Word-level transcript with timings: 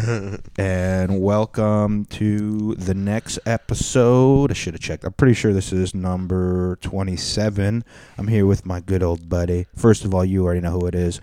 and 0.56 1.20
welcome 1.20 2.04
to 2.06 2.74
the 2.76 2.94
next 2.94 3.38
episode. 3.44 4.50
I 4.50 4.54
should 4.54 4.74
have 4.74 4.80
checked. 4.80 5.04
I'm 5.04 5.12
pretty 5.12 5.34
sure 5.34 5.52
this 5.52 5.72
is 5.72 5.94
number 5.94 6.78
27. 6.80 7.84
I'm 8.16 8.28
here 8.28 8.46
with 8.46 8.64
my 8.64 8.80
good 8.80 9.02
old 9.02 9.28
buddy. 9.28 9.66
First 9.76 10.04
of 10.04 10.14
all, 10.14 10.24
you 10.24 10.44
already 10.44 10.60
know 10.60 10.78
who 10.78 10.86
it 10.86 10.94
is. 10.94 11.20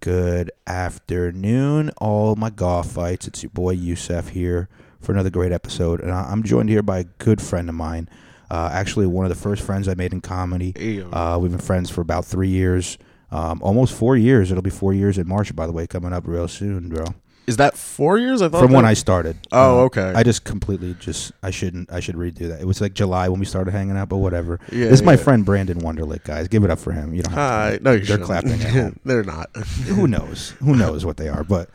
Good 0.00 0.50
afternoon, 0.66 1.90
all 1.98 2.36
my 2.36 2.50
golf 2.50 2.92
fights. 2.92 3.26
It's 3.26 3.42
your 3.42 3.50
boy 3.50 3.72
Yusef 3.72 4.28
here 4.28 4.68
for 5.00 5.12
another 5.12 5.30
great 5.30 5.52
episode. 5.52 6.00
And 6.00 6.12
I'm 6.12 6.42
joined 6.42 6.68
here 6.68 6.82
by 6.82 7.00
a 7.00 7.04
good 7.04 7.40
friend 7.40 7.68
of 7.68 7.74
mine. 7.74 8.08
Uh, 8.50 8.68
actually, 8.72 9.06
one 9.06 9.24
of 9.24 9.30
the 9.30 9.40
first 9.40 9.62
friends 9.62 9.88
I 9.88 9.94
made 9.94 10.12
in 10.12 10.20
comedy. 10.20 10.72
Uh, 11.12 11.38
we've 11.38 11.50
been 11.50 11.60
friends 11.60 11.90
for 11.90 12.00
about 12.00 12.24
three 12.26 12.48
years, 12.48 12.98
um, 13.30 13.60
almost 13.62 13.94
four 13.94 14.16
years. 14.16 14.50
It'll 14.50 14.62
be 14.62 14.70
four 14.70 14.92
years 14.92 15.18
in 15.18 15.26
March, 15.26 15.54
by 15.56 15.66
the 15.66 15.72
way, 15.72 15.86
coming 15.86 16.12
up 16.12 16.26
real 16.26 16.48
soon, 16.48 16.88
bro. 16.88 17.06
Is 17.46 17.56
that 17.56 17.76
four 17.76 18.18
years? 18.18 18.42
I 18.42 18.48
thought 18.48 18.62
From 18.62 18.72
when 18.72 18.84
I 18.84 18.94
started. 18.94 19.36
Oh, 19.50 19.80
Uh, 19.80 19.84
okay. 19.84 20.12
I 20.14 20.22
just 20.22 20.44
completely 20.44 20.94
just 21.00 21.32
I 21.42 21.50
shouldn't 21.50 21.90
I 21.92 21.98
should 22.00 22.14
redo 22.14 22.48
that. 22.48 22.60
It 22.60 22.66
was 22.66 22.80
like 22.80 22.94
July 22.94 23.28
when 23.28 23.40
we 23.40 23.46
started 23.46 23.72
hanging 23.72 23.96
out, 23.96 24.08
but 24.08 24.18
whatever. 24.18 24.60
Yeah, 24.70 24.84
this 24.84 25.00
is 25.00 25.02
my 25.02 25.12
yeah. 25.14 25.18
friend 25.18 25.44
Brandon 25.44 25.80
Wonderlick, 25.80 26.22
guys. 26.24 26.46
Give 26.48 26.62
it 26.64 26.70
up 26.70 26.78
for 26.78 26.92
him. 26.92 27.12
You 27.12 27.22
don't 27.22 27.32
have 27.32 27.72
Hi. 27.72 27.78
No, 27.82 27.90
you 27.92 27.98
They're 27.98 28.06
shouldn't. 28.06 28.24
clapping 28.26 28.52
at 28.52 28.60
home. 28.70 29.00
They're 29.04 29.24
not. 29.24 29.50
Who 29.56 30.06
knows? 30.06 30.50
Who 30.60 30.76
knows 30.76 31.04
what 31.04 31.16
they 31.16 31.28
are? 31.28 31.42
But, 31.42 31.70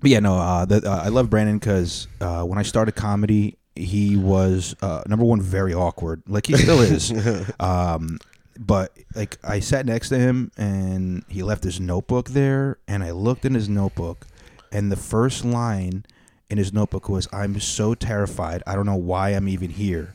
but 0.00 0.10
yeah, 0.10 0.20
no. 0.20 0.36
Uh, 0.38 0.64
the, 0.66 0.88
uh, 0.90 1.02
I 1.04 1.08
love 1.08 1.30
Brandon 1.30 1.58
because 1.58 2.06
uh, 2.20 2.42
when 2.42 2.58
I 2.58 2.62
started 2.62 2.92
comedy, 2.94 3.56
he 3.76 4.16
was 4.16 4.76
uh, 4.82 5.02
number 5.06 5.24
one 5.24 5.40
very 5.40 5.72
awkward, 5.72 6.22
like 6.28 6.46
he 6.46 6.56
still 6.56 6.80
is. 6.80 7.10
um, 7.60 8.18
but 8.58 8.96
like 9.16 9.38
I 9.42 9.60
sat 9.60 9.86
next 9.86 10.10
to 10.10 10.18
him 10.18 10.52
and 10.56 11.24
he 11.28 11.42
left 11.42 11.64
his 11.64 11.80
notebook 11.80 12.28
there, 12.30 12.78
and 12.86 13.02
I 13.02 13.12
looked 13.12 13.44
in 13.44 13.54
his 13.54 13.68
notebook, 13.68 14.26
and 14.74 14.92
the 14.92 14.96
first 14.96 15.44
line 15.44 16.04
in 16.50 16.58
his 16.58 16.72
notebook 16.72 17.08
was, 17.08 17.26
"I'm 17.32 17.58
so 17.60 17.94
terrified. 17.94 18.62
I 18.66 18.74
don't 18.74 18.86
know 18.86 18.96
why 18.96 19.30
I'm 19.30 19.48
even 19.48 19.70
here." 19.70 20.14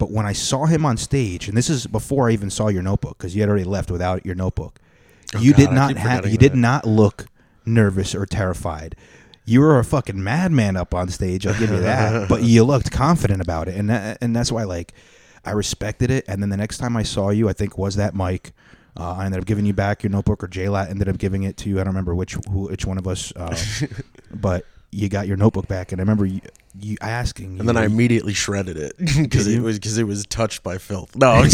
But 0.00 0.10
when 0.10 0.24
I 0.24 0.32
saw 0.32 0.64
him 0.64 0.86
on 0.86 0.96
stage, 0.96 1.46
and 1.46 1.56
this 1.56 1.68
is 1.68 1.86
before 1.86 2.30
I 2.30 2.32
even 2.32 2.48
saw 2.48 2.68
your 2.68 2.82
notebook, 2.82 3.18
because 3.18 3.36
you 3.36 3.42
had 3.42 3.50
already 3.50 3.64
left 3.64 3.90
without 3.90 4.24
your 4.24 4.34
notebook, 4.34 4.80
oh, 5.34 5.38
you 5.38 5.52
God, 5.52 5.58
did 5.58 5.72
not 5.72 5.96
have, 5.98 6.26
you 6.26 6.38
did 6.38 6.52
that. 6.52 6.56
not 6.56 6.86
look 6.86 7.26
nervous 7.66 8.14
or 8.14 8.24
terrified. 8.24 8.96
You 9.44 9.60
were 9.60 9.78
a 9.78 9.84
fucking 9.84 10.22
madman 10.22 10.76
up 10.76 10.94
on 10.94 11.08
stage. 11.08 11.46
I'll 11.46 11.58
give 11.58 11.70
you 11.70 11.80
that. 11.80 12.28
but 12.30 12.42
you 12.42 12.64
looked 12.64 12.90
confident 12.90 13.42
about 13.42 13.68
it, 13.68 13.76
and 13.76 13.90
that, 13.90 14.16
and 14.22 14.34
that's 14.34 14.50
why 14.50 14.64
like 14.64 14.94
I 15.44 15.50
respected 15.50 16.10
it. 16.10 16.24
And 16.26 16.42
then 16.42 16.48
the 16.48 16.56
next 16.56 16.78
time 16.78 16.96
I 16.96 17.02
saw 17.02 17.28
you, 17.28 17.50
I 17.50 17.52
think 17.52 17.76
was 17.76 17.96
that 17.96 18.14
Mike. 18.14 18.52
Uh, 18.96 19.12
I 19.14 19.24
ended 19.26 19.40
up 19.40 19.46
giving 19.46 19.64
you 19.66 19.72
back 19.72 20.02
your 20.02 20.10
notebook, 20.10 20.42
or 20.42 20.48
J-Lat 20.48 20.90
ended 20.90 21.08
up 21.08 21.18
giving 21.18 21.44
it 21.44 21.56
to 21.58 21.68
you. 21.68 21.76
I 21.76 21.84
don't 21.84 21.88
remember 21.92 22.14
which 22.14 22.34
who, 22.50 22.68
which 22.68 22.84
one 22.86 22.98
of 22.98 23.06
us, 23.06 23.32
uh, 23.36 23.56
but 24.34 24.64
you 24.90 25.08
got 25.08 25.28
your 25.28 25.36
notebook 25.36 25.68
back. 25.68 25.92
And 25.92 26.00
I 26.00 26.02
remember 26.02 26.26
you, 26.26 26.40
you 26.80 26.96
asking, 27.00 27.60
And 27.60 27.68
then 27.68 27.76
I 27.76 27.82
you, 27.82 27.86
immediately 27.86 28.34
shredded 28.34 28.76
it 28.76 28.96
because 28.98 29.46
it 29.46 29.60
was 29.60 29.78
because 29.78 29.96
it 29.98 30.04
was 30.04 30.26
touched 30.26 30.62
by 30.64 30.78
filth. 30.78 31.14
No, 31.16 31.46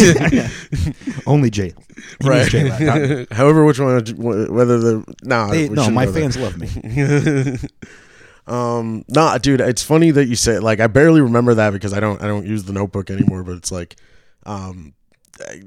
only 1.26 1.50
J, 1.50 1.74
right. 2.24 2.48
J-Lat. 2.48 3.30
However, 3.32 3.64
which 3.64 3.78
one? 3.78 3.96
Whether 4.16 4.78
the 4.78 5.14
no, 5.22 5.50
They- 5.50 5.68
no, 5.68 5.90
my 5.90 6.06
fans 6.06 6.36
love 6.36 6.56
me. 6.58 7.58
Um, 8.46 9.04
nah, 9.08 9.38
dude, 9.38 9.60
it's 9.60 9.82
funny 9.82 10.12
that 10.12 10.26
you 10.26 10.36
say 10.36 10.58
like 10.60 10.78
I 10.78 10.86
barely 10.86 11.20
remember 11.20 11.54
that 11.54 11.72
because 11.72 11.92
I 11.92 12.00
don't 12.00 12.22
I 12.22 12.26
don't 12.26 12.46
use 12.46 12.64
the 12.64 12.72
notebook 12.72 13.10
anymore. 13.10 13.42
But 13.42 13.56
it's 13.56 13.72
like, 13.72 13.96
um, 14.44 14.94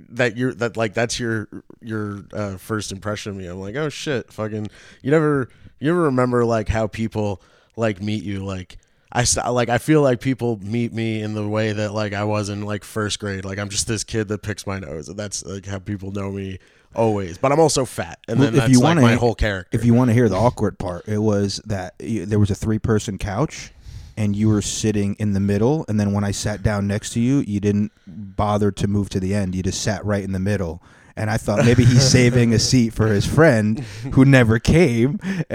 that 0.09 0.37
you're 0.37 0.53
that 0.55 0.77
like 0.77 0.93
that's 0.93 1.19
your 1.19 1.47
your 1.81 2.23
uh, 2.33 2.57
first 2.57 2.91
impression 2.91 3.31
of 3.31 3.37
me. 3.37 3.45
I'm 3.45 3.59
like, 3.59 3.75
oh 3.75 3.89
shit, 3.89 4.31
fucking. 4.31 4.67
You 5.01 5.11
never 5.11 5.49
you 5.79 5.89
ever 5.91 6.03
remember 6.03 6.45
like 6.45 6.67
how 6.69 6.87
people 6.87 7.41
like 7.75 8.01
meet 8.01 8.23
you 8.23 8.43
like. 8.45 8.77
I 9.11 9.25
like 9.49 9.69
I 9.69 9.79
feel 9.79 10.03
like 10.03 10.21
people 10.21 10.59
meet 10.61 10.93
me 10.93 11.21
in 11.23 11.33
the 11.33 11.47
way 11.47 11.71
that 11.73 11.93
like 11.93 12.13
I 12.13 12.23
was 12.25 12.49
in 12.49 12.61
like 12.63 12.83
first 12.83 13.19
grade. 13.19 13.43
Like 13.43 13.57
I'm 13.57 13.69
just 13.69 13.87
this 13.87 14.03
kid 14.03 14.27
that 14.27 14.43
picks 14.43 14.67
my 14.67 14.79
nose, 14.79 15.09
and 15.09 15.17
that's 15.17 15.43
like 15.43 15.65
how 15.65 15.79
people 15.79 16.11
know 16.11 16.31
me 16.31 16.59
always. 16.95 17.37
But 17.39 17.51
I'm 17.51 17.59
also 17.59 17.85
fat, 17.85 18.19
and 18.27 18.39
then 18.39 18.49
if 18.53 18.59
that's 18.59 18.71
you 18.71 18.81
wanna- 18.81 19.01
my 19.01 19.15
whole 19.15 19.33
character. 19.33 19.75
If 19.75 19.83
you 19.83 19.95
want 19.95 20.09
to 20.09 20.13
hear 20.13 20.29
the 20.29 20.35
awkward 20.35 20.77
part, 20.77 21.07
it 21.07 21.17
was 21.17 21.59
that 21.65 21.95
you, 21.99 22.27
there 22.27 22.37
was 22.37 22.51
a 22.51 22.55
three 22.55 22.77
person 22.77 23.17
couch 23.17 23.71
and 24.19 24.35
you 24.35 24.49
were 24.49 24.61
sitting 24.61 25.15
in 25.15 25.31
the 25.31 25.39
middle. 25.39 25.85
And 25.87 25.97
then 25.97 26.11
when 26.11 26.25
I 26.25 26.31
sat 26.31 26.61
down 26.61 26.87
next 26.87 27.11
to 27.11 27.21
you, 27.21 27.39
you 27.39 27.61
didn't 27.61 27.93
bother 28.05 28.69
to 28.69 28.85
move 28.85 29.07
to 29.11 29.19
the 29.19 29.33
end. 29.33 29.55
You 29.55 29.63
just 29.63 29.81
sat 29.81 30.03
right 30.03 30.23
in 30.23 30.33
the 30.33 30.39
middle. 30.39 30.83
And 31.19 31.29
I 31.29 31.35
thought 31.35 31.65
maybe 31.65 31.83
he's 31.83 32.09
saving 32.11 32.53
a 32.53 32.59
seat 32.59 32.93
for 32.93 33.07
his 33.07 33.25
friend 33.25 33.79
who 34.13 34.23
never 34.23 34.57
came. 34.57 35.19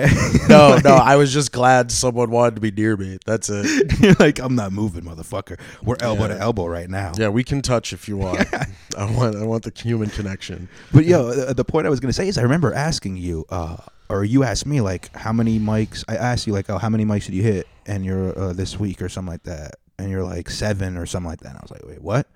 no, 0.48 0.78
no, 0.84 0.94
I 0.94 1.16
was 1.16 1.32
just 1.32 1.52
glad 1.52 1.90
someone 1.90 2.30
wanted 2.30 2.56
to 2.56 2.60
be 2.60 2.70
near 2.70 2.98
me. 2.98 3.18
That's 3.24 3.48
it. 3.48 3.98
You're 4.00 4.14
like, 4.20 4.38
I'm 4.38 4.54
not 4.54 4.72
moving, 4.72 5.04
motherfucker. 5.04 5.58
We're 5.82 5.96
elbow 6.00 6.28
to 6.28 6.38
elbow 6.38 6.66
right 6.66 6.90
now. 6.90 7.12
Yeah, 7.16 7.30
we 7.30 7.44
can 7.44 7.62
touch 7.62 7.94
if 7.94 8.08
you 8.08 8.18
want. 8.18 8.46
I 8.52 9.10
want, 9.16 9.36
I 9.36 9.44
want 9.44 9.62
the 9.64 9.72
human 9.74 10.10
connection. 10.10 10.68
But 10.92 11.06
yo, 11.06 11.32
the, 11.32 11.54
the 11.54 11.64
point 11.64 11.86
I 11.86 11.90
was 11.90 11.98
gonna 11.98 12.12
say 12.12 12.28
is 12.28 12.36
I 12.36 12.42
remember 12.42 12.74
asking 12.74 13.16
you, 13.16 13.46
uh, 13.48 13.78
or 14.10 14.22
you 14.22 14.44
asked 14.44 14.66
me 14.66 14.82
like, 14.82 15.16
how 15.16 15.32
many 15.32 15.58
mics? 15.58 16.04
I 16.08 16.16
asked 16.16 16.46
you 16.46 16.52
like, 16.52 16.68
oh, 16.68 16.76
how 16.76 16.90
many 16.90 17.06
mics 17.06 17.24
did 17.24 17.34
you 17.34 17.42
hit? 17.42 17.66
And 17.86 18.04
you're 18.04 18.38
uh, 18.38 18.52
this 18.52 18.78
week 18.78 19.00
or 19.00 19.08
something 19.08 19.32
like 19.32 19.44
that, 19.44 19.76
and 19.98 20.10
you're 20.10 20.24
like 20.24 20.50
seven 20.50 20.98
or 20.98 21.06
something 21.06 21.30
like 21.30 21.40
that. 21.40 21.50
And 21.50 21.58
I 21.58 21.62
was 21.62 21.70
like, 21.70 21.86
wait, 21.86 22.02
what? 22.02 22.26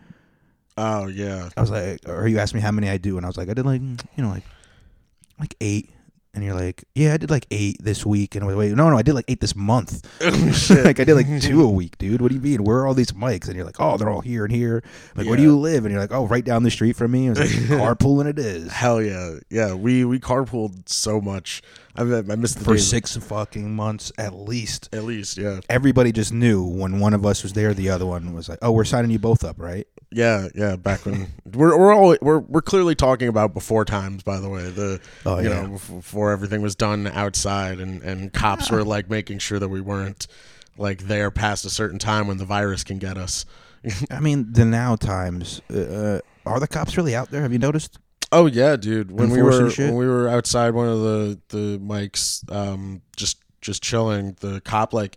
Oh 0.80 1.08
yeah, 1.08 1.48
I 1.56 1.60
was 1.60 1.70
like, 1.72 2.00
or 2.06 2.28
you 2.28 2.38
asked 2.38 2.54
me 2.54 2.60
how 2.60 2.70
many 2.70 2.88
I 2.88 2.98
do, 2.98 3.16
and 3.16 3.26
I 3.26 3.28
was 3.28 3.36
like, 3.36 3.48
I 3.48 3.54
did 3.54 3.66
like, 3.66 3.80
you 3.82 4.22
know, 4.22 4.30
like, 4.30 4.44
like 5.40 5.54
eight. 5.60 5.90
And 6.34 6.44
you're 6.44 6.54
like, 6.54 6.84
yeah, 6.94 7.14
I 7.14 7.16
did 7.16 7.30
like 7.30 7.46
eight 7.50 7.82
this 7.82 8.06
week. 8.06 8.36
And 8.36 8.44
I 8.44 8.46
was 8.46 8.54
like, 8.54 8.68
wait, 8.68 8.76
no, 8.76 8.88
no, 8.90 8.96
I 8.96 9.02
did 9.02 9.14
like 9.14 9.24
eight 9.26 9.40
this 9.40 9.56
month. 9.56 10.06
like 10.70 11.00
I 11.00 11.04
did 11.04 11.14
like 11.14 11.26
two 11.42 11.62
a 11.62 11.68
week, 11.68 11.98
dude. 11.98 12.20
What 12.20 12.28
do 12.28 12.36
you 12.36 12.40
mean? 12.40 12.62
Where 12.62 12.78
are 12.78 12.86
all 12.86 12.94
these 12.94 13.10
mics? 13.10 13.46
And 13.48 13.56
you're 13.56 13.64
like, 13.64 13.80
oh, 13.80 13.96
they're 13.96 14.10
all 14.10 14.20
here 14.20 14.44
and 14.44 14.54
here. 14.54 14.84
Like, 15.16 15.26
where 15.26 15.36
do 15.36 15.42
you 15.42 15.58
live? 15.58 15.84
And 15.84 15.90
you're 15.90 16.00
like, 16.00 16.12
oh, 16.12 16.26
right 16.28 16.44
down 16.44 16.62
the 16.62 16.70
street 16.70 16.94
from 16.94 17.10
me. 17.10 17.26
I 17.26 17.30
was 17.30 17.40
like, 17.40 17.48
carpooling 17.80 18.26
it 18.26 18.38
is. 18.38 18.70
hell 18.70 19.02
yeah, 19.02 19.38
yeah. 19.50 19.74
We 19.74 20.04
we 20.04 20.20
carpooled 20.20 20.88
so 20.88 21.20
much. 21.20 21.60
I 21.96 22.02
I 22.02 22.04
missed 22.36 22.58
the 22.58 22.64
for 22.64 22.78
six 22.78 23.16
fucking 23.16 23.74
months 23.74 24.12
at 24.16 24.32
least. 24.34 24.90
at 24.92 25.02
least. 25.02 25.38
Yeah, 25.38 25.58
Everybody 25.68 26.12
just 26.12 26.32
knew 26.32 26.62
when 26.62 27.00
one 27.00 27.14
of 27.14 27.26
us 27.26 27.42
was 27.42 27.54
there, 27.54 27.74
the 27.74 27.88
other 27.88 28.06
one 28.06 28.32
was 28.32 28.48
like, 28.48 28.60
"Oh, 28.62 28.70
we're 28.70 28.84
signing 28.84 29.10
you 29.10 29.18
both 29.18 29.42
up, 29.42 29.58
right?" 29.58 29.88
Yeah, 30.10 30.48
yeah. 30.54 30.76
Back 30.76 31.04
when 31.06 31.28
we're 31.44 31.76
we're 31.78 31.94
all 31.94 32.16
we're 32.20 32.38
we're 32.38 32.62
clearly 32.62 32.94
talking 32.94 33.28
about 33.28 33.54
before 33.54 33.84
times. 33.84 34.22
By 34.22 34.40
the 34.40 34.48
way, 34.48 34.70
the 34.70 35.00
Oh, 35.26 35.38
you 35.38 35.48
yeah. 35.50 35.62
know 35.62 35.68
before 35.72 36.32
everything 36.32 36.62
was 36.62 36.74
done 36.74 37.06
outside 37.08 37.80
and 37.80 38.02
and 38.02 38.32
cops 38.32 38.70
were 38.70 38.84
like 38.84 39.10
making 39.10 39.38
sure 39.38 39.58
that 39.58 39.68
we 39.68 39.80
weren't 39.80 40.26
like 40.76 41.02
there 41.08 41.30
past 41.30 41.64
a 41.64 41.70
certain 41.70 41.98
time 41.98 42.26
when 42.26 42.38
the 42.38 42.44
virus 42.44 42.84
can 42.84 42.98
get 42.98 43.16
us. 43.18 43.44
I 44.10 44.20
mean, 44.20 44.52
the 44.52 44.64
now 44.64 44.96
times 44.96 45.60
uh, 45.70 46.20
are 46.46 46.60
the 46.60 46.68
cops 46.68 46.96
really 46.96 47.14
out 47.14 47.30
there? 47.30 47.42
Have 47.42 47.52
you 47.52 47.58
noticed? 47.58 47.98
Oh 48.30 48.46
yeah, 48.46 48.76
dude. 48.76 49.10
When 49.10 49.30
we 49.30 49.42
were 49.42 49.70
when 49.70 49.94
we 49.96 50.06
were 50.06 50.28
outside 50.28 50.70
one 50.74 50.88
of 50.88 51.00
the 51.00 51.40
the 51.48 51.78
mics, 51.78 52.50
um, 52.52 53.02
just 53.16 53.42
just 53.60 53.82
chilling, 53.82 54.36
the 54.40 54.60
cop 54.60 54.92
like 54.92 55.16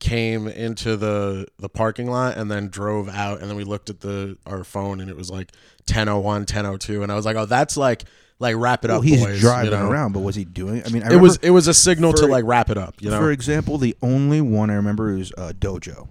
came 0.00 0.48
into 0.48 0.96
the 0.96 1.46
the 1.58 1.68
parking 1.68 2.10
lot 2.10 2.36
and 2.36 2.50
then 2.50 2.68
drove 2.68 3.08
out, 3.08 3.40
and 3.40 3.48
then 3.48 3.56
we 3.56 3.64
looked 3.64 3.90
at 3.90 4.00
the 4.00 4.36
our 4.46 4.64
phone 4.64 5.00
and 5.00 5.08
it 5.10 5.16
was 5.16 5.30
like 5.30 5.52
1001, 5.86 6.22
1002, 6.24 7.02
and 7.02 7.12
I 7.12 7.14
was 7.14 7.24
like, 7.24 7.36
oh, 7.36 7.46
that's 7.46 7.76
like 7.76 8.04
like 8.38 8.56
wrap 8.56 8.84
it 8.84 8.88
Well, 8.88 8.98
up, 8.98 9.04
he's 9.04 9.22
boys. 9.22 9.40
driving 9.40 9.72
you 9.72 9.78
know? 9.78 9.90
around, 9.90 10.12
but 10.12 10.20
was 10.20 10.34
he 10.34 10.44
doing? 10.44 10.82
I 10.84 10.88
mean, 10.88 11.02
I 11.02 11.12
It 11.12 11.16
was 11.20 11.36
it 11.42 11.50
was 11.50 11.68
a 11.68 11.74
signal 11.74 12.12
to 12.14 12.26
like 12.26 12.44
wrap 12.44 12.70
it 12.70 12.78
up, 12.78 13.00
you 13.00 13.10
know. 13.10 13.18
for 13.20 13.30
example, 13.30 13.78
the 13.78 13.94
only 14.02 14.40
one 14.40 14.70
I 14.70 14.74
remember 14.74 15.12
is 15.16 15.32
uh, 15.38 15.52
Dojo. 15.56 16.08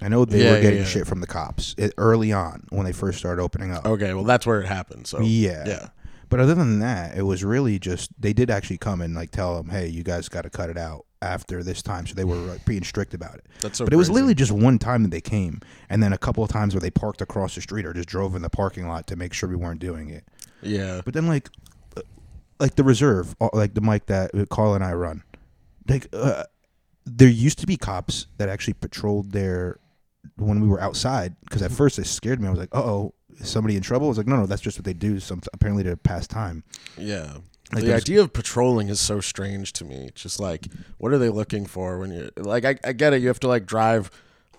I 0.00 0.08
know 0.08 0.24
they 0.24 0.44
Yeah, 0.44 0.52
were 0.52 0.60
getting 0.60 0.80
yeah. 0.80 0.84
shit 0.84 1.06
from 1.06 1.20
the 1.20 1.26
cops 1.26 1.74
early 1.98 2.32
on 2.32 2.66
when 2.70 2.84
they 2.84 2.92
first 2.92 3.18
started 3.18 3.40
opening 3.42 3.72
up. 3.72 3.84
okay, 3.86 4.12
well 4.14 4.24
that's 4.24 4.46
where 4.46 4.60
it 4.60 4.66
happened. 4.66 5.06
So 5.06 5.20
yeah. 5.20 5.64
yeah. 5.66 5.88
But 6.30 6.40
other 6.40 6.54
than 6.54 6.80
that, 6.80 7.16
it 7.16 7.22
was 7.22 7.44
really 7.44 7.78
just 7.78 8.10
they 8.20 8.32
did 8.32 8.50
actually 8.50 8.78
come 8.78 9.00
and 9.00 9.14
like 9.14 9.30
tell 9.30 9.56
them, 9.56 9.70
"Hey, 9.70 9.86
you 9.88 10.02
guys 10.02 10.28
got 10.28 10.42
to 10.42 10.50
cut 10.50 10.68
it 10.70 10.76
out 10.78 11.04
after 11.24 11.62
this 11.62 11.82
time." 11.82 12.06
So 12.06 12.14
they 12.14 12.24
were 12.24 12.36
like, 12.36 12.64
being 12.64 12.84
strict 12.84 13.14
about 13.14 13.36
it. 13.36 13.46
That's 13.60 13.78
so 13.78 13.84
but 13.84 13.92
it 13.92 13.96
was 13.96 14.08
crazy. 14.08 14.14
literally 14.14 14.34
just 14.34 14.52
one 14.52 14.78
time 14.78 15.02
that 15.02 15.10
they 15.10 15.20
came, 15.20 15.60
and 15.88 16.02
then 16.02 16.12
a 16.12 16.18
couple 16.18 16.44
of 16.44 16.50
times 16.50 16.74
where 16.74 16.80
they 16.80 16.90
parked 16.90 17.20
across 17.20 17.54
the 17.54 17.60
street 17.60 17.86
or 17.86 17.92
just 17.92 18.08
drove 18.08 18.36
in 18.36 18.42
the 18.42 18.50
parking 18.50 18.86
lot 18.86 19.06
to 19.08 19.16
make 19.16 19.32
sure 19.32 19.48
we 19.48 19.56
weren't 19.56 19.80
doing 19.80 20.10
it. 20.10 20.24
yeah. 20.62 21.00
But 21.04 21.14
then 21.14 21.26
like, 21.26 21.50
uh, 21.96 22.02
like 22.60 22.76
the 22.76 22.84
reserve, 22.84 23.34
uh, 23.40 23.48
like 23.52 23.74
the 23.74 23.80
mic 23.80 24.06
that 24.06 24.34
uh, 24.34 24.44
Carl 24.46 24.74
and 24.74 24.84
I 24.84 24.92
run, 24.92 25.22
like 25.88 26.08
uh, 26.12 26.44
there 27.06 27.28
used 27.28 27.58
to 27.60 27.66
be 27.66 27.76
cops 27.76 28.26
that 28.38 28.48
actually 28.48 28.74
patrolled 28.74 29.32
there 29.32 29.78
when 30.36 30.60
we 30.60 30.68
were 30.68 30.80
outside. 30.80 31.36
Because 31.40 31.62
at 31.62 31.72
first 31.72 31.98
it 31.98 32.06
scared 32.06 32.40
me. 32.40 32.48
I 32.48 32.50
was 32.50 32.60
like, 32.60 32.74
"Uh 32.74 32.82
oh, 32.82 33.14
somebody 33.42 33.76
in 33.76 33.82
trouble?" 33.82 34.06
I 34.06 34.10
was 34.10 34.18
like, 34.18 34.26
"No, 34.26 34.36
no, 34.36 34.46
that's 34.46 34.62
just 34.62 34.78
what 34.78 34.84
they 34.84 34.94
do. 34.94 35.20
Some 35.20 35.40
apparently 35.52 35.84
to 35.84 35.96
pass 35.96 36.26
time." 36.26 36.64
Yeah. 36.96 37.38
Like 37.74 37.84
the 37.84 37.94
idea 37.94 38.20
of 38.20 38.32
patrolling 38.32 38.88
is 38.88 39.00
so 39.00 39.20
strange 39.20 39.72
to 39.74 39.84
me. 39.84 40.10
Just 40.14 40.38
like, 40.40 40.66
what 40.98 41.12
are 41.12 41.18
they 41.18 41.28
looking 41.28 41.66
for 41.66 41.98
when 41.98 42.10
you 42.12 42.30
like? 42.36 42.64
I, 42.64 42.76
I 42.84 42.92
get 42.92 43.12
it. 43.12 43.20
You 43.22 43.28
have 43.28 43.40
to 43.40 43.48
like 43.48 43.66
drive 43.66 44.10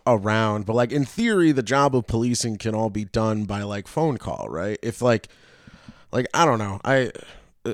around, 0.07 0.65
but 0.65 0.75
like 0.75 0.91
in 0.91 1.05
theory, 1.05 1.51
the 1.51 1.63
job 1.63 1.95
of 1.95 2.05
policing 2.07 2.57
can 2.57 2.75
all 2.75 2.89
be 2.89 3.05
done 3.05 3.45
by 3.45 3.63
like 3.63 3.87
phone 3.87 4.17
call, 4.17 4.47
right? 4.49 4.77
If 4.83 5.01
like, 5.01 5.27
like 6.11 6.27
I 6.33 6.45
don't 6.45 6.59
know, 6.59 6.79
I 6.85 7.11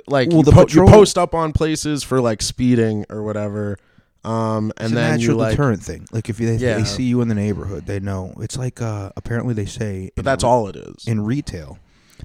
like 0.08 0.30
Well, 0.30 0.38
you, 0.38 0.44
the 0.44 0.52
po- 0.52 0.66
patrol- 0.66 0.88
you 0.88 0.94
post 0.94 1.18
up 1.18 1.36
on 1.36 1.52
places 1.54 2.04
for 2.04 2.22
like 2.22 2.42
speeding 2.42 3.06
or 3.10 3.24
whatever. 3.24 3.78
Um, 4.24 4.72
and 4.78 4.86
it's 4.86 4.92
a 4.92 4.96
then 4.96 5.20
you 5.20 5.28
natural 5.30 5.38
like, 5.40 5.52
deterrent 5.52 5.84
thing. 5.84 6.06
Like 6.12 6.30
if 6.30 6.38
they, 6.38 6.56
Yeah. 6.56 6.78
they 6.78 6.84
see 6.84 7.04
you 7.04 7.22
in 7.22 7.28
the 7.28 7.34
neighborhood, 7.36 7.88
they 7.88 8.00
know. 8.00 8.34
It's 8.40 8.56
like 8.56 8.80
uh, 8.80 9.10
apparently 9.18 9.56
they 9.56 9.66
say, 9.66 10.12
but 10.16 10.24
that's 10.24 10.44
re- 10.44 10.50
all 10.50 10.68
it 10.68 10.76
is. 10.76 11.08
in 11.08 11.26
retail. 11.26 11.80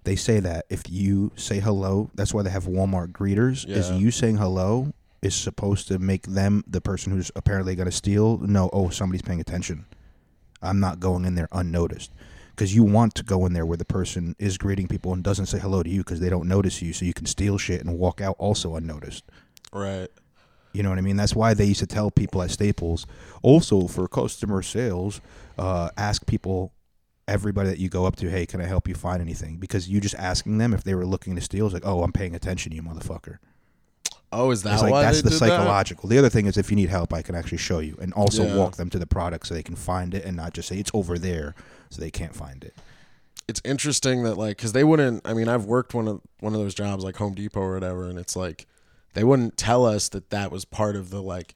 They 0.04 0.16
say 0.16 0.40
that 0.40 0.66
if 0.69 0.88
you 0.88 1.32
say 1.37 1.60
hello, 1.60 2.10
that's 2.14 2.32
why 2.34 2.43
they 2.43 2.50
have 2.50 2.64
Walmart 2.64 3.12
greeters. 3.12 3.69
Is 3.69 3.90
you 3.90 4.10
saying 4.10 4.37
hello 4.37 4.93
is 5.22 5.34
supposed 5.34 5.88
to 5.88 5.98
make 5.98 6.26
them 6.26 6.62
the 6.66 6.81
person 6.81 7.12
who's 7.12 7.32
apparently 7.34 7.75
going 7.75 7.87
to 7.87 7.93
steal 7.93 8.38
know, 8.38 8.70
oh, 8.72 8.90
somebody's 8.90 9.22
paying 9.22 9.40
attention. 9.40 9.87
I'm 10.62 10.81
not 10.81 11.00
going 11.00 11.25
in 11.25 11.34
there 11.34 11.48
unnoticed 11.52 12.12
because 12.50 12.75
you 12.75 12.82
want 12.84 13.14
to 13.16 13.22
go 13.22 13.44
in 13.44 13.52
there 13.52 13.66
where 13.66 13.76
the 13.76 13.84
person 13.84 14.34
is 14.38 14.56
greeting 14.56 14.88
people 14.88 15.12
and 15.12 15.22
doesn't 15.22 15.46
say 15.46 15.58
hello 15.58 15.82
to 15.82 15.90
you 15.90 16.00
because 16.00 16.20
they 16.20 16.31
don't 16.31 16.49
notice 16.49 16.81
you, 16.81 16.92
so 16.92 17.04
you 17.04 17.12
can 17.12 17.26
steal 17.26 17.58
shit 17.58 17.84
and 17.84 17.99
walk 17.99 18.20
out 18.20 18.37
also 18.38 18.76
unnoticed. 18.76 19.25
right. 19.72 20.08
You 20.72 20.82
know 20.82 20.90
what 20.90 20.99
I 20.99 21.02
mean? 21.02 21.16
That's 21.16 21.34
why 21.34 21.54
they 21.54 21.64
used 21.64 21.81
to 21.81 21.87
tell 21.87 22.10
people 22.10 22.42
at 22.42 22.50
Staples, 22.50 23.06
also 23.40 23.87
for 23.87 24.06
customer 24.06 24.60
sales, 24.60 25.22
uh, 25.58 25.88
ask 25.96 26.26
people, 26.26 26.70
everybody 27.28 27.69
that 27.69 27.78
you 27.78 27.88
go 27.88 28.06
up 28.06 28.17
to, 28.17 28.31
hey, 28.31 28.46
can 28.46 28.61
I 28.61 28.64
help 28.67 28.87
you 28.88 28.94
find 28.94 29.20
anything? 29.20 29.56
Because 29.56 29.88
you 29.88 30.00
just 30.00 30.14
asking 30.14 30.58
them 30.58 30.73
if 30.73 30.84
they 30.84 30.94
were 30.94 31.06
looking 31.06 31.34
to 31.37 31.40
steal 31.43 31.67
is 31.67 31.73
like, 31.73 31.87
oh, 31.87 32.02
I'm 32.02 32.12
paying 32.12 32.34
attention 32.34 32.70
to 32.70 32.76
you, 32.76 32.82
motherfucker. 32.82 33.38
Oh, 34.32 34.50
is 34.50 34.62
that 34.64 34.75
It's 34.75 34.82
like 34.82 34.93
that's 35.05 35.23
the 35.23 35.31
did 35.31 35.38
that? 35.40 35.49
psychological. 35.49 36.08
The 36.08 36.19
other 36.19 36.28
thing 36.28 36.46
is 36.46 36.56
if 36.56 36.70
you 36.70 36.76
need 36.76 36.88
help, 36.88 37.12
I 37.12 37.23
can 37.23 37.34
actually 37.34 37.58
show 37.58 37.78
you 37.78 37.96
and 38.00 38.12
also 38.12 38.44
Yeah. 38.44 38.56
walk 38.56 38.76
them 38.76 38.90
to 38.90 38.99
the 38.99 39.06
product 39.06 39.46
so 39.46 39.55
they 39.55 39.62
can 39.62 39.76
find 39.76 40.14
it 40.14 40.25
and 40.25 40.37
not 40.37 40.52
just 40.52 40.69
say 40.69 40.78
it's 40.78 40.90
over 40.94 41.19
there 41.19 41.55
so 41.90 42.00
they 42.00 42.11
can't 42.11 42.34
find 42.34 42.62
it. 42.64 42.75
it's 43.49 43.61
interesting 43.64 44.25
that 44.25 44.37
like 44.37 44.56
because 44.56 44.73
they 44.73 44.82
wouldn't 44.82 45.23
i 45.25 45.32
mean 45.32 45.46
i've 45.46 45.64
worked 45.67 45.94
one 45.94 46.08
of 46.08 46.20
one 46.40 46.52
of 46.52 46.58
those 46.58 46.75
jobs 46.75 47.05
like 47.05 47.14
home 47.17 47.32
depot 47.32 47.61
or 47.61 47.75
whatever 47.75 48.08
and 48.08 48.19
it's 48.19 48.34
like 48.34 48.67
they 49.14 49.23
wouldn't 49.23 49.56
tell 49.56 49.87
us 49.87 50.08
that 50.08 50.31
that 50.31 50.50
was 50.50 50.64
part 50.64 50.96
of 50.96 51.11
the 51.11 51.23
like 51.23 51.55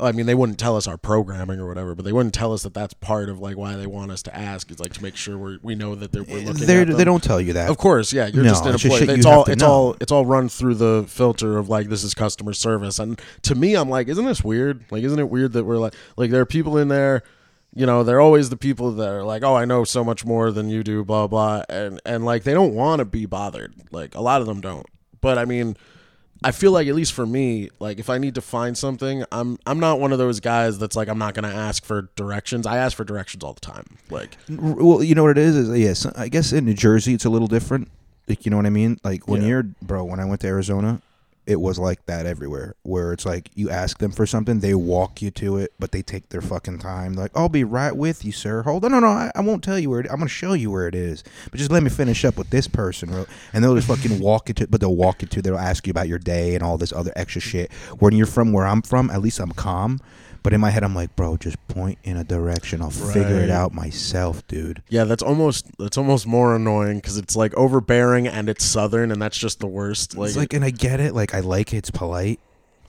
i 0.00 0.10
mean 0.12 0.26
they 0.26 0.34
wouldn't 0.34 0.58
tell 0.58 0.76
us 0.76 0.86
our 0.86 0.96
programming 0.96 1.58
or 1.60 1.66
whatever 1.68 1.94
but 1.94 2.04
they 2.04 2.12
wouldn't 2.12 2.34
tell 2.34 2.52
us 2.52 2.62
that 2.62 2.74
that's 2.74 2.94
part 2.94 3.28
of 3.28 3.38
like 3.40 3.56
why 3.56 3.76
they 3.76 3.86
want 3.86 4.10
us 4.10 4.22
to 4.22 4.36
ask 4.36 4.70
is 4.70 4.80
like 4.80 4.92
to 4.92 5.02
make 5.02 5.16
sure 5.16 5.36
we're, 5.38 5.58
we 5.62 5.74
know 5.74 5.94
that 5.94 6.12
they're, 6.12 6.22
we're 6.24 6.40
looking 6.44 6.66
They're, 6.66 6.84
they 6.84 7.04
don't 7.04 7.22
tell 7.22 7.40
you 7.40 7.52
that. 7.54 7.68
of 7.70 7.78
course 7.78 8.12
yeah 8.12 8.26
you're 8.26 8.42
No, 8.44 8.50
just 8.50 8.64
an 8.66 8.74
it's 8.74 8.82
just 8.82 8.92
employee 8.94 9.06
shit 9.06 9.16
it's 9.18 9.24
you 9.26 9.30
have 9.30 9.38
all 9.38 9.44
to 9.44 9.52
it's 9.52 9.62
know. 9.62 9.68
all 9.70 9.96
it's 10.00 10.12
all 10.12 10.26
run 10.26 10.48
through 10.48 10.74
the 10.76 11.04
filter 11.08 11.58
of 11.58 11.68
like 11.68 11.88
this 11.88 12.04
is 12.04 12.14
customer 12.14 12.52
service. 12.52 12.98
And 12.98 13.20
to 13.42 13.54
me 13.54 13.74
i'm 13.74 13.88
like 13.88 14.08
isn't 14.08 14.24
this 14.24 14.42
weird? 14.44 14.84
Like 14.90 15.02
isn't 15.04 15.18
it 15.18 15.28
weird 15.28 15.52
that 15.52 15.64
we're 15.64 15.78
like 15.78 15.94
like 16.16 16.30
there 16.30 16.40
are 16.42 16.46
people 16.46 16.78
in 16.78 16.88
there 16.88 17.22
you 17.74 17.86
know 17.86 18.02
they're 18.04 18.20
always 18.20 18.50
the 18.50 18.56
people 18.56 18.92
that 18.92 19.08
are 19.08 19.22
like 19.24 19.42
oh 19.42 19.54
i 19.54 19.64
know 19.64 19.82
so 19.84 20.04
much 20.04 20.24
more 20.26 20.50
than 20.50 20.68
you 20.68 20.82
do 20.82 21.04
blah 21.04 21.26
blah 21.26 21.62
and 21.70 22.00
and 22.04 22.24
like 22.24 22.42
they 22.44 22.52
don't 22.52 22.74
want 22.74 22.98
to 22.98 23.04
be 23.06 23.24
bothered. 23.24 23.72
Like 23.90 24.14
a 24.14 24.20
lot 24.20 24.40
of 24.42 24.46
them 24.46 24.60
don't. 24.60 24.86
But 25.22 25.38
i 25.38 25.44
mean 25.44 25.76
i 26.44 26.50
feel 26.50 26.72
like 26.72 26.86
at 26.88 26.94
least 26.94 27.12
for 27.12 27.26
me 27.26 27.68
like 27.78 27.98
if 27.98 28.08
i 28.10 28.18
need 28.18 28.34
to 28.34 28.40
find 28.40 28.76
something 28.76 29.24
i'm 29.32 29.58
i'm 29.66 29.78
not 29.80 30.00
one 30.00 30.12
of 30.12 30.18
those 30.18 30.40
guys 30.40 30.78
that's 30.78 30.96
like 30.96 31.08
i'm 31.08 31.18
not 31.18 31.34
going 31.34 31.48
to 31.50 31.54
ask 31.56 31.84
for 31.84 32.08
directions 32.16 32.66
i 32.66 32.76
ask 32.76 32.96
for 32.96 33.04
directions 33.04 33.42
all 33.44 33.52
the 33.52 33.60
time 33.60 33.84
like 34.10 34.36
Well, 34.48 35.02
you 35.02 35.14
know 35.14 35.22
what 35.22 35.30
it 35.32 35.38
is? 35.38 35.56
Is 35.56 35.78
yes, 35.78 36.04
I 36.06 36.28
guess 36.28 36.52
in 36.52 36.64
New 36.64 36.74
Jersey 36.74 37.14
it's 37.14 37.24
a 37.24 37.30
little 37.30 37.48
different. 37.48 37.88
Like 38.28 38.44
you 38.44 38.50
know 38.50 38.56
what 38.56 38.66
I 38.66 38.70
mean? 38.70 38.98
Like 39.02 39.26
when 39.26 39.40
Yeah. 39.42 39.48
you're 39.48 39.62
bro, 39.82 40.04
when 40.04 40.20
I 40.20 40.24
went 40.24 40.40
to 40.42 40.46
Arizona, 40.48 41.00
it 41.46 41.60
was 41.60 41.78
like 41.78 42.06
that 42.06 42.26
everywhere. 42.26 42.76
Where 42.82 43.12
it's 43.12 43.26
like 43.26 43.50
you 43.54 43.70
ask 43.70 43.98
them 43.98 44.12
for 44.12 44.26
something, 44.26 44.60
they 44.60 44.74
walk 44.74 45.20
you 45.20 45.30
to 45.32 45.56
it, 45.56 45.72
but 45.78 45.92
they 45.92 46.02
take 46.02 46.28
their 46.28 46.40
fucking 46.40 46.78
time. 46.78 47.14
They're 47.14 47.24
like, 47.24 47.36
I'll 47.36 47.48
be 47.48 47.64
right 47.64 47.94
with 47.96 48.24
you, 48.24 48.32
sir. 48.32 48.62
Hold 48.62 48.84
on, 48.84 48.92
no, 48.92 49.00
no, 49.00 49.08
I, 49.08 49.30
I 49.34 49.40
won't 49.40 49.64
tell 49.64 49.78
you 49.78 49.90
where. 49.90 50.00
It, 50.00 50.06
I'm 50.10 50.18
gonna 50.18 50.28
show 50.28 50.52
you 50.52 50.70
where 50.70 50.86
it 50.86 50.94
is, 50.94 51.24
but 51.50 51.58
just 51.58 51.70
let 51.70 51.82
me 51.82 51.90
finish 51.90 52.24
up 52.24 52.36
with 52.36 52.50
this 52.50 52.68
person. 52.68 53.26
And 53.52 53.64
they'll 53.64 53.74
just 53.74 53.88
fucking 53.88 54.20
walk 54.20 54.48
you 54.48 54.54
to, 54.54 54.66
but 54.68 54.80
they'll 54.80 54.96
walk 54.96 55.22
you 55.22 55.28
to. 55.28 55.42
They'll 55.42 55.58
ask 55.58 55.86
you 55.86 55.90
about 55.90 56.08
your 56.08 56.18
day 56.18 56.54
and 56.54 56.62
all 56.62 56.78
this 56.78 56.92
other 56.92 57.12
extra 57.16 57.40
shit. 57.40 57.72
When 57.98 58.14
you're 58.14 58.26
from 58.26 58.52
where 58.52 58.66
I'm 58.66 58.82
from, 58.82 59.10
at 59.10 59.20
least 59.20 59.40
I'm 59.40 59.52
calm. 59.52 60.00
But 60.42 60.52
in 60.52 60.60
my 60.60 60.70
head, 60.70 60.82
I'm 60.82 60.94
like, 60.94 61.14
bro, 61.14 61.36
just 61.36 61.56
point 61.68 61.98
in 62.02 62.16
a 62.16 62.24
direction. 62.24 62.82
I'll 62.82 62.90
figure 62.90 63.38
it 63.40 63.50
out 63.50 63.72
myself, 63.72 64.46
dude. 64.48 64.82
yeah 64.88 65.04
that's 65.04 65.22
almost 65.22 65.66
that's 65.78 65.96
almost 65.96 66.26
more 66.26 66.56
annoying 66.56 66.96
because 66.96 67.16
it's 67.16 67.36
like 67.36 67.54
overbearing 67.54 68.26
and 68.26 68.48
it's 68.48 68.64
southern 68.64 69.12
and 69.12 69.22
that's 69.22 69.38
just 69.38 69.60
the 69.60 69.66
worst 69.68 70.16
like, 70.16 70.28
it's 70.28 70.36
like, 70.36 70.52
and 70.52 70.64
I 70.64 70.70
get 70.70 70.98
it. 71.00 71.14
Like, 71.14 71.34
I 71.34 71.40
like 71.40 71.72
it, 71.72 71.78
it's 71.78 71.90
polite. 71.90 72.40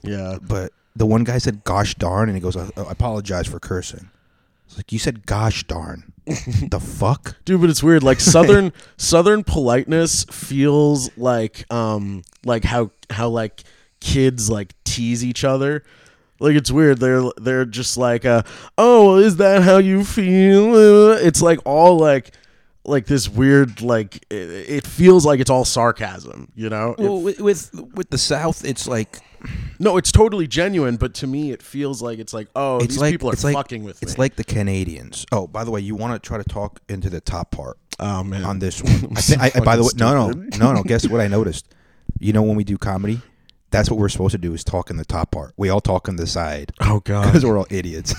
yeah 0.02 0.38
But 0.42 0.72
the 0.96 1.06
one 1.06 1.24
guy 1.24 1.38
said, 1.38 1.64
"Gosh 1.64 1.94
darn," 1.96 2.28
and 2.28 2.36
he 2.36 2.40
goes, 2.40 2.56
"I, 2.56 2.64
I 2.76 2.90
apologize 2.90 3.46
for 3.48 3.58
cursing." 3.60 4.10
It's 4.66 4.76
like 4.76 4.92
you 4.92 4.98
said, 4.98 5.26
"Gosh 5.26 5.64
darn." 5.64 6.12
the 6.26 6.80
fuck? 6.80 7.36
dude 7.44 7.60
but 7.60 7.68
it's 7.68 7.82
weird 7.82 8.02
like 8.02 8.18
southern 8.34 8.72
southern 8.96 9.44
politeness 9.44 10.24
feels 10.30 11.10
like 11.18 11.70
um 11.70 12.22
like 12.46 12.64
how 12.64 12.90
how 13.10 13.28
like 13.28 13.62
kids 14.00 14.48
like 14.48 14.72
tease 14.84 15.22
each 15.22 15.44
other 15.44 15.82
like 16.40 16.54
it's 16.56 16.70
weird 16.70 16.98
they're 16.98 17.22
they're 17.38 17.64
just 17.64 17.96
like 17.96 18.24
uh 18.24 18.42
oh 18.78 19.16
is 19.16 19.36
that 19.36 19.62
how 19.62 19.78
you 19.78 20.04
feel 20.04 20.74
Uh, 20.74 21.16
it's 21.20 21.40
like 21.42 21.58
all 21.64 21.98
like 21.98 22.32
like 22.84 23.06
this 23.06 23.28
weird 23.28 23.80
like 23.80 24.16
it, 24.30 24.50
it 24.68 24.86
feels 24.86 25.24
like 25.24 25.40
it's 25.40 25.50
all 25.50 25.64
sarcasm 25.64 26.48
you 26.54 26.68
know 26.68 26.94
Well, 26.98 27.20
with, 27.20 27.40
with 27.40 27.70
with 27.94 28.10
the 28.10 28.18
South, 28.18 28.64
it's 28.64 28.86
like 28.86 29.20
no 29.78 29.96
it's 29.96 30.12
totally 30.12 30.46
genuine 30.46 30.96
but 30.96 31.14
to 31.14 31.26
me 31.26 31.50
it 31.52 31.62
feels 31.62 32.02
like 32.02 32.18
it's 32.18 32.32
like 32.34 32.48
oh 32.56 32.76
it's 32.78 32.88
these 32.88 32.98
like 32.98 33.12
people 33.12 33.30
are 33.30 33.32
it's 33.32 33.44
like 33.44 33.54
fucking 33.54 33.84
with 33.84 34.00
me. 34.02 34.06
it's 34.06 34.18
like 34.18 34.36
the 34.36 34.44
Canadians. 34.44 35.24
Oh, 35.32 35.46
by 35.46 35.64
the 35.64 35.70
way, 35.70 35.80
you 35.80 35.94
want 35.94 36.12
to 36.20 36.26
try 36.26 36.36
to 36.38 36.44
talk 36.44 36.80
into 36.88 37.08
the 37.10 37.20
top 37.20 37.50
part 37.52 37.78
oh 38.00 38.22
man 38.24 38.44
on 38.44 38.58
this 38.58 38.82
one? 38.82 38.92
I 39.16 39.20
think. 39.20 39.40
I, 39.56 39.60
by 39.60 39.76
the 39.76 39.82
way, 39.82 39.88
fucking 39.98 39.98
no, 39.98 40.30
no, 40.32 40.48
no, 40.58 40.72
no. 40.74 40.82
Guess 40.82 41.08
what 41.08 41.20
I 41.20 41.26
noticed? 41.28 41.66
You 42.18 42.32
know 42.32 42.42
when 42.42 42.56
we 42.56 42.64
do 42.64 42.76
comedy, 42.78 43.20
that's 43.74 43.90
what 43.90 43.98
we're 43.98 44.08
supposed 44.08 44.32
to 44.32 44.38
do 44.38 44.54
is 44.54 44.62
talk 44.64 44.88
in 44.90 44.96
the 44.96 45.04
top 45.04 45.32
part. 45.32 45.52
We 45.56 45.68
all 45.68 45.80
talk 45.80 46.08
on 46.08 46.16
the 46.16 46.26
side 46.26 46.72
oh 46.80 47.00
god 47.00 47.26
because 47.26 47.44
we're 47.44 47.58
all 47.58 47.66
idiots. 47.70 48.14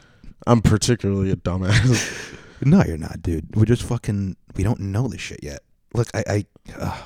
i'm 0.46 0.60
particularly 0.60 1.30
a 1.30 1.36
dumbass 1.36 2.38
No, 2.64 2.82
you're 2.86 2.96
not, 2.96 3.22
dude. 3.22 3.56
We're 3.56 3.64
just 3.64 3.82
fucking. 3.82 4.36
We 4.54 4.62
don't 4.62 4.78
know 4.78 5.08
this 5.08 5.20
shit 5.20 5.40
yet. 5.42 5.60
Look, 5.94 6.08
I. 6.14 6.22
I 6.28 6.46
uh, 6.78 6.96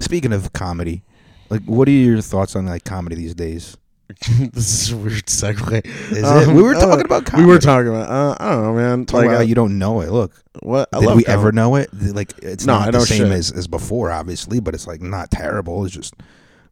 speaking 0.00 0.32
of 0.32 0.54
comedy, 0.54 1.02
like, 1.50 1.62
what 1.64 1.86
are 1.86 1.90
your 1.90 2.22
thoughts 2.22 2.56
on 2.56 2.64
like 2.64 2.84
comedy 2.84 3.14
these 3.16 3.34
days? 3.34 3.76
this 4.52 4.82
is 4.88 4.92
a 4.92 4.96
weird 4.96 5.26
segue. 5.26 5.84
Is 6.12 6.48
it? 6.48 6.54
We 6.54 6.62
were 6.62 6.74
talking 6.74 7.04
about 7.04 7.26
comedy. 7.26 7.46
We 7.46 7.52
were 7.52 7.58
talking 7.58 7.88
about. 7.88 8.08
Uh, 8.10 8.36
I 8.40 8.50
don't 8.52 8.62
know, 8.62 8.74
man. 8.74 9.04
Talk 9.04 9.18
Like, 9.18 9.26
about 9.26 9.40
uh, 9.40 9.44
you 9.44 9.54
don't 9.54 9.78
know 9.78 10.00
it. 10.00 10.10
Look, 10.10 10.32
what? 10.62 10.88
I 10.94 11.00
did 11.00 11.14
we 11.14 11.26
ever 11.26 11.52
know 11.52 11.76
it? 11.76 11.90
Like, 11.92 12.32
it's 12.38 12.64
No, 12.64 12.78
not 12.78 12.92
the 12.92 13.00
same 13.00 13.24
shit. 13.24 13.32
as 13.32 13.52
as 13.52 13.66
before, 13.66 14.10
obviously, 14.10 14.60
but 14.60 14.74
it's 14.74 14.86
like 14.86 15.02
not 15.02 15.30
terrible. 15.30 15.84
It's 15.84 15.94
just 15.94 16.14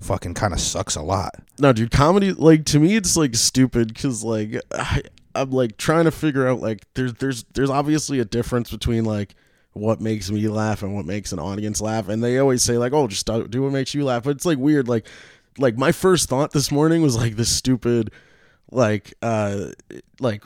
fucking 0.03 0.35
kind 0.35 0.53
of 0.53 0.61
sucks 0.61 0.97
a 0.97 1.03
lot. 1.03 1.35
No, 1.59 1.73
dude. 1.73 1.91
Comedy, 1.91 2.33
like 2.33 2.65
to 2.67 2.79
me, 2.81 2.97
it's 2.97 3.17
like 3.17 3.35
stupid 3.35 3.89
because 3.89 4.23
like 4.23 4.61
I, 4.73 5.03
I'm 5.35 5.51
like 5.51 5.77
trying 5.77 6.05
to 6.05 6.11
figure 6.11 6.47
out 6.47 6.61
like 6.61 6.85
there's 6.95 7.15
there's 7.15 7.45
there's 7.55 7.71
obviously 7.71 8.19
a 8.19 8.25
difference 8.25 8.71
between 8.71 9.05
like 9.05 9.35
what 9.73 10.01
makes 10.01 10.31
me 10.31 10.47
laugh 10.49 10.83
and 10.83 10.95
what 10.95 11.07
makes 11.07 11.33
an 11.33 11.39
audience 11.39 11.81
laugh, 11.81 12.09
and 12.09 12.23
they 12.23 12.39
always 12.39 12.63
say 12.63 12.79
like, 12.79 12.93
oh, 12.93 13.09
just 13.09 13.27
do 13.27 13.63
what 13.63 13.73
makes 13.73 13.95
you 13.95 14.05
laugh. 14.05 14.25
But 14.25 14.37
it's 14.37 14.45
like 14.45 14.59
weird. 14.59 14.89
Like, 14.89 15.07
like 15.59 15.77
my 15.77 15.93
first 15.93 16.29
thought 16.29 16.53
this 16.53 16.71
morning 16.71 17.03
was 17.03 17.17
like 17.17 17.37
this 17.37 17.51
stupid, 17.51 18.11
like 18.71 19.15
uh, 19.23 19.67
like 20.21 20.45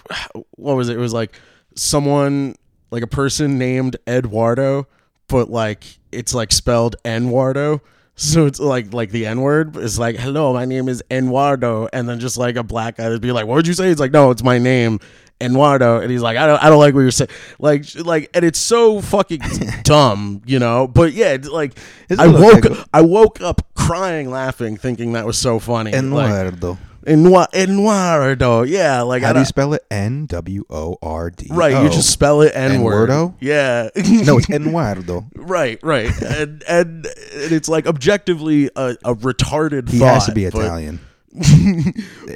what 0.52 0.76
was 0.76 0.88
it? 0.88 0.96
It 0.96 1.00
was 1.00 1.12
like 1.12 1.38
someone 1.74 2.54
like 2.90 3.02
a 3.02 3.08
person 3.08 3.58
named 3.58 3.96
Eduardo, 4.06 4.86
but 5.28 5.50
like 5.50 5.84
it's 6.12 6.34
like 6.34 6.52
spelled 6.52 6.96
Enwardo. 7.04 7.80
So 8.18 8.46
it's 8.46 8.58
like 8.58 8.94
like 8.94 9.10
the 9.10 9.26
N 9.26 9.40
word. 9.42 9.76
It's 9.76 9.98
like, 9.98 10.16
hello, 10.16 10.54
my 10.54 10.64
name 10.64 10.88
is 10.88 11.02
Eduardo, 11.10 11.86
and 11.92 12.08
then 12.08 12.18
just 12.18 12.38
like 12.38 12.56
a 12.56 12.62
black 12.62 12.96
guy 12.96 13.08
would 13.10 13.20
be 13.20 13.30
like, 13.32 13.46
what 13.46 13.56
would 13.56 13.66
you 13.66 13.74
say? 13.74 13.88
It's 13.90 14.00
like, 14.00 14.10
no, 14.12 14.30
it's 14.30 14.42
my 14.42 14.56
name, 14.58 15.00
Eduardo, 15.38 16.00
and 16.00 16.10
he's 16.10 16.22
like, 16.22 16.38
I 16.38 16.46
don't, 16.46 16.62
I 16.64 16.70
don't 16.70 16.78
like 16.78 16.94
what 16.94 17.00
you're 17.00 17.10
saying. 17.10 17.28
Like, 17.58 17.84
like, 17.96 18.30
and 18.34 18.42
it's 18.42 18.58
so 18.58 19.02
fucking 19.02 19.40
dumb, 19.82 20.40
you 20.46 20.58
know. 20.58 20.88
But 20.88 21.12
yeah, 21.12 21.36
like 21.42 21.76
It's 22.08 22.18
I 22.18 22.24
a 22.24 22.28
little 22.28 22.54
woke, 22.54 22.64
like- 22.64 22.88
I 22.94 23.02
woke 23.02 23.40
up 23.42 23.60
crying, 23.74 24.30
laughing, 24.30 24.78
thinking 24.78 25.12
that 25.12 25.26
was 25.26 25.36
so 25.36 25.58
funny. 25.58 25.90
like, 25.92 26.30
Eduardo. 26.30 26.78
Enwa- 27.06 27.46
Eduardo, 27.54 28.62
yeah, 28.62 29.02
like 29.02 29.22
How 29.22 29.30
I 29.30 29.32
do 29.32 29.38
you 29.38 29.44
don't- 29.44 29.46
spell 29.48 29.74
it? 29.74 29.84
N 29.90 30.26
W 30.26 30.64
O 30.68 30.98
R 31.00 31.30
D. 31.30 31.46
right, 31.50 31.70
you 31.70 31.76
oh. 31.78 31.88
just 31.88 32.10
spell 32.10 32.42
it 32.42 32.50
N 32.54 32.82
word. 32.82 33.08
Enwardo? 33.10 33.34
Yeah, 33.40 33.90
no, 34.24 34.38
it's 34.38 34.50
Eduardo. 34.50 35.24
Right, 35.36 35.78
right, 35.84 36.10
and, 36.22 36.64
and 36.68 37.06
and 37.06 37.52
it's 37.52 37.68
like 37.68 37.86
objectively 37.86 38.70
a, 38.74 38.96
a 39.04 39.14
retarded. 39.14 39.88
He 39.88 40.00
thought, 40.00 40.14
has 40.14 40.26
to 40.26 40.32
be 40.32 40.48
but- 40.50 40.64
Italian. 40.64 41.00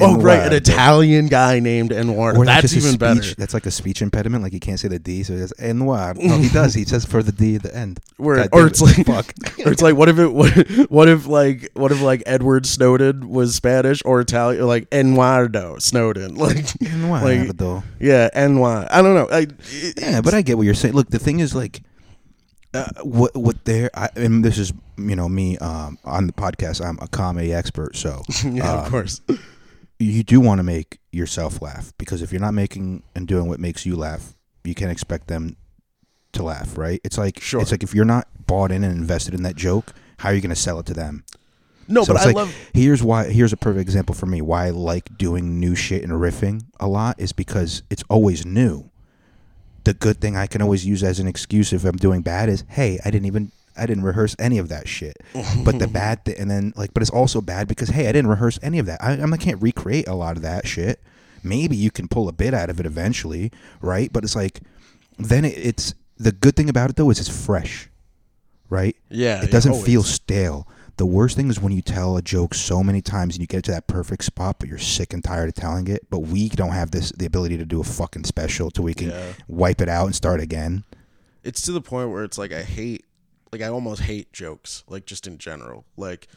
Oh, 0.00 0.21
right, 0.21 0.40
an 0.47 0.52
uh, 0.52 0.57
Italian 0.57 1.26
guy 1.26 1.61
named 1.61 1.92
Eduardo. 1.92 2.40
Or 2.40 2.45
that's 2.45 2.75
even 2.76 2.97
better. 2.97 3.35
That's 3.35 3.54
like 3.54 3.66
a 3.66 3.71
speech 3.71 4.02
impediment. 4.02 4.42
Like 4.42 4.52
he 4.52 4.61
can't 4.61 4.78
say 4.78 4.88
the 4.88 4.99
D, 4.99 5.23
so 5.23 5.33
he 5.35 5.38
says 5.40 5.52
Eduardo. 5.61 6.21
No, 6.21 6.38
he 6.38 6.49
does. 6.49 6.75
He 6.75 6.85
says 6.85 7.04
for 7.04 7.23
the 7.23 7.33
D 7.33 7.57
at 7.57 7.62
the 7.62 7.75
end. 7.75 8.00
Where, 8.16 8.49
or 8.52 8.66
it's 8.66 8.80
it. 8.80 9.07
like, 9.07 9.07
fuck. 9.07 9.35
or 9.66 9.73
it's 9.73 9.83
like, 9.83 9.97
what 9.97 10.09
if 10.09 10.19
it, 10.19 10.28
what, 10.33 10.50
what 10.90 11.09
if 11.09 11.26
like, 11.26 11.71
what 11.75 11.92
if 11.92 12.00
like 12.02 12.23
Edward 12.26 12.66
Snowden 12.66 13.28
was 13.28 13.54
Spanish 13.54 14.02
or 14.04 14.21
Italian, 14.21 14.62
or 14.62 14.66
like 14.66 14.87
Eduardo 14.92 15.78
Snowden, 15.78 16.35
like, 16.37 16.80
Eduardo. 16.83 17.83
yeah, 17.99 18.28
NY. 18.35 18.87
I 18.90 19.02
don't 19.02 19.14
know. 19.14 19.28
I, 19.30 19.47
it- 19.69 20.00
Yeah, 20.00 20.21
but 20.21 20.35
I 20.35 20.42
get 20.42 20.57
what 20.57 20.64
you're 20.64 20.75
saying. 20.75 20.95
Look, 20.95 21.11
the 21.11 21.19
thing 21.19 21.40
is, 21.40 21.54
like, 21.54 21.83
uh, 22.75 22.85
what 23.03 23.37
what 23.37 23.65
they're, 23.65 23.91
I, 23.95 24.09
and 24.17 24.45
this 24.45 24.59
is 24.59 24.73
you 24.97 25.17
know 25.17 25.29
me 25.29 25.59
um, 25.59 25.99
on 26.05 26.27
the 26.27 26.33
podcast. 26.33 26.85
I'm 26.85 26.99
a 27.00 27.09
comedy 27.09 27.53
expert, 27.53 27.97
so 27.97 28.23
yeah, 28.45 28.73
um, 28.73 28.85
of 28.85 28.91
course. 28.91 29.21
you 29.99 30.23
do 30.23 30.41
want 30.41 30.59
to 30.59 30.62
make 30.62 30.99
yourself 31.12 31.61
laugh 31.61 31.93
because 31.99 32.23
if 32.23 32.33
you're 32.33 32.41
not 32.41 32.55
making 32.55 33.03
and 33.15 33.27
doing 33.27 33.49
what 33.49 33.61
makes 33.61 33.85
you 33.85 33.97
laugh, 33.97 34.35
you 34.65 34.75
can't 34.75 34.91
expect 34.93 35.27
them 35.27 35.57
to 36.33 36.43
laugh, 36.43 36.79
right? 36.79 37.00
It's 37.03 37.19
like 37.19 37.41
Sure. 37.41 37.61
it's 37.61 37.71
like 37.73 37.83
if 37.83 37.95
you're 37.95 38.05
not 38.05 38.29
bought 38.47 38.71
in 38.71 38.85
and 38.85 38.97
invested 38.97 39.35
in 39.35 39.43
that 39.43 39.57
joke, 39.57 39.93
how 40.19 40.29
are 40.29 40.35
you 40.35 40.41
going 40.41 40.50
to 40.50 40.57
sell 40.57 40.79
it 40.79 40.87
to 40.87 40.95
them? 40.95 41.25
No, 41.89 42.05
So 42.05 42.12
but 42.12 42.17
it's 42.19 42.25
I 42.25 42.27
like, 42.29 42.37
love. 42.37 42.55
Here's 42.73 43.03
why. 43.03 43.25
Here's 43.33 43.53
a 43.53 43.57
perfect 43.57 43.81
example 43.83 44.15
for 44.15 44.27
me. 44.27 44.41
Why 44.41 44.67
I 44.67 44.71
like 44.71 45.19
doing 45.19 45.59
new 45.59 45.75
shit 45.75 46.05
and 46.05 46.12
riffing 46.12 46.62
a 46.79 46.87
lot 46.87 47.19
is 47.19 47.33
because 47.33 47.83
it's 47.91 48.05
always 48.09 48.47
new. 48.47 48.90
The 49.85 49.95
good 49.95 50.21
thing 50.21 50.37
I 50.37 50.47
can 50.47 50.61
always 50.63 50.85
use 50.87 51.03
as 51.03 51.19
an 51.21 51.27
excuse 51.27 51.73
if 51.73 51.85
I'm 51.85 51.97
doing 51.97 52.21
bad 52.23 52.49
is, 52.49 52.65
hey, 52.69 52.99
I 53.05 53.11
didn't 53.11 53.27
even. 53.27 53.53
I 53.77 53.87
didn't 53.87 54.03
rehearse 54.03 54.37
any 54.39 54.59
of 54.59 54.69
that 54.69 54.89
shit. 54.89 55.17
But 55.65 55.79
the 55.79 55.87
bad 56.01 56.25
thing, 56.25 56.35
and 56.39 56.51
then 56.51 56.73
like, 56.77 56.93
but 56.93 57.03
it's 57.03 57.11
also 57.11 57.41
bad 57.41 57.67
because 57.69 57.89
hey, 57.89 58.09
I 58.09 58.13
didn't 58.13 58.29
rehearse 58.29 58.59
any 58.63 58.79
of 58.79 58.87
that. 58.87 59.03
I, 59.03 59.13
I'm- 59.13 59.33
I 59.33 59.37
can't 59.39 59.63
recreate 59.63 60.07
a 60.09 60.15
lot 60.15 60.37
of 60.37 60.43
that 60.43 60.67
shit. 60.67 61.01
Maybe 61.43 61.77
you 61.77 61.91
can 61.91 62.07
pull 62.09 62.29
a 62.29 62.33
bit 62.33 62.53
out 62.53 62.69
of 62.69 62.79
it 62.81 62.85
eventually, 62.85 63.51
right? 63.81 64.13
But 64.13 64.25
it's 64.25 64.37
like, 64.37 64.61
then 65.19 65.47
it, 65.47 65.57
it's 65.57 65.95
the 66.19 66.33
good 66.33 66.57
thing 66.57 66.69
about 66.69 66.91
it 66.91 66.97
though 66.97 67.09
is 67.09 67.21
it's 67.21 67.29
fresh, 67.47 67.89
right? 68.69 68.95
Yeah, 69.09 69.43
it 69.43 69.51
doesn't 69.51 69.73
always. 69.73 69.87
feel 69.87 70.03
stale. 70.03 70.69
The 70.97 71.07
worst 71.07 71.37
thing 71.37 71.49
is 71.49 71.61
when 71.61 71.73
you 71.73 71.83
tell 71.83 72.17
a 72.17 72.23
joke 72.23 72.55
so 72.55 72.83
many 72.83 73.01
times 73.01 73.35
and 73.35 73.41
you 73.41 73.47
get 73.47 73.65
to 73.65 73.71
that 73.73 73.87
perfect 73.87 74.25
spot, 74.25 74.57
but 74.59 74.69
you're 74.69 74.79
sick 74.79 75.13
and 75.13 75.25
tired 75.25 75.49
of 75.49 75.55
telling 75.55 75.89
it. 75.89 76.07
But 76.11 76.21
we 76.21 76.49
don't 76.51 76.73
have 76.73 76.91
this 76.91 77.11
the 77.13 77.27
ability 77.27 77.57
to 77.59 77.65
do 77.65 77.81
a 77.81 77.85
fucking 77.85 78.25
special 78.25 78.71
till 78.71 78.85
we 78.85 78.95
can 78.95 79.09
Yeah. 79.11 79.33
wipe 79.49 79.81
it 79.81 79.89
out 79.89 80.07
and 80.07 80.15
start 80.15 80.41
again. 80.41 80.85
it's 81.43 81.63
to 81.63 81.73
the 81.73 81.81
point 81.81 82.11
where 82.11 82.23
it's 82.23 82.37
like 82.37 82.53
I 82.53 82.63
hate, 82.63 83.07
like 83.51 83.63
I 83.63 83.69
almost 83.69 84.03
hate 84.03 84.31
jokes, 84.33 84.85
like 84.89 85.07
just 85.07 85.27
in 85.27 85.39
general, 85.39 85.87
like 85.97 86.29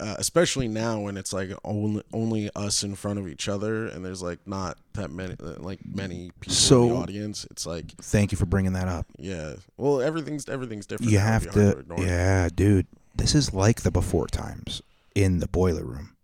uh, 0.00 0.14
especially 0.16 0.68
now 0.68 1.00
when 1.00 1.16
it's 1.18 1.32
like 1.32 1.50
only 1.64 2.02
only 2.12 2.48
us 2.54 2.82
in 2.84 2.94
front 2.94 3.18
of 3.18 3.26
each 3.28 3.48
other, 3.48 3.86
and 3.88 4.04
there's 4.04 4.22
like 4.22 4.38
not 4.46 4.78
that 4.94 5.10
many 5.10 5.34
like 5.58 5.80
many 5.84 6.30
people 6.40 6.52
in 6.52 6.54
So- 6.54 6.88
the 6.88 6.94
audience. 6.94 7.46
It's 7.50 7.66
like 7.66 7.92
Thank 8.00 8.30
you 8.32 8.38
for 8.38 8.46
bringing 8.46 8.72
that 8.74 8.86
up. 8.88 9.06
yeah, 9.18 9.54
well 9.76 10.00
everything's 10.00 10.48
everything's 10.48 10.86
different. 10.86 11.10
You 11.10 11.18
have 11.18 11.42
It'd 11.46 11.54
be 11.54 11.60
hard 11.60 11.88
to, 11.98 12.04
yeah, 12.06 12.48
dude. 12.54 12.86
This 13.14 13.34
is 13.34 13.52
like 13.52 13.82
the 13.82 13.90
before 13.90 14.26
times 14.26 14.82
in 15.14 15.38
the 15.38 15.48
boiler 15.48 15.84
room. 15.84 16.16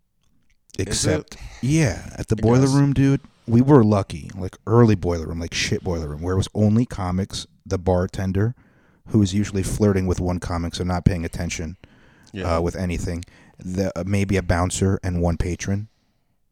Except, 0.78 1.36
yeah, 1.60 2.10
at 2.16 2.28
the 2.28 2.36
I 2.38 2.42
boiler 2.42 2.66
guess. 2.66 2.74
room, 2.74 2.92
dude, 2.92 3.20
we 3.46 3.60
were 3.60 3.82
lucky. 3.82 4.30
Like 4.36 4.56
early 4.66 4.94
boiler 4.94 5.26
room, 5.26 5.40
like 5.40 5.52
shit 5.52 5.82
boiler 5.82 6.08
room, 6.08 6.22
where 6.22 6.34
it 6.34 6.38
was 6.38 6.48
only 6.54 6.86
comics, 6.86 7.46
the 7.66 7.78
bartender, 7.78 8.54
who 9.08 9.18
was 9.18 9.34
usually 9.34 9.62
flirting 9.62 10.06
with 10.06 10.20
one 10.20 10.38
comic, 10.38 10.74
so 10.74 10.84
not 10.84 11.04
paying 11.04 11.24
attention 11.24 11.76
yeah. 12.32 12.56
uh, 12.56 12.60
with 12.60 12.76
anything. 12.76 13.24
The 13.58 13.92
uh, 13.98 14.04
maybe 14.06 14.36
a 14.36 14.42
bouncer 14.42 15.00
and 15.02 15.20
one 15.20 15.36
patron. 15.36 15.88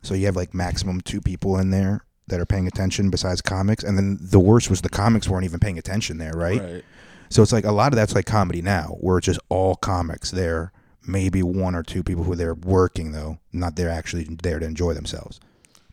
So 0.03 0.15
you 0.15 0.27
have 0.27 0.37
like 0.37 0.55
maximum 0.55 1.01
two 1.01 1.21
people 1.21 1.59
in 1.59 1.71
there 1.71 2.05
that 2.27 2.41
are 2.41 2.47
paying 2.47 2.67
attention 2.67 3.11
besides 3.11 3.41
comics, 3.41 3.85
and 3.85 3.97
then 3.97 4.19
the 4.21 4.41
worst 4.41 4.71
was 4.71 4.81
the 4.81 4.89
comics 4.89 5.29
weren't 5.29 5.45
even 5.45 5.61
paying 5.61 5.79
attention 5.79 6.19
there, 6.19 6.33
right? 6.33 6.61
right. 6.61 6.85
So 7.29 7.43
it's 7.43 7.53
like 7.53 7.65
a 7.65 7.73
lot 7.73 7.93
of 7.93 7.97
that's 7.97 8.15
like 8.15 8.27
comedy 8.27 8.63
now, 8.63 8.97
where 9.01 9.19
it's 9.19 9.27
just 9.27 9.41
all 9.49 9.77
comics 9.77 10.31
there. 10.31 10.73
Maybe 11.07 11.43
one 11.43 11.75
or 11.75 11.83
two 11.85 12.03
people 12.03 12.25
who 12.25 12.35
they're 12.35 12.55
there 12.55 12.55
working 12.55 13.13
though, 13.13 13.39
not 13.53 13.77
they're 13.77 13.91
actually 13.91 14.25
there 14.25 14.59
to 14.59 14.67
enjoy 14.67 14.95
themselves. 14.95 15.39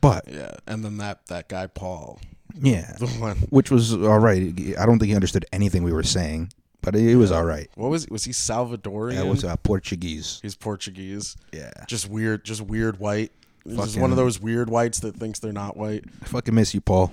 But 0.00 0.24
Yeah, 0.28 0.54
and 0.66 0.84
then 0.84 0.98
that 0.98 1.26
that 1.28 1.48
guy 1.48 1.66
Paul, 1.66 2.20
yeah, 2.60 2.94
the 2.98 3.06
one. 3.06 3.36
which 3.50 3.70
was 3.70 3.92
all 3.94 4.18
right. 4.18 4.52
I 4.78 4.86
don't 4.86 4.98
think 4.98 5.08
he 5.10 5.14
understood 5.14 5.46
anything 5.52 5.82
we 5.82 5.92
were 5.92 6.02
saying, 6.02 6.52
but 6.82 6.94
it, 6.94 7.06
it 7.06 7.16
was 7.16 7.30
all 7.32 7.44
right. 7.44 7.70
What 7.76 7.88
was 7.88 8.08
was 8.08 8.24
he 8.24 8.32
Salvadorian? 8.32 9.14
That 9.14 9.26
was 9.26 9.44
uh, 9.44 9.56
Portuguese. 9.56 10.40
He's 10.42 10.56
Portuguese. 10.56 11.36
Yeah, 11.52 11.70
Just 11.86 12.08
weird, 12.08 12.44
just 12.44 12.60
weird 12.60 12.98
white. 12.98 13.32
He's 13.64 13.76
just 13.76 13.98
one 13.98 14.10
of 14.10 14.16
those 14.16 14.38
weird 14.38 14.68
whites 14.68 15.00
that 15.00 15.16
thinks 15.16 15.38
they're 15.38 15.52
not 15.52 15.76
white. 15.76 16.04
I 16.22 16.26
fucking 16.26 16.54
miss 16.54 16.74
you, 16.74 16.80
Paul. 16.82 17.12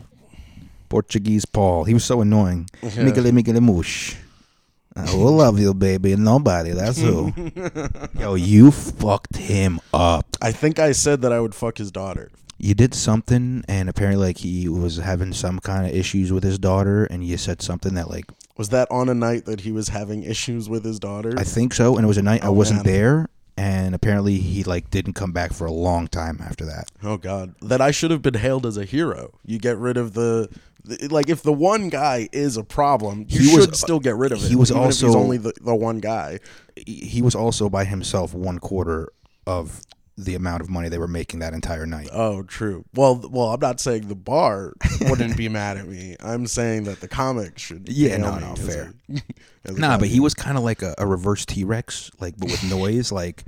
Portuguese 0.95 1.45
Paul. 1.45 1.85
He 1.85 1.93
was 1.93 2.03
so 2.03 2.19
annoying. 2.21 2.69
Yeah. 2.83 2.89
Miggle 3.05 3.31
miggle 3.31 3.61
moosh. 3.61 4.15
I 4.93 5.05
uh, 5.05 5.15
will 5.15 5.31
love 5.37 5.57
you, 5.57 5.73
baby. 5.73 6.17
Nobody. 6.17 6.71
That's 6.71 6.99
who. 6.99 7.31
Yo, 8.19 8.35
you 8.35 8.71
fucked 8.71 9.37
him 9.37 9.79
up. 9.93 10.25
I 10.41 10.51
think 10.51 10.79
I 10.79 10.91
said 10.91 11.21
that 11.21 11.31
I 11.31 11.39
would 11.39 11.55
fuck 11.55 11.77
his 11.77 11.91
daughter. 11.91 12.29
you 12.59 12.73
did 12.75 12.93
something 12.93 13.63
and 13.69 13.87
apparently 13.89 14.25
like 14.27 14.37
he 14.39 14.67
was 14.67 14.97
having 14.97 15.31
some 15.33 15.59
kind 15.59 15.83
of 15.87 15.95
issues 15.95 16.27
with 16.35 16.43
his 16.43 16.59
daughter 16.59 17.05
and 17.05 17.23
you 17.23 17.37
said 17.37 17.61
something 17.61 17.93
that 17.95 18.07
like 18.09 18.25
Was 18.57 18.69
that 18.69 18.87
on 18.91 19.07
a 19.09 19.15
night 19.15 19.45
that 19.45 19.61
he 19.61 19.71
was 19.71 19.87
having 19.89 20.21
issues 20.23 20.67
with 20.69 20.83
his 20.85 20.99
daughter? 20.99 21.31
i 21.43 21.43
think 21.55 21.73
so 21.73 21.95
and 21.95 22.03
it 22.05 22.07
was 22.13 22.19
a 22.19 22.27
night 22.31 22.43
i 22.43 22.47
Oh, 22.49 22.51
wasn't 22.61 22.85
man. 22.85 22.93
there 22.93 23.15
and 23.57 23.95
apparently 23.95 24.37
he 24.37 24.63
like 24.73 24.91
didn't 24.91 25.13
come 25.21 25.31
back 25.39 25.51
for 25.53 25.65
a 25.65 25.71
long 25.87 26.07
time 26.07 26.37
after 26.49 26.63
that 26.73 26.85
oh 27.01 27.17
God, 27.17 27.55
that 27.71 27.81
I 27.81 27.89
should 27.97 28.11
have 28.15 28.21
been 28.21 28.39
hailed 28.45 28.65
as 28.71 28.77
a 28.77 28.85
hero. 28.85 29.21
You 29.51 29.57
get 29.57 29.77
rid 29.87 29.97
of 29.97 30.13
the 30.13 30.47
like 31.09 31.29
if 31.29 31.43
the 31.43 31.53
one 31.53 31.89
guy 31.89 32.27
is 32.31 32.57
a 32.57 32.63
problem, 32.63 33.25
you 33.29 33.39
He 33.41 33.55
was- 33.55 33.65
should 33.65 33.75
still 33.75 33.99
get 33.99 34.15
rid 34.15 34.31
of 34.31 34.43
it. 34.43 34.49
he 34.49 34.55
was 34.55 34.71
even 34.71 34.83
if 34.83 34.87
he's 34.89 35.03
also- 35.03 35.19
only 35.19 35.37
the, 35.37 35.53
the 35.61 35.75
one 35.75 35.99
guy. 35.99 36.39
he 36.87 37.21
was 37.21 37.35
also 37.35 37.69
by 37.69 37.85
himself 37.85 38.33
one 38.33 38.59
quarter 38.59 39.11
of 39.45 39.81
the 40.17 40.35
amount 40.35 40.61
of 40.61 40.69
money 40.69 40.87
they 40.89 40.97
were 40.99 41.07
making 41.07 41.39
that 41.39 41.53
entire 41.53 41.85
night 41.85 42.09
Oh, 42.11 42.43
true. 42.43 42.85
Well, 42.93 43.21
well, 43.31 43.47
I'm 43.53 43.59
not 43.59 43.79
saying 43.79 44.07
the 44.07 44.15
bar 44.15 44.73
wouldn't 45.01 45.35
be 45.37 45.49
mad 45.49 45.77
at 45.77 45.87
me. 45.87 46.15
I'm 46.19 46.45
saying 46.47 46.83
that 46.83 46.99
the 46.99 47.07
comics 47.07 47.61
should. 47.61 47.87
Yeah, 47.89 48.17
no, 48.17 48.37
no, 48.37 48.55
fair. 48.55 48.93
a 49.65 49.71
nah 49.71 49.97
but 49.97 50.07
he 50.09 50.19
was 50.19 50.33
kind 50.33 50.57
of 50.57 50.63
like 50.63 50.81
a, 50.81 50.93
a 50.97 51.05
reverse 51.07 51.45
t-rex 51.45 52.11
like 52.19 52.35
but 52.37 52.49
with 52.51 52.63
noise 52.69 53.11
like 53.11 53.43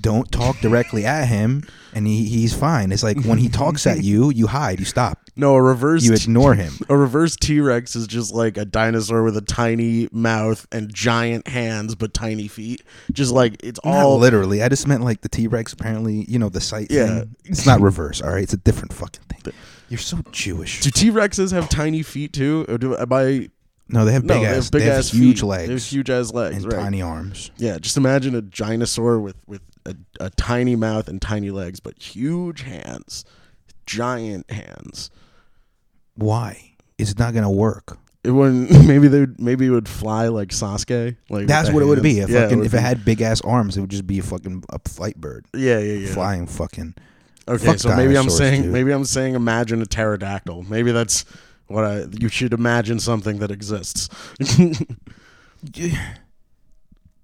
don't 0.00 0.30
talk 0.32 0.58
directly 0.60 1.04
at 1.04 1.26
him 1.26 1.62
and 1.94 2.06
he, 2.06 2.24
he's 2.24 2.54
fine 2.54 2.92
it's 2.92 3.02
like 3.02 3.22
when 3.24 3.38
he 3.38 3.48
talks 3.48 3.86
at 3.86 4.02
you 4.04 4.30
you 4.30 4.46
hide 4.46 4.78
you 4.78 4.84
stop 4.84 5.18
no 5.36 5.54
a 5.54 5.62
reverse. 5.62 6.04
you 6.04 6.12
ignore 6.12 6.54
him 6.54 6.72
a 6.88 6.96
reverse 6.96 7.36
T 7.36 7.60
Rex 7.60 7.96
is 7.96 8.06
just 8.06 8.32
like 8.34 8.56
a 8.56 8.64
dinosaur 8.64 9.22
with 9.22 9.36
a 9.36 9.40
tiny 9.40 10.08
mouth 10.12 10.66
and 10.72 10.92
giant 10.92 11.48
hands 11.48 11.94
but 11.94 12.12
tiny 12.12 12.48
feet. 12.48 12.82
Just 13.12 13.32
like 13.32 13.56
it's 13.62 13.78
Not 13.84 13.94
all 13.94 14.18
literally. 14.18 14.62
I 14.62 14.68
just 14.68 14.86
meant 14.86 15.02
like 15.04 15.20
the 15.22 15.28
T 15.28 15.46
Rex. 15.46 15.72
Apparently, 15.72 16.24
you 16.28 16.38
know 16.38 16.48
the 16.48 16.60
sight 16.60 16.88
Yeah. 16.90 17.20
thing. 17.20 17.36
It's 17.44 17.64
not 17.66 17.80
reverse. 17.80 18.20
All 18.20 18.30
right, 18.30 18.42
it's 18.42 18.52
a 18.52 18.56
different 18.58 18.92
fucking 18.92 19.22
thing. 19.28 19.54
You're 19.88 19.98
so 19.98 20.18
Jewish. 20.32 20.80
Do 20.80 20.90
T 20.90 21.10
Rexes 21.10 21.52
have 21.52 21.68
tiny 21.68 22.02
feet 22.02 22.32
too? 22.32 22.66
Or 22.68 22.78
do 22.78 22.96
am 22.96 23.12
I? 23.12 23.48
No, 23.88 24.04
they 24.04 24.12
have 24.12 24.24
No, 24.24 24.34
big 24.34 24.42
they 24.42 24.48
ass. 24.48 24.64
have 24.64 24.70
big 24.72 24.80
they 24.82 24.86
have 24.88 24.98
ass 24.98 25.10
huge 25.10 25.40
feet. 25.40 25.46
legs. 25.46 25.66
They 25.68 25.74
have 25.74 25.82
huge 25.82 26.10
ass 26.10 26.32
legs, 26.32 26.64
and 26.64 26.72
right? 26.72 26.82
tiny 26.82 27.00
arms. 27.02 27.50
Yeah, 27.56 27.78
just 27.78 27.96
imagine 27.96 28.34
a 28.34 28.42
dinosaur 28.42 29.18
with 29.20 29.36
with 29.46 29.62
a, 29.90 30.24
a 30.24 30.30
tiny 30.30 30.76
mouth 30.76 31.08
and 31.08 31.20
tiny 31.20 31.50
legs, 31.50 31.80
but 31.80 32.00
huge 32.00 32.62
hands, 32.62 33.24
giant 33.86 34.50
hands. 34.50 35.10
Why? 36.14 36.72
It's 36.98 37.16
not 37.18 37.34
gonna 37.34 37.50
work. 37.50 37.98
It 38.24 38.32
wouldn't. 38.32 38.70
Maybe 38.86 39.08
they 39.08 39.20
would. 39.20 39.40
Maybe 39.40 39.66
it 39.66 39.70
would 39.70 39.88
fly 39.88 40.28
like 40.28 40.48
Sasuke. 40.48 41.16
Like 41.30 41.46
That's 41.46 41.70
what 41.70 41.82
it 41.82 41.86
would 41.86 42.02
be. 42.02 42.18
If, 42.18 42.28
yeah, 42.28 42.42
fucking, 42.42 42.58
would 42.58 42.66
if 42.66 42.74
it 42.74 42.80
had 42.80 43.04
big 43.04 43.22
ass 43.22 43.40
arms, 43.42 43.76
it 43.76 43.80
would 43.80 43.90
just 43.90 44.06
be 44.06 44.18
a 44.18 44.22
fucking 44.22 44.64
a 44.70 44.78
flight 44.88 45.16
bird, 45.16 45.46
Yeah, 45.54 45.78
yeah, 45.78 45.94
yeah. 45.94 46.12
flying 46.12 46.46
fucking. 46.46 46.94
Okay, 47.46 47.64
Fuck 47.64 47.78
so 47.78 47.96
maybe 47.96 48.16
I'm 48.18 48.28
saying 48.28 48.62
dude. 48.64 48.72
maybe 48.72 48.90
I'm 48.90 49.06
saying 49.06 49.34
imagine 49.34 49.80
a 49.80 49.86
pterodactyl. 49.86 50.64
Maybe 50.68 50.92
that's 50.92 51.24
what 51.68 51.84
I 51.84 52.04
you 52.18 52.28
should 52.28 52.52
imagine 52.52 52.98
something 52.98 53.38
that 53.38 53.50
exists. 53.50 54.08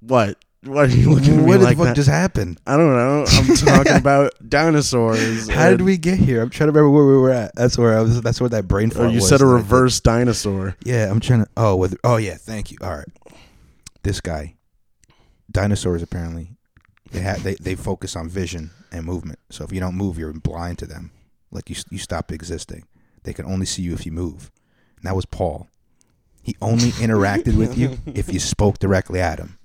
what? 0.01 0.39
Why 0.65 0.85
are 0.85 0.87
you 0.87 1.11
looking 1.13 1.35
at 1.35 1.41
me 1.41 1.45
What 1.45 1.59
the 1.59 1.65
like 1.65 1.77
fuck 1.77 1.87
that? 1.89 1.97
just 1.97 2.09
happened? 2.09 2.59
I 2.67 2.77
don't 2.77 2.95
know. 2.95 3.25
I'm 3.29 3.57
talking 3.57 3.97
about 3.97 4.33
dinosaurs. 4.49 5.49
How 5.49 5.71
did 5.71 5.81
and- 5.81 5.85
we 5.87 5.97
get 5.99 6.19
here? 6.19 6.41
I'm 6.43 6.51
trying 6.51 6.69
to 6.69 6.73
remember 6.73 6.91
where 6.91 7.05
we 7.07 7.17
were 7.19 7.31
at. 7.31 7.55
That's 7.55 7.77
where 7.77 7.97
I 7.97 8.01
was. 8.01 8.21
That's 8.23 8.41
where 8.41 8.51
that 8.51 8.67
brain 8.67 8.91
oh, 8.93 8.97
fart 8.97 9.07
Oh, 9.07 9.11
you 9.11 9.17
was 9.17 9.29
said 9.29 9.41
a 9.41 9.45
that 9.45 9.51
I 9.51 9.57
did. 9.57 9.63
reverse 9.63 10.01
dinosaur. 10.01 10.77
Yeah, 10.85 11.11
I'm 11.11 11.21
trying 11.21 11.45
to. 11.45 11.51
Oh, 11.57 11.77
with 11.77 11.97
oh 12.05 12.17
yeah, 12.17 12.37
thank 12.37 12.71
you. 12.71 12.79
All 12.81 12.97
right, 12.97 13.09
this 14.03 14.21
guy, 14.21 14.55
dinosaurs 15.51 16.03
apparently, 16.03 16.51
they 17.11 17.21
they 17.43 17.55
they 17.57 17.75
focus 17.75 18.17
on 18.17 18.29
vision 18.29 18.71
and 18.91 19.05
movement. 19.05 19.39
So 19.51 19.65
if 19.65 19.73
you 19.73 19.81
don't 19.81 19.95
move, 19.97 20.19
you're 20.19 20.33
blind 20.33 20.79
to 20.79 20.87
them. 20.87 21.11
Like 21.51 21.69
you 21.69 21.77
you 21.91 21.99
stop 21.99 22.33
existing. 22.33 22.85
They 23.25 23.33
can 23.33 23.45
only 23.47 23.67
see 23.67 23.83
you 23.83 23.93
if 23.95 24.05
you 24.07 24.13
move. 24.13 24.51
And 24.97 25.05
that 25.07 25.17
was 25.17 25.27
Paul. 25.27 25.69
He 26.43 26.57
only 26.61 26.91
interacted 27.01 27.57
with 27.57 27.77
you 27.77 27.99
if 28.07 28.33
you 28.33 28.39
spoke 28.41 28.79
directly 28.79 29.21
at 29.21 29.39
him. 29.39 29.59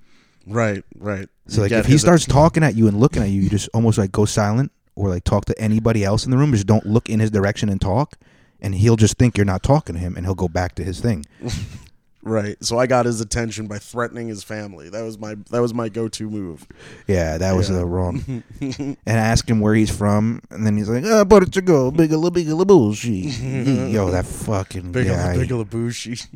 Right, 0.50 0.84
right. 0.98 1.28
So 1.48 1.58
You 1.58 1.62
like 1.64 1.70
get 1.70 1.80
if 1.82 1.86
he 1.86 1.94
his- 1.94 2.02
starts 2.02 2.26
talking 2.26 2.64
at 2.64 2.76
you 2.76 2.88
and 2.88 3.00
looking 3.00 3.22
at 3.22 3.30
you, 3.30 3.42
you 3.44 3.50
just 3.50 3.70
almost 3.74 3.98
like 3.98 4.12
go 4.12 4.26
silent 4.26 4.72
or 4.96 5.10
like 5.10 5.24
talk 5.24 5.46
to 5.46 5.60
anybody 5.62 6.04
else 6.04 6.26
in 6.26 6.32
the 6.32 6.38
room. 6.38 6.52
Just 6.52 6.68
don't 6.68 6.86
look 6.86 7.10
in 7.10 7.20
his 7.20 7.32
direction 7.32 7.70
and 7.70 7.80
talk. 7.80 8.16
And 8.62 8.76
he'll 8.76 8.98
just 8.98 9.18
think 9.18 9.38
you're 9.38 9.46
not 9.46 9.64
talking 9.64 9.96
to 9.96 10.02
him, 10.02 10.18
and 10.18 10.26
he'll 10.26 10.36
go 10.36 10.50
back 10.50 10.76
to 10.76 10.84
his 10.84 11.00
thing. 11.00 11.26
right. 12.24 12.58
So 12.62 12.78
I 12.78 12.88
got 12.88 13.06
his 13.06 13.22
attention 13.22 13.68
by 13.68 13.78
threatening 13.78 14.28
his 14.28 14.44
family. 14.44 14.90
That 14.90 15.04
was 15.04 15.18
my 15.18 15.36
that 15.52 15.62
was 15.62 15.74
my 15.74 15.88
go-to 15.88 16.30
move. 16.30 16.68
Yeah, 17.08 17.38
that 17.38 17.54
was 17.54 17.70
Yeah. 17.70 17.78
uh, 17.80 17.84
wrong. 17.84 18.44
and 18.60 18.98
I 19.08 19.12
asked 19.14 19.50
him 19.50 19.62
where 19.62 19.76
he's 19.76 19.96
from, 19.96 20.42
and 20.50 20.66
then 20.68 20.76
he's 20.76 20.90
like, 20.90 21.06
"Ah, 21.06 21.24
but 21.24 21.44
it's 21.44 21.56
a 21.56 21.62
go, 21.62 21.90
big 21.90 22.10
Portugal, 22.12 22.32
bigala 22.32 22.64
bigala 22.64 22.68
bullshit." 22.68 23.40
Yo, 23.94 24.10
that 24.12 24.26
fucking 24.26 24.92
Big 24.92 25.08
guy. 25.08 25.38
Big 25.38 25.50
Labushi. 25.50 26.28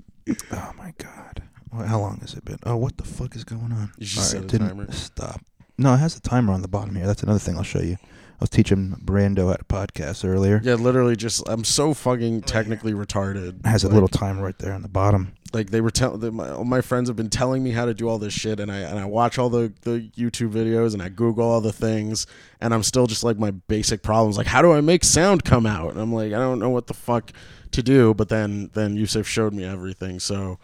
Oh 0.54 0.72
my 0.78 0.94
god, 0.98 1.33
how 1.74 2.00
long 2.00 2.20
has 2.22 2.34
it 2.34 2.46
been? 2.46 2.60
Oh, 2.64 2.76
what 2.78 2.98
the 2.98 3.04
fuck 3.04 3.36
is 3.36 3.44
going 3.44 3.72
on? 3.72 3.92
You 3.98 4.06
should 4.06 4.20
All 4.20 4.26
set 4.26 4.38
right, 4.42 4.46
a 4.46 4.48
didn't 4.48 4.68
timer. 4.70 4.92
stop. 4.92 5.42
No, 5.78 5.94
it 5.94 5.98
has 5.98 6.16
a 6.16 6.22
timer 6.22 6.54
on 6.54 6.62
the 6.62 6.68
bottom 6.68 6.96
here. 6.96 7.08
That's 7.08 7.24
another 7.24 7.40
thing 7.40 7.58
I'll 7.58 7.64
show 7.64 7.82
you. 7.82 7.98
I 8.00 8.44
was 8.44 8.50
teaching 8.50 8.96
Brando 9.04 9.54
at 9.54 9.62
a 9.62 9.66
podcast 9.66 10.28
earlier. 10.28 10.60
Yeah, 10.64 10.74
literally 10.74 11.16
just 11.16 11.48
I'm 11.48 11.64
so 11.64 11.94
fucking 11.94 12.38
oh, 12.38 12.42
technically 12.48 12.94
retarded. 12.94 13.60
It 13.62 13.66
has 13.66 13.84
a 13.84 13.88
Like- 13.88 13.94
little 13.94 14.10
timer 14.10 14.44
right 14.44 14.58
there 14.60 14.74
on 14.74 14.82
the 14.82 14.88
bottom. 14.90 15.34
like 15.54 15.70
they 15.70 15.82
were 15.82 15.92
telling 15.92 16.36
my, 16.36 16.50
all 16.50 16.64
my 16.66 16.82
friends 16.82 17.08
have 17.10 17.16
been 17.16 17.30
telling 17.30 17.64
me 17.64 17.72
how 17.72 17.86
to 17.86 17.94
do 17.94 18.10
all 18.10 18.18
this 18.18 18.34
shit 18.34 18.60
and 18.60 18.72
I 18.72 18.78
and 18.80 18.98
I 19.00 19.06
watch 19.06 19.38
all 19.40 19.50
the 19.50 19.72
the 19.82 20.10
YouTube 20.18 20.52
videos 20.52 20.94
and 20.94 21.02
I 21.02 21.10
Google 21.10 21.48
all 21.48 21.62
the 21.62 21.72
things 21.72 22.26
and 22.60 22.74
I'm 22.74 22.82
still 22.84 23.06
just 23.08 23.24
like 23.24 23.38
my 23.38 23.52
basic 23.52 24.02
problems 24.02 24.36
like 24.38 24.48
how 24.48 24.62
do 24.64 24.72
I 24.74 24.82
make 24.82 25.04
sound 25.04 25.44
come 25.46 25.66
out 25.68 25.92
and 25.92 26.02
I'm 26.02 26.12
like 26.12 26.34
I 26.34 26.38
don't 26.40 26.58
know 26.60 26.72
what 26.72 26.88
the 26.88 26.96
fuck 26.96 27.32
to 27.72 27.84
do 27.84 28.14
but 28.16 28.30
then 28.30 28.72
then 28.74 28.96
Yusuf 28.98 29.28
showed 29.28 29.54
me 29.54 29.64
everything 29.64 30.20
so 30.20 30.58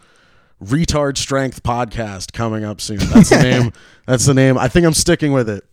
retard 0.62 1.16
strength 1.16 1.62
podcast 1.62 2.32
coming 2.32 2.64
up 2.64 2.80
soon 2.80 2.98
that's 2.98 3.30
the 3.30 3.42
name 3.42 3.72
that's 4.06 4.26
the 4.26 4.34
name 4.34 4.58
I 4.58 4.68
think 4.68 4.84
I'm 4.86 4.92
sticking 4.94 5.32
with 5.32 5.48
it 5.48 5.64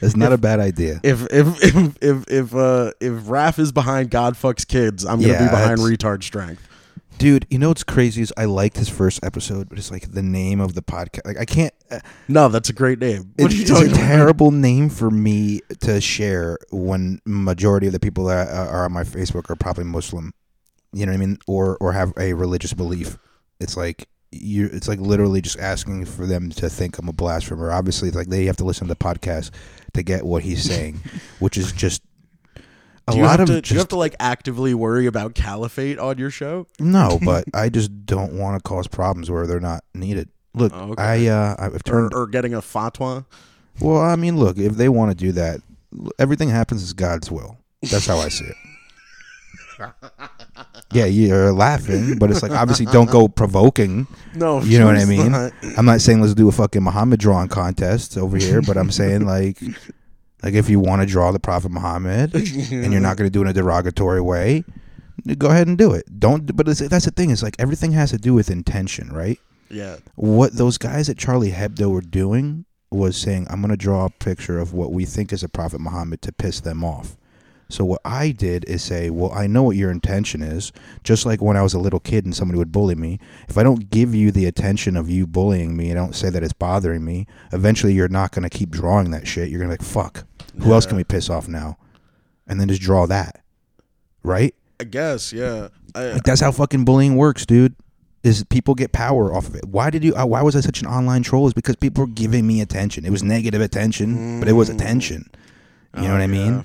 It's 0.00 0.16
not 0.16 0.32
a 0.32 0.38
bad 0.38 0.58
idea. 0.58 1.00
if 1.02 1.22
if 1.30 1.62
if 1.62 1.96
if 2.02 2.24
if 2.30 2.54
uh 2.54 2.92
if 3.00 3.12
Raph 3.24 3.58
is 3.58 3.72
behind 3.72 4.10
God 4.10 4.34
fucks 4.34 4.66
kids 4.66 5.04
I'm 5.04 5.20
gonna 5.20 5.34
Yeah, 5.34 5.44
be 5.46 5.50
behind 5.50 5.78
retard 5.80 6.22
strength 6.22 6.68
Dude, 7.18 7.46
you 7.50 7.58
know 7.58 7.68
what's 7.68 7.84
crazy 7.84 8.22
is 8.22 8.32
I 8.36 8.46
liked 8.46 8.78
his 8.78 8.88
first 8.88 9.22
episode, 9.22 9.68
but 9.68 9.78
it's 9.78 9.90
like 9.92 10.10
the 10.12 10.22
name 10.22 10.60
of 10.60 10.74
the 10.74 10.82
podcast. 10.82 11.24
Like 11.26 11.38
I 11.38 11.44
can't. 11.44 11.72
Uh, 11.90 12.00
no 12.26 12.48
that's 12.48 12.70
a 12.70 12.72
great 12.72 12.98
name 12.98 13.32
what 13.36 13.52
it's, 13.52 13.70
are 13.70 13.76
you 13.84 13.86
it's 13.86 13.92
a 13.92 13.96
terrible 14.00 14.50
name 14.50 14.88
for 14.88 15.10
me 15.10 15.60
to 15.80 16.00
share 16.00 16.58
when 16.70 17.20
majority 17.26 17.86
of 17.86 17.92
the 17.92 18.00
people 18.00 18.24
that 18.24 18.48
uh, 18.48 18.66
are 18.68 18.86
on 18.86 18.92
my 18.92 19.04
Facebook 19.04 19.50
are 19.50 19.56
probably 19.56 19.84
Muslim. 19.84 20.32
You 20.94 21.04
know 21.06 21.12
what 21.12 21.16
I 21.18 21.26
mean, 21.26 21.38
or 21.46 21.76
or 21.80 21.92
have 21.92 22.12
a 22.18 22.32
religious 22.32 22.72
belief. 22.72 23.18
It's 23.60 23.76
like 23.76 24.08
you. 24.32 24.68
It's 24.72 24.88
like 24.88 24.98
literally 24.98 25.40
just 25.40 25.58
asking 25.58 26.06
for 26.06 26.26
them 26.26 26.50
to 26.50 26.68
think 26.68 26.98
I'm 26.98 27.08
a 27.08 27.12
blasphemer. 27.12 27.70
Obviously, 27.72 28.08
it's 28.08 28.16
like 28.16 28.28
they 28.28 28.46
have 28.46 28.56
to 28.58 28.64
listen 28.64 28.86
to 28.88 28.94
the 28.94 28.98
podcast 28.98 29.50
to 29.94 30.02
get 30.02 30.24
what 30.24 30.42
he's 30.42 30.62
saying, 30.68 31.00
which 31.38 31.56
is 31.58 31.72
just 31.72 32.02
a 33.08 33.12
lot 33.16 33.38
have 33.38 33.40
of 33.40 33.46
to, 33.48 33.52
just 33.60 33.68
do 33.68 33.74
you 33.74 33.78
have 33.80 33.88
to 33.88 33.96
like 33.96 34.14
actively 34.20 34.74
worry 34.74 35.06
about 35.06 35.34
caliphate 35.34 35.98
on 35.98 36.18
your 36.18 36.30
show? 36.30 36.66
No, 36.78 37.18
but 37.24 37.44
I 37.54 37.68
just 37.68 38.06
don't 38.06 38.38
want 38.38 38.56
to 38.62 38.68
cause 38.68 38.86
problems 38.86 39.30
where 39.30 39.46
they're 39.46 39.60
not 39.60 39.84
needed. 39.94 40.28
Look, 40.54 40.72
Oh, 40.74 40.92
okay. 40.92 41.02
I 41.02 41.26
uh, 41.28 41.56
I've 41.58 41.74
Or, 41.74 41.78
turned. 41.80 42.14
or 42.14 42.26
getting 42.26 42.54
a 42.54 42.60
fatwa? 42.60 43.24
well, 43.80 44.00
I 44.00 44.16
mean, 44.16 44.36
look, 44.38 44.58
if 44.58 44.74
they 44.74 44.88
want 44.88 45.10
to 45.10 45.16
do 45.16 45.32
that, 45.32 45.60
everything 46.18 46.48
happens 46.50 46.82
as 46.82 46.92
God's 46.92 47.30
will. 47.30 47.56
That's 47.90 48.06
how 48.06 48.18
I 48.18 48.28
see 48.28 48.44
it. 48.44 48.56
yeah, 50.92 51.04
you're 51.06 51.52
laughing, 51.52 52.18
but 52.18 52.30
it's 52.30 52.42
like 52.42 52.52
obviously 52.52 52.86
don't 52.86 53.10
go 53.10 53.28
provoking. 53.28 54.06
No, 54.34 54.62
You 54.62 54.78
know 54.78 54.86
what 54.86 54.96
I 54.96 55.04
mean? 55.04 55.30
not. 55.32 55.52
I'm 55.76 55.84
not 55.84 56.00
saying 56.00 56.22
let's 56.22 56.32
do 56.32 56.48
a 56.48 56.52
fucking 56.52 56.82
Muhammad 56.82 57.20
drawing 57.20 57.48
contest 57.48 58.16
over 58.16 58.38
here, 58.38 58.62
but 58.62 58.78
I'm 58.78 58.90
saying 58.90 59.26
like, 59.26 59.60
like 60.42 60.54
if 60.54 60.70
you 60.70 60.80
want 60.80 61.02
to 61.02 61.06
draw 61.06 61.32
the 61.32 61.38
Prophet 61.38 61.70
Muhammad 61.70 62.34
and 62.34 62.92
you're 62.92 63.02
not 63.02 63.18
going 63.18 63.26
to 63.26 63.30
do 63.30 63.40
it 63.40 63.42
in 63.42 63.48
a 63.48 63.52
derogatory 63.52 64.22
way, 64.22 64.64
go 65.36 65.48
ahead 65.48 65.66
and 65.68 65.76
do 65.76 65.92
it. 65.92 66.18
Don't. 66.18 66.56
But 66.56 66.66
it's, 66.66 66.80
that's 66.80 67.04
the 67.04 67.10
thing 67.10 67.28
is 67.28 67.42
like 67.42 67.56
everything 67.58 67.92
has 67.92 68.10
to 68.12 68.16
do 68.16 68.32
with 68.32 68.50
intention, 68.50 69.12
right? 69.12 69.38
Yeah, 69.68 69.96
what 70.14 70.54
those 70.56 70.78
guys 70.78 71.10
at 71.10 71.18
Charlie 71.18 71.52
Hebdo 71.52 71.90
were 71.92 72.00
doing 72.00 72.64
was 72.90 73.16
saying, 73.18 73.46
I'm 73.50 73.60
going 73.60 73.70
to 73.70 73.76
draw 73.76 74.06
a 74.06 74.10
picture 74.10 74.58
of 74.58 74.72
what 74.72 74.92
we 74.92 75.04
think 75.04 75.30
is 75.32 75.42
a 75.42 75.48
Prophet 75.48 75.80
Muhammad 75.80 76.22
to 76.22 76.32
piss 76.32 76.60
them 76.60 76.84
off. 76.84 77.16
So 77.68 77.84
what 77.86 78.00
I 78.04 78.32
did 78.32 78.64
is 78.66 78.82
say, 78.82 79.08
well, 79.08 79.32
I 79.32 79.46
know 79.46 79.62
what 79.62 79.76
your 79.76 79.90
intention 79.90 80.42
is. 80.42 80.72
Just 81.04 81.24
like 81.24 81.40
when 81.40 81.56
I 81.56 81.62
was 81.62 81.72
a 81.72 81.78
little 81.78 82.00
kid 82.00 82.24
and 82.26 82.36
somebody 82.36 82.58
would 82.58 82.70
bully 82.70 82.94
me, 82.94 83.18
if 83.48 83.56
I 83.56 83.62
don't 83.62 83.88
give 83.88 84.14
you 84.14 84.30
the 84.30 84.44
attention 84.44 84.94
of 84.96 85.08
you 85.08 85.26
bullying 85.26 85.74
me, 85.74 85.90
I 85.90 85.94
don't 85.94 86.14
say 86.14 86.28
that 86.28 86.42
it's 86.42 86.52
bothering 86.52 87.02
me. 87.04 87.26
Eventually, 87.52 87.94
you're 87.94 88.08
not 88.08 88.32
going 88.32 88.42
to 88.42 88.50
keep 88.50 88.68
drawing 88.70 89.10
that 89.12 89.26
shit. 89.26 89.48
You're 89.48 89.58
going 89.58 89.70
to 89.70 89.78
be 89.78 89.82
like, 89.84 89.90
fuck, 89.90 90.24
who 90.62 90.72
else 90.74 90.84
can 90.84 90.96
we 90.98 91.04
piss 91.04 91.30
off 91.30 91.48
now? 91.48 91.78
And 92.46 92.60
then 92.60 92.68
just 92.68 92.82
draw 92.82 93.06
that, 93.06 93.42
right? 94.22 94.54
I 94.80 94.84
guess. 94.84 95.32
Yeah, 95.32 95.68
I, 95.94 96.12
Like 96.12 96.24
that's 96.24 96.40
how 96.40 96.52
fucking 96.52 96.84
bullying 96.84 97.16
works, 97.16 97.46
dude. 97.46 97.74
Is 98.22 98.44
people 98.44 98.74
get 98.74 98.92
power 98.92 99.34
off 99.34 99.48
of 99.48 99.54
it? 99.56 99.64
Why 99.64 99.90
did 99.90 100.04
you? 100.04 100.14
Uh, 100.14 100.26
why 100.26 100.42
was 100.42 100.54
I 100.54 100.60
such 100.60 100.80
an 100.80 100.86
online 100.86 101.22
troll? 101.24 101.46
Is 101.48 101.54
because 101.54 101.74
people 101.76 102.04
were 102.04 102.10
giving 102.12 102.46
me 102.46 102.60
attention. 102.60 103.04
It 103.04 103.10
was 103.10 103.22
negative 103.24 103.60
attention, 103.60 104.38
but 104.38 104.48
it 104.48 104.52
was 104.52 104.68
attention. 104.68 105.28
You 105.96 106.02
know 106.02 106.08
Oh, 106.08 106.12
what 106.12 106.20
I 106.20 106.26
mean? 106.28 106.52
yeah. 106.54 106.62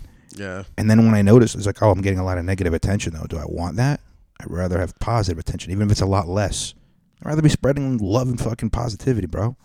And 0.78 0.89
then 0.89 1.06
when 1.06 1.15
I 1.15 1.21
noticed, 1.21 1.56
it's 1.56 1.65
like, 1.65 1.82
oh, 1.82 1.91
I'm 1.91 2.02
getting 2.02 2.19
a 2.19 2.26
lot 2.26 2.38
of 2.38 2.45
negative 2.45 2.73
attention 2.73 3.13
though. 3.13 3.26
Do 3.26 3.38
I 3.38 3.45
want 3.45 3.78
that? 3.78 4.02
I'd 4.39 4.52
rather 4.52 4.80
have 4.80 4.97
positive 5.00 5.39
attention, 5.39 5.71
even 5.71 5.88
if 5.88 5.91
it's 5.91 6.02
a 6.02 6.06
lot 6.06 6.28
less. 6.28 6.73
I'd 7.21 7.30
rather 7.30 7.41
be 7.41 7.50
spreading 7.50 7.97
love 7.97 8.28
and 8.28 8.39
fucking 8.39 8.69
positivity, 8.69 9.28
bro. 9.28 9.56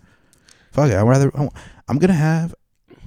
Fuck 0.72 0.90
it. 0.90 0.96
I'd 0.96 1.02
rather. 1.02 1.30
I'm 1.88 1.98
gonna 1.98 2.14
have. 2.14 2.54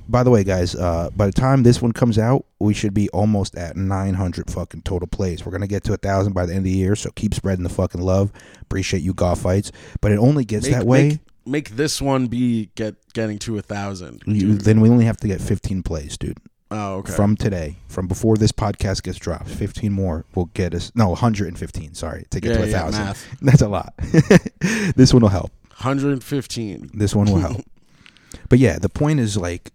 By 0.07 0.21
the 0.21 0.29
way, 0.29 0.43
guys, 0.43 0.75
uh, 0.75 1.09
by 1.15 1.25
the 1.25 1.31
time 1.31 1.63
this 1.63 1.81
one 1.81 1.91
comes 1.91 2.19
out, 2.19 2.45
we 2.59 2.75
should 2.75 2.93
be 2.93 3.09
almost 3.09 3.55
at 3.55 3.75
900 3.75 4.51
fucking 4.51 4.83
total 4.83 5.07
plays. 5.07 5.43
We're 5.43 5.51
gonna 5.51 5.65
get 5.65 5.83
to 5.85 5.93
a 5.93 5.97
thousand 5.97 6.33
by 6.33 6.45
the 6.45 6.53
end 6.53 6.59
of 6.59 6.65
the 6.65 6.71
year, 6.71 6.95
so 6.95 7.09
keep 7.15 7.33
spreading 7.33 7.63
the 7.63 7.69
fucking 7.69 8.01
love. 8.01 8.31
Appreciate 8.61 9.01
you 9.01 9.15
golf 9.15 9.41
fights, 9.41 9.71
but 10.01 10.11
it 10.11 10.19
only 10.19 10.45
gets 10.45 10.67
Make, 10.67 10.75
that 10.75 10.85
way. 10.85 11.07
Make, 11.07 11.19
make 11.47 11.69
this 11.71 11.99
one 11.99 12.27
be 12.27 12.69
get 12.75 12.95
getting 13.13 13.39
to 13.39 13.57
a 13.57 13.63
thousand. 13.63 14.21
you, 14.27 14.53
then 14.55 14.79
we 14.79 14.89
only 14.89 15.05
have 15.05 15.17
to 15.17 15.27
get 15.27 15.41
15 15.41 15.81
plays, 15.81 16.17
dude. 16.17 16.37
Oh, 16.71 16.95
okay. 16.95 17.13
From 17.13 17.35
today, 17.35 17.77
from 17.87 18.07
before 18.07 18.37
this 18.37 18.51
podcast 18.51 19.03
gets 19.03 19.19
dropped, 19.19 19.47
15 19.47 19.91
more 19.91 20.25
will 20.33 20.45
get 20.45 20.73
us. 20.73 20.91
No, 20.95 21.09
115. 21.09 21.93
Sorry, 21.93 22.25
to 22.31 22.39
get 22.39 22.51
yeah, 22.51 22.57
to 22.57 22.63
a 22.63 22.67
yeah, 22.67 22.79
thousand. 22.79 23.05
math. 23.05 23.37
That's 23.41 23.61
a 23.61 23.67
lot. 23.67 23.93
this 24.95 25.13
one 25.13 25.21
will 25.21 25.29
help. 25.29 25.51
115. 25.77 26.91
This 26.93 27.13
one 27.13 27.27
will 27.27 27.37
help. 27.37 27.61
but 28.49 28.57
yeah, 28.59 28.79
the 28.79 28.89
point 28.89 29.19
is 29.19 29.37
like 29.37 29.71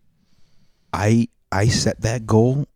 I 0.92 1.28
I 1.52 1.66
set 1.68 2.00
that 2.00 2.26
goal 2.26 2.66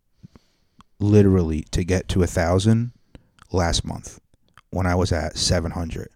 literally 1.00 1.62
to 1.72 1.85
get 1.85 2.09
to 2.11 2.22
a 2.22 2.27
thousand 2.27 2.92
last 3.50 3.85
month 3.85 4.20
when 4.70 4.87
I 4.87 4.94
was 4.94 5.11
at 5.11 5.37
seven 5.37 5.72
hundred. 5.72 6.11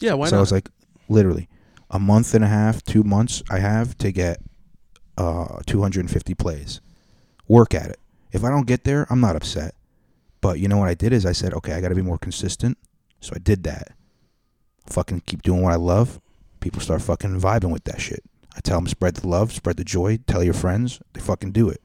Yeah, 0.00 0.14
why 0.14 0.28
so 0.28 0.38
I 0.38 0.40
was 0.40 0.50
like 0.50 0.68
literally 1.08 1.48
a 1.90 1.98
month 1.98 2.34
and 2.34 2.42
a 2.42 2.48
half, 2.48 2.82
two 2.82 3.04
months 3.04 3.42
I 3.50 3.60
have 3.60 3.96
to 3.98 4.10
get 4.10 4.40
uh 5.16 5.60
two 5.66 5.80
hundred 5.80 6.00
and 6.00 6.10
fifty 6.10 6.34
plays. 6.34 6.80
Work 7.50 7.74
at 7.74 7.90
it. 7.90 7.98
If 8.30 8.44
I 8.44 8.48
don't 8.50 8.64
get 8.66 8.84
there, 8.84 9.08
I'm 9.10 9.20
not 9.20 9.34
upset. 9.34 9.74
But 10.40 10.60
you 10.60 10.68
know 10.68 10.76
what 10.78 10.88
I 10.88 10.94
did 10.94 11.12
is 11.12 11.26
I 11.26 11.32
said, 11.32 11.52
okay, 11.54 11.72
I 11.72 11.80
gotta 11.80 11.96
be 11.96 12.00
more 12.02 12.16
consistent. 12.16 12.78
So 13.20 13.32
I 13.34 13.40
did 13.40 13.64
that. 13.64 13.88
Fucking 14.86 15.22
keep 15.26 15.42
doing 15.42 15.60
what 15.62 15.72
I 15.72 15.76
love. 15.76 16.20
People 16.60 16.80
start 16.80 17.02
fucking 17.02 17.40
vibing 17.40 17.72
with 17.72 17.82
that 17.84 18.00
shit. 18.00 18.22
I 18.56 18.60
tell 18.60 18.78
them 18.78 18.86
spread 18.86 19.16
the 19.16 19.26
love, 19.26 19.52
spread 19.52 19.76
the 19.78 19.84
joy, 19.84 20.20
tell 20.28 20.44
your 20.44 20.54
friends. 20.54 21.00
They 21.12 21.20
fucking 21.20 21.50
do 21.50 21.68
it. 21.68 21.82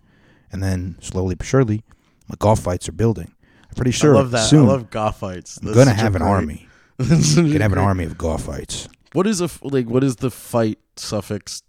And 0.51 0.61
then 0.61 0.97
slowly 1.01 1.33
but 1.33 1.47
surely, 1.47 1.83
my 2.27 2.35
golf 2.37 2.59
fights 2.59 2.87
are 2.87 2.91
building. 2.93 3.33
I'm 3.67 3.75
pretty 3.75 3.89
sure 3.91 4.13
I 4.15 4.19
love 4.19 4.31
that. 4.31 4.47
soon 4.47 4.65
I 4.65 4.73
love 4.73 4.91
golf 4.91 5.19
fights. 5.19 5.57
I'm 5.57 5.65
That's 5.65 5.77
gonna 5.77 5.93
have 5.93 6.15
an 6.15 6.21
great- 6.21 6.29
army. 6.29 6.67
that's 6.97 7.25
such 7.29 7.45
a 7.45 7.47
Gonna 7.47 7.63
have 7.63 7.73
an 7.73 7.79
army 7.79 8.03
of 8.05 8.17
golf 8.19 8.43
fights. 8.43 8.87
What 9.13 9.25
is 9.25 9.41
a 9.41 9.49
like? 9.63 9.87
What 9.89 10.03
is 10.03 10.17
the 10.17 10.29
fight 10.29 10.77
suffix? 10.95 11.63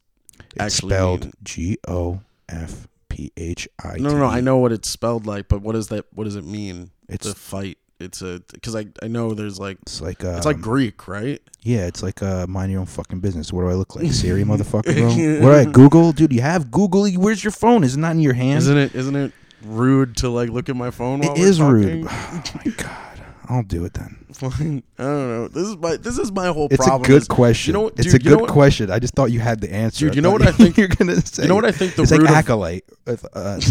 It's 0.54 0.76
Actually 0.76 0.90
spelled 0.94 1.30
G 1.42 1.78
O 1.88 2.20
F 2.48 2.86
P 3.16 3.32
H 3.36 3.66
I. 3.82 3.96
No, 3.96 4.10
no, 4.10 4.18
no. 4.18 4.24
I 4.26 4.40
know 4.40 4.58
what 4.58 4.72
it's 4.72 4.88
spelled 4.88 5.26
like, 5.26 5.48
but 5.48 5.62
what 5.62 5.72
does 5.72 5.88
that? 5.88 6.04
What 6.14 6.24
does 6.24 6.36
it 6.36 6.44
mean? 6.44 6.90
It's 7.08 7.26
the 7.26 7.34
fight. 7.34 7.78
It's 7.98 8.20
a 8.20 8.42
because 8.52 8.76
I 8.76 8.88
I 9.02 9.08
know 9.08 9.32
there's 9.32 9.58
like 9.58 9.78
it's 9.82 10.02
like 10.02 10.22
uh, 10.22 10.34
it's 10.36 10.44
like 10.44 10.60
Greek, 10.60 11.08
right? 11.08 11.40
yeah, 11.62 11.86
it's 11.86 12.02
like 12.02 12.22
uh, 12.22 12.46
mind 12.46 12.70
your 12.70 12.80
own 12.80 12.86
fucking 12.86 13.20
business. 13.20 13.54
What 13.54 13.62
do 13.62 13.68
I 13.68 13.72
look 13.72 13.96
like, 13.96 14.12
Siri, 14.12 14.44
motherfucker, 14.44 14.94
bro? 14.94 15.06
What 15.48 15.64
do 15.64 15.70
I 15.70 15.72
Google, 15.72 16.12
dude? 16.12 16.30
You 16.30 16.42
have 16.42 16.70
Google. 16.70 17.10
Where's 17.12 17.42
your 17.42 17.52
phone? 17.52 17.84
Is 17.84 17.94
it 17.94 18.00
not 18.00 18.12
in 18.12 18.20
your 18.20 18.34
hand? 18.34 18.58
Isn't 18.58 18.76
it? 18.76 18.94
Isn't 18.94 19.16
it 19.16 19.32
rude 19.64 20.18
to 20.18 20.28
like 20.28 20.50
look 20.50 20.68
at 20.68 20.76
my 20.76 20.90
phone? 20.90 21.24
It 21.24 21.38
is 21.38 21.60
rude. 21.60 22.06
Oh 22.10 22.42
my 22.64 22.70
god, 22.72 23.05
I'll 23.48 23.62
do 23.62 23.84
it 23.84 23.94
then. 23.94 24.16
Fine. 24.32 24.82
I 24.98 25.02
don't 25.02 25.28
know. 25.28 25.48
This 25.48 25.66
is 25.68 25.76
my 25.76 25.96
this 25.96 26.18
is 26.18 26.32
my 26.32 26.46
whole 26.48 26.68
It's 26.70 26.84
problem. 26.84 27.02
a 27.02 27.06
good 27.06 27.22
is- 27.22 27.28
question. 27.28 27.70
you 27.70 27.72
know 27.74 27.80
what- 27.84 27.98
it's 27.98 28.14
a 28.14 28.18
good 28.18 28.48
question. 28.48 28.90
I 28.90 28.98
just 28.98 29.14
thought 29.14 29.32
you 29.32 29.40
had 29.40 29.60
the 29.60 29.72
answer. 29.72 30.06
Dude, 30.06 30.16
you 30.16 30.22
know 30.22 30.30
what 30.32 30.42
I 30.46 30.52
think- 30.52 30.76
you're 30.76 30.88
gonna 30.88 31.20
say? 31.20 31.42
You 31.44 31.48
know 31.48 31.54
what 31.54 31.64
I 31.64 31.72
think 31.72 31.94
the 31.94 32.02
it's 32.02 32.12
root 32.12 32.22
like 32.22 32.30
of 32.30 32.36
acolyte. 32.36 32.84
Uh. 33.32 33.60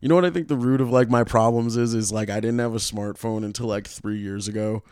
You 0.00 0.08
know 0.08 0.16
what 0.16 0.26
I 0.26 0.30
think 0.30 0.48
the 0.48 0.56
root 0.58 0.82
of 0.82 0.90
like 0.90 1.08
my 1.08 1.24
problems 1.24 1.78
is 1.78 1.94
is 1.94 2.12
like 2.12 2.28
I 2.28 2.38
didn't 2.38 2.58
have 2.58 2.74
a 2.74 2.78
smartphone 2.78 3.42
until 3.42 3.64
like 3.68 3.86
3 3.86 4.18
years 4.18 4.48
ago 4.48 4.82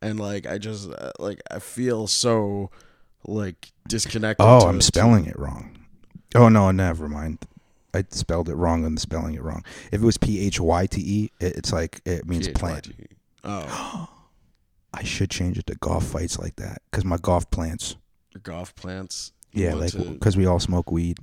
and 0.00 0.18
like 0.18 0.46
I 0.46 0.56
just 0.56 0.88
uh, 0.90 1.12
like 1.18 1.42
I 1.50 1.58
feel 1.58 2.06
so 2.06 2.70
like 3.26 3.70
disconnected 3.86 4.46
oh, 4.46 4.66
I'm 4.66 4.78
it. 4.78 4.82
spelling 4.82 5.26
it 5.26 5.38
wrong. 5.38 5.76
Oh 6.34 6.48
no, 6.48 6.70
never 6.70 7.06
mind. 7.06 7.40
I 7.92 8.06
spelled 8.08 8.48
it 8.48 8.54
wrong 8.54 8.86
and 8.86 8.96
the 8.96 9.00
spelling 9.02 9.34
it 9.34 9.42
wrong. 9.42 9.62
If 9.92 10.00
it 10.00 10.06
was 10.06 10.16
P 10.16 10.40
H 10.40 10.58
Y 10.58 10.86
T 10.86 11.00
E, 11.02 11.30
it's 11.38 11.70
like 11.70 12.00
it 12.06 12.26
means 12.26 12.48
plant. 12.48 12.88
Oh, 13.44 14.08
I 14.94 15.02
should 15.04 15.30
change 15.30 15.58
it 15.58 15.66
to 15.66 15.74
golf 15.76 16.04
fights 16.04 16.38
like 16.38 16.56
that 16.56 16.82
because 16.90 17.04
my 17.04 17.16
golf 17.16 17.50
plants. 17.50 17.96
your 18.32 18.40
golf 18.42 18.74
plants. 18.74 19.32
You 19.52 19.66
Yeah, 19.66 19.74
like 19.74 19.92
because 19.92 20.36
we 20.36 20.46
all 20.46 20.60
smoke 20.60 20.90
weed. 20.90 21.18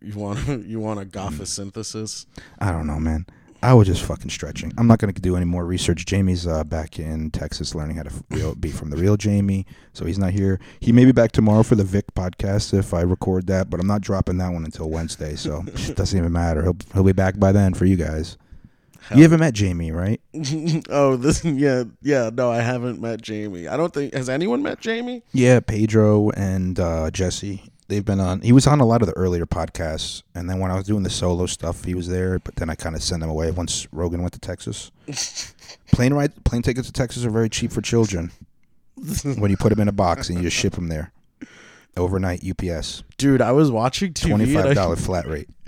you 0.00 0.14
want 0.14 0.46
you 0.66 0.80
want 0.80 1.00
a 1.00 1.04
gophosynthesis. 1.04 2.26
I 2.58 2.70
don't 2.70 2.86
know, 2.86 3.00
man. 3.00 3.26
I 3.60 3.74
was 3.74 3.88
just 3.88 4.04
fucking 4.04 4.30
stretching. 4.30 4.72
I'm 4.78 4.86
not 4.86 5.00
going 5.00 5.12
to 5.12 5.20
do 5.20 5.34
any 5.34 5.44
more 5.44 5.64
research. 5.64 6.06
Jamie's 6.06 6.46
uh, 6.46 6.62
back 6.62 7.00
in 7.00 7.32
Texas 7.32 7.74
learning 7.74 7.96
how 7.96 8.04
to 8.04 8.12
real, 8.30 8.54
be 8.54 8.70
from 8.70 8.90
the 8.90 8.96
real 8.96 9.16
Jamie, 9.16 9.66
so 9.92 10.04
he's 10.04 10.18
not 10.18 10.30
here. 10.30 10.60
He 10.78 10.92
may 10.92 11.04
be 11.04 11.10
back 11.10 11.32
tomorrow 11.32 11.64
for 11.64 11.74
the 11.74 11.82
Vic 11.82 12.04
podcast 12.14 12.72
if 12.72 12.94
I 12.94 13.00
record 13.00 13.48
that, 13.48 13.68
but 13.68 13.80
I'm 13.80 13.88
not 13.88 14.00
dropping 14.00 14.38
that 14.38 14.52
one 14.52 14.64
until 14.64 14.88
Wednesday, 14.88 15.34
so 15.34 15.64
it 15.66 15.96
doesn't 15.96 16.16
even 16.16 16.30
matter. 16.30 16.62
He'll 16.62 16.76
he'll 16.94 17.02
be 17.02 17.12
back 17.12 17.38
by 17.40 17.50
then 17.50 17.74
for 17.74 17.84
you 17.84 17.96
guys. 17.96 18.38
You 19.14 19.22
haven't 19.22 19.40
met 19.40 19.54
Jamie, 19.54 19.90
right? 19.92 20.20
oh, 20.90 21.16
this 21.16 21.44
yeah, 21.44 21.84
yeah. 22.02 22.30
No, 22.32 22.50
I 22.50 22.60
haven't 22.60 23.00
met 23.00 23.22
Jamie. 23.22 23.66
I 23.68 23.76
don't 23.76 23.92
think 23.92 24.12
has 24.14 24.28
anyone 24.28 24.62
met 24.62 24.80
Jamie. 24.80 25.22
Yeah, 25.32 25.60
Pedro 25.60 26.30
and 26.30 26.78
uh, 26.78 27.10
Jesse. 27.10 27.62
They've 27.88 28.04
been 28.04 28.20
on. 28.20 28.42
He 28.42 28.52
was 28.52 28.66
on 28.66 28.80
a 28.80 28.84
lot 28.86 29.00
of 29.00 29.08
the 29.08 29.14
earlier 29.14 29.46
podcasts, 29.46 30.22
and 30.34 30.48
then 30.48 30.58
when 30.58 30.70
I 30.70 30.74
was 30.74 30.84
doing 30.84 31.04
the 31.04 31.10
solo 31.10 31.46
stuff, 31.46 31.84
he 31.84 31.94
was 31.94 32.06
there. 32.08 32.38
But 32.38 32.56
then 32.56 32.68
I 32.68 32.74
kind 32.74 32.94
of 32.94 33.02
sent 33.02 33.22
him 33.22 33.30
away 33.30 33.50
once 33.50 33.88
Rogan 33.92 34.20
went 34.20 34.34
to 34.34 34.40
Texas. 34.40 34.90
plane 35.92 36.12
ride, 36.12 36.44
plane 36.44 36.60
tickets 36.60 36.86
to 36.88 36.92
Texas 36.92 37.24
are 37.24 37.30
very 37.30 37.48
cheap 37.48 37.72
for 37.72 37.80
children. 37.80 38.30
when 39.38 39.50
you 39.50 39.56
put 39.56 39.70
them 39.70 39.80
in 39.80 39.88
a 39.88 39.92
box 39.92 40.28
and 40.28 40.36
you 40.36 40.44
just 40.44 40.56
ship 40.56 40.74
them 40.74 40.88
there, 40.88 41.12
overnight 41.96 42.42
UPS, 42.44 43.04
Dude, 43.16 43.40
I 43.40 43.52
was 43.52 43.70
watching 43.70 44.12
TV. 44.12 44.28
twenty 44.28 44.52
five 44.52 44.74
dollar 44.74 44.96
flat 44.96 45.26
rate. 45.26 45.48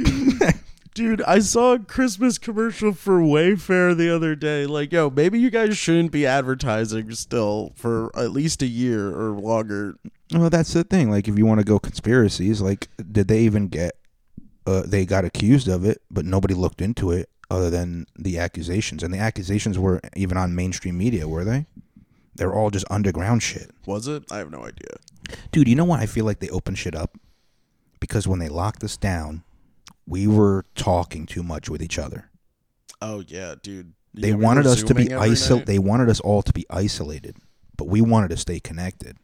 Dude, 0.92 1.22
I 1.22 1.38
saw 1.38 1.74
a 1.74 1.78
Christmas 1.78 2.36
commercial 2.36 2.92
for 2.92 3.20
Wayfair 3.20 3.96
the 3.96 4.14
other 4.14 4.34
day. 4.34 4.66
Like, 4.66 4.92
yo, 4.92 5.08
maybe 5.08 5.38
you 5.38 5.48
guys 5.50 5.78
shouldn't 5.78 6.10
be 6.10 6.26
advertising 6.26 7.12
still 7.12 7.72
for 7.76 8.10
at 8.16 8.32
least 8.32 8.60
a 8.62 8.66
year 8.66 9.08
or 9.16 9.30
longer. 9.30 9.96
Well, 10.32 10.50
that's 10.50 10.72
the 10.72 10.82
thing. 10.84 11.08
Like, 11.10 11.28
if 11.28 11.38
you 11.38 11.46
want 11.46 11.60
to 11.60 11.64
go 11.64 11.78
conspiracies, 11.78 12.60
like, 12.60 12.88
did 13.10 13.28
they 13.28 13.40
even 13.42 13.68
get? 13.68 13.96
Uh, 14.66 14.82
they 14.84 15.06
got 15.06 15.24
accused 15.24 15.68
of 15.68 15.84
it, 15.84 16.02
but 16.10 16.24
nobody 16.26 16.54
looked 16.54 16.82
into 16.82 17.10
it 17.12 17.28
other 17.50 17.70
than 17.70 18.06
the 18.16 18.38
accusations, 18.38 19.02
and 19.02 19.12
the 19.12 19.18
accusations 19.18 19.78
were 19.78 20.00
even 20.14 20.36
on 20.36 20.54
mainstream 20.54 20.98
media, 20.98 21.26
were 21.26 21.44
they? 21.44 21.66
They're 22.34 22.54
all 22.54 22.70
just 22.70 22.84
underground 22.90 23.42
shit, 23.42 23.70
Was 23.86 24.06
it? 24.06 24.30
I 24.30 24.38
have 24.38 24.50
no 24.50 24.60
idea. 24.64 24.96
dude. 25.50 25.66
You 25.66 25.74
know 25.76 25.84
why 25.84 26.00
I 26.00 26.06
feel 26.06 26.24
like 26.24 26.38
they 26.40 26.48
open 26.50 26.74
shit 26.74 26.94
up? 26.94 27.16
Because 27.98 28.28
when 28.28 28.38
they 28.38 28.48
locked 28.48 28.84
us 28.84 28.96
down, 28.96 29.42
we 30.10 30.26
were 30.26 30.64
talking 30.74 31.24
too 31.24 31.42
much 31.42 31.70
with 31.70 31.80
each 31.80 31.98
other. 31.98 32.30
Oh 33.00 33.22
yeah, 33.26 33.54
dude. 33.62 33.94
They 34.12 34.34
wanted 34.34 34.66
us 34.66 34.82
to 34.82 34.94
be 34.94 35.14
isolated. 35.14 35.66
They 35.66 35.78
wanted 35.78 36.10
us 36.10 36.18
all 36.20 36.42
to 36.42 36.52
be 36.52 36.66
isolated, 36.68 37.36
but 37.76 37.86
we 37.86 38.00
wanted 38.00 38.30
to 38.30 38.36
stay 38.36 38.58
connected. 38.58 39.16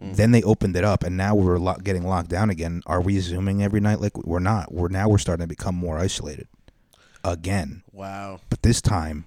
Mm. 0.00 0.14
Then 0.14 0.30
they 0.30 0.42
opened 0.42 0.76
it 0.76 0.84
up, 0.84 1.02
and 1.02 1.16
now 1.16 1.34
we're 1.34 1.58
lo- 1.58 1.78
getting 1.82 2.06
locked 2.06 2.28
down 2.28 2.50
again. 2.50 2.82
Are 2.86 3.00
we 3.00 3.18
zooming 3.18 3.62
every 3.62 3.80
night? 3.80 4.00
Like 4.00 4.16
we're 4.18 4.38
not. 4.40 4.72
We're 4.72 4.88
now 4.88 5.08
we're 5.08 5.18
starting 5.18 5.44
to 5.44 5.48
become 5.48 5.74
more 5.74 5.98
isolated 5.98 6.48
again. 7.24 7.82
Wow. 7.90 8.40
But 8.50 8.62
this 8.62 8.82
time, 8.82 9.26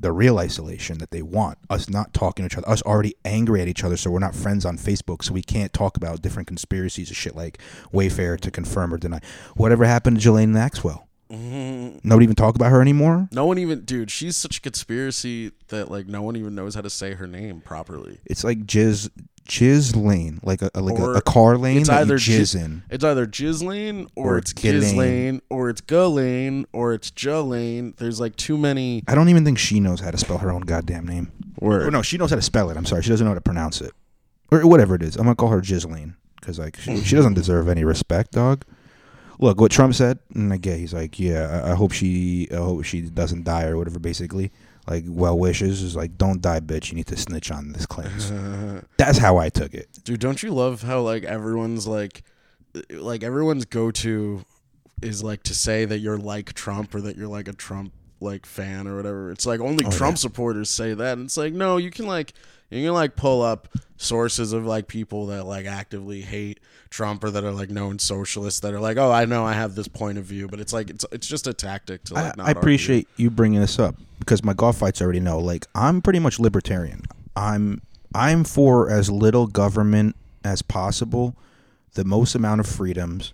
the 0.00 0.12
real 0.12 0.38
isolation 0.38 0.98
that 0.98 1.10
they 1.10 1.22
want 1.22 1.58
us 1.68 1.88
not 1.88 2.14
talking 2.14 2.48
to 2.48 2.52
each 2.52 2.56
other, 2.58 2.68
us 2.68 2.82
already 2.82 3.14
angry 3.24 3.60
at 3.60 3.68
each 3.68 3.82
other, 3.84 3.96
so 3.96 4.10
we're 4.10 4.18
not 4.18 4.34
friends 4.34 4.64
on 4.64 4.76
Facebook, 4.78 5.24
so 5.24 5.32
we 5.32 5.42
can't 5.42 5.72
talk 5.72 5.96
about 5.96 6.22
different 6.22 6.46
conspiracies 6.46 7.08
and 7.08 7.16
shit 7.16 7.34
like 7.34 7.58
Wayfair 7.92 8.38
to 8.40 8.50
confirm 8.50 8.94
or 8.94 8.98
deny. 8.98 9.20
Whatever 9.56 9.84
happened 9.84 10.16
to 10.18 10.22
Jelaine 10.22 10.52
Maxwell? 10.52 11.08
Mhm. 11.30 12.00
Nobody 12.04 12.24
even 12.24 12.36
talk 12.36 12.54
about 12.54 12.70
her 12.70 12.80
anymore. 12.80 13.28
No 13.32 13.44
one 13.44 13.58
even, 13.58 13.82
dude. 13.82 14.10
She's 14.10 14.34
such 14.34 14.58
a 14.58 14.60
conspiracy 14.62 15.52
that 15.68 15.90
like 15.90 16.06
no 16.06 16.22
one 16.22 16.36
even 16.36 16.54
knows 16.54 16.74
how 16.74 16.80
to 16.80 16.88
say 16.88 17.14
her 17.14 17.26
name 17.26 17.60
properly. 17.60 18.18
It's 18.24 18.44
like 18.44 18.64
jizz, 18.64 19.10
jizz 19.48 19.96
lane, 19.96 20.38
like 20.42 20.60
a 20.62 20.70
like 20.74 20.98
a, 20.98 21.12
a 21.14 21.20
car 21.22 21.56
lane 21.56 21.78
it's 21.78 21.88
either 21.88 22.16
jizz 22.16 22.52
ji- 22.52 22.58
in. 22.64 22.82
It's 22.90 23.02
either 23.02 23.26
Jizlane 23.26 24.08
or, 24.14 24.34
Or 24.34 24.38
it's 24.38 24.52
Ghislaine. 24.52 24.80
Ghislaine 24.82 25.42
or 25.50 25.70
it's 25.70 25.80
Ghislaine 25.80 26.66
or 26.72 26.92
it's 26.92 27.10
Jolane. 27.10 27.96
There's 27.96 28.20
like 28.20 28.36
too 28.36 28.56
many 28.58 29.02
I 29.08 29.14
don't 29.14 29.28
even 29.30 29.44
think 29.44 29.58
she 29.58 29.80
knows 29.80 30.00
how 30.00 30.10
to 30.10 30.18
spell 30.18 30.38
her 30.38 30.50
own 30.52 30.60
goddamn 30.62 31.06
name. 31.06 31.32
Or 31.56 31.90
no, 31.90 32.02
she 32.02 32.18
knows 32.18 32.30
how 32.30 32.36
to 32.36 32.42
spell 32.42 32.70
it. 32.70 32.76
I'm 32.76 32.84
sorry, 32.86 33.02
she 33.02 33.08
doesn't 33.10 33.24
know 33.24 33.30
how 33.30 33.34
to 33.34 33.40
pronounce 33.40 33.80
it, 33.80 33.92
or 34.52 34.64
whatever 34.66 34.94
it 34.94 35.02
is. 35.02 35.16
I'm 35.16 35.24
gonna 35.24 35.34
call 35.34 35.48
her 35.48 35.60
Ghislaine 35.60 36.14
because 36.40 36.58
like 36.58 36.76
she, 36.76 36.98
she 37.00 37.16
doesn't 37.16 37.34
deserve 37.34 37.68
any 37.68 37.84
respect, 37.84 38.32
dog. 38.32 38.64
Look 39.40 39.60
what 39.60 39.70
Trump 39.70 39.94
said, 39.94 40.18
and 40.34 40.52
again, 40.52 40.78
he's 40.78 40.92
like 40.92 41.18
yeah, 41.18 41.62
I, 41.64 41.72
I 41.72 41.74
hope 41.74 41.92
she, 41.92 42.48
I 42.52 42.56
hope 42.56 42.84
she 42.84 43.02
doesn't 43.02 43.44
die 43.44 43.64
or 43.66 43.76
whatever. 43.76 43.98
Basically, 43.98 44.50
like 44.88 45.04
well 45.06 45.38
wishes 45.38 45.82
is 45.82 45.94
like 45.94 46.16
don't 46.16 46.40
die, 46.40 46.60
bitch. 46.60 46.90
You 46.90 46.96
need 46.96 47.06
to 47.08 47.16
snitch 47.16 47.50
on 47.50 47.72
this 47.72 47.86
Clintons. 47.86 48.32
That's 48.96 49.18
how 49.18 49.36
I 49.36 49.48
took 49.50 49.74
it. 49.74 49.88
Dude, 50.04 50.20
don't 50.20 50.42
you 50.42 50.50
love 50.50 50.82
how 50.82 51.00
like 51.00 51.24
everyone's 51.24 51.86
like 51.86 52.22
like 52.90 53.22
everyone's 53.22 53.64
go 53.64 53.90
to 53.90 54.44
is 55.02 55.22
like 55.22 55.42
to 55.44 55.54
say 55.54 55.84
that 55.84 55.98
you're 55.98 56.18
like 56.18 56.52
Trump 56.54 56.94
or 56.94 57.00
that 57.02 57.16
you're 57.16 57.28
like 57.28 57.48
a 57.48 57.52
Trump 57.52 57.92
like 58.20 58.46
fan 58.46 58.88
or 58.88 58.96
whatever. 58.96 59.30
It's 59.30 59.46
like 59.46 59.60
only 59.60 59.84
Oh, 59.84 59.90
Trump 59.90 60.14
yeah. 60.14 60.18
supporters 60.20 60.70
say 60.70 60.94
that. 60.94 61.18
And 61.18 61.26
it's 61.26 61.36
like 61.36 61.52
no, 61.52 61.76
you 61.76 61.90
can 61.90 62.06
like 62.06 62.32
you 62.70 62.84
can 62.84 62.94
like 62.94 63.14
pull 63.16 63.42
up 63.42 63.68
sources 63.96 64.52
of 64.52 64.66
like 64.66 64.88
people 64.88 65.26
that 65.26 65.44
like 65.44 65.66
actively 65.66 66.22
hate 66.22 66.60
Trump 66.90 67.22
or 67.24 67.30
that 67.30 67.44
are 67.44 67.52
like 67.52 67.70
known 67.70 67.98
socialists 67.98 68.60
that 68.60 68.72
are 68.74 68.80
like, 68.80 68.96
"Oh, 68.96 69.10
I 69.10 69.24
know 69.24 69.44
I 69.44 69.52
have 69.52 69.74
this 69.74 69.88
point 69.88 70.18
of 70.18 70.24
view," 70.24 70.48
but 70.48 70.60
it's 70.60 70.72
like 70.72 70.90
it's 70.90 71.04
it's 71.12 71.26
just 71.26 71.46
a 71.46 71.52
tactic 71.52 72.04
to 72.04 72.16
I, 72.16 72.22
like 72.22 72.36
not 72.36 72.44
I 72.44 72.48
argue. 72.48 72.60
appreciate 72.60 73.08
you 73.16 73.30
bringing 73.30 73.60
this 73.60 73.78
up 73.78 73.96
because 74.18 74.42
my 74.44 74.54
golf 74.54 74.78
fights 74.78 75.00
already 75.02 75.20
know. 75.20 75.38
Like 75.38 75.66
I'm 75.74 76.00
pretty 76.02 76.18
much 76.18 76.38
libertarian. 76.38 77.02
I'm 77.36 77.82
I'm 78.14 78.44
for 78.44 78.90
as 78.90 79.10
little 79.10 79.46
government 79.46 80.16
as 80.44 80.62
possible, 80.62 81.36
the 81.94 82.04
most 82.04 82.34
amount 82.34 82.60
of 82.60 82.66
freedoms. 82.66 83.32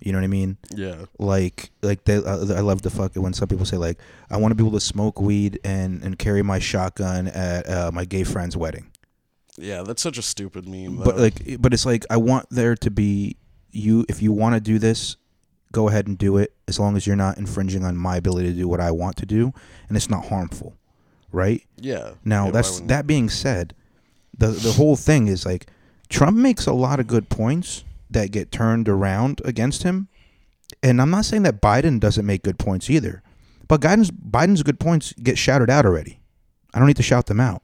You 0.00 0.10
know 0.12 0.18
what 0.18 0.24
I 0.24 0.28
mean? 0.28 0.56
Yeah. 0.74 1.04
Like 1.18 1.70
like 1.80 2.04
they, 2.04 2.16
uh, 2.16 2.54
I 2.54 2.60
love 2.60 2.82
the 2.82 2.90
fuck 2.90 3.14
when 3.14 3.32
some 3.32 3.48
people 3.48 3.64
say 3.64 3.76
like 3.76 3.98
I 4.30 4.36
want 4.36 4.50
to 4.50 4.56
be 4.56 4.62
able 4.62 4.78
to 4.78 4.84
smoke 4.84 5.20
weed 5.20 5.60
and 5.64 6.02
and 6.02 6.18
carry 6.18 6.42
my 6.42 6.58
shotgun 6.58 7.28
at 7.28 7.68
uh, 7.68 7.90
my 7.92 8.04
gay 8.04 8.24
friend's 8.24 8.56
wedding. 8.56 8.90
Yeah, 9.58 9.82
that's 9.82 10.02
such 10.02 10.18
a 10.18 10.22
stupid 10.22 10.66
meme. 10.66 10.96
But 10.96 11.18
like, 11.18 11.60
but 11.60 11.74
it's 11.74 11.84
like 11.84 12.04
I 12.10 12.16
want 12.16 12.46
there 12.50 12.74
to 12.76 12.90
be 12.90 13.36
you. 13.70 14.04
If 14.08 14.22
you 14.22 14.32
want 14.32 14.54
to 14.54 14.60
do 14.60 14.78
this, 14.78 15.16
go 15.72 15.88
ahead 15.88 16.06
and 16.06 16.16
do 16.16 16.38
it. 16.38 16.54
As 16.68 16.80
long 16.80 16.96
as 16.96 17.06
you're 17.06 17.16
not 17.16 17.38
infringing 17.38 17.84
on 17.84 17.96
my 17.96 18.16
ability 18.16 18.48
to 18.48 18.54
do 18.58 18.68
what 18.68 18.80
I 18.80 18.90
want 18.90 19.16
to 19.16 19.26
do, 19.26 19.52
and 19.88 19.96
it's 19.96 20.08
not 20.08 20.26
harmful, 20.26 20.76
right? 21.30 21.62
yeah. 21.76 22.12
Now 22.24 22.46
Yeah, 22.46 22.50
that's 22.52 22.80
that 22.80 23.06
being 23.06 23.28
said, 23.28 23.74
the 24.36 24.48
the 24.48 24.72
whole 24.72 24.96
thing 24.96 25.28
is 25.28 25.44
like 25.44 25.66
Trump 26.08 26.36
makes 26.36 26.66
a 26.66 26.72
lot 26.72 26.98
of 27.00 27.06
good 27.06 27.28
points 27.28 27.84
that 28.10 28.30
get 28.30 28.52
turned 28.52 28.88
around 28.88 29.42
against 29.44 29.82
him, 29.82 30.08
and 30.82 31.00
I'm 31.00 31.10
not 31.10 31.26
saying 31.26 31.42
that 31.42 31.60
Biden 31.60 32.00
doesn't 32.00 32.24
make 32.24 32.42
good 32.42 32.58
points 32.58 32.88
either, 32.88 33.22
but 33.68 33.82
Biden's 33.82 34.10
Biden's 34.10 34.62
good 34.62 34.80
points 34.80 35.12
get 35.14 35.36
shouted 35.36 35.68
out 35.68 35.84
already. 35.84 36.20
I 36.72 36.78
don't 36.78 36.88
need 36.88 36.96
to 36.96 37.02
shout 37.02 37.26
them 37.26 37.40
out. 37.40 37.62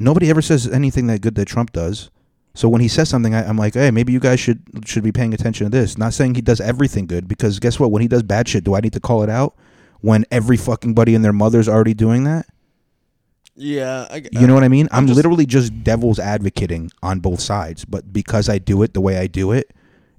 Nobody 0.00 0.30
ever 0.30 0.42
says 0.42 0.66
anything 0.66 1.06
that 1.08 1.20
good 1.20 1.34
that 1.36 1.44
Trump 1.46 1.72
does. 1.72 2.10
So 2.54 2.68
when 2.68 2.80
he 2.80 2.88
says 2.88 3.08
something, 3.08 3.34
I, 3.34 3.46
I'm 3.46 3.56
like, 3.56 3.74
hey, 3.74 3.90
maybe 3.92 4.12
you 4.12 4.18
guys 4.18 4.40
should 4.40 4.62
should 4.84 5.04
be 5.04 5.12
paying 5.12 5.32
attention 5.32 5.66
to 5.66 5.70
this. 5.70 5.96
Not 5.96 6.14
saying 6.14 6.34
he 6.34 6.40
does 6.40 6.60
everything 6.60 7.06
good, 7.06 7.28
because 7.28 7.60
guess 7.60 7.78
what? 7.78 7.92
When 7.92 8.02
he 8.02 8.08
does 8.08 8.24
bad 8.24 8.48
shit, 8.48 8.64
do 8.64 8.74
I 8.74 8.80
need 8.80 8.94
to 8.94 9.00
call 9.00 9.22
it 9.22 9.30
out? 9.30 9.54
When 10.00 10.24
every 10.30 10.56
fucking 10.56 10.94
buddy 10.94 11.14
and 11.14 11.24
their 11.24 11.32
mother's 11.32 11.68
already 11.68 11.94
doing 11.94 12.24
that? 12.24 12.46
Yeah, 13.54 14.06
I, 14.10 14.22
You 14.32 14.46
know 14.46 14.54
what 14.54 14.64
I 14.64 14.68
mean? 14.68 14.88
I'm, 14.90 15.06
just- 15.06 15.16
literally 15.16 15.44
just 15.44 15.84
devil's 15.84 16.18
advocating 16.18 16.90
on 17.02 17.20
both 17.20 17.40
sides, 17.40 17.84
but 17.84 18.10
because 18.12 18.48
I 18.48 18.58
do 18.58 18.82
it 18.82 18.94
the 18.94 19.00
way 19.02 19.18
I 19.18 19.26
do 19.26 19.52
it, 19.52 19.72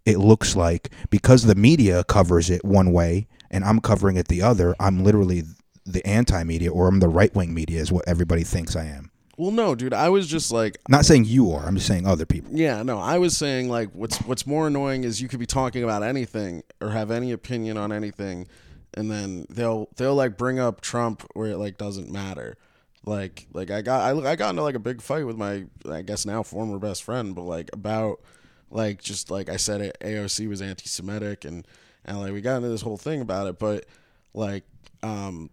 it 0.06 0.18
looks 0.20 0.56
like 0.56 0.90
because 1.10 1.44
the 1.44 1.56
media 1.56 2.04
covers 2.04 2.50
it 2.50 2.64
one 2.64 2.92
way 2.92 3.28
and 3.50 3.64
I'm 3.64 3.80
covering 3.80 4.16
it 4.18 4.28
the 4.28 4.42
other, 4.42 4.76
I'm 4.80 5.04
literally 5.04 5.44
the 5.86 6.06
anti-media 6.08 6.72
or 6.72 6.88
I'm 6.88 7.00
the 7.00 7.10
right-wing 7.10 7.54
media 7.54 7.80
is 7.80 7.92
what 7.92 8.08
everybody 8.08 8.44
thinks 8.44 8.76
I 8.76 8.86
am. 8.86 9.11
Well, 9.42 9.50
no, 9.50 9.74
dude. 9.74 9.92
I 9.92 10.10
was 10.10 10.28
just 10.28 10.52
like, 10.52 10.78
Not 10.88 11.04
saying 11.04 11.26
you 11.26 11.52
are, 11.54 11.66
I'm 11.66 11.74
just 11.74 11.88
saying 11.88 12.06
other 12.06 12.28
people. 12.28 12.52
yeah, 12.54 12.84
no. 12.84 13.00
I 13.00 13.18
was 13.18 13.36
saying 13.36 13.70
like, 13.70 13.90
what's 13.94 14.20
what's 14.20 14.46
more 14.46 14.68
annoying 14.68 15.04
is 15.04 15.20
you 15.20 15.28
could 15.28 15.40
be 15.40 15.48
talking 15.48 15.84
about 15.84 16.04
anything 16.04 16.62
or 16.80 16.92
have 16.92 17.10
any 17.10 17.32
opinion 17.32 17.76
on 17.76 17.92
anything, 17.92 18.48
and 18.94 19.10
then 19.10 19.48
they'll 19.50 19.90
they'll 19.96 20.14
like 20.14 20.38
bring 20.38 20.60
up 20.60 20.80
Trump 20.80 21.26
where 21.34 21.50
it 21.50 21.58
like 21.58 21.80
doesn't 21.80 22.12
matter. 22.12 22.56
Like 23.04 23.48
like 23.52 23.72
I 23.72 23.82
got 23.82 24.02
I, 24.02 24.32
I 24.32 24.36
got 24.36 24.52
into 24.52 24.62
like 24.62 24.76
a 24.76 24.80
big 24.80 25.02
fight 25.02 25.26
with 25.26 25.38
my 25.38 25.66
I 25.90 26.04
guess 26.04 26.24
now 26.24 26.44
former 26.44 26.78
best 26.78 27.02
friend, 27.02 27.34
but 27.34 27.42
like 27.42 27.72
about 27.74 28.22
like 28.70 29.02
just 29.02 29.32
like 29.32 29.50
I 29.50 29.58
said, 29.58 29.82
it, 29.82 29.98
AOC 30.02 30.48
was 30.50 30.62
anti-Semitic 30.62 31.46
and 31.46 31.66
and 32.06 32.20
like 32.20 32.32
we 32.32 32.42
got 32.42 32.58
into 32.58 32.70
this 32.70 32.82
whole 32.84 32.96
thing 32.96 33.22
about 33.22 33.48
it, 33.48 33.58
but 33.58 33.88
like 34.36 34.66
um 35.02 35.50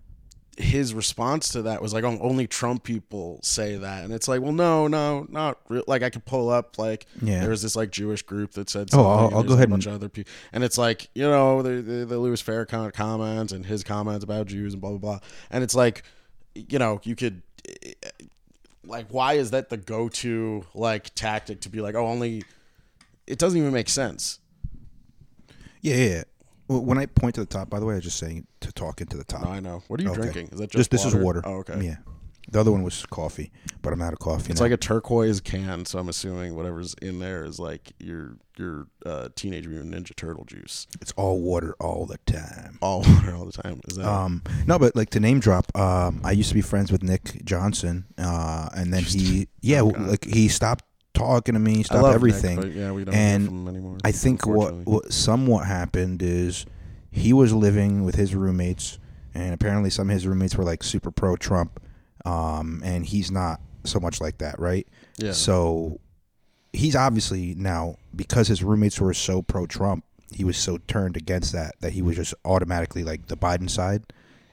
his 0.58 0.92
response 0.92 1.50
to 1.50 1.62
that 1.62 1.80
was 1.80 1.94
like, 1.94 2.02
"Oh, 2.04 2.18
only 2.20 2.46
Trump 2.46 2.82
people 2.82 3.38
say 3.42 3.76
that," 3.76 4.04
and 4.04 4.12
it's 4.12 4.26
like, 4.26 4.40
well, 4.42 4.52
no, 4.52 4.88
no, 4.88 5.26
not 5.30 5.58
real. 5.68 5.84
Like 5.86 6.02
I 6.02 6.10
could 6.10 6.24
pull 6.24 6.50
up 6.50 6.78
like 6.78 7.06
Yeah. 7.22 7.40
there 7.40 7.50
was 7.50 7.62
this 7.62 7.76
like 7.76 7.90
Jewish 7.90 8.22
group 8.22 8.52
that 8.52 8.68
said, 8.68 8.88
Oh, 8.92 8.96
something, 8.96 9.06
I'll- 9.06 9.36
I'll 9.38 9.42
go 9.44 9.54
ahead 9.54 9.68
a 9.68 9.70
bunch 9.70 9.86
and- 9.86 9.94
of 9.94 10.00
other 10.02 10.08
people, 10.08 10.32
and 10.52 10.64
it's 10.64 10.76
like 10.76 11.08
you 11.14 11.22
know 11.22 11.62
the 11.62 11.80
the, 11.80 12.04
the 12.06 12.18
Louis 12.18 12.42
Farrakhan 12.42 12.92
comments 12.92 13.52
and 13.52 13.64
his 13.66 13.84
comments 13.84 14.24
about 14.24 14.46
Jews 14.46 14.72
and 14.74 14.80
blah 14.80 14.90
blah 14.90 14.98
blah, 14.98 15.18
and 15.50 15.62
it's 15.62 15.74
like, 15.74 16.02
you 16.54 16.78
know, 16.78 17.00
you 17.04 17.14
could. 17.14 17.42
Eh, 17.82 17.92
like, 18.84 19.06
why 19.10 19.34
is 19.34 19.50
that 19.50 19.68
the 19.68 19.76
go-to 19.76 20.64
like 20.74 21.14
tactic 21.14 21.60
to 21.60 21.68
be 21.68 21.80
like, 21.80 21.94
oh, 21.94 22.06
only? 22.06 22.42
It 23.26 23.38
doesn't 23.38 23.58
even 23.60 23.72
make 23.74 23.90
sense. 23.90 24.38
Yeah, 25.82 25.96
yeah. 25.96 26.22
When 26.68 26.98
I 26.98 27.06
point 27.06 27.34
to 27.36 27.40
the 27.40 27.46
top, 27.46 27.70
by 27.70 27.80
the 27.80 27.86
way, 27.86 27.94
I 27.94 27.96
was 27.96 28.04
just 28.04 28.18
saying 28.18 28.46
to 28.60 28.72
talk 28.72 29.00
into 29.00 29.16
the 29.16 29.24
top. 29.24 29.42
No, 29.42 29.50
I 29.50 29.60
know. 29.60 29.82
What 29.88 30.00
are 30.00 30.02
you 30.04 30.10
Okay. 30.10 30.20
drinking? 30.22 30.48
Is 30.52 30.58
that 30.60 30.70
just 30.70 30.90
just 30.90 30.90
this 30.90 31.04
is 31.04 31.14
water. 31.14 31.42
Oh, 31.44 31.56
okay. 31.58 31.80
Yeah. 31.82 31.96
The 32.50 32.58
other 32.58 32.72
one 32.72 32.82
was 32.82 33.04
coffee, 33.10 33.52
but 33.82 33.92
I'm 33.92 34.00
out 34.00 34.14
of 34.14 34.20
coffee. 34.20 34.50
It's 34.50 34.58
now. 34.58 34.64
like 34.64 34.72
a 34.72 34.78
turquoise 34.78 35.38
can, 35.38 35.84
so 35.84 35.98
I'm 35.98 36.08
assuming 36.08 36.54
whatever's 36.56 36.94
in 37.02 37.18
there 37.18 37.44
is 37.44 37.58
like 37.60 37.92
your 37.98 38.36
your 38.56 38.86
uh, 39.04 39.28
Teenage 39.36 39.66
Mutant 39.68 39.94
Ninja 39.94 40.16
Turtle 40.16 40.46
juice. 40.46 40.86
it's 41.02 41.12
all 41.12 41.40
water 41.42 41.76
all 41.78 42.06
the 42.06 42.16
time. 42.24 42.78
All 42.80 43.00
water 43.06 43.34
all 43.36 43.44
the 43.44 43.52
time. 43.52 43.82
Is 43.88 43.96
that? 43.98 44.06
Um, 44.06 44.42
no, 44.66 44.78
but 44.78 44.96
like 44.96 45.10
to 45.10 45.20
name 45.20 45.40
drop, 45.40 45.66
um, 45.76 46.22
I 46.24 46.32
used 46.32 46.48
to 46.48 46.54
be 46.54 46.62
friends 46.62 46.90
with 46.90 47.02
Nick 47.02 47.44
Johnson, 47.44 48.06
uh, 48.16 48.70
and 48.74 48.94
then 48.94 49.02
he, 49.02 49.48
yeah, 49.60 49.82
Oh, 49.82 49.88
like 49.88 50.24
he 50.24 50.48
stopped 50.48 50.86
talking 51.18 51.54
to 51.54 51.60
me, 51.60 51.84
love 51.92 52.14
everything. 52.14 52.60
Nick, 52.60 52.74
yeah, 52.74 52.92
we 52.92 53.04
don't 53.04 53.14
And 53.14 53.46
from 53.46 53.58
him 53.62 53.68
anymore. 53.68 53.98
I 54.04 54.12
think 54.12 54.46
what, 54.46 54.74
what 54.86 55.12
somewhat 55.12 55.66
happened 55.66 56.22
is 56.22 56.66
he 57.10 57.32
was 57.32 57.52
living 57.52 58.04
with 58.04 58.14
his 58.14 58.34
roommates, 58.34 58.98
and 59.34 59.52
apparently 59.54 59.90
some 59.90 60.08
of 60.08 60.14
his 60.14 60.26
roommates 60.26 60.56
were 60.56 60.64
like 60.64 60.82
super 60.82 61.10
pro 61.10 61.36
Trump, 61.36 61.80
um, 62.24 62.82
and 62.84 63.06
he's 63.06 63.30
not 63.30 63.60
so 63.84 63.98
much 64.00 64.20
like 64.20 64.38
that, 64.38 64.58
right? 64.58 64.86
yeah. 65.16 65.32
So 65.32 66.00
he's 66.72 66.94
obviously 66.94 67.54
now 67.54 67.96
because 68.14 68.48
his 68.48 68.62
roommates 68.62 69.00
were 69.00 69.14
so 69.14 69.42
pro 69.42 69.66
Trump, 69.66 70.04
he 70.30 70.44
was 70.44 70.56
so 70.56 70.78
turned 70.86 71.16
against 71.16 71.52
that 71.52 71.74
that 71.80 71.92
he 71.92 72.02
was 72.02 72.16
just 72.16 72.34
automatically 72.44 73.04
like 73.04 73.26
the 73.26 73.36
Biden 73.36 73.68
side. 73.68 74.04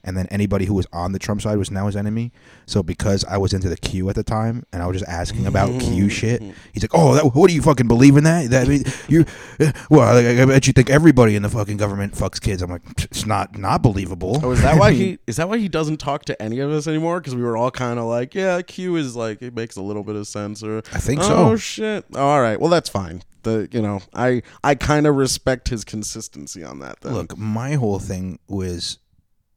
And 0.06 0.16
then 0.16 0.28
anybody 0.30 0.66
who 0.66 0.76
was 0.76 0.86
on 0.94 1.12
the 1.12 1.20
Trump 1.20 1.42
side 1.42 1.58
was 1.58 1.72
now 1.72 1.88
his 1.88 1.96
enemy. 1.96 2.32
So 2.68 2.84
because 2.84 3.26
I 3.26 3.38
was 3.38 3.54
into 3.54 3.68
the 3.68 3.76
Q 3.76 4.08
at 4.10 4.16
the 4.16 4.24
time, 4.24 4.64
and 4.72 4.82
I 4.82 4.88
was 4.88 5.00
just 5.00 5.10
asking 5.10 5.48
about 5.48 5.82
Q 5.82 6.10
shit, 6.20 6.42
he's 6.74 6.84
like, 6.84 6.92
"Oh, 6.94 7.16
that, 7.16 7.36
what 7.36 7.50
do 7.50 7.56
you 7.56 7.62
fucking 7.64 7.88
believe 7.88 8.16
in 8.16 8.24
that? 8.24 8.50
That 8.52 8.68
I 8.68 8.70
mean, 8.70 8.84
you, 9.08 9.26
eh, 9.60 9.72
well, 9.90 10.14
like, 10.14 10.26
I 10.26 10.46
bet 10.46 10.68
you 10.68 10.74
think 10.74 10.92
everybody 10.92 11.36
in 11.36 11.42
the 11.42 11.50
fucking 11.50 11.78
government 11.78 12.14
fucks 12.14 12.40
kids." 12.40 12.62
I'm 12.62 12.70
like, 12.70 12.84
"It's 13.00 13.26
not 13.26 13.58
not 13.58 13.82
believable." 13.82 14.40
Oh, 14.44 14.52
is 14.52 14.62
that 14.62 14.80
why 14.80 14.92
he 14.94 15.18
is 15.28 15.38
that 15.38 15.50
why 15.50 15.58
he 15.58 15.68
doesn't 15.68 15.98
talk 15.98 16.26
to 16.26 16.40
any 16.42 16.60
of 16.60 16.72
us 16.72 16.88
anymore? 16.88 17.20
Because 17.20 17.36
we 17.36 17.42
were 17.42 17.58
all 17.58 17.72
kind 17.72 17.98
of 18.00 18.06
like, 18.06 18.36
yeah, 18.36 18.62
Q 18.62 18.96
is 18.98 19.16
like 19.16 19.42
it 19.42 19.56
makes 19.56 19.76
a 19.76 19.82
little 19.82 20.04
bit 20.04 20.16
of 20.16 20.28
sense, 20.28 20.64
or 20.64 20.84
I 20.94 21.00
think 21.00 21.22
oh 21.22 21.24
so. 21.24 21.36
Oh 21.36 21.56
shit, 21.58 22.06
all 22.16 22.42
right, 22.42 22.60
well 22.62 22.70
that's 22.70 22.90
fine. 22.90 23.24
The 23.42 23.68
you 23.72 23.82
know 23.82 24.02
I 24.14 24.44
I 24.64 24.76
kind 24.76 25.08
of 25.08 25.16
respect 25.16 25.70
his 25.70 25.84
consistency 25.84 26.64
on 26.64 26.80
that. 26.80 27.02
Then. 27.02 27.14
Look, 27.14 27.38
my 27.38 27.74
whole 27.74 28.00
thing 28.00 28.40
was, 28.48 29.00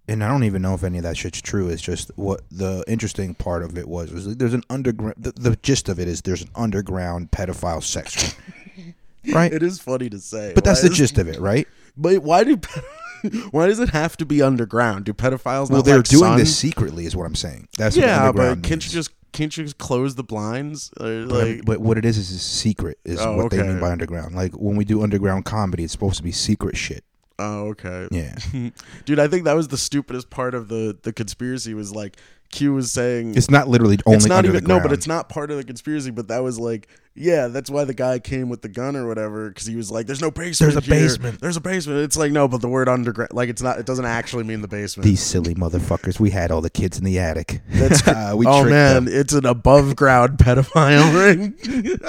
and 0.09 0.25
I 0.25 0.29
don't 0.29 0.45
even 0.45 0.63
know 0.63 0.75
if 0.75 0.83
any 0.85 0.99
of 0.99 1.05
that 1.05 1.17
shit's 1.17 1.41
true. 1.43 1.69
It's 1.69 1.83
just 1.83 2.11
what 2.17 2.41
the 2.51 2.83
interesting 2.89 3.35
part 3.35 3.63
of 3.63 3.77
it 3.79 3.87
was 3.89 4.11
was 4.13 4.27
like 4.27 4.39
there's 4.39 4.55
an 4.55 4.65
underground. 4.71 5.15
The, 5.19 5.33
the 5.33 5.57
gist 5.57 5.89
of 5.89 5.99
it 6.01 6.09
is 6.09 6.23
there's 6.23 6.43
an 6.43 6.51
underground 6.55 7.31
pedophile 7.31 7.83
sex 7.83 8.35
ring, 8.77 8.95
right? 9.35 9.53
it 9.53 9.63
is 9.63 9.79
funny 9.81 10.09
to 10.11 10.19
say, 10.19 10.53
But 10.55 10.65
that's 10.65 10.81
the 10.83 10.91
is- 10.91 10.97
gist 10.97 11.19
of 11.19 11.29
it, 11.29 11.39
right? 11.41 11.69
But 11.97 12.23
why 12.23 12.45
do 12.45 12.59
why 13.51 13.67
does 13.67 13.81
it 13.81 13.89
have 13.91 14.17
to 14.19 14.25
be 14.27 14.41
underground? 14.43 15.05
Do 15.05 15.13
pedophiles 15.13 15.71
Well, 15.71 15.83
they're 15.83 15.97
like 15.99 16.07
doing 16.07 16.23
sun? 16.23 16.39
this 16.39 16.57
secretly, 16.57 17.05
is 17.07 17.17
what 17.17 17.27
I'm 17.27 17.35
saying. 17.35 17.69
That's 17.77 17.97
what 17.97 18.05
Yeah, 18.07 18.31
but 18.33 18.63
can't 18.63 18.85
you 18.85 18.91
just 18.93 19.11
can't 19.33 19.55
you 19.57 19.65
just 19.65 19.79
close 19.79 20.15
the 20.15 20.23
blinds? 20.25 20.91
Uh, 21.01 21.05
or, 21.05 21.27
But, 21.27 21.47
like, 21.47 21.65
but 21.65 21.81
what 21.81 21.99
it 21.99 22.05
is 22.05 22.17
is 22.17 22.31
a 22.31 22.39
secret 22.39 22.99
is 23.05 23.21
Oh, 23.21 23.37
what 23.37 23.51
they 23.51 23.63
mean 23.63 23.79
by 23.81 23.91
underground. 23.91 24.35
Like 24.35 24.53
when 24.55 24.77
we 24.77 24.85
do 24.85 25.03
underground 25.03 25.45
comedy, 25.45 25.85
it's 25.85 25.93
supposed 25.93 26.17
to 26.19 26.23
be 26.23 26.33
secret 26.33 26.77
shit. 26.77 27.05
Oh, 27.39 27.69
okay. 27.69 28.09
Yeah. 28.11 28.37
Dude, 29.05 29.19
I 29.19 29.29
think 29.29 29.45
that 29.45 29.55
was 29.55 29.69
the 29.69 29.79
stupidest 29.79 30.31
part 30.31 30.55
of 30.55 30.69
the 30.69 30.97
the 31.03 31.13
conspiracy 31.13 31.75
was 31.75 31.95
like 31.95 32.17
Q 32.51 32.75
was 32.75 32.91
saying 32.91 33.37
It's 33.37 33.51
not 33.51 33.69
literally 33.69 33.99
only 34.07 34.17
it's 34.17 34.27
not 34.27 34.39
under 34.39 34.51
even 34.51 34.65
the 34.65 34.69
no, 34.69 34.81
but 34.81 34.93
it's 34.93 35.07
not 35.07 35.29
part 35.29 35.51
of 35.51 35.57
the 35.57 35.65
conspiracy. 35.65 36.11
But 36.11 36.29
that 36.29 36.43
was 36.43 36.59
like, 36.59 36.89
yeah, 37.21 37.49
that's 37.49 37.71
why 37.71 37.85
the 37.85 37.95
guy 37.95 38.19
came 38.19 38.49
with 38.49 38.63
the 38.63 38.69
gun 38.69 38.97
or 38.97 39.07
whatever 39.07 39.49
because 39.49 39.67
he 39.67 39.77
was 39.77 39.91
like, 39.91 40.07
"There's 40.07 40.21
no 40.21 40.31
basement. 40.31 40.75
There's 40.75 40.85
a 40.85 40.87
here. 40.87 41.03
basement." 41.05 41.41
There's 41.41 41.57
a 41.57 41.61
basement." 41.61 42.01
It's 42.01 42.17
like 42.17 42.33
no, 42.33 42.49
but 42.49 42.61
the 42.61 42.69
word 42.69 42.89
underground, 42.89 43.33
like 43.33 43.49
it's 43.49 43.63
not. 43.63 43.79
It 43.79 43.87
doesn't 43.87 44.05
actually 44.05 44.45
mean 44.45 44.63
the 44.63 44.69
basement. 44.69 45.05
These 45.05 45.23
silly 45.23 45.55
motherfuckers. 45.55 46.19
We 46.21 46.31
had 46.31 46.51
all 46.51 46.61
the 46.61 46.71
kids 46.71 46.99
in 46.99 47.05
the 47.05 47.19
attic. 47.19 47.61
That's 47.69 48.07
Uh, 48.09 48.33
we 48.37 48.47
oh 48.47 48.65
man, 48.65 49.05
them. 49.05 49.09
it's 49.15 49.35
an 49.35 49.45
above 49.45 49.95
ground 49.95 50.39
pedophile 50.39 51.13
ring. 51.15 51.55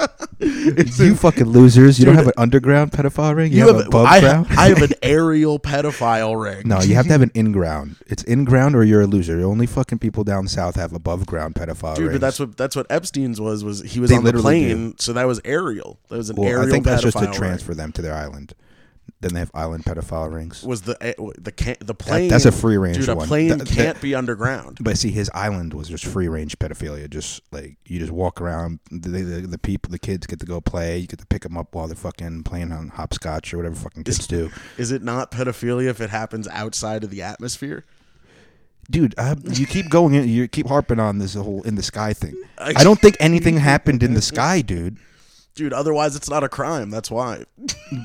You 0.40 0.72
an- 1.10 1.16
fucking 1.16 1.48
losers! 1.48 1.98
You 1.98 2.06
don't 2.06 2.14
have 2.14 2.26
an 2.26 2.32
underground 2.38 2.92
pedophile 2.92 3.36
ring. 3.36 3.52
You, 3.52 3.58
you 3.58 3.66
have, 3.66 3.76
have, 3.76 3.86
above 3.88 4.06
I, 4.06 4.20
ground. 4.20 4.46
I 4.50 4.68
have 4.68 4.80
an 4.80 4.92
aerial 5.02 5.58
pedophile 5.58 6.42
ring. 6.42 6.66
no, 6.66 6.80
you 6.80 6.94
have 6.94 7.04
to 7.06 7.12
have 7.12 7.20
an 7.20 7.30
in 7.34 7.52
ground. 7.52 7.96
It's 8.06 8.22
in 8.22 8.44
ground 8.46 8.74
or 8.74 8.82
you're 8.82 9.02
a 9.02 9.06
loser. 9.06 9.42
Only 9.44 9.66
fucking 9.66 9.98
people 9.98 10.24
down 10.24 10.48
south 10.48 10.76
have 10.76 10.94
above 10.94 11.26
ground 11.26 11.56
pedophile 11.56 11.94
Dude, 11.94 12.06
rings. 12.06 12.14
but 12.14 12.20
that's 12.22 12.40
what 12.40 12.56
that's 12.56 12.74
what 12.74 12.86
Epstein's 12.88 13.38
was. 13.38 13.62
Was 13.64 13.82
he 13.82 14.00
was 14.00 14.08
They 14.08 14.16
on 14.16 14.24
the 14.24 14.32
literally 14.32 14.70
So 15.00 15.12
that 15.14 15.26
was 15.26 15.40
aerial. 15.44 15.98
That 16.08 16.18
was 16.18 16.30
an 16.30 16.36
well, 16.36 16.48
aerial. 16.48 16.68
I 16.68 16.70
think 16.70 16.84
that's 16.84 17.02
just 17.02 17.18
to 17.18 17.24
ring. 17.24 17.32
transfer 17.32 17.74
them 17.74 17.92
to 17.92 18.02
their 18.02 18.14
island. 18.14 18.54
Then 19.20 19.34
they 19.34 19.40
have 19.40 19.50
island 19.52 19.84
pedophile 19.84 20.32
rings. 20.32 20.62
Was 20.62 20.82
the 20.82 20.96
eh, 21.02 21.12
the 21.38 21.52
can, 21.52 21.76
the 21.80 21.94
plane? 21.94 22.28
that's 22.28 22.46
a 22.46 22.52
free 22.52 22.78
range 22.78 22.98
Dude, 22.98 23.08
a 23.10 23.16
one. 23.16 23.26
plane 23.28 23.48
That- 23.48 23.58
that- 23.58 23.68
can't 23.68 24.00
be 24.00 24.14
underground. 24.14 24.78
But 24.80 24.96
see, 24.96 25.10
his 25.10 25.30
island 25.34 25.74
was 25.74 25.88
just 25.88 26.06
free 26.06 26.28
range 26.28 26.58
pedophilia. 26.58 27.10
Just 27.10 27.42
like 27.52 27.76
you 27.86 27.98
just 27.98 28.12
walk 28.12 28.40
around, 28.40 28.78
the, 28.90 29.08
the, 29.10 29.46
the 29.46 29.58
people, 29.58 29.90
the 29.90 29.98
kids 29.98 30.26
get 30.26 30.40
to 30.40 30.46
go 30.46 30.60
play. 30.62 30.98
You 30.98 31.06
get 31.06 31.18
to 31.18 31.26
pick 31.26 31.42
them 31.42 31.58
up 31.58 31.74
while 31.74 31.86
they're 31.86 31.96
fucking 31.96 32.44
playing 32.44 32.72
on 32.72 32.88
hopscotch 32.88 33.52
or 33.52 33.58
whatever 33.58 33.74
fucking 33.74 34.04
kids 34.04 34.26
do. 34.26 34.50
Is 34.78 34.90
it 34.90 35.02
not 35.02 35.30
pedophilia 35.30 35.88
if 35.88 36.00
it 36.00 36.08
happens 36.10 36.48
outside 36.48 37.04
of 37.04 37.10
the 37.10 37.20
atmosphere? 37.20 37.84
Dude, 38.90 39.14
uh, 39.16 39.36
you 39.44 39.66
keep 39.66 39.88
going 39.88 40.14
in, 40.14 40.28
you 40.28 40.48
keep 40.48 40.66
harping 40.66 40.98
on 40.98 41.18
this 41.18 41.34
whole 41.34 41.62
in 41.62 41.76
the 41.76 41.82
sky 41.82 42.12
thing. 42.12 42.34
I 42.58 42.72
don't 42.72 43.00
think 43.00 43.16
anything 43.20 43.56
happened 43.72 44.02
in 44.02 44.14
the 44.14 44.22
sky, 44.22 44.62
dude. 44.62 44.96
Dude, 45.54 45.72
otherwise 45.72 46.16
it's 46.16 46.28
not 46.28 46.42
a 46.42 46.48
crime. 46.48 46.90
That's 46.90 47.10
why. 47.10 47.44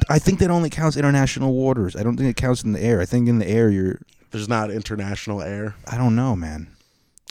I 0.10 0.20
think 0.20 0.40
that 0.40 0.52
only 0.52 0.70
counts 0.70 0.96
international 0.98 1.54
waters. 1.54 1.96
I 1.96 2.04
don't 2.04 2.18
think 2.18 2.30
it 2.30 2.36
counts 2.36 2.64
in 2.64 2.74
the 2.74 2.82
air. 2.82 3.02
I 3.02 3.06
think 3.06 3.28
in 3.28 3.40
the 3.40 3.48
air, 3.48 3.70
you're. 3.70 4.00
There's 4.32 4.50
not 4.50 4.70
international 4.70 5.42
air. 5.42 5.76
I 5.90 5.98
don't 5.98 6.16
know, 6.16 6.36
man. 6.36 6.68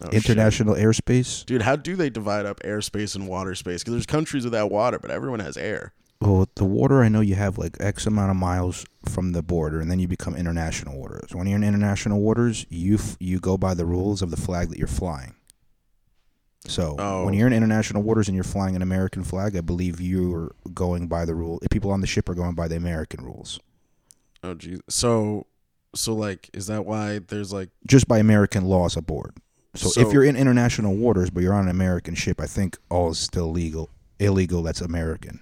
Oh, 0.03 0.07
shit. 0.07 0.15
international 0.15 0.75
airspace. 0.75 1.45
Dude, 1.45 1.63
how 1.63 1.77
do 1.77 1.95
they 1.95 2.11
divide 2.11 2.47
up 2.47 2.61
airspace 2.61 3.15
and 3.15 3.29
water 3.29 3.55
space? 3.55 3.83
Because 3.83 3.93
there's 3.93 4.07
countries 4.07 4.45
without 4.45 4.71
water, 4.71 4.99
but 4.99 5.11
everyone 5.11 5.41
has 5.41 5.57
air. 5.57 5.93
Well, 6.25 6.49
the 6.55 6.65
water, 6.65 7.03
I 7.03 7.09
know 7.09 7.21
you 7.21 7.35
have 7.35 7.59
like 7.59 7.77
X 7.81 8.07
amount 8.07 8.31
of 8.31 8.37
miles 8.37 8.87
from 9.09 9.33
the 9.33 9.43
border, 9.43 9.81
and 9.81 9.91
then 9.91 9.99
you 9.99 10.09
become 10.09 10.35
international 10.35 10.99
waters. 10.99 11.35
When 11.35 11.47
you're 11.47 11.57
in 11.57 11.65
international 11.65 12.21
waters, 12.21 12.65
you 12.71 12.95
f- 12.95 13.17
you 13.21 13.39
go 13.41 13.59
by 13.59 13.75
the 13.75 13.85
rules 13.85 14.23
of 14.23 14.31
the 14.31 14.37
flag 14.39 14.71
that 14.71 14.79
you're 14.79 14.87
flying. 14.87 15.35
So 16.67 16.97
Oh. 16.99 17.27
when 17.27 17.35
you're 17.35 17.47
in 17.47 17.53
international 17.53 18.03
waters 18.03 18.27
and 18.27 18.35
you're 18.35 18.43
flying 18.43 18.75
an 18.75 18.81
American 18.81 19.23
flag, 19.23 19.55
I 19.55 19.61
believe 19.61 20.01
you're 20.01 20.55
going 20.73 21.09
by 21.09 21.27
the 21.27 21.35
rule. 21.35 21.61
People 21.71 21.91
on 21.91 22.01
the 22.01 22.07
ship 22.07 22.27
are 22.31 22.35
going 22.35 22.55
by 22.55 22.69
the 22.69 22.77
American 22.77 23.23
rules, 23.23 23.61
Oh, 24.43 24.55
geez. 24.55 24.81
So, 24.89 25.47
so 25.95 26.15
like, 26.15 26.49
is 26.55 26.67
that 26.69 26.87
why 26.87 27.19
there's 27.19 27.53
like, 27.53 27.69
just 27.87 28.09
by 28.09 28.19
American 28.19 28.65
laws 28.65 28.97
aboard. 28.97 29.35
So, 29.75 29.89
So- 29.91 30.01
if 30.01 30.13
you're 30.13 30.25
in 30.25 30.37
international 30.37 30.97
waters 30.97 31.29
but 31.29 31.43
you're 31.43 31.53
on 31.55 31.65
an 31.65 31.71
American 31.71 32.15
ship, 32.15 32.41
I 32.41 32.47
think 32.47 32.79
all 32.89 33.11
is 33.11 33.19
still 33.19 33.51
legal. 33.51 33.91
Illegal. 34.19 34.63
That's 34.63 34.81
American. 34.81 35.41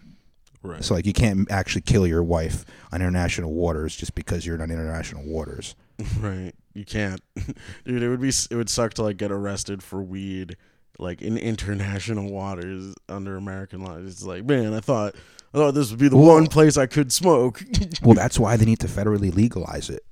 Right? 0.63 0.83
So 0.85 0.95
like 0.95 1.07
you 1.07 1.13
can't 1.13 1.51
actually 1.51 1.83
kill 1.83 2.07
your 2.07 2.23
wife 2.23 2.65
on 2.93 3.01
international 3.01 3.53
waters 3.53 3.95
just 3.97 4.15
because 4.15 4.45
you're 4.47 4.61
on 4.63 4.71
international 4.71 5.25
waters. 5.25 5.75
Right. 6.21 6.53
You 6.75 6.85
can't. 6.85 7.21
Dude, 7.85 8.03
it 8.03 8.09
would 8.09 8.21
be 8.21 8.31
it 8.51 8.55
would 8.57 8.71
suck 8.71 8.95
to 8.95 9.03
like 9.03 9.19
get 9.19 9.31
arrested 9.31 9.83
for 9.83 10.03
weed 10.03 10.57
like 10.99 11.23
in 11.23 11.37
international 11.39 12.31
waters 12.33 12.95
under 13.09 13.37
American 13.37 13.85
law. 13.85 13.97
It's 13.99 14.25
like, 14.25 14.45
man, 14.45 14.73
I 14.75 14.81
thought 14.81 15.15
I 15.55 15.59
thought 15.59 15.75
this 15.75 15.91
would 15.91 16.01
be 16.01 16.09
the 16.09 16.17
Well- 16.17 16.35
one 16.35 16.47
place 16.49 16.77
I 16.77 16.87
could 16.87 17.13
smoke. 17.13 17.63
Well, 18.03 18.15
that's 18.15 18.39
why 18.39 18.57
they 18.57 18.65
need 18.65 18.81
to 18.81 18.89
federally 18.89 19.33
legalize 19.33 19.91
it 19.91 20.03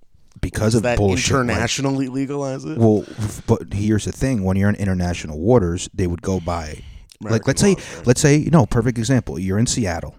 because 0.41 0.75
of 0.77 0.83
that 0.85 0.97
bullshit. 0.99 1.33
like- 1.35 1.45
internationally 1.49 2.07
legalize 2.09 2.65
it? 2.65 2.79
well, 2.79 3.05
but 3.49 3.73
here's 3.73 4.05
the 4.05 4.13
thing: 4.13 4.45
when 4.45 4.57
you're 4.57 4.69
in 4.69 4.77
international 4.77 5.41
waters, 5.41 5.89
they 5.93 6.07
would 6.07 6.23
go 6.23 6.39
by 6.39 6.83
like 7.21 7.47
let's 7.49 7.61
say 7.61 7.75
right? 7.75 8.03
let's 8.07 8.21
say 8.21 8.37
you 8.37 8.51
know 8.51 8.65
perfect 8.67 8.97
example. 8.99 9.39
You're 9.41 9.59
in 9.59 9.67
Seattle. 9.67 10.15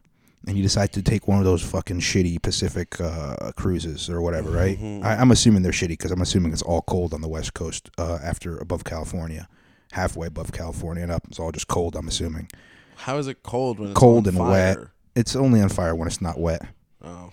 And 0.47 0.57
you 0.57 0.63
decide 0.63 0.91
to 0.93 1.03
take 1.03 1.27
one 1.27 1.37
of 1.37 1.45
those 1.45 1.61
fucking 1.61 1.99
shitty 1.99 2.41
Pacific 2.41 2.99
uh, 2.99 3.51
cruises 3.55 4.09
or 4.09 4.21
whatever, 4.21 4.49
right? 4.49 4.79
Mhm. 4.79 5.03
I, 5.03 5.15
I'm 5.15 5.29
assuming 5.29 5.61
they're 5.61 5.71
shitty 5.71 5.89
because 5.89 6.09
I'm 6.11 6.21
assuming 6.21 6.51
it's 6.51 6.63
all 6.63 6.81
cold 6.81 7.13
on 7.13 7.21
the 7.21 7.27
West 7.27 7.53
Coast 7.53 7.91
uh, 7.99 8.17
after 8.23 8.57
above 8.57 8.83
California, 8.83 9.47
halfway 9.91 10.25
above 10.27 10.51
California 10.51 11.03
and 11.03 11.11
up. 11.11 11.23
It's 11.27 11.39
all 11.39 11.51
just 11.51 11.67
cold. 11.67 11.95
I'm 11.95 12.07
assuming. 12.07 12.49
How 12.95 13.17
is 13.17 13.27
it 13.27 13.43
cold 13.43 13.79
when 13.79 13.89
it's 13.91 13.99
Cold 13.99 14.27
and 14.27 14.37
wet. 14.39 14.79
It's 15.15 15.35
only 15.35 15.61
on 15.61 15.69
fire 15.69 15.95
when 15.95 16.07
it's 16.07 16.21
not 16.21 16.39
wet. 16.39 16.61
Oh. 17.03 17.31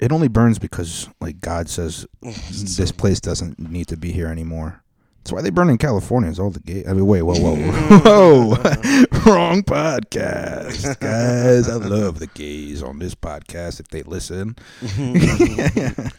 It 0.00 0.10
only 0.10 0.28
burns 0.28 0.58
because 0.58 1.08
like 1.20 1.40
God 1.40 1.68
says 1.68 2.06
this 2.22 2.90
place 2.90 3.20
doesn't 3.20 3.58
need 3.60 3.86
to 3.88 3.96
be 3.96 4.10
here 4.10 4.26
anymore. 4.26 4.82
That's 5.22 5.30
why 5.32 5.40
they 5.40 5.50
burn 5.50 5.70
in 5.70 5.78
California. 5.78 6.28
Is 6.30 6.40
all 6.40 6.50
the 6.50 6.58
gay. 6.58 6.84
I 6.84 6.94
mean, 6.94 7.06
wait, 7.06 7.22
whoa, 7.22 7.38
whoa, 7.38 7.54
whoa, 8.00 8.50
wrong 9.24 9.62
podcast, 9.62 10.98
guys. 10.98 11.68
I 11.68 11.76
love 11.76 12.18
the 12.18 12.26
gays 12.26 12.82
on 12.82 12.98
this 12.98 13.14
podcast 13.14 13.78
if 13.78 13.86
they 13.88 14.02
listen. 14.02 14.56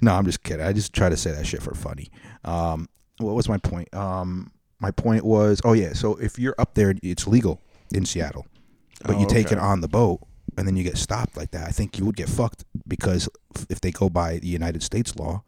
no, 0.00 0.14
I'm 0.14 0.24
just 0.24 0.42
kidding. 0.42 0.64
I 0.64 0.72
just 0.72 0.94
try 0.94 1.10
to 1.10 1.16
say 1.16 1.30
that 1.32 1.46
shit 1.46 1.62
for 1.62 1.74
funny. 1.74 2.08
Um, 2.44 2.88
what 3.18 3.34
was 3.34 3.48
my 3.50 3.58
point? 3.58 3.92
Um, 3.94 4.50
my 4.80 4.90
point 4.90 5.24
was, 5.24 5.60
oh 5.64 5.74
yeah. 5.74 5.92
So 5.92 6.16
if 6.16 6.38
you're 6.38 6.54
up 6.58 6.72
there, 6.74 6.94
it's 7.02 7.26
legal 7.26 7.60
in 7.92 8.06
Seattle, 8.06 8.46
but 9.04 9.16
Oh, 9.16 9.20
you 9.20 9.26
take 9.26 9.52
it 9.52 9.58
on 9.58 9.82
the 9.82 9.88
boat. 9.88 10.20
and 10.56 10.66
then 10.66 10.74
you 10.76 10.84
get 10.84 10.96
stopped 10.96 11.36
like 11.36 11.50
that, 11.50 11.68
I 11.68 11.70
think 11.70 11.98
you 11.98 12.06
would 12.06 12.16
get 12.16 12.30
fucked 12.30 12.64
because 12.88 13.28
if 13.68 13.82
they 13.82 13.90
go 13.90 14.08
by 14.08 14.38
the 14.38 14.48
United 14.48 14.82
States 14.82 15.14
law, 15.16 15.42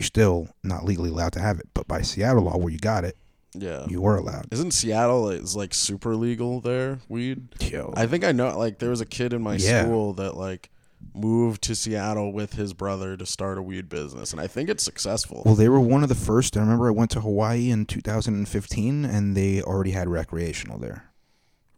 you're 0.00 0.06
still 0.06 0.48
not 0.64 0.84
legally 0.84 1.10
allowed 1.10 1.34
to 1.34 1.40
have 1.40 1.58
it. 1.60 1.68
But 1.74 1.86
by 1.86 2.00
Seattle 2.00 2.44
law, 2.44 2.56
where 2.56 2.72
you 2.72 2.78
got 2.78 3.04
it, 3.04 3.16
Yeah. 3.54 3.84
you 3.86 4.00
were 4.00 4.16
allowed. 4.16 4.46
Isn't 4.50 4.72
Seattle 4.72 5.28
is 5.28 5.54
like 5.54 5.74
super 5.74 6.16
legal 6.16 6.60
there? 6.60 7.00
Weed. 7.08 7.48
Yo. 7.60 7.92
I 7.96 8.06
think 8.06 8.24
I 8.24 8.32
know. 8.32 8.56
Like 8.58 8.78
there 8.78 8.90
was 8.90 9.00
a 9.02 9.06
kid 9.06 9.32
in 9.34 9.42
my 9.42 9.56
Yeah. 9.56 9.82
school 9.82 10.14
that 10.14 10.36
like 10.36 10.70
moved 11.14 11.62
to 11.62 11.74
Seattle 11.74 12.32
with 12.32 12.54
his 12.54 12.72
brother 12.72 13.16
to 13.16 13.26
start 13.26 13.58
a 13.58 13.62
weed 13.62 13.88
business, 13.88 14.32
and 14.32 14.40
I 14.40 14.46
think 14.46 14.68
it's 14.70 14.82
successful. 14.84 15.42
Well, 15.44 15.54
they 15.54 15.68
were 15.68 15.80
one 15.80 16.02
of 16.02 16.08
the 16.08 16.14
first. 16.14 16.56
I 16.56 16.60
remember 16.60 16.88
I 16.88 16.92
went 16.92 17.10
to 17.12 17.20
Hawaii 17.20 17.70
in 17.70 17.84
2015, 17.86 19.04
and 19.04 19.36
they 19.36 19.60
already 19.62 19.90
had 19.92 20.08
recreational 20.08 20.78
there. 20.78 21.04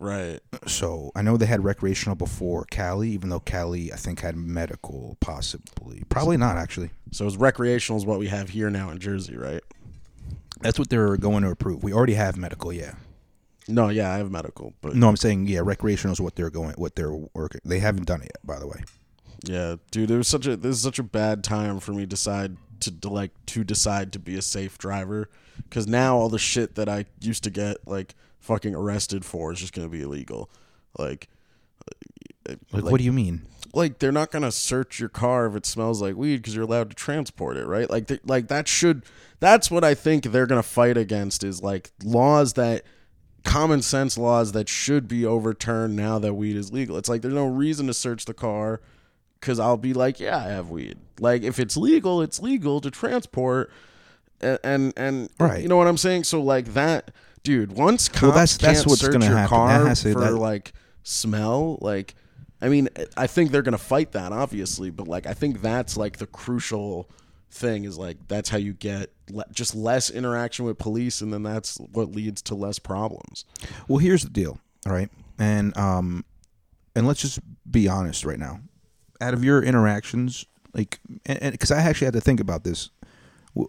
Right. 0.02 0.40
So 0.66 1.12
I 1.14 1.22
know 1.22 1.36
they 1.36 1.46
had 1.46 1.64
recreational 1.64 2.16
before 2.16 2.64
Cali, 2.70 3.10
even 3.10 3.30
though 3.30 3.40
Cali 3.40 3.92
I 3.92 3.96
think 3.96 4.20
had 4.20 4.36
medical, 4.36 5.16
possibly, 5.20 6.02
probably 6.08 6.36
not 6.36 6.56
actually. 6.56 6.90
So 7.10 7.26
it's 7.26 7.36
recreational 7.36 7.98
is 7.98 8.06
what 8.06 8.18
we 8.18 8.28
have 8.28 8.50
here 8.50 8.70
now 8.70 8.90
in 8.90 8.98
Jersey, 8.98 9.36
right? 9.36 9.62
That's 10.60 10.78
what 10.78 10.90
they're 10.90 11.16
going 11.16 11.42
to 11.42 11.50
approve. 11.50 11.82
We 11.82 11.92
already 11.92 12.14
have 12.14 12.36
medical, 12.36 12.72
yeah. 12.72 12.94
No, 13.68 13.88
yeah, 13.88 14.12
I 14.12 14.18
have 14.18 14.30
medical, 14.30 14.74
but 14.80 14.94
No, 14.96 15.08
I'm 15.08 15.16
saying 15.16 15.46
yeah, 15.46 15.60
recreational 15.62 16.12
is 16.12 16.20
what 16.20 16.34
they're 16.36 16.50
going, 16.50 16.74
what 16.74 16.96
they're 16.96 17.12
working. 17.34 17.60
They 17.64 17.78
haven't 17.78 18.06
done 18.06 18.20
it 18.22 18.30
yet, 18.34 18.44
by 18.46 18.58
the 18.58 18.66
way. 18.66 18.82
yeah, 19.44 19.76
dude, 19.90 20.10
it 20.10 20.16
was 20.16 20.28
such 20.28 20.46
a 20.46 20.56
this 20.56 20.76
is 20.76 20.82
such 20.82 20.98
a 20.98 21.04
bad 21.04 21.42
time 21.44 21.80
for 21.80 21.92
me 21.92 22.06
decide 22.06 22.56
to, 22.80 22.90
to 23.00 23.08
like 23.08 23.30
to 23.46 23.62
decide 23.64 24.12
to 24.12 24.18
be 24.18 24.36
a 24.36 24.42
safe 24.42 24.78
driver 24.78 25.28
because 25.64 25.86
now 25.86 26.16
all 26.16 26.28
the 26.28 26.38
shit 26.38 26.74
that 26.74 26.88
I 26.88 27.06
used 27.20 27.44
to 27.44 27.50
get 27.50 27.76
like 27.86 28.14
fucking 28.42 28.74
arrested 28.74 29.24
for 29.24 29.52
is 29.52 29.60
just 29.60 29.72
gonna 29.72 29.88
be 29.88 30.02
illegal, 30.02 30.50
like. 30.98 31.28
uh, 32.48 32.54
Like, 32.72 32.84
what 32.84 32.98
do 32.98 33.04
you 33.04 33.12
mean? 33.12 33.42
like 33.74 34.00
they're 34.00 34.12
not 34.12 34.30
gonna 34.30 34.52
search 34.52 35.00
your 35.00 35.08
car 35.08 35.46
if 35.46 35.54
it 35.56 35.64
smells 35.64 36.02
like 36.02 36.14
weed 36.14 36.36
because 36.36 36.54
you're 36.54 36.64
allowed 36.64 36.90
to 36.90 36.96
transport 36.96 37.56
it, 37.56 37.66
right? 37.66 37.88
Like, 37.88 38.06
they, 38.08 38.18
like 38.26 38.48
that 38.48 38.68
should. 38.68 39.04
That's 39.40 39.70
what 39.70 39.82
I 39.82 39.94
think 39.94 40.24
they're 40.24 40.46
gonna 40.46 40.62
fight 40.62 40.98
against 40.98 41.42
is 41.42 41.62
like 41.62 41.90
laws 42.04 42.52
that 42.54 42.84
common 43.44 43.80
sense 43.80 44.18
laws 44.18 44.52
that 44.52 44.68
should 44.68 45.08
be 45.08 45.24
overturned 45.24 45.96
now 45.96 46.18
that 46.18 46.34
weed 46.34 46.54
is 46.56 46.70
legal. 46.72 46.96
It's 46.98 47.08
like 47.08 47.22
there's 47.22 47.32
no 47.34 47.46
reason 47.46 47.86
to 47.86 47.94
search 47.94 48.26
the 48.26 48.34
car 48.34 48.80
because 49.40 49.58
I'll 49.58 49.78
be 49.78 49.94
like, 49.94 50.20
yeah, 50.20 50.36
I 50.36 50.48
have 50.50 50.68
weed. 50.68 50.98
Like 51.18 51.42
if 51.42 51.58
it's 51.58 51.76
legal, 51.76 52.20
it's 52.20 52.40
legal 52.42 52.80
to 52.82 52.90
transport, 52.90 53.70
and 54.42 54.58
and, 54.62 54.92
and 54.98 55.30
Right. 55.40 55.62
you 55.62 55.68
know 55.68 55.76
what 55.78 55.86
I'm 55.88 55.96
saying. 55.96 56.24
So 56.24 56.42
like 56.42 56.74
that, 56.74 57.10
dude. 57.42 57.72
Once 57.72 58.08
cops 58.08 58.22
Well, 58.22 58.30
that's- 58.32 58.56
that's 58.56 58.78
can't 58.80 58.86
what's 58.88 59.00
search 59.00 59.12
gonna 59.12 59.26
your 59.26 59.36
happen. 59.36 59.48
car 59.56 59.84
That 59.84 59.98
for 59.98 60.20
that- 60.20 60.34
like 60.36 60.72
smell, 61.02 61.78
like. 61.80 62.14
I 62.64 62.68
mean, 62.68 62.88
I 63.16 63.26
think 63.26 63.50
they're 63.50 63.62
gonna 63.62 63.76
fight 63.76 64.12
that, 64.12 64.30
obviously, 64.30 64.90
but 64.90 65.08
like, 65.08 65.26
I 65.26 65.34
think 65.34 65.62
that's 65.62 65.96
like 65.96 66.18
the 66.18 66.26
crucial 66.28 67.10
thing 67.50 67.84
is 67.84 67.98
like 67.98 68.16
that's 68.28 68.48
how 68.50 68.56
you 68.56 68.72
get 68.72 69.10
le- 69.30 69.44
just 69.52 69.74
less 69.74 70.08
interaction 70.10 70.64
with 70.64 70.78
police, 70.78 71.20
and 71.20 71.32
then 71.32 71.42
that's 71.42 71.78
what 71.92 72.12
leads 72.12 72.40
to 72.42 72.54
less 72.54 72.78
problems. 72.78 73.44
Well, 73.88 73.98
here's 73.98 74.22
the 74.22 74.30
deal, 74.30 74.60
all 74.86 74.92
right, 74.92 75.10
and 75.40 75.76
um, 75.76 76.24
and 76.94 77.08
let's 77.08 77.20
just 77.20 77.40
be 77.68 77.88
honest 77.88 78.24
right 78.24 78.38
now. 78.38 78.60
Out 79.20 79.34
of 79.34 79.42
your 79.42 79.60
interactions, 79.60 80.44
like, 80.72 81.00
and 81.26 81.50
because 81.50 81.72
I 81.72 81.80
actually 81.80 82.04
had 82.06 82.14
to 82.14 82.20
think 82.20 82.38
about 82.38 82.62
this, 82.62 82.90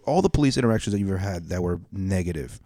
all 0.04 0.22
the 0.22 0.30
police 0.30 0.56
interactions 0.56 0.92
that 0.92 1.00
you've 1.00 1.08
ever 1.10 1.18
had 1.18 1.48
that 1.48 1.64
were 1.64 1.80
negative, 1.90 2.60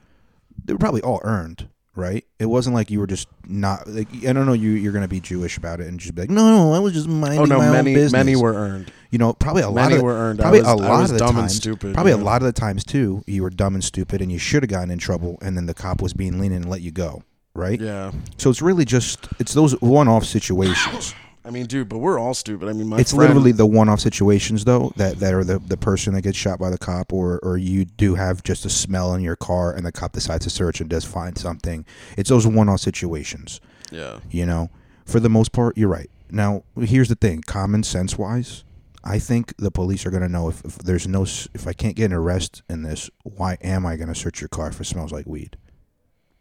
they 0.68 0.74
were 0.74 0.78
probably 0.78 1.02
all 1.02 1.20
earned, 1.24 1.68
right? 1.96 2.24
It 2.38 2.46
wasn't 2.46 2.74
like 2.76 2.90
you 2.92 3.00
were 3.00 3.06
just 3.08 3.26
not 3.46 3.88
like 3.88 4.06
I 4.24 4.32
don't 4.32 4.46
know 4.46 4.52
you 4.52 4.70
you're 4.70 4.92
gonna 4.92 5.08
be 5.08 5.18
Jewish 5.20 5.56
about 5.56 5.80
it 5.80 5.88
and 5.88 5.98
just 5.98 6.14
be 6.14 6.20
like, 6.22 6.30
no, 6.30 6.48
no, 6.56 6.72
I 6.74 6.78
was 6.78 6.92
just 6.92 7.08
minding 7.08 7.40
Oh 7.40 7.44
no, 7.46 7.58
my 7.58 7.70
many 7.72 7.90
own 7.90 7.94
business. 7.94 8.12
many 8.12 8.36
were 8.36 8.54
earned. 8.54 8.92
you 9.10 9.18
know, 9.18 9.32
probably 9.32 9.62
a 9.62 9.68
lot 9.70 9.88
Many 9.88 9.96
of 9.96 10.02
were 10.02 10.12
earned. 10.12 10.38
Probably 10.38 10.60
was- 10.60 10.68
a 10.68 10.74
lot 10.76 11.02
of 11.04 11.08
the 11.10 11.18
dumb 11.18 11.28
and 11.30 11.36
times, 11.38 11.56
stupid, 11.56 11.94
Probably 11.94 12.12
yeah. 12.12 12.18
a 12.18 12.22
lot 12.22 12.42
of 12.42 12.46
the 12.46 12.52
times 12.52 12.84
too, 12.84 13.24
you 13.26 13.42
were 13.42 13.50
dumb 13.50 13.74
and 13.74 13.82
stupid, 13.82 14.20
and 14.22 14.30
you 14.30 14.38
should 14.38 14.62
have 14.62 14.70
gotten 14.70 14.90
in 14.92 14.98
trouble, 14.98 15.38
and 15.42 15.56
then 15.56 15.66
the 15.66 15.74
cop 15.74 16.00
was 16.00 16.12
being 16.12 16.38
lenient 16.38 16.62
and 16.66 16.70
let 16.70 16.82
you 16.82 16.90
go, 16.92 17.22
right? 17.54 17.80
Yeah, 17.80 18.12
So 18.36 18.50
it's 18.50 18.60
really 18.62 18.84
just 18.84 19.26
it's 19.40 19.54
those 19.54 19.72
one-off 19.80 20.24
situations. 20.24 21.14
I 21.48 21.50
mean, 21.50 21.64
dude, 21.64 21.88
but 21.88 21.98
we're 21.98 22.18
all 22.18 22.34
stupid. 22.34 22.68
I 22.68 22.74
mean, 22.74 22.88
my 22.88 22.98
it's 22.98 23.14
friend, 23.14 23.30
literally 23.30 23.52
the 23.52 23.64
one-off 23.64 24.00
situations 24.00 24.66
though 24.66 24.92
that 24.96 25.18
that 25.20 25.32
are 25.32 25.44
the 25.44 25.58
the 25.58 25.78
person 25.78 26.12
that 26.12 26.20
gets 26.20 26.36
shot 26.36 26.58
by 26.58 26.68
the 26.68 26.76
cop, 26.76 27.10
or 27.10 27.38
or 27.42 27.56
you 27.56 27.86
do 27.86 28.16
have 28.16 28.42
just 28.42 28.66
a 28.66 28.70
smell 28.70 29.14
in 29.14 29.22
your 29.22 29.34
car, 29.34 29.72
and 29.72 29.86
the 29.86 29.90
cop 29.90 30.12
decides 30.12 30.44
to 30.44 30.50
search 30.50 30.82
and 30.82 30.90
does 30.90 31.06
find 31.06 31.38
something. 31.38 31.86
It's 32.18 32.28
those 32.28 32.46
one-off 32.46 32.80
situations. 32.80 33.62
yeah, 33.90 34.20
You 34.30 34.44
know, 34.44 34.68
for 35.06 35.20
the 35.20 35.30
most 35.30 35.52
part, 35.52 35.78
you're 35.78 35.88
right. 35.88 36.10
Now, 36.30 36.64
here's 36.78 37.08
the 37.08 37.14
thing: 37.14 37.40
common 37.40 37.82
sense 37.82 38.18
wise, 38.18 38.64
I 39.02 39.18
think 39.18 39.56
the 39.56 39.70
police 39.70 40.04
are 40.04 40.10
gonna 40.10 40.28
know 40.28 40.50
if, 40.50 40.62
if 40.66 40.76
there's 40.76 41.08
no 41.08 41.22
if 41.22 41.66
I 41.66 41.72
can't 41.72 41.96
get 41.96 42.06
an 42.06 42.12
arrest 42.12 42.62
in 42.68 42.82
this, 42.82 43.08
why 43.22 43.56
am 43.62 43.86
I 43.86 43.96
gonna 43.96 44.14
search 44.14 44.42
your 44.42 44.48
car 44.48 44.68
if 44.68 44.78
it 44.82 44.84
smells 44.84 45.12
like 45.12 45.26
weed? 45.26 45.56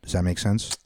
Does 0.01 0.11
that 0.11 0.23
make 0.23 0.37
sense? 0.37 0.77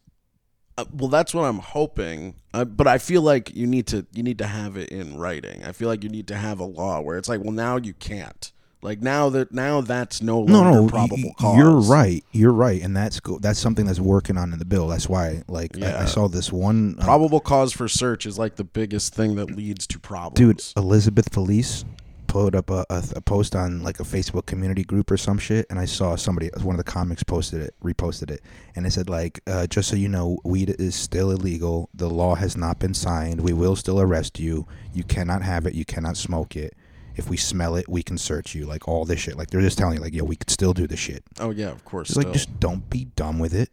Uh, 0.81 0.85
well, 0.93 1.07
that's 1.09 1.33
what 1.33 1.43
I'm 1.43 1.59
hoping. 1.59 2.35
Uh, 2.53 2.65
but 2.65 2.87
I 2.87 2.97
feel 2.97 3.21
like 3.21 3.55
you 3.55 3.67
need 3.67 3.87
to 3.87 4.05
you 4.13 4.23
need 4.23 4.37
to 4.39 4.47
have 4.47 4.77
it 4.77 4.89
in 4.89 5.17
writing. 5.17 5.63
I 5.63 5.71
feel 5.71 5.87
like 5.87 6.03
you 6.03 6.09
need 6.09 6.27
to 6.27 6.35
have 6.35 6.59
a 6.59 6.65
law 6.65 7.01
where 7.01 7.17
it's 7.17 7.29
like, 7.29 7.41
well, 7.41 7.51
now 7.53 7.77
you 7.77 7.93
can't. 7.93 8.51
Like 8.83 8.99
now 8.99 9.29
that 9.29 9.51
now 9.51 9.81
that's 9.81 10.23
no 10.23 10.39
longer 10.39 10.53
No, 10.53 10.63
no, 10.81 10.87
probable 10.87 11.17
y- 11.23 11.33
cause. 11.39 11.55
you're 11.57 11.79
right. 11.79 12.23
You're 12.31 12.51
right, 12.51 12.81
and 12.81 12.97
that's 12.97 13.19
go- 13.19 13.37
that's 13.37 13.59
something 13.59 13.85
that's 13.85 13.99
working 13.99 14.37
on 14.37 14.53
in 14.53 14.57
the 14.59 14.65
bill. 14.65 14.87
That's 14.87 15.07
why, 15.07 15.43
like, 15.47 15.77
I, 15.77 15.79
Yeah. 15.81 16.01
I 16.01 16.05
saw 16.05 16.27
this 16.27 16.51
one 16.51 16.95
uh, 16.97 17.03
Probable 17.03 17.39
cause 17.41 17.71
for 17.73 17.87
search 17.87 18.25
is 18.25 18.39
like 18.39 18.55
the 18.55 18.63
biggest 18.63 19.13
thing 19.13 19.35
that 19.35 19.51
leads 19.55 19.85
to 19.85 19.99
problems. 19.99 20.73
dude 20.73 20.83
elizabeth 20.83 21.31
police 21.31 21.85
put 22.31 22.55
up 22.55 22.69
a, 22.69 22.85
a, 22.89 23.03
a 23.17 23.21
post 23.21 23.55
on 23.55 23.83
like 23.83 23.99
a 23.99 24.03
facebook 24.03 24.45
community 24.45 24.83
group 24.83 25.11
or 25.11 25.17
some 25.17 25.37
shit 25.37 25.65
and 25.69 25.77
i 25.79 25.85
saw 25.85 26.15
somebody 26.15 26.49
one 26.61 26.73
of 26.73 26.83
the 26.83 26.91
comics 26.91 27.23
posted 27.23 27.61
it 27.61 27.75
reposted 27.83 28.31
it 28.31 28.41
and 28.75 28.85
it 28.85 28.91
said 28.91 29.09
like 29.09 29.41
uh, 29.47 29.67
just 29.67 29.89
so 29.89 29.95
you 29.95 30.07
know 30.07 30.37
weed 30.43 30.75
is 30.79 30.95
still 30.95 31.31
illegal. 31.31 31.89
The 31.93 32.09
law 32.09 32.35
has 32.35 32.55
not 32.55 32.79
been 32.79 32.93
signed. 32.93 33.41
We 33.41 33.53
will 33.53 33.75
still 33.75 33.99
arrest 33.99 34.39
you. 34.39 34.67
You 34.93 35.03
cannot 35.03 35.41
have 35.41 35.65
it. 35.65 35.73
You 35.73 35.85
cannot 35.85 36.17
smoke 36.17 36.55
it. 36.55 36.75
If 37.15 37.29
we 37.29 37.37
smell 37.37 37.75
it 37.75 37.89
we 37.89 38.03
can 38.03 38.17
search 38.17 38.55
you. 38.55 38.65
Like 38.65 38.87
all 38.87 39.05
this 39.05 39.19
shit. 39.19 39.37
Like 39.37 39.49
they're 39.49 39.61
just 39.61 39.77
telling 39.77 39.95
you 39.95 40.01
like 40.01 40.13
yo 40.13 40.23
we 40.23 40.35
could 40.35 40.49
still 40.49 40.73
do 40.73 40.87
this 40.87 40.99
shit. 40.99 41.23
Oh 41.39 41.51
yeah, 41.51 41.69
of 41.69 41.83
course. 41.85 42.07
just 42.07 42.17
like 42.17 42.33
just 42.33 42.59
don't 42.59 42.89
be 42.89 43.05
dumb 43.05 43.39
with 43.39 43.53
it 43.53 43.69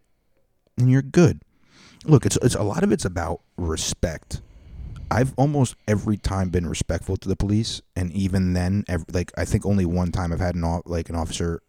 and 0.77 0.91
you're 0.91 1.03
good. 1.03 1.41
Look 2.05 2.27
it's, 2.27 2.39
it's 2.43 2.55
a 2.55 2.63
lot 2.63 2.83
of 2.83 2.93
it's 2.93 3.05
about 3.05 3.41
respect 3.57 4.41
i've 5.11 5.33
almost 5.37 5.75
every 5.87 6.17
time 6.17 6.49
been 6.49 6.69
respectful 6.69 7.17
to 7.17 7.29
the 7.29 7.37
police 7.37 7.81
and 7.97 8.13
even 8.13 8.53
then 8.53 8.85
ev 8.89 9.05
like 9.13 9.33
i 9.37 9.45
think 9.45 9.65
only 9.67 9.85
one 9.85 10.13
time 10.13 10.33
i've 10.33 10.41
had 10.41 10.55
an 10.55 10.83
like 10.87 11.09
an 11.09 11.17
officer 11.17 11.61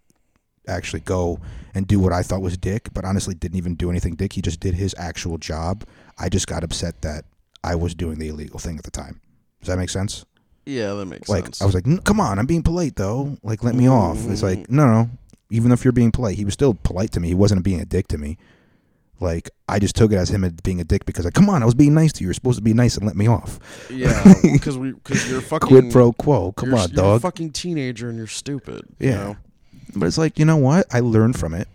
actually 0.67 0.99
go 0.99 1.39
and 1.73 1.87
do 1.87 1.99
what 1.99 2.13
i 2.13 2.21
thought 2.21 2.41
was 2.41 2.57
dick 2.57 2.89
but 2.93 3.03
honestly 3.03 3.33
didn't 3.33 3.57
even 3.57 3.75
do 3.75 3.89
anything 3.89 4.15
dick 4.15 4.33
he 4.33 4.41
just 4.41 4.59
did 4.59 4.75
his 4.75 4.93
actual 4.97 5.37
job 5.37 5.83
i 6.17 6.29
just 6.29 6.47
got 6.47 6.63
upset 6.63 7.01
that 7.01 7.25
i 7.63 7.73
was 7.73 7.95
doing 7.95 8.19
the 8.19 8.27
illegal 8.27 8.59
thing 8.59 8.77
at 8.77 8.83
the 8.83 8.91
time 8.91 9.19
does 9.61 9.67
that 9.67 9.77
make 9.77 9.89
sense 9.89 10.25
yeah, 10.69 10.93
that 10.93 11.05
makes 11.05 11.27
like 11.27 11.45
sense. 11.45 11.61
Like 11.61 11.63
I 11.63 11.67
was 11.67 11.75
like, 11.75 11.87
"N- 11.87 11.99
"Come 11.99 12.19
on, 12.19 12.37
I'm 12.37 12.45
being 12.45 12.61
polite 12.61 12.95
though. 12.95 13.37
Like, 13.41 13.63
let 13.63 13.73
me 13.73 13.89
off." 13.89 14.17
It's 14.29 14.43
like, 14.43 14.59
mm. 14.59 14.69
no, 14.69 14.85
no. 14.85 15.09
Even 15.49 15.71
if 15.71 15.83
you're 15.83 15.91
being 15.91 16.11
polite, 16.11 16.37
he 16.37 16.45
was 16.45 16.53
still 16.53 16.75
polite 16.75 17.11
to 17.13 17.19
me. 17.19 17.27
He 17.27 17.33
wasn't 17.33 17.63
being 17.63 17.81
a 17.81 17.85
dick 17.85 18.07
to 18.09 18.19
me. 18.19 18.37
Like, 19.21 19.49
I 19.67 19.79
just 19.79 19.95
took 19.95 20.11
it 20.11 20.15
as 20.15 20.29
him 20.29 20.49
being 20.63 20.79
a 20.79 20.83
dick 20.83 21.05
because, 21.05 21.25
like, 21.25 21.33
come 21.33 21.49
on, 21.49 21.61
I 21.61 21.65
was 21.65 21.75
being 21.75 21.93
nice 21.93 22.13
to 22.13 22.21
you. 22.21 22.27
You're 22.27 22.33
supposed 22.33 22.57
to 22.57 22.63
be 22.63 22.73
nice 22.73 22.95
and 22.97 23.05
let 23.05 23.15
me 23.15 23.27
off. 23.27 23.59
yeah, 23.89 24.33
because 24.43 24.77
we 24.77 24.91
because 24.93 25.29
you're 25.29 25.41
fucking 25.41 25.67
Quid 25.67 25.91
pro 25.91 26.13
quo. 26.13 26.51
Come 26.53 26.73
on, 26.73 26.79
you're 26.79 26.85
a 26.89 26.93
dog. 26.93 27.21
fucking 27.21 27.51
teenager 27.51 28.07
and 28.09 28.17
you're 28.17 28.27
stupid. 28.27 28.83
you 28.99 29.09
Yeah. 29.09 29.15
know? 29.15 29.37
But 29.95 30.05
it's 30.05 30.17
like, 30.17 30.37
you 30.39 30.45
know 30.45 30.57
what? 30.57 30.85
I 30.93 30.99
learned 31.01 31.37
from 31.39 31.53
it. 31.53 31.67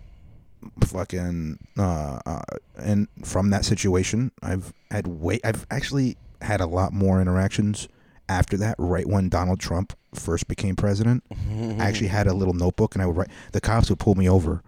Fucking, 0.83 1.59
uh, 1.77 2.19
uh, 2.25 2.41
and 2.77 3.07
from 3.23 3.49
that 3.51 3.65
situation, 3.65 4.31
I've 4.41 4.73
had 4.91 5.07
way. 5.07 5.39
I've 5.43 5.65
actually 5.69 6.17
had 6.41 6.59
a 6.61 6.65
lot 6.65 6.91
more 6.93 7.21
interactions 7.21 7.87
after 8.27 8.57
that. 8.57 8.75
Right 8.77 9.07
when 9.07 9.29
Donald 9.29 9.59
Trump 9.59 9.93
first 10.13 10.47
became 10.47 10.75
president, 10.75 11.23
I 11.51 11.85
actually 11.85 12.07
had 12.07 12.27
a 12.27 12.33
little 12.33 12.53
notebook, 12.53 12.95
and 12.95 13.01
I 13.01 13.05
would 13.05 13.15
write. 13.15 13.29
The 13.51 13.61
cops 13.61 13.89
would 13.89 13.99
pull 13.99 14.15
me 14.15 14.27
over. 14.29 14.61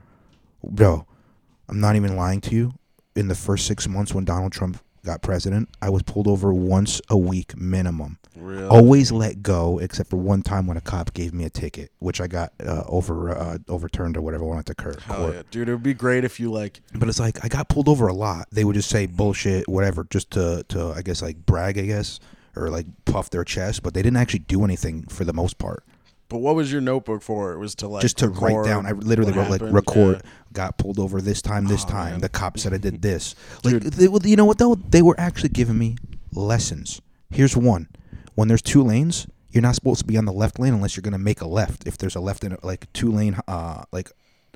Bro, 0.63 1.05
I'm 1.69 1.79
not 1.79 1.95
even 1.95 2.15
lying 2.15 2.41
to 2.41 2.55
you. 2.55 2.73
In 3.15 3.27
the 3.27 3.35
first 3.35 3.65
six 3.65 3.87
months 3.87 4.13
when 4.13 4.25
Donald 4.25 4.51
Trump 4.51 4.79
got 5.03 5.21
president, 5.21 5.69
I 5.81 5.89
was 5.89 6.03
pulled 6.03 6.27
over 6.27 6.53
once 6.53 7.01
a 7.09 7.17
week 7.17 7.57
minimum. 7.57 8.19
Really? 8.35 8.67
Always 8.67 9.11
let 9.11 9.41
go, 9.41 9.79
except 9.79 10.09
for 10.11 10.17
one 10.17 10.43
time 10.43 10.67
when 10.67 10.77
a 10.77 10.81
cop 10.81 11.13
gave 11.13 11.33
me 11.33 11.43
a 11.45 11.49
ticket, 11.49 11.91
which 11.97 12.21
I 12.21 12.27
got 12.27 12.53
uh, 12.63 12.83
over 12.87 13.31
uh, 13.35 13.57
overturned 13.67 14.15
or 14.15 14.21
whatever 14.21 14.43
I 14.45 14.55
went 14.55 14.67
to 14.67 14.75
court. 14.75 15.01
Hell 15.01 15.33
yeah, 15.33 15.41
dude! 15.49 15.69
It 15.69 15.71
would 15.71 15.81
be 15.81 15.95
great 15.95 16.23
if 16.23 16.39
you 16.39 16.51
like. 16.51 16.81
But 16.93 17.09
it's 17.09 17.19
like 17.19 17.43
I 17.43 17.47
got 17.47 17.69
pulled 17.69 17.89
over 17.89 18.07
a 18.07 18.13
lot. 18.13 18.47
They 18.51 18.63
would 18.63 18.75
just 18.75 18.89
say 18.89 19.07
bullshit, 19.07 19.67
whatever, 19.67 20.05
just 20.09 20.29
to 20.31 20.63
to 20.69 20.93
I 20.95 21.01
guess 21.01 21.23
like 21.23 21.45
brag, 21.47 21.79
I 21.79 21.85
guess, 21.87 22.19
or 22.55 22.69
like 22.69 22.85
puff 23.05 23.31
their 23.31 23.43
chest. 23.43 23.81
But 23.81 23.95
they 23.95 24.03
didn't 24.03 24.17
actually 24.17 24.39
do 24.39 24.63
anything 24.63 25.07
for 25.07 25.25
the 25.25 25.33
most 25.33 25.57
part. 25.57 25.83
But 26.29 26.39
what 26.39 26.55
was 26.55 26.71
your 26.71 26.81
notebook 26.81 27.21
for? 27.21 27.53
It 27.53 27.57
was 27.57 27.73
to 27.75 27.87
like 27.87 28.01
just 28.01 28.17
to 28.17 28.27
write 28.29 28.65
down. 28.65 28.85
I 28.85 28.91
literally 28.91 29.31
wrote 29.31 29.49
like 29.49 29.61
record. 29.61 30.21
Yeah. 30.23 30.31
Got 30.53 30.77
pulled 30.77 30.99
over 30.99 31.21
this 31.21 31.41
time. 31.41 31.65
This 31.67 31.83
Oh, 31.85 31.89
time 31.89 32.11
man. 32.13 32.19
the 32.21 32.29
cop 32.29 32.57
said 32.59 32.73
I 32.73 32.77
did 32.77 33.01
this. 33.01 33.35
Like 33.63 33.81
they, 33.81 34.07
well, 34.07 34.21
you 34.25 34.35
know 34.35 34.45
what 34.45 34.57
though? 34.57 34.75
They 34.75 35.01
were 35.01 35.15
actually 35.19 35.49
giving 35.49 35.77
me 35.77 35.95
lessons. 36.33 37.01
Here's 37.29 37.55
one: 37.55 37.87
when 38.35 38.47
there's 38.47 38.61
two 38.61 38.83
lanes, 38.83 39.27
you're 39.51 39.61
not 39.61 39.75
supposed 39.75 39.99
to 40.01 40.05
be 40.05 40.17
on 40.17 40.25
the 40.25 40.33
left 40.33 40.59
lane 40.59 40.73
unless 40.73 40.95
you're 40.97 41.01
going 41.01 41.13
to 41.13 41.17
make 41.17 41.41
a 41.41 41.47
left. 41.47 41.87
If 41.87 41.97
there's 41.97 42.15
a 42.15 42.19
left 42.19 42.43
and 42.43 42.57
like 42.63 42.91
two 42.93 43.11
lane, 43.11 43.37
uh, 43.47 43.83
like 43.91 44.11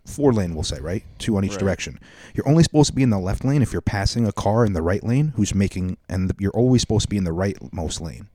four 0.06 0.34
lane, 0.34 0.54
we'll 0.54 0.64
say 0.64 0.80
right, 0.80 1.04
two 1.20 1.38
on 1.38 1.46
each 1.46 1.52
Right. 1.52 1.60
direction. 1.60 2.00
You're 2.34 2.48
only 2.50 2.64
supposed 2.64 2.88
to 2.90 2.96
be 2.96 3.04
in 3.04 3.10
the 3.12 3.20
left 3.20 3.46
lane 3.46 3.62
if 3.62 3.72
you're 3.72 3.82
passing 3.82 4.26
a 4.28 4.32
car 4.32 4.66
in 4.66 4.74
the 4.74 4.82
right 4.82 5.04
lane 5.04 5.34
who's 5.36 5.54
making, 5.56 5.98
and 6.10 6.32
you're 6.40 6.52
always 6.52 6.82
supposed 6.82 7.04
to 7.04 7.10
be 7.10 7.18
in 7.18 7.24
the 7.24 7.34
right 7.34 7.58
most 7.74 8.02
lane. 8.02 8.28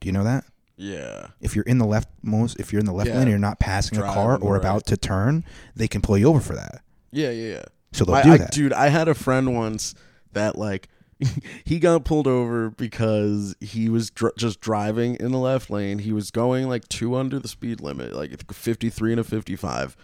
Do 0.00 0.06
you 0.08 0.12
know 0.12 0.24
that? 0.24 0.44
Yeah. 0.82 1.28
If 1.40 1.54
you're 1.54 1.64
in 1.64 1.78
the 1.78 1.86
left 1.86 2.08
most, 2.22 2.58
if 2.58 2.72
you're 2.72 2.80
in 2.80 2.86
the 2.86 2.92
left 2.92 3.08
Yeah. 3.08 3.14
lane 3.14 3.22
and 3.22 3.30
you're 3.30 3.38
not 3.38 3.60
passing 3.60 3.98
a 3.98 4.02
car 4.02 4.36
or 4.38 4.54
right. 4.54 4.60
about 4.60 4.84
to 4.86 4.96
turn, 4.96 5.44
they 5.76 5.86
can 5.86 6.00
pull 6.00 6.18
you 6.18 6.26
over 6.26 6.40
for 6.40 6.54
that. 6.56 6.82
Yeah, 7.12 7.30
yeah, 7.30 7.52
yeah. 7.52 7.64
So 7.92 8.04
they'll 8.04 8.16
I- 8.16 8.22
do 8.22 8.32
I- 8.32 8.38
that. 8.38 8.50
dude. 8.52 8.72
I 8.72 8.88
had 8.88 9.06
a 9.08 9.14
friend 9.14 9.54
once 9.54 9.94
that 10.32 10.56
like 10.58 10.88
he 11.64 11.78
got 11.78 12.04
pulled 12.04 12.26
over 12.26 12.70
because 12.70 13.54
he 13.60 13.88
was 13.88 14.10
dr- 14.10 14.34
just 14.36 14.60
driving 14.60 15.14
in 15.20 15.30
the 15.30 15.38
left 15.38 15.70
lane. 15.70 16.00
He 16.00 16.12
was 16.12 16.32
going 16.32 16.68
like 16.68 16.88
two 16.88 17.14
under 17.14 17.38
the 17.38 17.46
speed 17.48 17.80
limit, 17.80 18.12
like 18.12 18.52
53 18.52 19.12
and 19.12 19.20
a 19.20 19.24
55, 19.24 19.96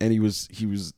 and 0.00 0.12
he 0.14 0.18
was 0.20 0.48
he 0.50 0.64
was 0.64 0.94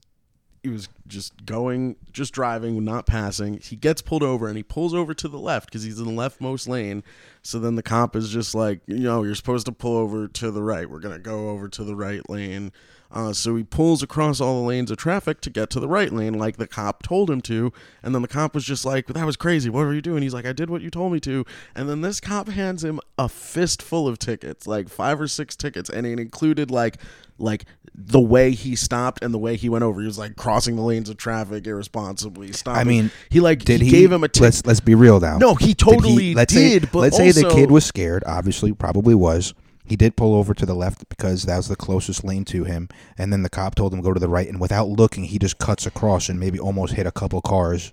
he 0.68 0.72
was 0.72 0.88
just 1.06 1.44
going, 1.46 1.96
just 2.12 2.32
driving, 2.32 2.84
not 2.84 3.06
passing. 3.06 3.58
He 3.58 3.76
gets 3.76 4.02
pulled 4.02 4.22
over 4.22 4.48
and 4.48 4.56
he 4.56 4.62
pulls 4.62 4.94
over 4.94 5.14
to 5.14 5.28
the 5.28 5.38
left 5.38 5.66
because 5.66 5.82
he's 5.82 5.98
in 5.98 6.04
the 6.04 6.22
leftmost 6.22 6.68
lane. 6.68 7.02
So 7.42 7.58
then 7.58 7.74
the 7.74 7.82
cop 7.82 8.14
is 8.14 8.30
just 8.30 8.54
like, 8.54 8.80
you 8.86 8.98
know, 8.98 9.22
you're 9.22 9.34
supposed 9.34 9.66
to 9.66 9.72
pull 9.72 9.96
over 9.96 10.28
to 10.28 10.50
the 10.50 10.62
right. 10.62 10.88
We're 10.88 11.00
gonna 11.00 11.18
go 11.18 11.50
over 11.50 11.68
to 11.68 11.84
the 11.84 11.96
right 11.96 12.28
lane. 12.28 12.72
Uh, 13.10 13.32
so 13.32 13.56
he 13.56 13.64
pulls 13.64 14.02
across 14.02 14.38
all 14.38 14.60
the 14.60 14.68
lanes 14.68 14.90
of 14.90 14.98
traffic 14.98 15.40
to 15.40 15.48
get 15.48 15.70
to 15.70 15.80
the 15.80 15.88
right 15.88 16.12
lane, 16.12 16.34
like 16.34 16.58
the 16.58 16.66
cop 16.66 17.02
told 17.02 17.30
him 17.30 17.40
to. 17.40 17.72
And 18.02 18.14
then 18.14 18.20
the 18.20 18.28
cop 18.28 18.54
was 18.54 18.64
just 18.64 18.84
like, 18.84 19.06
"That 19.06 19.24
was 19.24 19.36
crazy. 19.36 19.70
What 19.70 19.86
were 19.86 19.94
you 19.94 20.02
doing?" 20.02 20.22
He's 20.22 20.34
like, 20.34 20.44
"I 20.44 20.52
did 20.52 20.68
what 20.68 20.82
you 20.82 20.90
told 20.90 21.12
me 21.12 21.20
to." 21.20 21.46
And 21.74 21.88
then 21.88 22.02
this 22.02 22.20
cop 22.20 22.48
hands 22.48 22.84
him 22.84 23.00
a 23.16 23.28
fistful 23.28 24.06
of 24.06 24.18
tickets, 24.18 24.66
like 24.66 24.90
five 24.90 25.20
or 25.20 25.28
six 25.28 25.56
tickets, 25.56 25.88
and 25.88 26.06
it 26.06 26.18
included 26.18 26.70
like 26.70 26.98
like 27.38 27.64
the 27.94 28.20
way 28.20 28.52
he 28.52 28.76
stopped 28.76 29.22
and 29.24 29.34
the 29.34 29.38
way 29.38 29.56
he 29.56 29.68
went 29.68 29.82
over. 29.82 30.00
He 30.00 30.06
was 30.06 30.18
like 30.18 30.36
crossing 30.36 30.76
the 30.76 30.82
lanes 30.82 31.08
of 31.08 31.16
traffic 31.16 31.66
irresponsibly. 31.66 32.52
Stopping. 32.52 32.80
I 32.80 32.84
mean, 32.84 33.10
he 33.28 33.40
like 33.40 33.64
Did 33.64 33.80
he, 33.80 33.86
he, 33.86 33.92
gave 33.92 34.12
him 34.12 34.22
a. 34.22 34.28
Let's 34.38 34.64
let's 34.64 34.80
be 34.80 34.94
real 34.94 35.18
now. 35.18 35.38
No, 35.38 35.54
he 35.54 35.68
Did 35.68 35.78
totally 35.78 36.34
let's 36.34 36.52
did, 36.52 36.82
Say, 36.84 36.88
but 36.92 37.00
let's 37.00 37.16
say 37.16 37.32
the 37.32 37.50
kid 37.50 37.70
was 37.70 37.84
scared. 37.84 38.22
Obviously, 38.26 38.72
probably 38.72 39.14
was. 39.14 39.54
He 39.84 39.96
did 39.96 40.16
pull 40.16 40.34
over 40.34 40.52
to 40.52 40.66
the 40.66 40.74
left 40.74 41.08
because 41.08 41.44
that 41.44 41.56
was 41.56 41.68
the 41.68 41.76
closest 41.76 42.22
lane 42.22 42.44
to 42.46 42.64
him, 42.64 42.88
and 43.16 43.32
then 43.32 43.42
the 43.42 43.48
cop 43.48 43.74
told 43.74 43.94
him 43.94 44.00
to 44.00 44.04
go 44.04 44.12
to 44.12 44.20
the 44.20 44.28
right. 44.28 44.46
And 44.46 44.60
without 44.60 44.88
looking, 44.88 45.24
he 45.24 45.38
just 45.38 45.58
cuts 45.58 45.86
across 45.86 46.28
and 46.28 46.38
maybe 46.38 46.60
almost 46.60 46.92
hit 46.92 47.06
a 47.06 47.12
couple 47.12 47.40
cars. 47.40 47.92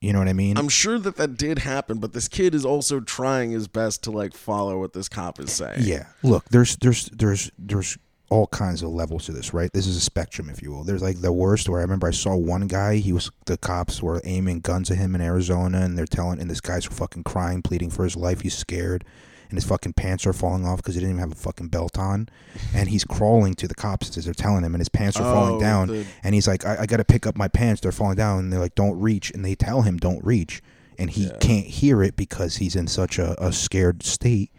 You 0.00 0.12
know 0.12 0.18
what 0.18 0.28
I 0.28 0.32
mean? 0.32 0.56
I'm 0.56 0.68
sure 0.68 0.98
that 0.98 1.16
that 1.16 1.36
did 1.36 1.60
happen, 1.60 1.98
but 1.98 2.14
this 2.14 2.26
kid 2.26 2.54
is 2.54 2.64
also 2.64 3.00
trying 3.00 3.52
his 3.52 3.68
best 3.68 4.02
to 4.04 4.10
like 4.10 4.34
follow 4.34 4.80
what 4.80 4.92
this 4.92 5.08
cop 5.08 5.38
is 5.38 5.52
saying. 5.52 5.80
Yeah. 5.80 6.06
Look, 6.22 6.48
there's 6.48 6.76
there's 6.76 7.06
there's 7.10 7.50
there's 7.58 7.96
all 8.30 8.46
kinds 8.46 8.82
of 8.82 8.90
levels 8.90 9.26
to 9.26 9.32
this, 9.32 9.52
right? 9.52 9.72
This 9.72 9.86
is 9.88 9.96
a 9.96 10.00
spectrum, 10.00 10.48
if 10.48 10.62
you 10.62 10.70
will. 10.70 10.84
There's 10.84 11.02
like 11.02 11.20
the 11.20 11.32
worst 11.32 11.68
where 11.68 11.80
I 11.80 11.82
remember 11.82 12.06
I 12.06 12.12
saw 12.12 12.36
one 12.36 12.66
guy, 12.68 12.96
he 12.96 13.12
was 13.12 13.30
the 13.46 13.58
cops 13.58 14.02
were 14.02 14.20
aiming 14.24 14.60
guns 14.60 14.90
at 14.90 14.96
him 14.98 15.14
in 15.14 15.20
Arizona 15.20 15.80
and 15.80 15.98
they're 15.98 16.06
telling 16.06 16.40
and 16.40 16.48
this 16.50 16.60
guy's 16.60 16.86
fucking 16.86 17.24
crying, 17.24 17.60
pleading 17.60 17.90
for 17.90 18.04
his 18.04 18.16
life, 18.16 18.40
he's 18.42 18.56
scared. 18.56 19.04
And 19.48 19.56
his 19.56 19.64
fucking 19.64 19.94
pants 19.94 20.28
are 20.28 20.32
falling 20.32 20.64
off 20.64 20.76
because 20.76 20.94
he 20.94 21.00
didn't 21.00 21.16
even 21.16 21.28
have 21.28 21.32
a 21.32 21.40
fucking 21.40 21.70
belt 21.70 21.98
on, 21.98 22.28
and 22.72 22.88
he's 22.88 23.02
crawling 23.02 23.54
to 23.54 23.66
the 23.66 23.74
cops 23.74 24.16
as 24.16 24.24
they're 24.24 24.32
telling 24.32 24.62
him, 24.62 24.74
and 24.76 24.80
his 24.80 24.88
pants 24.88 25.16
are 25.18 25.24
falling 25.24 25.56
Oh, 25.56 25.60
down. 25.60 25.88
the- 25.88 26.06
And 26.22 26.36
he's 26.36 26.46
like, 26.46 26.64
"I, 26.64 26.82
I 26.82 26.86
got 26.86 26.98
to 26.98 27.04
pick 27.04 27.26
up 27.26 27.36
my 27.36 27.48
pants; 27.48 27.80
they're 27.80 27.90
falling 27.90 28.14
down." 28.14 28.38
And 28.38 28.52
they're 28.52 28.60
like, 28.60 28.76
"Don't 28.76 29.00
reach," 29.00 29.32
and 29.32 29.44
they 29.44 29.56
tell 29.56 29.82
him, 29.82 29.96
"Don't 29.96 30.24
reach," 30.24 30.62
and 31.00 31.10
he 31.10 31.24
Yeah. 31.24 31.36
can't 31.40 31.66
hear 31.66 32.00
it 32.00 32.14
because 32.14 32.58
he's 32.58 32.76
in 32.76 32.86
such 32.86 33.18
a, 33.18 33.34
a 33.44 33.52
scared 33.52 34.04
state. 34.04 34.52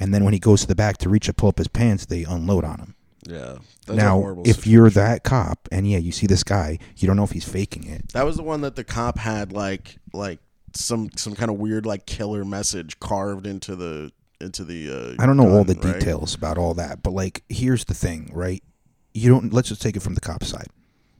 And 0.00 0.14
then 0.14 0.24
when 0.24 0.32
he 0.32 0.40
goes 0.40 0.62
to 0.62 0.66
the 0.66 0.74
back 0.74 0.96
to 0.98 1.10
reach 1.10 1.26
to 1.26 1.34
pull 1.34 1.50
up 1.50 1.58
his 1.58 1.68
pants, 1.68 2.06
they 2.06 2.24
unload 2.24 2.64
on 2.64 2.78
him. 2.78 2.94
Yeah. 3.28 3.58
That's 3.86 3.90
a 3.90 3.94
now, 3.94 4.40
if 4.40 4.56
situation. 4.56 4.72
you're 4.72 4.90
that 4.90 5.22
cop, 5.22 5.68
and 5.70 5.88
yeah, 5.88 5.98
you 5.98 6.12
see 6.12 6.26
this 6.26 6.42
guy, 6.42 6.78
you 6.96 7.06
don't 7.06 7.16
know 7.16 7.24
if 7.24 7.32
he's 7.32 7.48
faking 7.48 7.86
it. 7.86 8.08
That 8.12 8.24
was 8.24 8.36
the 8.36 8.42
one 8.42 8.62
that 8.62 8.74
the 8.74 8.84
cop 8.84 9.18
had 9.18 9.52
like 9.52 9.98
like 10.12 10.40
some 10.74 11.10
some 11.16 11.34
kind 11.34 11.50
of 11.50 11.58
weird 11.58 11.84
like 11.86 12.06
killer 12.06 12.44
message 12.44 12.98
carved 13.00 13.46
into 13.46 13.76
the 13.76 14.12
into 14.40 14.64
the 14.64 14.90
uh 14.90 15.22
I 15.22 15.26
don't 15.26 15.36
know 15.36 15.50
all 15.50 15.64
the 15.64 15.74
right? 15.74 15.98
details 16.00 16.34
about 16.34 16.58
all 16.58 16.74
that, 16.74 17.02
but 17.02 17.12
like, 17.12 17.42
here's 17.48 17.84
the 17.84 17.94
thing, 17.94 18.30
right? 18.32 18.62
You 19.12 19.30
don't. 19.30 19.52
Let's 19.52 19.68
just 19.68 19.82
take 19.82 19.96
it 19.96 20.00
from 20.02 20.14
the 20.14 20.20
cop 20.20 20.42
side. 20.44 20.68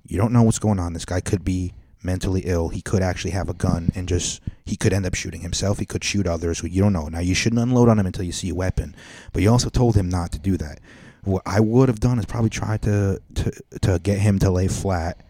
You 0.06 0.16
don't 0.16 0.32
know 0.32 0.42
what's 0.42 0.58
going 0.58 0.78
on. 0.78 0.94
This 0.94 1.04
guy 1.04 1.20
could 1.20 1.44
be 1.44 1.74
mentally 2.02 2.42
ill. 2.44 2.68
He 2.68 2.80
could 2.80 3.02
actually 3.02 3.32
have 3.32 3.48
a 3.48 3.54
gun 3.54 3.90
and 3.94 4.08
just 4.08 4.40
he 4.64 4.76
could 4.76 4.92
end 4.92 5.04
up 5.04 5.14
shooting 5.14 5.40
himself. 5.40 5.78
He 5.78 5.84
could 5.84 6.04
shoot 6.04 6.26
others. 6.26 6.62
You 6.62 6.80
don't 6.80 6.92
know. 6.92 7.08
Now 7.08 7.20
you 7.20 7.34
shouldn't 7.34 7.60
unload 7.60 7.88
on 7.88 7.98
him 7.98 8.06
until 8.06 8.24
you 8.24 8.32
see 8.32 8.48
a 8.48 8.54
weapon, 8.54 8.94
but 9.32 9.42
you 9.42 9.50
also 9.50 9.68
told 9.68 9.96
him 9.96 10.08
not 10.08 10.32
to 10.32 10.38
do 10.38 10.56
that. 10.56 10.80
What 11.24 11.42
I 11.46 11.60
would 11.60 11.88
have 11.88 12.00
done 12.00 12.18
is 12.18 12.26
probably 12.26 12.50
try 12.50 12.76
to 12.78 13.20
to 13.34 13.52
to 13.82 13.98
get 13.98 14.18
him 14.18 14.38
to 14.38 14.50
lay 14.50 14.68
flat, 14.68 15.24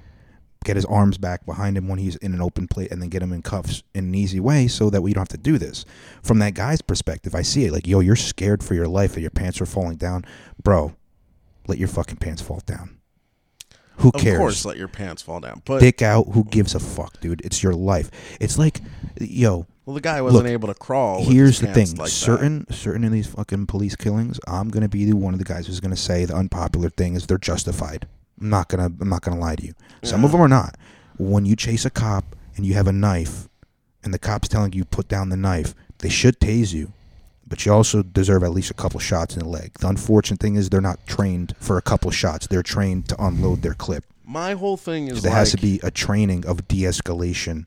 get 0.65 0.77
his 0.77 0.85
arms 0.85 1.19
back 1.19 1.47
behind 1.47 1.77
him 1.77 1.89
when 1.89 1.99
he's 1.99 2.17
in 2.17 2.35
an 2.35 2.41
open 2.41 2.69
plate, 2.69 2.91
and 2.91 3.03
then 3.03 3.09
get 3.09 3.23
him 3.23 3.33
in 3.33 3.43
cuffs 3.43 3.83
in 3.95 4.05
an 4.05 4.15
easy 4.15 4.41
way, 4.41 4.69
so 4.69 4.91
that 4.91 5.03
we 5.03 5.13
don't 5.13 5.23
have 5.23 5.29
to 5.29 5.39
do 5.39 5.59
this. 5.59 5.85
From 6.23 6.39
that 6.41 6.55
guy's 6.55 6.83
perspective, 6.83 7.35
I 7.35 7.43
see 7.43 7.65
it 7.65 7.73
like, 7.73 7.87
yo, 7.87 8.01
you're 8.01 8.17
scared 8.17 8.63
for 8.63 8.75
your 8.75 8.89
life, 8.89 9.15
and 9.15 9.23
your 9.23 9.31
pants 9.31 9.61
are 9.61 9.67
falling 9.67 9.97
down, 9.97 10.25
bro. 10.63 10.95
Let 11.67 11.79
your 11.79 11.89
fucking 11.89 12.17
pants 12.17 12.41
fall 12.41 12.63
down. 12.65 12.99
Who 13.99 14.13
cares? 14.13 14.35
Of 14.35 14.39
course, 14.39 14.65
let 14.65 14.77
your 14.77 14.89
pants 14.89 15.23
fall 15.23 15.41
down. 15.41 15.61
But 15.65 15.81
Dick 15.81 16.03
out. 16.03 16.29
Who 16.33 16.45
gives 16.45 16.75
a 16.75 16.81
fuck, 16.81 17.21
dude? 17.21 17.43
It's 17.45 17.63
your 17.63 17.75
life. 17.75 18.11
It's 18.41 18.57
like, 18.57 18.81
yo, 19.21 19.67
well, 19.89 19.95
the 19.95 20.03
guy 20.03 20.21
wasn't 20.21 20.45
Look, 20.45 20.53
able 20.53 20.69
to 20.69 20.75
crawl. 20.75 21.25
here's 21.25 21.61
the 21.61 21.73
thing. 21.73 21.87
like 21.93 21.97
that. 21.97 22.11
certain 22.11 22.67
certain 22.71 23.05
of 23.05 23.11
these 23.11 23.27
fucking 23.27 23.65
police 23.65 23.97
killings 23.97 24.39
i'm 24.47 24.69
gonna 24.69 24.87
be 24.87 25.07
the 25.07 25.17
one 25.17 25.33
of 25.33 25.39
the 25.39 25.47
guys 25.47 25.67
who's 25.67 25.81
gonna 25.81 25.97
say 25.97 26.27
the 26.27 26.37
unpopular 26.37 26.91
thing 26.91 27.15
is 27.15 27.27
they're 27.27 27.39
justified. 27.39 28.07
I'm 28.39 28.51
not 28.51 28.69
gonna 28.69 28.93
i'm 29.01 29.09
not 29.09 29.23
gonna 29.23 29.41
lie 29.41 29.57
to 29.57 29.65
you. 29.65 29.73
Some 30.03 30.27
of 30.27 30.33
them 30.33 30.43
are 30.43 30.49
not. 30.49 30.77
When 31.17 31.47
you 31.47 31.57
chase 31.57 31.87
a 31.87 31.91
cop 31.91 32.37
and 32.55 32.67
you 32.67 32.75
have 32.75 32.87
a 32.87 32.93
knife 32.93 33.49
and 34.05 34.13
the 34.13 34.19
cop's 34.19 34.47
telling 34.47 34.75
you 34.75 34.85
put 34.85 35.09
down 35.09 35.31
the 35.31 35.39
knife 35.39 35.75
they 36.01 36.11
should 36.11 36.39
tase 36.39 36.75
you 36.75 36.93
but 37.47 37.65
you 37.65 37.73
also 37.73 38.03
deserve 38.03 38.43
at 38.45 38.51
least 38.51 38.71
a 38.71 38.75
couple 38.75 39.01
shots 39.01 39.37
in 39.39 39.43
the 39.43 39.49
leg. 39.49 39.73
The 39.79 39.89
unfortunate 39.89 40.39
thing 40.39 40.57
is 40.57 40.69
they're 40.69 40.83
not 40.83 41.07
trained 41.07 41.55
for 41.61 41.79
a 41.79 41.83
couple 41.83 42.11
shots. 42.11 42.47
They're 42.47 42.63
trained 42.63 43.09
to 43.09 43.17
unload 43.25 43.63
their 43.63 43.73
clip. 43.73 44.05
My 44.23 44.53
whole 44.53 44.77
thing 44.77 45.09
is 45.09 45.23
there 45.23 45.31
like, 45.31 45.39
has 45.39 45.53
to 45.53 45.57
be 45.57 45.81
a 45.83 45.91
training 45.91 46.45
of 46.45 46.69
de-escalation 46.69 47.67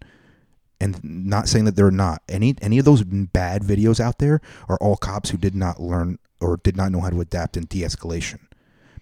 and 0.81 0.99
not 1.03 1.47
saying 1.47 1.65
that 1.65 1.75
they're 1.75 1.91
not 1.91 2.23
any 2.27 2.55
any 2.61 2.79
of 2.79 2.85
those 2.85 3.03
bad 3.03 3.61
videos 3.61 3.99
out 3.99 4.17
there 4.17 4.41
are 4.67 4.77
all 4.81 4.97
cops 4.97 5.29
who 5.29 5.37
did 5.37 5.55
not 5.55 5.79
learn 5.79 6.17
or 6.41 6.57
did 6.57 6.75
not 6.75 6.91
know 6.91 7.01
how 7.01 7.11
to 7.11 7.21
adapt 7.21 7.55
in 7.55 7.65
de-escalation. 7.65 8.39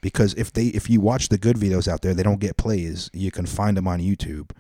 Because 0.02 0.34
if 0.34 0.52
they 0.52 0.68
if 0.68 0.90
you 0.90 1.00
watch 1.00 1.30
the 1.30 1.38
good 1.38 1.56
videos 1.56 1.88
out 1.88 2.02
there 2.02 2.14
they 2.14 2.24
don't 2.24 2.42
get 2.42 2.58
plays. 2.58 3.10
You 3.14 3.32
can 3.32 3.46
find 3.46 3.78
them 3.78 3.88
on 3.88 4.02
youtube. 4.02 4.52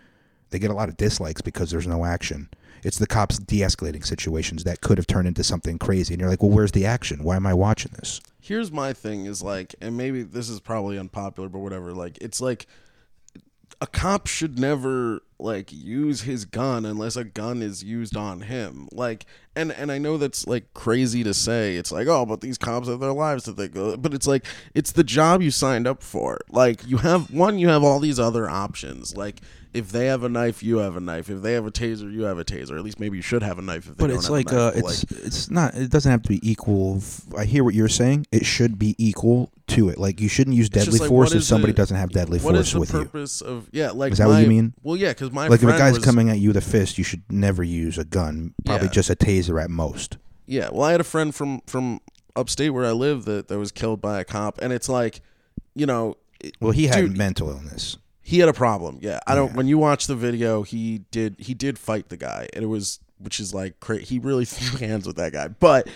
They 0.49 0.59
get 0.59 0.72
a 0.72 0.74
lot 0.74 0.89
of 0.89 0.97
dislikes 0.97 1.41
because 1.41 1.70
there's 1.70 1.86
no 1.86 2.05
action. 2.05 2.49
It's 2.84 2.97
the 2.97 3.05
cops 3.05 3.38
de-escalating 3.38 4.05
situations 4.05 4.63
that 4.63 4.80
could 4.80 4.97
have 4.97 5.05
turned 5.05 5.28
into 5.28 5.43
something 5.43 5.78
crazy. 5.78 6.13
And 6.13 6.22
you're 6.22 6.30
like 6.30 6.41
well 6.41 6.51
where's 6.51 6.72
the 6.72 6.86
action? 6.86 7.24
Why 7.24 7.36
am 7.36 7.45
i 7.45 7.53
watching 7.53 7.91
this? 7.95 8.22
Here's 8.39 8.72
my 8.72 8.93
thing 8.93 9.26
is 9.26 9.43
like 9.43 9.76
and 9.82 9.97
maybe 9.97 10.24
this 10.24 10.47
is 10.47 10.61
probably 10.61 10.97
unpopular 10.97 11.49
but 11.49 11.59
whatever. 11.59 11.91
Like 11.91 12.17
it's 12.22 12.39
like 12.39 12.65
a 13.82 13.88
cop 13.88 14.28
should 14.28 14.57
never 14.57 15.22
like 15.39 15.71
use 15.71 16.21
his 16.21 16.45
gun 16.45 16.85
unless 16.85 17.15
a 17.15 17.23
gun 17.23 17.61
is 17.61 17.83
used 17.83 18.15
on 18.17 18.41
him. 18.41 18.87
Like 18.91 19.25
and 19.55 19.71
and 19.71 19.91
i 19.91 19.97
know 19.97 20.17
that's 20.17 20.45
like 20.47 20.73
crazy 20.73 21.23
to 21.23 21.33
say. 21.33 21.75
It's 21.75 21.91
like 21.91 22.07
oh 22.07 22.25
but 22.25 22.41
these 22.41 22.57
cops 22.57 22.87
have 22.87 22.99
their 22.99 23.13
lives 23.13 23.43
to 23.45 23.53
think 23.53 23.75
of. 23.75 24.01
but 24.01 24.13
it's 24.13 24.27
like 24.27 24.45
it's 24.75 24.91
the 24.91 25.03
job 25.03 25.41
you 25.41 25.51
signed 25.51 25.87
up 25.87 26.03
for. 26.03 26.39
Like 26.49 26.85
you 26.87 26.97
have 26.97 27.31
one 27.33 27.57
you 27.59 27.69
have 27.69 27.83
all 27.83 27.99
these 27.99 28.19
other 28.19 28.49
options. 28.49 29.15
Like 29.15 29.41
if 29.71 29.91
they 29.91 30.07
have 30.07 30.23
a 30.23 30.29
knife 30.29 30.63
you 30.63 30.77
have 30.77 30.95
a 30.95 30.99
knife. 30.99 31.29
If 31.29 31.41
they 31.41 31.53
have 31.53 31.65
a 31.65 31.71
taser 31.71 32.11
you 32.11 32.23
have 32.23 32.37
a 32.39 32.45
taser. 32.45 32.77
At 32.77 32.83
least 32.83 32.99
maybe 32.99 33.17
you 33.17 33.23
should 33.23 33.43
have 33.43 33.59
a 33.59 33.61
knife 33.61 33.87
if 33.89 33.97
they 33.97 34.03
but 34.03 34.07
don't 34.07 34.17
it's 34.17 34.25
have 34.25 34.31
like 34.31 34.51
a 34.51 34.55
knife, 34.55 34.75
uh 34.75 34.79
it's 34.87 35.03
it's 35.03 35.49
not 35.51 35.75
it 35.75 35.89
doesn't 35.89 36.11
have 36.11 36.21
to 36.23 36.29
be 36.29 36.39
equal 36.49 37.01
I 37.37 37.45
hear 37.45 37.63
what 37.63 37.73
you're 37.73 37.87
saying. 37.87 38.27
It 38.31 38.45
should 38.45 38.77
be 38.79 38.95
equal 38.97 39.51
to 39.67 39.89
it. 39.89 39.99
Like 39.99 40.19
you 40.19 40.27
shouldn't 40.27 40.55
use 40.55 40.69
deadly 40.69 40.97
like, 40.99 41.09
force 41.09 41.33
if 41.33 41.43
somebody 41.43 41.73
the- 41.73 41.77
doesn't 41.77 41.97
have 41.97 42.11
deadly 42.11 42.39
What 42.39 42.55
is 42.55 42.71
force 42.71 42.73
the 42.73 42.79
with 42.79 42.93
you. 42.93 42.99
purpose 42.99 43.41
of 43.41 43.69
yeah? 43.71 43.91
Like 43.91 44.11
Is 44.13 44.17
that 44.17 44.25
my, 44.27 44.35
what 44.35 44.41
you 44.41 44.47
mean? 44.47 44.73
Well, 44.81 44.95
yeah, 44.97 45.09
because 45.09 45.28
my 45.34 45.47
like 45.47 45.61
if 45.63 45.69
a 45.69 45.77
guy's 45.77 45.95
was, 45.95 46.05
coming 46.05 46.30
at 46.30 46.39
you 46.39 46.49
with 46.49 46.57
a 46.57 46.61
fist 46.61 46.97
you 46.97 47.03
should 47.03 47.23
never 47.32 47.63
use 47.63 47.97
a 47.97 48.05
gun 48.05 48.53
probably 48.65 48.88
Yeah. 48.88 48.91
just 48.93 49.09
a 49.09 49.15
taser 49.15 49.61
at 49.63 49.69
most 49.69 50.17
Yeah, 50.47 50.69
well, 50.71 50.84
I 50.84 50.91
had 50.91 51.01
a 51.01 51.05
friend 51.05 51.34
from 51.34 51.61
from 51.67 51.99
upstate 52.36 52.73
where 52.73 52.86
I 52.86 52.91
live 52.91 53.25
that 53.25 53.47
that 53.49 53.59
was 53.59 53.71
killed 53.71 54.01
by 54.01 54.19
a 54.19 54.23
cop, 54.23 54.59
and 54.61 54.71
it's 54.73 54.89
like, 54.89 55.21
you 55.75 55.86
know, 55.86 56.15
it- 56.39 56.55
well 56.59 56.71
he 56.71 56.88
had 56.88 56.95
Dude, 57.01 57.17
mental 57.17 57.49
illness 57.49 57.97
he 58.21 58.38
had 58.39 58.47
a 58.49 58.53
problem. 58.53 58.99
Yeah, 59.01 59.19
I 59.25 59.34
don't. 59.34 59.53
When 59.55 59.67
you 59.67 59.80
watch 59.80 60.05
the 60.05 60.15
video, 60.15 60.61
he 60.61 60.99
did 61.09 61.36
he 61.39 61.55
did 61.55 61.80
fight 61.80 62.09
the 62.09 62.17
guy, 62.17 62.47
and 62.53 62.63
it 62.63 62.67
was 62.67 62.99
which 63.17 63.39
is 63.39 63.53
like 63.55 63.80
cra- 63.80 63.97
he 63.99 64.19
really 64.19 64.45
threw 64.53 64.77
hands 64.88 65.07
with 65.07 65.15
that 65.15 65.34
guy. 65.34 65.47
But 65.47 65.88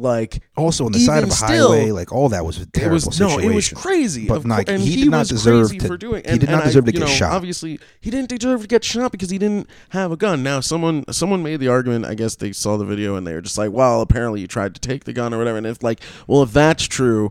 like 0.00 0.42
Also 0.56 0.86
on 0.86 0.92
the 0.92 0.98
side 0.98 1.22
of 1.22 1.28
a 1.28 1.32
still, 1.32 1.68
highway, 1.72 1.90
like 1.90 2.10
all 2.12 2.28
that 2.30 2.44
was 2.44 2.58
a 2.58 2.66
terrible 2.66 2.94
was 2.94 3.04
situation. 3.04 3.40
no, 3.42 3.48
it 3.50 3.54
was 3.54 3.68
crazy. 3.68 4.26
But 4.26 4.44
like, 4.46 4.68
and 4.68 4.82
he 4.82 4.90
he, 4.96 5.02
did 5.02 5.10
not 5.10 5.26
deserve 5.28 5.70
to- 5.76 5.96
doing. 5.98 6.22
he 6.26 6.38
did 6.38 6.48
not 6.48 6.54
and 6.54 6.62
I- 6.62 6.64
deserve 6.66 6.86
to 6.86 6.92
get 6.92 7.00
know, 7.00 7.06
shot. 7.06 7.32
Obviously, 7.32 7.78
he 8.00 8.10
didn't 8.10 8.28
deserve 8.30 8.62
to 8.62 8.66
get 8.66 8.82
shot 8.82 9.12
because 9.12 9.30
he 9.30 9.38
didn't 9.38 9.68
have 9.90 10.10
a 10.12 10.16
gun. 10.16 10.42
Now, 10.42 10.60
someone 10.60 11.04
someone 11.12 11.42
made 11.42 11.60
the 11.60 11.68
argument. 11.68 12.06
I 12.06 12.14
guess 12.14 12.34
they 12.36 12.52
saw 12.52 12.76
the 12.76 12.84
video 12.84 13.14
and 13.16 13.26
they 13.26 13.34
were 13.34 13.42
just 13.42 13.58
like, 13.58 13.70
"Well, 13.72 14.00
apparently 14.00 14.40
you 14.40 14.46
tried 14.46 14.74
to 14.74 14.80
take 14.80 15.04
the 15.04 15.12
gun 15.12 15.34
or 15.34 15.38
whatever." 15.38 15.58
And 15.58 15.66
if 15.66 15.82
like, 15.82 16.00
well, 16.26 16.42
if 16.42 16.52
that's 16.52 16.84
true. 16.84 17.30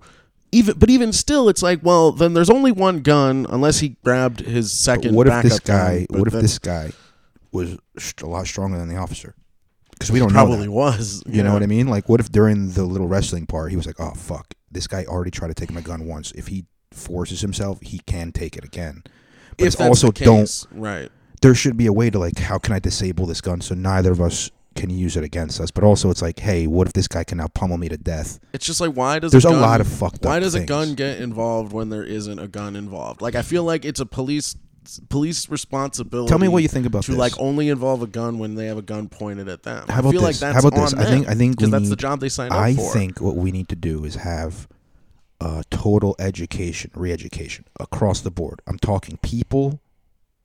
Even, 0.52 0.80
but 0.80 0.90
even 0.90 1.14
still, 1.14 1.48
it's 1.48 1.62
like, 1.62 1.80
well, 1.84 2.12
then 2.12 2.34
there's 2.34 2.50
only 2.50 2.72
one 2.72 3.02
gun, 3.02 3.46
unless 3.52 3.82
he 3.82 3.90
grabbed 4.04 4.40
his 4.40 4.66
But 4.72 4.72
second. 4.72 5.14
what 5.16 5.28
if 5.28 5.44
this 5.44 5.60
backup 5.60 5.66
gun, 5.68 5.78
guy? 6.00 6.06
but 6.10 6.18
What 6.20 6.28
if 6.28 6.34
then 6.34 6.42
this 6.42 6.58
guy 6.58 6.92
was 7.52 7.78
a 8.24 8.26
lot 8.26 8.48
stronger 8.48 8.80
than 8.80 8.88
the 8.90 8.96
officer? 8.96 9.36
Because 10.00 10.12
we 10.12 10.20
don't 10.20 10.30
know. 10.30 10.46
probably 10.46 10.70
was? 10.70 11.22
You 11.28 11.44
know 11.44 11.52
what 11.54 11.62
I 11.62 11.66
mean? 11.68 11.88
Like, 11.88 12.08
what 12.08 12.20
if 12.22 12.32
during 12.32 12.70
the 12.72 12.86
little 12.86 13.08
wrestling 13.08 13.46
part, 13.46 13.70
he 13.72 13.76
was 13.76 13.86
like, 13.86 14.00
"Oh 14.00 14.14
fuck, 14.16 14.54
this 14.72 14.88
guy 14.88 15.04
already 15.06 15.30
tried 15.32 15.50
to 15.50 15.54
take 15.54 15.72
my 15.72 15.82
gun 15.82 16.08
once. 16.08 16.32
If 16.32 16.48
he 16.48 16.66
forces 16.92 17.42
himself, 17.42 17.80
he 17.82 18.00
can 18.00 18.32
take 18.32 18.56
it 18.58 18.64
again." 18.64 19.04
But 19.04 19.12
If 19.60 19.68
it's 19.68 19.76
that's 19.76 19.88
also 19.90 20.12
the 20.12 20.24
don't. 20.26 20.40
case, 20.42 20.66
right? 20.72 21.12
There 21.42 21.54
should 21.54 21.76
be 21.78 21.86
a 21.86 21.94
way 21.94 22.10
to 22.10 22.18
like, 22.20 22.40
how 22.40 22.58
can 22.58 22.74
I 22.74 22.80
disable 22.80 23.26
this 23.26 23.42
gun 23.42 23.62
so 23.62 23.76
neither 23.76 24.12
of 24.12 24.20
us 24.22 24.52
can 24.76 24.90
use 24.90 25.18
it 25.18 25.24
against 25.26 25.60
us? 25.60 25.70
But 25.72 25.84
also, 25.84 26.10
it's 26.10 26.22
like, 26.22 26.40
hey, 26.40 26.66
what 26.68 26.88
if 26.88 26.94
this 26.94 27.08
guy 27.10 27.24
can 27.26 27.38
now 27.40 27.48
pummel 27.48 27.78
me 27.78 27.90
to 27.90 27.98
death? 27.98 28.40
It's 28.54 28.66
just 28.66 28.80
like 28.80 28.94
why 28.94 29.20
does 29.20 29.32
There's 29.34 29.46
a 29.46 29.50
gun, 29.50 29.60
lot 29.62 29.82
of 29.82 29.88
fucked 29.88 30.26
up. 30.26 30.30
why 30.30 30.40
does 30.40 30.56
a 30.56 30.64
gun 30.66 30.96
get 30.96 31.20
involved 31.20 31.74
when 31.74 31.90
there 31.90 32.04
isn't 32.06 32.40
a 32.40 32.48
gun 32.48 32.76
involved? 32.78 33.22
Like 33.22 33.36
I 33.36 33.42
feel 33.42 33.64
like 33.66 33.84
it's 33.84 34.00
a 34.00 34.06
police 34.06 34.56
police 35.10 35.50
responsibility. 35.50 36.30
Tell 36.30 36.40
me 36.40 36.48
what 36.48 36.62
you 36.64 36.68
think 36.70 36.86
about 36.86 37.04
to 37.04 37.12
this. 37.12 37.18
like 37.18 37.34
only 37.40 37.70
involve 37.70 38.02
a 38.02 38.08
gun 38.08 38.40
when 38.40 38.56
they 38.56 38.68
have 38.68 38.78
a 38.78 38.82
gun 38.82 39.08
pointed 39.10 39.48
at 39.50 39.64
them. 39.64 39.86
How 39.88 39.96
I 39.96 40.00
about 40.00 40.12
feel 40.12 40.22
this? 40.22 40.42
like 40.42 40.54
How 40.54 40.60
about 40.68 40.92
this? 40.92 40.94
I 40.94 41.06
think- 41.06 41.28
I 41.28 41.34
think 41.36 41.58
because 41.58 41.72
that's 41.72 41.90
the 41.90 41.96
job 41.96 42.20
they 42.20 42.30
signed 42.30 42.52
up 42.54 42.60
I 42.60 42.76
for. 42.76 42.90
I 42.90 42.94
think 42.94 43.22
what 43.22 43.36
we 43.36 43.52
need 43.52 43.70
to 43.70 43.76
do 43.76 44.04
is 44.06 44.16
have 44.16 44.68
uh, 45.42 45.64
total 45.70 46.16
education, 46.20 46.92
re-education 46.96 47.66
across 47.80 48.22
the 48.22 48.32
board. 48.32 48.62
I'm 48.68 48.78
talking 48.78 49.18
people 49.22 49.80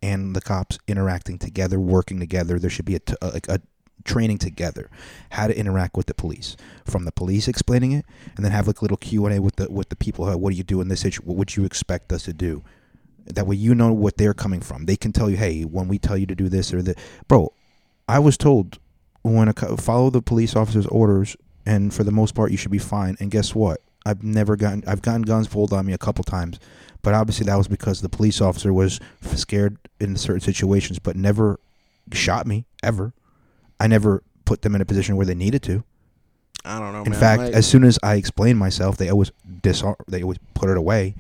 and 0.03 0.37
the 0.37 0.41
cops 0.41 0.79
interacting 0.87 1.39
together, 1.39 1.81
working 1.81 2.21
together. 2.21 2.59
There 2.59 2.71
should 2.71 2.85
be 2.85 2.95
a, 2.95 3.01
t- 3.01 3.15
a, 3.23 3.29
like 3.29 3.49
a 3.49 3.61
training 4.05 4.39
together, 4.39 4.91
how 5.31 5.47
to 5.49 5.59
interact 5.59 5.97
with 5.97 6.07
the 6.07 6.15
police. 6.15 6.57
From 6.85 7.07
the 7.07 7.13
police 7.13 7.49
explaining 7.49 7.93
it, 7.93 8.05
and 8.37 8.45
then 8.45 8.53
have 8.53 8.67
like 8.67 8.81
a 8.81 8.85
little 8.85 8.99
Q 8.99 9.25
and 9.27 9.35
A 9.35 9.41
with 9.41 9.57
the 9.57 9.71
with 9.71 9.89
the 9.89 9.97
people. 9.97 10.27
What 10.39 10.51
do 10.51 10.57
you 10.57 10.63
do 10.63 10.81
in 10.81 10.89
this 10.89 11.01
situation? 11.01 11.25
What 11.27 11.37
would 11.39 11.57
you 11.57 11.65
expect 11.65 12.13
us 12.13 12.23
to 12.25 12.33
do? 12.33 12.63
That 13.27 13.47
way, 13.47 13.57
you 13.57 13.75
know 13.75 13.93
what 13.93 14.17
they're 14.17 14.35
coming 14.35 14.61
from. 14.61 14.87
They 14.87 14.97
can 14.97 15.13
tell 15.13 15.31
you, 15.31 15.37
hey, 15.37 15.63
when 15.63 15.89
we 15.89 15.99
tell 15.99 16.17
you 16.17 16.27
to 16.27 16.35
do 16.35 16.49
this 16.49 16.73
or 16.75 16.83
that, 16.83 16.99
bro. 17.29 17.53
I 18.07 18.19
was 18.19 18.37
told 18.37 18.79
when 19.23 19.49
a 19.49 19.55
co- 19.55 19.77
follow 19.77 20.11
the 20.11 20.21
police 20.21 20.55
officer's 20.55 20.87
orders, 20.89 21.37
and 21.65 21.93
for 21.93 22.05
the 22.05 22.11
most 22.13 22.35
part, 22.35 22.51
you 22.51 22.59
should 22.59 22.71
be 22.71 22.79
fine. 22.79 23.17
And 23.19 23.31
guess 23.31 23.55
what? 23.55 23.81
I've 24.05 24.23
never 24.23 24.57
gotten 24.57 24.85
I've 24.87 25.01
gotten 25.01 25.23
guns 25.23 25.49
pulled 25.49 25.73
on 25.73 25.87
me 25.87 25.95
a 25.95 25.99
couple 25.99 26.25
times, 26.25 26.61
but 27.03 27.15
obviously 27.15 27.47
that 27.47 27.57
was 27.57 27.69
because 27.69 28.03
the 28.03 28.11
police 28.11 28.41
officer 28.41 28.73
was 28.73 29.01
scared 29.23 29.79
in 29.99 30.17
certain 30.17 30.41
situations, 30.43 30.99
but 30.99 31.17
never 31.17 31.59
shot 32.13 32.47
me 32.47 32.67
ever. 32.83 33.15
I 33.81 33.87
never 33.87 34.23
put 34.45 34.61
them 34.61 34.75
in 34.75 34.83
a 34.83 34.85
position 34.85 35.17
where 35.17 35.25
they 35.25 35.35
needed 35.35 35.63
to. 35.63 35.85
I 36.67 36.79
don't 36.79 36.93
know. 36.93 37.05
In 37.05 37.11
man. 37.13 37.21
fact, 37.21 37.43
My- 37.43 37.49
as 37.49 37.67
soon 37.67 37.85
as 37.85 37.99
I 38.03 38.17
explained 38.17 38.59
myself, 38.59 38.99
they 38.99 39.09
always 39.09 39.33
disar- 39.63 39.97
they 40.07 40.23
always 40.23 40.39
put 40.53 40.69
it 40.69 40.77
away. 40.77 41.15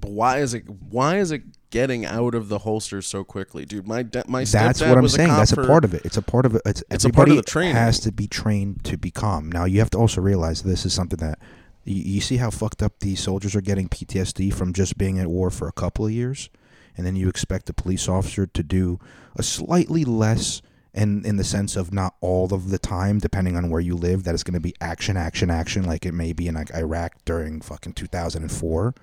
But 0.00 0.10
why 0.10 0.38
is 0.38 0.54
it 0.54 0.64
why 0.68 1.18
is 1.18 1.30
it 1.30 1.42
getting 1.70 2.06
out 2.06 2.34
of 2.34 2.48
the 2.48 2.58
holster 2.58 3.02
so 3.02 3.24
quickly, 3.24 3.64
dude? 3.64 3.86
My 3.86 4.02
da- 4.02 4.22
my 4.26 4.44
That's 4.44 4.80
what 4.80 4.96
I'm 4.96 5.08
saying. 5.08 5.28
That's 5.28 5.52
a 5.52 5.56
part 5.56 5.84
of 5.84 5.94
it. 5.94 6.02
It's 6.04 6.16
a 6.16 6.22
part 6.22 6.46
of 6.46 6.54
it. 6.54 6.62
It's, 6.64 6.82
It's 6.90 7.04
a 7.04 7.10
part 7.10 7.28
of 7.28 7.32
everybody 7.32 7.36
the 7.36 7.42
training. 7.42 7.74
has 7.76 8.00
to 8.00 8.12
be 8.12 8.26
trained 8.26 8.84
to 8.84 8.96
be 8.96 9.10
calm. 9.10 9.50
Now 9.50 9.64
you 9.64 9.78
have 9.80 9.90
to 9.90 9.98
also 9.98 10.20
realize 10.20 10.62
this 10.62 10.86
is 10.86 10.92
something 10.94 11.18
that 11.18 11.38
you, 11.84 12.02
you 12.14 12.20
see 12.20 12.36
how 12.38 12.50
fucked 12.50 12.82
up 12.82 13.00
these 13.00 13.20
soldiers 13.20 13.54
are 13.54 13.60
getting 13.60 13.88
PTSD 13.88 14.52
from 14.52 14.72
just 14.72 14.96
being 14.98 15.18
at 15.18 15.26
war 15.28 15.50
for 15.50 15.68
a 15.68 15.72
couple 15.72 16.06
of 16.06 16.12
years, 16.12 16.48
and 16.96 17.06
then 17.06 17.16
you 17.16 17.28
expect 17.28 17.68
a 17.70 17.72
police 17.74 18.08
officer 18.08 18.46
to 18.46 18.62
do 18.62 18.98
a 19.36 19.42
slightly 19.42 20.04
less. 20.04 20.62
And 20.94 21.24
in 21.24 21.36
the 21.36 21.44
sense 21.44 21.76
of 21.76 21.92
not 21.92 22.14
all 22.20 22.52
of 22.52 22.70
the 22.70 22.78
time, 22.78 23.18
depending 23.18 23.56
on 23.56 23.68
where 23.70 23.80
you 23.80 23.94
live, 23.94 24.24
that 24.24 24.34
it's 24.34 24.42
going 24.42 24.54
to 24.54 24.58
be 24.60 24.74
action, 24.80 25.16
action, 25.16 25.48
action, 25.48 25.84
like 25.84 26.04
it 26.04 26.12
may 26.14 26.32
be 26.32 26.48
in 26.48 26.54
like 26.56 26.74
Iraq 26.74 27.12
during 27.24 27.60
fucking 27.60 27.92
2004 27.92 28.94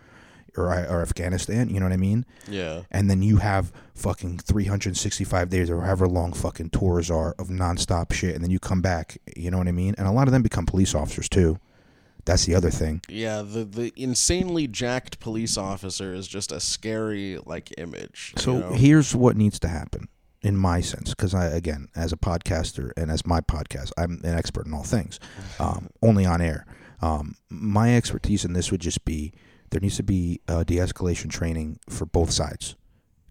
or, 0.58 0.68
or 0.68 1.02
Afghanistan. 1.02 1.70
You 1.70 1.80
know 1.80 1.86
what 1.86 1.94
I 1.94 1.98
mean? 1.98 2.26
Yeah. 2.48 2.84
and 2.92 3.10
then 3.10 3.22
you 3.22 3.38
have 3.38 3.72
fucking 3.94 4.40
365 4.40 5.50
days 5.50 5.70
or 5.70 5.82
however 5.82 6.08
long 6.08 6.34
fucking 6.34 6.70
tours 6.70 7.10
are 7.10 7.34
of 7.40 7.48
nonstop 7.48 8.14
shit, 8.14 8.36
and 8.36 8.44
then 8.44 8.52
you 8.52 8.60
come 8.60 8.82
back. 8.82 9.18
You 9.36 9.52
know 9.52 9.58
what 9.58 9.68
I 9.68 9.72
mean? 9.72 9.96
And 9.98 10.08
a 10.08 10.12
lot 10.12 10.28
of 10.28 10.32
them 10.32 10.44
become 10.44 10.66
police 10.66 10.94
officers 10.94 11.30
too. 11.30 11.60
That's 12.26 12.46
the 12.46 12.56
other 12.56 12.72
thing. 12.72 13.02
Yeah, 13.08 13.44
the 13.44 13.64
the 13.64 13.94
insanely 13.96 14.68
jacked 14.68 15.20
police 15.20 15.58
officer 15.58 16.14
is 16.14 16.28
just 16.28 16.52
a 16.52 16.60
scary 16.60 17.38
like 17.46 17.72
image. 17.78 18.34
So 18.38 18.60
know? 18.60 18.70
here's 18.72 19.16
what 19.16 19.38
needs 19.38 19.60
to 19.60 19.68
happen, 19.68 20.08
in 20.42 20.58
my 20.58 20.82
sense, 20.82 21.12
because 21.12 21.36
I 21.36 21.46
again, 21.46 21.88
as 21.96 22.12
a 22.12 22.18
podcaster 22.18 22.92
and 22.98 23.12
as 23.12 23.28
my 23.28 23.42
podcast, 23.42 23.92
I'm 23.96 24.22
an 24.24 24.36
expert 24.36 24.66
in 24.66 24.74
all 24.74 24.84
things, 24.84 25.20
um, 25.60 25.90
only 26.02 26.26
on 26.26 26.42
air. 26.42 26.66
Um, 27.02 27.36
my 27.50 27.96
expertise 27.96 28.44
in 28.44 28.54
this 28.54 28.72
would 28.72 28.82
just 28.82 29.06
be 29.06 29.32
there 29.76 29.82
needs 29.82 29.98
to 29.98 30.04
be 30.04 30.40
uh, 30.48 30.64
de-escalation 30.64 31.30
training 31.30 31.78
for 31.90 32.06
both 32.06 32.32
sides. 32.32 32.76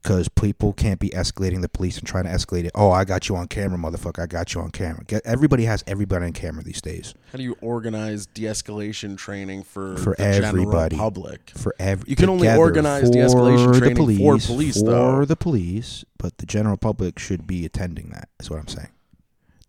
Because 0.03 0.29
people 0.29 0.75
can't 0.75 1.01
be 1.01 1.09
escalating 1.09 1.63
the 1.63 1.71
police 1.71 1.97
and 1.97 2.07
trying 2.07 2.25
to 2.25 2.31
escalate 2.31 2.65
it. 2.65 2.73
Oh, 2.75 2.91
I 2.91 3.07
got 3.07 3.31
you 3.31 3.37
on 3.37 3.49
camera, 3.49 3.79
motherfucker! 3.79 4.23
I 4.23 4.27
got 4.27 4.53
you 4.53 4.61
on 4.61 4.71
camera. 4.71 5.03
Get, 5.07 5.23
everybody 5.25 5.65
has 5.65 5.83
everybody 5.87 6.27
on 6.27 6.35
camera 6.35 6.63
these 6.63 6.83
days. 6.83 7.15
How 7.33 7.39
do 7.39 7.43
you 7.43 7.57
organize 7.63 8.27
de-escalation 8.27 9.17
training 9.17 9.63
for 9.63 9.97
For 9.97 10.11
the 10.19 10.25
general 10.25 10.45
everybody. 10.49 10.97
public? 10.99 11.53
for 11.57 11.75
every 11.79 12.11
You 12.11 12.17
can 12.17 12.29
only 12.29 12.55
organize 12.55 13.05
for 13.07 13.13
de-escalation 13.15 13.73
the 13.73 13.79
training 13.79 13.97
for 13.97 14.03
police, 14.03 14.47
police, 14.47 14.79
for 14.81 14.91
though. 14.91 15.25
the 15.25 15.37
police, 15.37 16.05
but 16.19 16.37
the 16.37 16.45
general 16.45 16.77
public 16.77 17.19
should 17.19 17.47
be 17.47 17.65
attending 17.65 18.11
that. 18.11 18.29
Is 18.39 18.51
what 18.51 18.59
I'm 18.61 18.69
saying. 18.69 18.91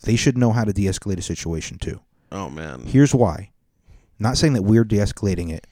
They 0.02 0.18
should 0.18 0.38
know 0.38 0.52
how 0.52 0.66
to 0.66 0.74
de-escalate 0.74 1.18
a 1.20 1.22
situation 1.22 1.78
too. 1.78 2.02
Oh 2.34 2.50
man. 2.50 2.82
Here's 2.82 3.16
why. 3.16 3.52
Not 4.20 4.36
saying 4.38 4.52
that 4.52 4.64
we're 4.64 4.84
de-escalating 4.84 5.50
it. 5.50 5.66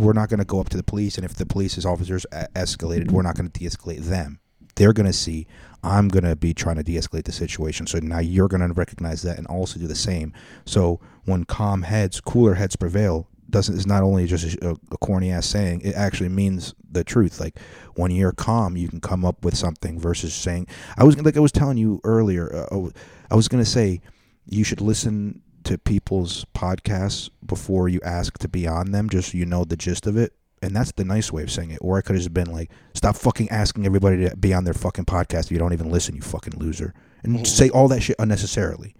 We're 0.00 0.12
not 0.14 0.28
going 0.28 0.38
to 0.38 0.44
go 0.44 0.60
up 0.60 0.68
to 0.70 0.76
the 0.76 0.82
police, 0.82 1.16
and 1.16 1.24
if 1.24 1.34
the 1.34 1.46
police's 1.46 1.86
officers 1.86 2.26
a- 2.32 2.48
escalated, 2.54 3.10
we're 3.10 3.22
not 3.22 3.36
going 3.36 3.50
to 3.50 3.58
de-escalate 3.58 4.04
them. 4.04 4.40
They're 4.76 4.92
going 4.92 5.06
to 5.06 5.12
see 5.12 5.46
I'm 5.82 6.08
going 6.08 6.24
to 6.24 6.36
be 6.36 6.52
trying 6.52 6.76
to 6.76 6.82
de-escalate 6.82 7.24
the 7.24 7.32
situation. 7.32 7.86
So 7.86 7.98
now 7.98 8.18
you're 8.18 8.48
going 8.48 8.66
to 8.66 8.72
recognize 8.72 9.22
that 9.22 9.38
and 9.38 9.46
also 9.46 9.78
do 9.78 9.86
the 9.86 9.94
same. 9.94 10.32
So 10.64 11.00
when 11.24 11.44
calm 11.44 11.82
heads, 11.82 12.20
cooler 12.20 12.54
heads 12.54 12.76
prevail, 12.76 13.28
doesn't 13.48 13.74
is 13.74 13.86
not 13.86 14.02
only 14.02 14.26
just 14.26 14.56
a, 14.56 14.76
a 14.92 14.96
corny 14.98 15.30
ass 15.30 15.46
saying. 15.46 15.80
It 15.82 15.94
actually 15.94 16.28
means 16.28 16.74
the 16.90 17.02
truth. 17.02 17.40
Like 17.40 17.58
when 17.94 18.10
you're 18.10 18.32
calm, 18.32 18.76
you 18.76 18.88
can 18.88 19.00
come 19.00 19.24
up 19.24 19.44
with 19.44 19.56
something 19.56 19.98
versus 19.98 20.32
saying. 20.32 20.68
I 20.96 21.04
was 21.04 21.20
like 21.20 21.36
I 21.36 21.40
was 21.40 21.52
telling 21.52 21.76
you 21.76 22.00
earlier. 22.04 22.66
Uh, 22.70 22.90
I 23.30 23.34
was 23.34 23.48
going 23.48 23.62
to 23.62 23.68
say 23.68 24.00
you 24.46 24.64
should 24.64 24.80
listen 24.80 25.42
to 25.70 25.78
people's 25.78 26.44
podcasts 26.52 27.30
before 27.46 27.88
you 27.88 28.00
ask 28.04 28.36
to 28.38 28.48
be 28.48 28.66
on 28.66 28.90
them, 28.90 29.08
just 29.08 29.30
so 29.30 29.38
you 29.38 29.46
know 29.46 29.64
the 29.64 29.76
gist 29.76 30.04
of 30.06 30.16
it. 30.16 30.32
And 30.62 30.74
that's 30.74 30.90
the 30.92 31.04
nice 31.04 31.32
way 31.32 31.44
of 31.44 31.50
saying 31.50 31.70
it. 31.70 31.78
Or 31.80 31.96
I 31.96 32.00
could 32.02 32.14
have 32.16 32.20
just 32.20 32.34
been 32.34 32.52
like, 32.52 32.70
stop 32.92 33.16
fucking 33.16 33.48
asking 33.50 33.86
everybody 33.86 34.28
to 34.28 34.36
be 34.36 34.52
on 34.52 34.64
their 34.64 34.74
fucking 34.74 35.04
podcast 35.04 35.44
if 35.44 35.52
you 35.52 35.58
don't 35.58 35.72
even 35.72 35.88
listen, 35.88 36.16
you 36.16 36.22
fucking 36.22 36.58
loser. 36.58 36.92
And 37.22 37.34
mm-hmm. 37.34 37.44
say 37.44 37.70
all 37.70 37.86
that 37.88 38.02
shit 38.02 38.16
unnecessarily. 38.18 38.96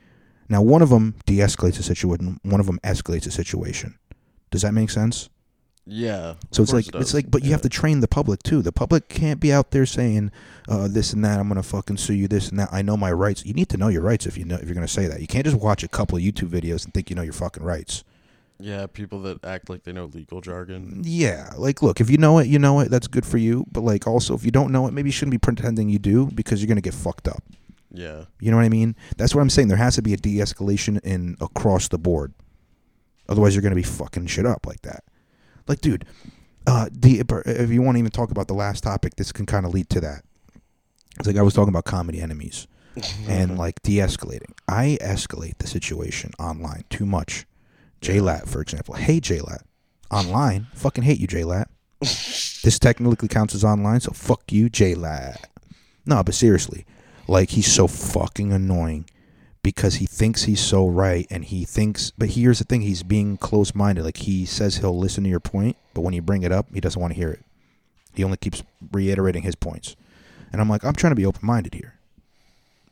Now, 0.49 0.63
one 0.63 0.81
of 0.81 0.91
them 0.91 1.17
de 1.27 1.39
escalates 1.39 1.81
a 1.81 1.83
situation, 1.83 2.39
one 2.43 2.61
of 2.61 2.67
them 2.67 2.79
escalates 2.85 3.27
a 3.27 3.33
situation. 3.33 3.99
Does 4.51 4.63
that 4.63 4.73
make 4.73 4.91
sense? 4.91 5.29
Yeah. 5.93 6.35
So 6.53 6.63
it's 6.63 6.73
like 6.73 6.87
it 6.87 6.95
it's 6.95 7.13
like, 7.13 7.31
but 7.31 7.45
you 7.45 7.51
have 7.51 7.63
to 7.63 7.69
train 7.69 7.99
the 7.99 8.07
public 8.07 8.45
too. 8.45 8.63
The 8.63 8.71
public 8.71 9.09
can't 9.09 9.41
be 9.41 9.53
out 9.53 9.73
there 9.73 9.87
saying 9.87 10.31
uh, 10.69 10.87
this 10.87 11.13
and 11.13 11.25
that. 11.25 11.41
I'm 11.41 11.49
gonna 11.49 11.65
fucking 11.65 11.97
sue 11.97 12.15
you 12.15 12.29
this 12.29 12.49
and 12.49 12.61
that. 12.61 12.69
I 12.71 12.81
know 12.81 12.97
my 12.97 13.11
rights. 13.11 13.45
You 13.45 13.55
need 13.55 13.69
to 13.71 13.77
know 13.77 13.89
your 13.89 14.03
rights 14.03 14.25
if 14.25 14.39
you 14.39 14.45
know 14.45 14.55
if 14.55 14.67
you're 14.67 14.75
gonna 14.75 14.87
say 14.87 15.09
that. 15.09 15.21
You 15.21 15.27
can't 15.27 15.45
just 15.45 15.57
watch 15.57 15.83
a 15.83 15.89
couple 15.89 16.17
of 16.17 16.23
YouTube 16.23 16.49
videos 16.49 16.85
and 16.85 16.95
think 16.95 17.11
you 17.11 17.17
know 17.17 17.23
your 17.23 17.33
fucking 17.33 17.65
rights. 17.65 18.05
Yeah, 18.61 18.87
people 18.87 19.23
that 19.23 19.45
act 19.45 19.69
like 19.69 19.83
they 19.83 19.93
know 19.93 20.05
legal 20.05 20.41
jargon. 20.41 21.03
Yeah, 21.05 21.51
like 21.57 21.83
look, 21.83 22.01
if 22.01 22.09
you 22.09 22.19
know 22.19 22.39
it, 22.39 22.47
you 22.47 22.61
know 22.61 22.79
it. 22.81 22.91
That's 22.91 23.09
good 23.09 23.27
for 23.27 23.39
you. 23.39 23.67
But 23.73 23.81
like 23.81 24.07
also, 24.07 24.35
if 24.35 24.45
you 24.45 24.53
don't 24.53 24.71
know 24.71 24.87
it, 24.87 24.93
maybe 24.93 25.09
you 25.09 25.13
shouldn't 25.13 25.33
be 25.33 25.39
pretending 25.39 25.89
you 25.89 25.99
do 25.99 26.27
because 26.27 26.63
you're 26.63 26.69
gonna 26.69 26.81
get 26.81 26.95
fucked 26.95 27.27
up. 27.27 27.43
Yeah. 27.93 28.27
You 28.39 28.53
know 28.53 28.59
what 28.59 28.67
I 28.67 28.69
mean? 28.69 28.95
That's 29.17 29.35
what 29.35 29.41
I'm 29.41 29.51
saying. 29.51 29.67
There 29.67 29.77
has 29.77 29.97
to 29.97 30.03
be 30.03 30.15
a 30.15 30.17
de-escalation 30.17 31.01
in 31.03 31.37
across 31.41 31.89
the 31.89 31.99
board. 31.99 32.33
Otherwise, 33.29 33.57
you're 33.57 33.63
gonna 33.63 33.75
be 33.75 33.83
fucking 33.83 34.29
shit 34.29 34.47
up 34.47 34.67
like 34.67 34.83
that. 34.83 35.03
Like, 35.71 35.81
dude, 35.83 36.05
uh, 36.67 36.89
de- 36.89 37.21
if 37.21 37.71
you 37.71 37.81
want 37.81 37.95
to 37.95 38.01
even 38.01 38.11
talk 38.11 38.33
about 38.33 38.49
the 38.49 38.55
last 38.55 38.83
topic, 38.83 39.15
this 39.15 39.31
can 39.31 39.47
kind 39.47 39.65
of 39.65 39.73
lead 39.73 39.89
to 39.91 40.01
that. 40.01 40.25
It's 41.17 41.29
like 41.29 41.37
I 41.37 41.43
was 41.43 41.55
talking 41.55 41.69
about 41.69 41.85
comedy 41.85 42.21
enemies 42.21 42.67
and 43.29 43.57
like 43.57 43.81
de-escalating. 43.85 44.51
I 44.67 44.99
escalate 45.01 45.59
the 45.59 45.69
situation 45.69 46.33
online 46.41 46.87
too 46.91 47.07
much. 47.07 47.47
JLat, 48.03 48.49
for 48.49 48.61
example. 48.61 48.97
Hey, 48.97 49.21
JLat. 49.21 49.61
Online. 50.11 50.67
Fucking 50.75 51.05
hate 51.05 51.21
you, 51.21 51.29
JLat. 51.29 51.67
this 52.01 52.81
technically 52.81 53.29
counts 53.29 53.55
as 53.55 53.63
online, 53.63 54.01
so 54.01 54.11
fuck 54.11 54.51
you, 54.51 54.69
JLat. 54.69 55.37
No, 56.05 56.25
but 56.25 56.35
seriously, 56.35 56.85
like 57.29 57.51
he's 57.51 57.73
so 57.73 57.87
fucking 57.87 58.53
annoying. 58.53 59.09
Because 59.63 59.97
he 59.97 60.07
thinks 60.07 60.45
he's 60.45 60.61
so 60.61 60.87
right 60.87 61.27
and 61.31 61.45
he 61.45 61.65
thinks 61.65 62.13
but 62.13 62.31
here's 62.31 62.59
the 62.59 62.65
thing 62.65 62.83
he's 62.83 63.03
being 63.03 63.37
close-minded. 63.37 64.05
Like 64.05 64.19
he 64.19 64.45
says 64.47 64.79
he'll 64.79 64.99
listen 64.99 65.25
to 65.25 65.31
your 65.31 65.41
point 65.41 65.77
but 65.95 66.03
when 66.03 66.15
you 66.15 66.23
bring 66.23 66.43
it 66.43 66.53
up 66.53 66.67
he 66.73 66.81
doesn't 66.81 67.01
want 67.01 67.13
to 67.13 67.19
hear 67.19 67.31
it. 67.31 67.45
He 68.15 68.25
only 68.25 68.37
keeps 68.37 68.63
reiterating 68.93 69.43
his 69.43 69.55
points. 69.55 69.97
And 70.53 70.61
i'm 70.61 70.69
like 70.69 70.85
i'm 70.85 70.95
trying 70.95 71.13
to 71.13 71.17
be 71.17 71.27
open-minded 71.27 71.75
here. 71.75 71.95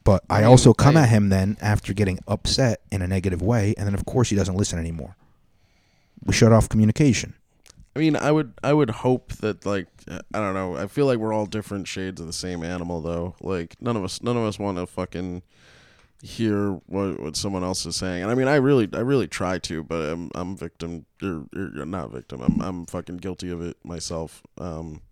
But 0.04 0.24
i, 0.30 0.44
also 0.44 0.72
come 0.72 0.96
at 0.96 1.08
him 1.08 1.28
then 1.28 1.56
after 1.60 1.92
getting 1.92 2.18
upset 2.26 2.80
in 2.90 3.02
a 3.02 3.06
negative 3.06 3.42
way 3.42 3.74
and 3.76 3.86
then 3.86 3.94
of 3.94 4.04
course 4.04 4.30
he 4.30 4.36
doesn't 4.36 4.56
listen 4.56 4.78
anymore. 4.78 5.16
We 6.24 6.34
shut 6.34 6.52
off 6.52 6.68
communication. 6.68 7.34
I 7.98 8.00
mean, 8.00 8.14
I 8.14 8.30
would 8.30 8.52
I 8.62 8.72
would 8.72 8.90
hope 8.90 9.32
that 9.38 9.66
like 9.66 9.88
I 10.08 10.38
don't 10.38 10.54
know. 10.54 10.76
I 10.76 10.86
feel 10.86 11.06
like 11.06 11.18
we're 11.18 11.32
all 11.32 11.46
different 11.46 11.88
shades 11.88 12.20
of 12.20 12.28
the 12.28 12.32
same 12.32 12.62
animal 12.62 13.00
though. 13.00 13.34
Like 13.40 13.74
none 13.80 13.96
of 13.96 14.04
us 14.04 14.22
none 14.22 14.36
of 14.36 14.44
us 14.44 14.56
want 14.56 14.78
to 14.78 14.86
fucking 14.86 15.42
hear 16.22 16.72
what 16.86 17.20
what 17.20 17.36
someone 17.36 17.62
else 17.62 17.86
is 17.86 17.96
saying. 17.96 18.22
And 18.22 18.30
I 18.30 18.34
mean, 18.34 18.48
I 18.48 18.56
really 18.56 18.88
I 18.92 19.00
really 19.00 19.28
try 19.28 19.58
to, 19.60 19.82
but 19.82 20.10
I'm 20.10 20.30
I'm 20.34 20.56
victim 20.56 21.06
you're, 21.20 21.46
not 21.52 22.10
victim. 22.10 22.40
I'm 22.40 22.60
I'm 22.60 22.86
fucking 22.86 23.18
guilty 23.18 23.50
of 23.50 23.62
it 23.62 23.76
myself. 23.84 24.42
Um 24.58 25.02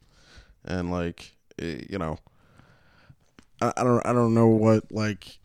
and 0.65 0.91
like 0.91 1.37
eh, 1.59 1.83
you 1.89 1.99
know 1.99 2.19
I, 3.61 3.73
I 3.77 3.85
don't 3.85 4.07
I 4.07 4.13
don't 4.13 4.35
know 4.35 4.49
what 4.49 4.91
like 4.91 5.39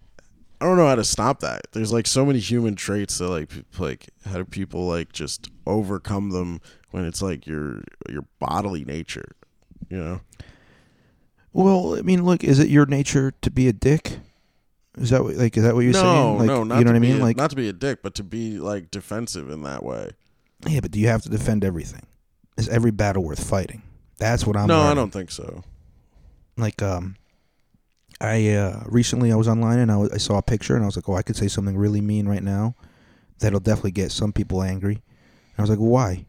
I 0.59 0.65
don't 0.65 0.77
know 0.77 0.87
how 0.87 0.95
to 0.95 1.03
stop 1.03 1.39
that. 1.39 1.61
There's 1.71 1.91
like 1.93 2.05
so 2.05 2.25
many 2.25 2.39
human 2.39 2.75
traits 2.75 3.17
that 3.17 3.29
like 3.29 3.51
like 3.77 4.09
how 4.25 4.37
do 4.37 4.45
people 4.45 4.87
like 4.87 5.11
just 5.11 5.49
overcome 5.65 6.31
them 6.31 6.61
when 6.91 7.05
it's 7.05 7.21
like 7.21 7.47
your 7.47 7.81
your 8.09 8.25
bodily 8.39 8.83
nature, 8.83 9.35
you 9.89 9.97
know? 9.97 10.21
well 11.53 11.97
i 11.97 12.01
mean 12.01 12.23
look 12.23 12.43
is 12.43 12.59
it 12.59 12.69
your 12.69 12.85
nature 12.85 13.33
to 13.41 13.51
be 13.51 13.67
a 13.67 13.73
dick 13.73 14.19
is 14.97 15.09
that 15.11 15.23
what, 15.23 15.35
like 15.35 15.55
is 15.57 15.63
that 15.63 15.73
what 15.73 15.81
you're 15.81 15.93
no, 15.93 16.01
saying 16.01 16.37
like 16.39 16.47
no, 16.47 16.63
not 16.63 16.79
you 16.79 16.83
know 16.85 16.91
to 16.91 16.93
what 16.93 16.95
i 16.95 16.99
be 16.99 17.07
mean 17.13 17.21
a- 17.21 17.23
like 17.23 17.37
not 17.37 17.49
to 17.49 17.55
be 17.55 17.69
a 17.69 17.73
dick, 17.73 18.01
but 18.03 18.15
to 18.15 18.23
be 18.23 18.59
like 18.59 18.91
defensive 18.91 19.49
in 19.49 19.63
that 19.63 19.83
way. 19.83 20.11
Yeah, 20.67 20.79
but 20.81 20.91
do 20.91 20.99
you 20.99 21.07
have 21.07 21.21
to 21.23 21.29
defend 21.29 21.63
everything? 21.65 22.05
Is 22.57 22.69
every 22.69 22.91
battle 22.91 23.23
worth 23.23 23.43
fighting? 23.47 23.81
That's 24.17 24.45
what 24.45 24.55
I'm. 24.55 24.67
no, 24.67 24.81
I 24.81 24.93
don't 24.93 25.11
think 25.11 25.31
so. 25.31 25.63
Like, 26.57 26.81
um, 26.83 27.15
I 28.19 28.49
uh, 28.49 28.83
recently 28.85 29.31
I 29.31 29.35
was 29.35 29.47
online 29.47 29.79
and 29.79 29.91
I, 29.91 29.97
was, 29.97 30.11
I 30.11 30.17
saw 30.17 30.37
a 30.37 30.43
picture 30.43 30.75
and 30.75 30.83
I 30.83 30.85
was 30.85 30.95
like, 30.95 31.09
oh, 31.09 31.15
I 31.15 31.23
could 31.23 31.35
say 31.35 31.47
something 31.47 31.75
really 31.75 32.01
mean 32.01 32.27
right 32.27 32.43
now, 32.43 32.75
that'll 33.39 33.59
definitely 33.59 33.91
get 33.91 34.11
some 34.11 34.31
people 34.31 34.61
angry. 34.61 34.95
And 34.95 35.57
I 35.57 35.61
was 35.61 35.69
like, 35.71 35.79
why? 35.79 36.25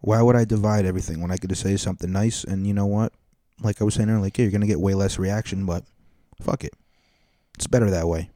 Why 0.00 0.22
would 0.22 0.36
I 0.36 0.44
divide 0.44 0.84
everything 0.84 1.20
when 1.20 1.32
I 1.32 1.36
could 1.36 1.50
just 1.50 1.62
say 1.62 1.76
something 1.76 2.12
nice? 2.12 2.44
And 2.44 2.66
you 2.66 2.74
know 2.74 2.86
what? 2.86 3.12
Like 3.60 3.80
I 3.80 3.84
was 3.84 3.94
saying 3.94 4.08
earlier, 4.08 4.22
like, 4.22 4.38
yeah, 4.38 4.44
you're 4.44 4.52
gonna 4.52 4.66
get 4.66 4.80
way 4.80 4.94
less 4.94 5.18
reaction, 5.18 5.66
but 5.66 5.84
fuck 6.40 6.62
it, 6.62 6.74
it's 7.54 7.66
better 7.66 7.90
that 7.90 8.08
way. 8.08 8.30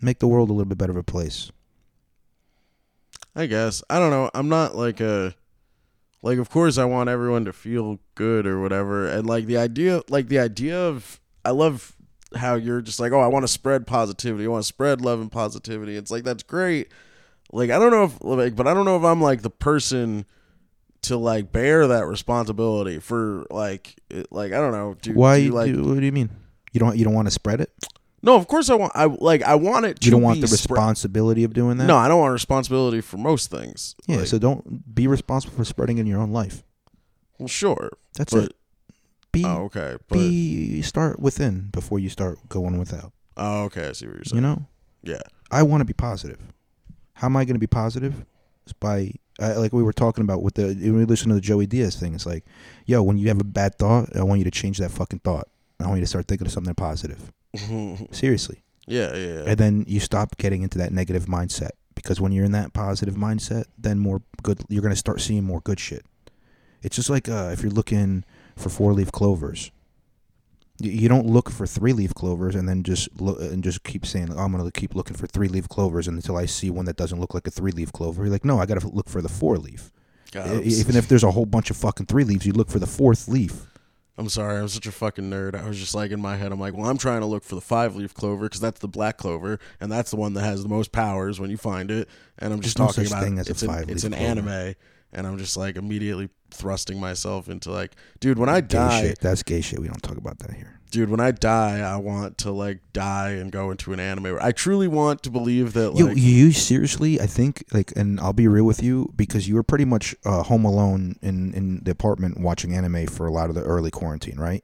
Make 0.00 0.18
the 0.18 0.28
world 0.28 0.50
a 0.50 0.52
little 0.52 0.68
bit 0.68 0.78
better 0.78 0.92
of 0.92 0.96
a 0.98 1.02
place. 1.02 1.50
I 3.34 3.46
guess. 3.46 3.82
I 3.88 3.98
don't 3.98 4.10
know. 4.10 4.30
I'm 4.34 4.48
not 4.48 4.76
like 4.76 5.00
a 5.00 5.34
like 6.22 6.38
of 6.38 6.50
course 6.50 6.78
I 6.78 6.84
want 6.84 7.08
everyone 7.08 7.44
to 7.46 7.52
feel 7.52 7.98
good 8.14 8.46
or 8.46 8.60
whatever. 8.60 9.08
And 9.08 9.26
like 9.26 9.46
the 9.46 9.56
idea 9.56 10.02
like 10.08 10.28
the 10.28 10.38
idea 10.38 10.78
of 10.78 11.20
I 11.44 11.50
love 11.50 11.96
how 12.36 12.54
you're 12.54 12.80
just 12.80 13.00
like, 13.00 13.12
"Oh, 13.12 13.20
I 13.20 13.26
want 13.26 13.44
to 13.44 13.48
spread 13.48 13.86
positivity. 13.86 14.44
I 14.44 14.48
want 14.48 14.62
to 14.62 14.68
spread 14.68 15.00
love 15.00 15.20
and 15.20 15.30
positivity." 15.30 15.96
It's 15.96 16.10
like 16.10 16.24
that's 16.24 16.42
great. 16.42 16.92
Like 17.52 17.70
I 17.70 17.78
don't 17.78 17.90
know 17.90 18.04
if 18.04 18.22
like 18.22 18.56
but 18.56 18.66
I 18.66 18.74
don't 18.74 18.84
know 18.84 18.96
if 18.96 19.04
I'm 19.04 19.20
like 19.20 19.42
the 19.42 19.50
person 19.50 20.26
to 21.02 21.16
like 21.16 21.50
bear 21.52 21.88
that 21.88 22.06
responsibility 22.06 22.98
for 22.98 23.46
like 23.50 23.96
like 24.30 24.52
I 24.52 24.56
don't 24.56 24.72
know. 24.72 24.96
Do, 25.00 25.14
Why? 25.14 25.38
do 25.38 25.44
you 25.44 25.52
like 25.52 25.72
do, 25.72 25.84
what 25.84 25.98
do 25.98 26.06
you 26.06 26.12
mean? 26.12 26.30
You 26.72 26.80
don't 26.80 26.96
you 26.96 27.04
don't 27.04 27.14
want 27.14 27.28
to 27.28 27.32
spread 27.32 27.60
it? 27.60 27.72
No, 28.22 28.36
of 28.36 28.46
course 28.46 28.70
I 28.70 28.74
want 28.74 28.92
I 28.94 29.04
like 29.06 29.42
I 29.42 29.56
want 29.56 29.84
it 29.86 30.00
to 30.00 30.04
You 30.06 30.12
don't 30.12 30.22
want 30.22 30.40
the 30.40 30.46
spre- 30.46 30.74
responsibility 30.74 31.42
of 31.44 31.52
doing 31.54 31.76
that? 31.78 31.86
No, 31.86 31.96
I 31.96 32.06
don't 32.08 32.20
want 32.20 32.32
responsibility 32.32 33.00
for 33.00 33.16
most 33.16 33.50
things. 33.50 33.96
Yeah, 34.06 34.18
Like, 34.18 34.26
so 34.28 34.38
don't 34.38 34.94
be 34.94 35.06
responsible 35.08 35.54
for 35.56 35.64
spreading 35.64 35.98
in 35.98 36.06
your 36.06 36.20
own 36.20 36.30
life. 36.32 36.62
well 37.38 37.48
sure. 37.48 37.90
That's 38.16 38.32
But 38.32 38.44
it. 38.44 38.56
Be 39.32 39.44
oh, 39.46 39.64
okay. 39.64 39.96
But 40.08 40.16
be 40.18 40.82
start 40.82 41.18
within 41.18 41.68
before 41.72 41.98
you 41.98 42.08
start 42.10 42.38
going 42.48 42.78
without. 42.78 43.12
Oh, 43.36 43.64
okay. 43.64 43.88
I 43.88 43.92
see 43.92 44.06
what 44.06 44.16
you're 44.16 44.24
saying. 44.24 44.42
You 44.42 44.48
know, 44.48 44.66
Yeah. 45.02 45.22
I 45.50 45.62
want 45.62 45.80
to 45.80 45.84
be 45.86 45.94
positive. 45.94 46.38
How 47.14 47.26
am 47.28 47.36
I 47.36 47.44
going 47.44 47.54
to 47.54 47.58
be 47.60 47.66
positive? 47.66 48.24
It's 48.64 48.72
by 48.74 49.12
uh, 49.40 49.54
like 49.58 49.72
we 49.72 49.82
were 49.82 49.92
talking 49.92 50.22
about 50.22 50.42
with 50.42 50.54
the 50.54 50.66
when 50.66 50.96
we 50.98 51.04
listen 51.06 51.28
to 51.30 51.34
the 51.34 51.40
Joey 51.40 51.66
Diaz 51.66 51.96
thing. 51.96 52.14
It's 52.14 52.26
like, 52.26 52.44
yo, 52.86 53.02
when 53.02 53.16
you 53.18 53.28
have 53.28 53.40
a 53.40 53.44
bad 53.44 53.76
thought, 53.78 54.14
I 54.14 54.22
want 54.22 54.38
you 54.38 54.44
to 54.44 54.50
change 54.50 54.78
that 54.78 54.90
fucking 54.90 55.20
thought. 55.20 55.48
I 55.80 55.86
want 55.86 55.96
you 55.98 56.04
to 56.04 56.08
start 56.08 56.28
thinking 56.28 56.46
of 56.46 56.52
something 56.52 56.74
positive. 56.74 57.32
Yeah, 57.54 57.96
Seriously. 58.10 58.62
yeah, 58.86 59.14
yeah. 59.14 59.44
and 59.46 59.58
then 59.58 59.84
you 59.86 60.00
stop 60.00 60.36
getting 60.38 60.62
into 60.62 60.78
that 60.78 60.92
negative 60.92 61.26
mindset 61.26 61.70
because 61.94 62.20
when 62.20 62.32
you're 62.32 62.44
in 62.44 62.52
that 62.52 62.72
positive 62.72 63.14
mindset 63.14 63.64
then 63.78 63.98
more 63.98 64.22
good 64.42 64.60
you're 64.68 64.82
going 64.82 64.92
to 64.92 64.96
start 64.98 65.20
seeing 65.20 65.44
more 65.44 65.60
good 65.60 65.78
shit. 65.80 66.04
It's 66.82 66.96
just 66.96 67.10
like 67.10 67.28
uh, 67.28 67.50
if 67.52 67.62
you're 67.62 67.70
looking 67.70 68.24
for 68.56 68.68
four 68.68 68.92
leaf 68.92 69.12
clovers 69.12 69.70
you, 70.80 71.08
don't 71.08 71.26
look 71.26 71.48
for 71.50 71.64
three 71.66 71.92
leaf 71.92 72.12
clovers 72.14 72.54
and 72.56 72.68
then 72.68 72.82
just 72.82 73.08
look 73.20 73.38
and 73.40 73.62
just 73.62 73.84
keep 73.84 74.04
saying 74.04 74.30
oh, 74.32 74.38
i'm 74.38 74.52
going 74.52 74.64
to 74.64 74.70
keep 74.80 74.94
looking 74.96 75.16
for 75.16 75.26
three 75.28 75.46
leaf 75.48 75.68
clovers 75.68 76.08
until 76.08 76.36
i 76.36 76.44
see 76.46 76.70
one 76.70 76.86
that 76.86 76.96
doesn't 76.96 77.20
look 77.20 77.34
like 77.34 77.46
a 77.46 77.50
three 77.50 77.70
leaf 77.72 77.92
clover. 77.92 78.24
You're 78.24 78.32
like 78.32 78.44
no 78.44 78.58
i 78.58 78.66
got 78.66 78.80
to 78.80 78.88
look 78.88 79.08
for 79.08 79.22
the 79.22 79.28
four 79.28 79.58
leaf 79.58 79.92
God, 80.32 80.48
I'm, 80.48 80.60
s- 80.66 80.80
even 80.80 80.96
if 80.96 81.06
there's 81.08 81.22
a 81.22 81.30
whole 81.30 81.46
bunch 81.46 81.70
of 81.70 81.76
fucking 81.76 82.06
three 82.06 82.24
leaves 82.24 82.46
you 82.46 82.52
look 82.52 82.68
for 82.70 82.78
the 82.80 82.86
fourth 82.86 83.28
leaf 83.28 83.68
I'm 84.18 84.28
sorry, 84.28 84.58
I'm 84.58 84.68
such 84.68 84.86
a 84.86 84.92
fucking 84.92 85.30
nerd. 85.30 85.54
I 85.54 85.66
was 85.66 85.78
just 85.78 85.94
like 85.94 86.10
in 86.10 86.20
my 86.20 86.36
head, 86.36 86.52
I'm 86.52 86.60
like, 86.60 86.74
well, 86.74 86.88
I'm 86.88 86.98
trying 86.98 87.20
to 87.20 87.26
look 87.26 87.44
for 87.44 87.54
the 87.54 87.60
five 87.62 87.96
leaf 87.96 88.12
clover 88.12 88.44
because 88.44 88.60
that's 88.60 88.80
the 88.80 88.88
black 88.88 89.16
clover, 89.16 89.58
and 89.80 89.90
that's 89.90 90.10
the 90.10 90.16
one 90.16 90.34
that 90.34 90.42
has 90.42 90.62
the 90.62 90.68
most 90.68 90.92
powers 90.92 91.40
when 91.40 91.50
you 91.50 91.56
find 91.56 91.90
it. 91.90 92.08
And 92.38 92.52
I'm 92.52 92.60
just 92.60 92.76
There's 92.76 92.88
talking 92.88 93.04
such 93.04 93.12
about 93.12 93.24
thing 93.24 93.38
as 93.38 93.48
it's 93.48 93.62
an, 93.62 93.88
it's 93.88 94.04
an 94.04 94.14
anime, 94.14 94.74
and 95.12 95.26
I'm 95.26 95.38
just 95.38 95.56
like 95.56 95.76
immediately 95.76 96.28
thrusting 96.50 97.00
myself 97.00 97.48
into 97.48 97.72
like, 97.72 97.92
dude, 98.20 98.38
when 98.38 98.50
I 98.50 98.60
gay 98.60 98.76
die, 98.76 99.00
shit. 99.02 99.18
That's 99.20 99.42
gay 99.42 99.62
shit. 99.62 99.78
We 99.78 99.86
don't 99.86 100.02
talk 100.02 100.18
about 100.18 100.38
that 100.40 100.52
here 100.52 100.81
dude, 100.92 101.10
when 101.10 101.20
I 101.20 101.32
die, 101.32 101.80
I 101.80 101.96
want 101.96 102.38
to 102.38 102.52
like 102.52 102.80
die 102.92 103.30
and 103.30 103.50
go 103.50 103.70
into 103.72 103.92
an 103.92 103.98
anime. 103.98 104.38
I 104.40 104.52
truly 104.52 104.86
want 104.86 105.22
to 105.24 105.30
believe 105.30 105.72
that 105.72 105.96
Yo, 105.96 106.08
you 106.08 106.52
seriously? 106.52 107.20
I 107.20 107.26
think 107.26 107.64
like, 107.72 107.92
and 107.96 108.20
I'll 108.20 108.32
be 108.32 108.46
real 108.46 108.64
with 108.64 108.82
you 108.82 109.12
because 109.16 109.48
you 109.48 109.56
were 109.56 109.64
pretty 109.64 109.84
much 109.84 110.14
uh, 110.24 110.44
home 110.44 110.64
alone 110.64 111.16
in 111.20 111.52
in 111.54 111.82
the 111.82 111.90
apartment 111.90 112.38
watching 112.38 112.74
anime 112.74 113.08
for 113.08 113.26
a 113.26 113.32
lot 113.32 113.48
of 113.48 113.56
the 113.56 113.62
early 113.62 113.90
quarantine, 113.90 114.38
right? 114.38 114.62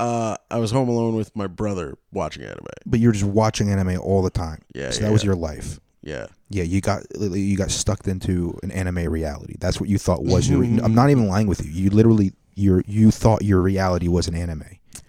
uh, 0.00 0.36
I 0.50 0.58
was 0.58 0.70
home 0.70 0.88
alone 0.88 1.14
with 1.14 1.36
my 1.36 1.46
brother 1.46 1.96
watching 2.10 2.42
anime. 2.42 2.66
But 2.86 3.00
you're 3.00 3.12
just 3.12 3.24
watching 3.24 3.70
anime 3.70 4.00
all 4.00 4.22
the 4.22 4.30
time. 4.30 4.62
Yeah, 4.74 4.90
so 4.90 5.00
yeah, 5.00 5.06
that 5.06 5.12
was 5.12 5.22
yeah. 5.22 5.26
your 5.26 5.36
life. 5.36 5.78
Yeah. 6.02 6.26
Yeah, 6.48 6.62
you 6.62 6.80
got 6.80 7.02
you 7.20 7.56
got 7.56 7.70
stuck 7.70 8.06
into 8.08 8.58
an 8.62 8.70
anime 8.70 9.10
reality. 9.10 9.56
That's 9.60 9.78
what 9.78 9.88
you 9.88 9.98
thought 9.98 10.24
was 10.24 10.48
your. 10.48 10.64
I'm 10.64 10.94
not 10.94 11.10
even 11.10 11.28
lying 11.28 11.46
with 11.46 11.64
you. 11.64 11.70
You 11.70 11.90
literally 11.90 12.32
your 12.54 12.82
you 12.86 13.10
thought 13.10 13.42
your 13.42 13.60
reality 13.60 14.08
was 14.08 14.26
an 14.26 14.34
anime. 14.34 14.64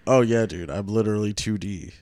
Oh 0.06 0.20
yeah, 0.20 0.46
dude. 0.46 0.70
I'm 0.70 0.86
literally 0.86 1.32
2D. 1.32 1.92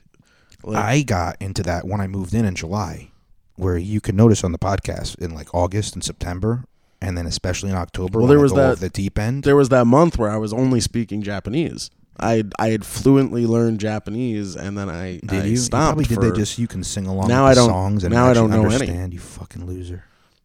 Like, 0.63 0.77
I 0.83 1.01
got 1.01 1.37
into 1.39 1.63
that 1.63 1.85
when 1.87 2.01
I 2.01 2.07
moved 2.07 2.33
in 2.33 2.45
in 2.45 2.55
July, 2.55 3.09
where 3.55 3.77
you 3.77 3.99
can 4.01 4.15
notice 4.15 4.43
on 4.43 4.51
the 4.51 4.59
podcast 4.59 5.17
in 5.19 5.33
like 5.33 5.53
August 5.55 5.95
and 5.95 6.03
September, 6.03 6.65
and 7.01 7.17
then 7.17 7.25
especially 7.25 7.69
in 7.71 7.75
October. 7.75 8.19
Well, 8.19 8.27
there 8.27 8.39
was 8.39 8.53
that- 8.53 8.79
the 8.79 8.89
deep 8.89 9.17
end. 9.17 9.43
there 9.43 9.55
was 9.55 9.69
that 9.69 9.85
month 9.85 10.17
where 10.17 10.29
I 10.29 10.37
was 10.37 10.53
only 10.53 10.79
speaking 10.79 11.21
Japanese. 11.23 11.89
I 12.19 12.43
I 12.59 12.67
had 12.69 12.85
fluently 12.85 13.47
learned 13.47 13.79
Japanese, 13.79 14.55
and 14.55 14.77
then 14.77 14.89
I 14.89 15.19
Did 15.25 15.31
I 15.31 15.43
you? 15.45 15.51
You 15.51 15.57
stopped 15.57 15.97
probably 15.97 16.03
did. 16.05 16.21
They 16.21 16.31
just 16.31 16.59
you 16.59 16.67
can 16.67 16.83
sing 16.83 17.07
along 17.07 17.27
Now 17.29 17.45
I 17.47 17.53
don't- 17.55 17.69
songs 17.69 18.03
and 18.03 18.13
now 18.13 18.27
I 18.27 18.33
don't 18.33 18.51
know 18.51 18.65
any. 18.65 18.75
understand. 18.75 19.13
You 19.13 19.19
fucking 19.19 19.65
loser. 19.65 20.03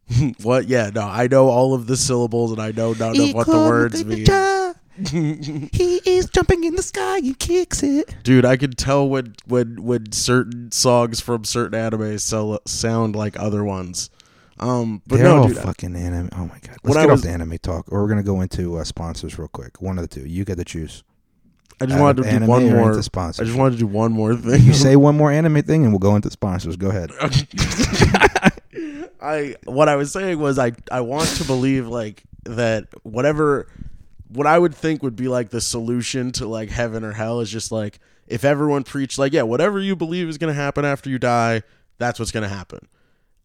what? 0.42 0.68
Yeah, 0.68 0.90
no, 0.94 1.02
I 1.02 1.26
know 1.26 1.48
all 1.48 1.74
of 1.74 1.86
the 1.88 1.96
syllables, 1.96 2.52
and 2.52 2.60
I 2.62 2.70
know 2.70 2.92
none 2.94 3.20
of 3.20 3.34
what 3.34 3.46
the 3.48 3.58
words 3.58 4.02
mean. 4.04 4.24
he 5.10 6.00
is 6.04 6.26
jumping 6.30 6.64
in 6.64 6.76
the 6.76 6.82
sky 6.82 7.18
and 7.18 7.38
kicks 7.38 7.82
it. 7.82 8.14
Dude, 8.22 8.44
I 8.44 8.56
can 8.56 8.72
tell 8.72 9.08
when 9.08 9.34
when 9.46 9.82
when 9.82 10.12
certain 10.12 10.72
songs 10.72 11.20
from 11.20 11.44
certain 11.44 11.78
anime 11.78 12.18
sell, 12.18 12.60
sound 12.66 13.14
like 13.16 13.38
other 13.38 13.62
ones. 13.64 14.10
Um, 14.58 15.02
but 15.06 15.16
They're 15.16 15.24
no, 15.26 15.42
all 15.42 15.48
dude, 15.48 15.58
I- 15.58 15.62
fucking 15.62 15.94
anime. 15.96 16.30
Oh 16.32 16.46
my 16.46 16.58
god. 16.60 16.76
Let's 16.82 16.96
get 16.96 17.10
I 17.10 17.12
off 17.12 17.20
the 17.22 17.30
anime 17.30 17.58
talk, 17.58 17.92
or 17.92 18.02
we're 18.02 18.08
gonna 18.08 18.22
go 18.22 18.40
into 18.40 18.76
uh, 18.78 18.84
sponsors 18.84 19.38
real 19.38 19.48
quick. 19.48 19.82
One 19.82 19.98
of 19.98 20.08
the 20.08 20.08
two. 20.08 20.26
You 20.26 20.44
get 20.44 20.56
to 20.56 20.64
choose. 20.64 21.02
I 21.78 21.84
just 21.84 22.00
wanted 22.00 22.22
to 22.22 22.38
do 22.38 22.46
one 22.46 22.70
more. 22.70 22.92
I 22.92 22.94
just 22.96 23.54
wanted 23.54 23.72
to 23.72 23.78
do 23.78 23.86
one 23.86 24.10
more 24.12 24.34
thing. 24.34 24.62
You 24.62 24.72
say 24.74 24.96
one 24.96 25.14
more 25.14 25.30
anime 25.30 25.62
thing, 25.62 25.84
and 25.84 25.92
we'll 25.92 25.98
go 25.98 26.16
into 26.16 26.30
sponsors. 26.30 26.76
Go 26.76 26.88
ahead. 26.88 27.10
I 29.20 29.56
what 29.64 29.88
I 29.88 29.96
was 29.96 30.12
saying 30.12 30.38
was 30.38 30.58
I 30.58 30.72
I 30.90 31.02
want 31.02 31.28
to 31.36 31.44
believe 31.44 31.86
like 31.86 32.22
that 32.44 32.86
whatever 33.02 33.68
what 34.28 34.46
I 34.46 34.58
would 34.58 34.74
think 34.74 35.02
would 35.02 35.16
be 35.16 35.28
like 35.28 35.50
the 35.50 35.60
solution 35.60 36.32
to 36.32 36.46
like 36.46 36.70
heaven 36.70 37.04
or 37.04 37.12
hell 37.12 37.40
is 37.40 37.50
just 37.50 37.70
like 37.72 37.98
if 38.26 38.44
everyone 38.44 38.82
preached 38.82 39.18
like 39.18 39.32
yeah 39.32 39.42
whatever 39.42 39.78
you 39.80 39.96
believe 39.96 40.28
is 40.28 40.38
going 40.38 40.52
to 40.54 40.60
happen 40.60 40.84
after 40.84 41.08
you 41.10 41.18
die 41.18 41.62
that's 41.98 42.18
what's 42.18 42.32
going 42.32 42.42
to 42.42 42.48
happen 42.54 42.80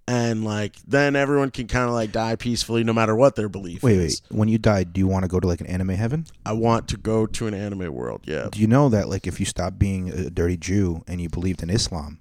and 0.08 0.44
like 0.44 0.76
then 0.88 1.16
everyone 1.16 1.52
can 1.52 1.68
kind 1.68 1.86
of 1.88 1.94
like 1.94 2.12
die 2.12 2.36
peacefully 2.36 2.84
no 2.84 2.92
matter 2.92 3.16
what 3.16 3.36
their 3.36 3.48
belief 3.48 3.84
Wait, 3.84 3.98
is. 3.98 4.22
wait. 4.30 4.38
When 4.38 4.50
you 4.50 4.58
die, 4.58 4.84
do 4.84 5.00
you 5.00 5.08
want 5.08 5.24
to 5.24 5.30
go 5.30 5.40
to 5.40 5.48
like 5.48 5.62
an 5.62 5.68
anime 5.68 5.90
heaven? 5.90 6.26
I 6.46 6.54
want 6.54 6.88
to 6.90 6.98
go 6.98 7.28
to 7.28 7.48
an 7.48 7.54
anime 7.54 7.94
world. 7.94 8.22
Yeah. 8.26 8.50
Do 8.52 8.60
you 8.60 8.68
know 8.68 8.90
that 8.90 9.08
like 9.10 9.28
if 9.28 9.40
you 9.40 9.46
stop 9.46 9.78
being 9.78 10.10
a 10.10 10.30
dirty 10.30 10.58
Jew 10.58 11.04
and 11.08 11.22
you 11.22 11.30
believed 11.30 11.62
in 11.64 11.70
Islam, 11.70 12.20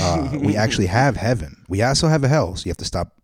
uh, 0.00 0.38
we 0.40 0.56
actually 0.64 0.86
have 0.86 1.16
heaven. 1.16 1.64
We 1.68 1.82
also 1.82 2.08
have 2.08 2.24
a 2.24 2.28
hell. 2.28 2.56
So 2.56 2.66
you 2.66 2.70
have 2.70 2.78
to 2.78 2.84
stop 2.84 3.14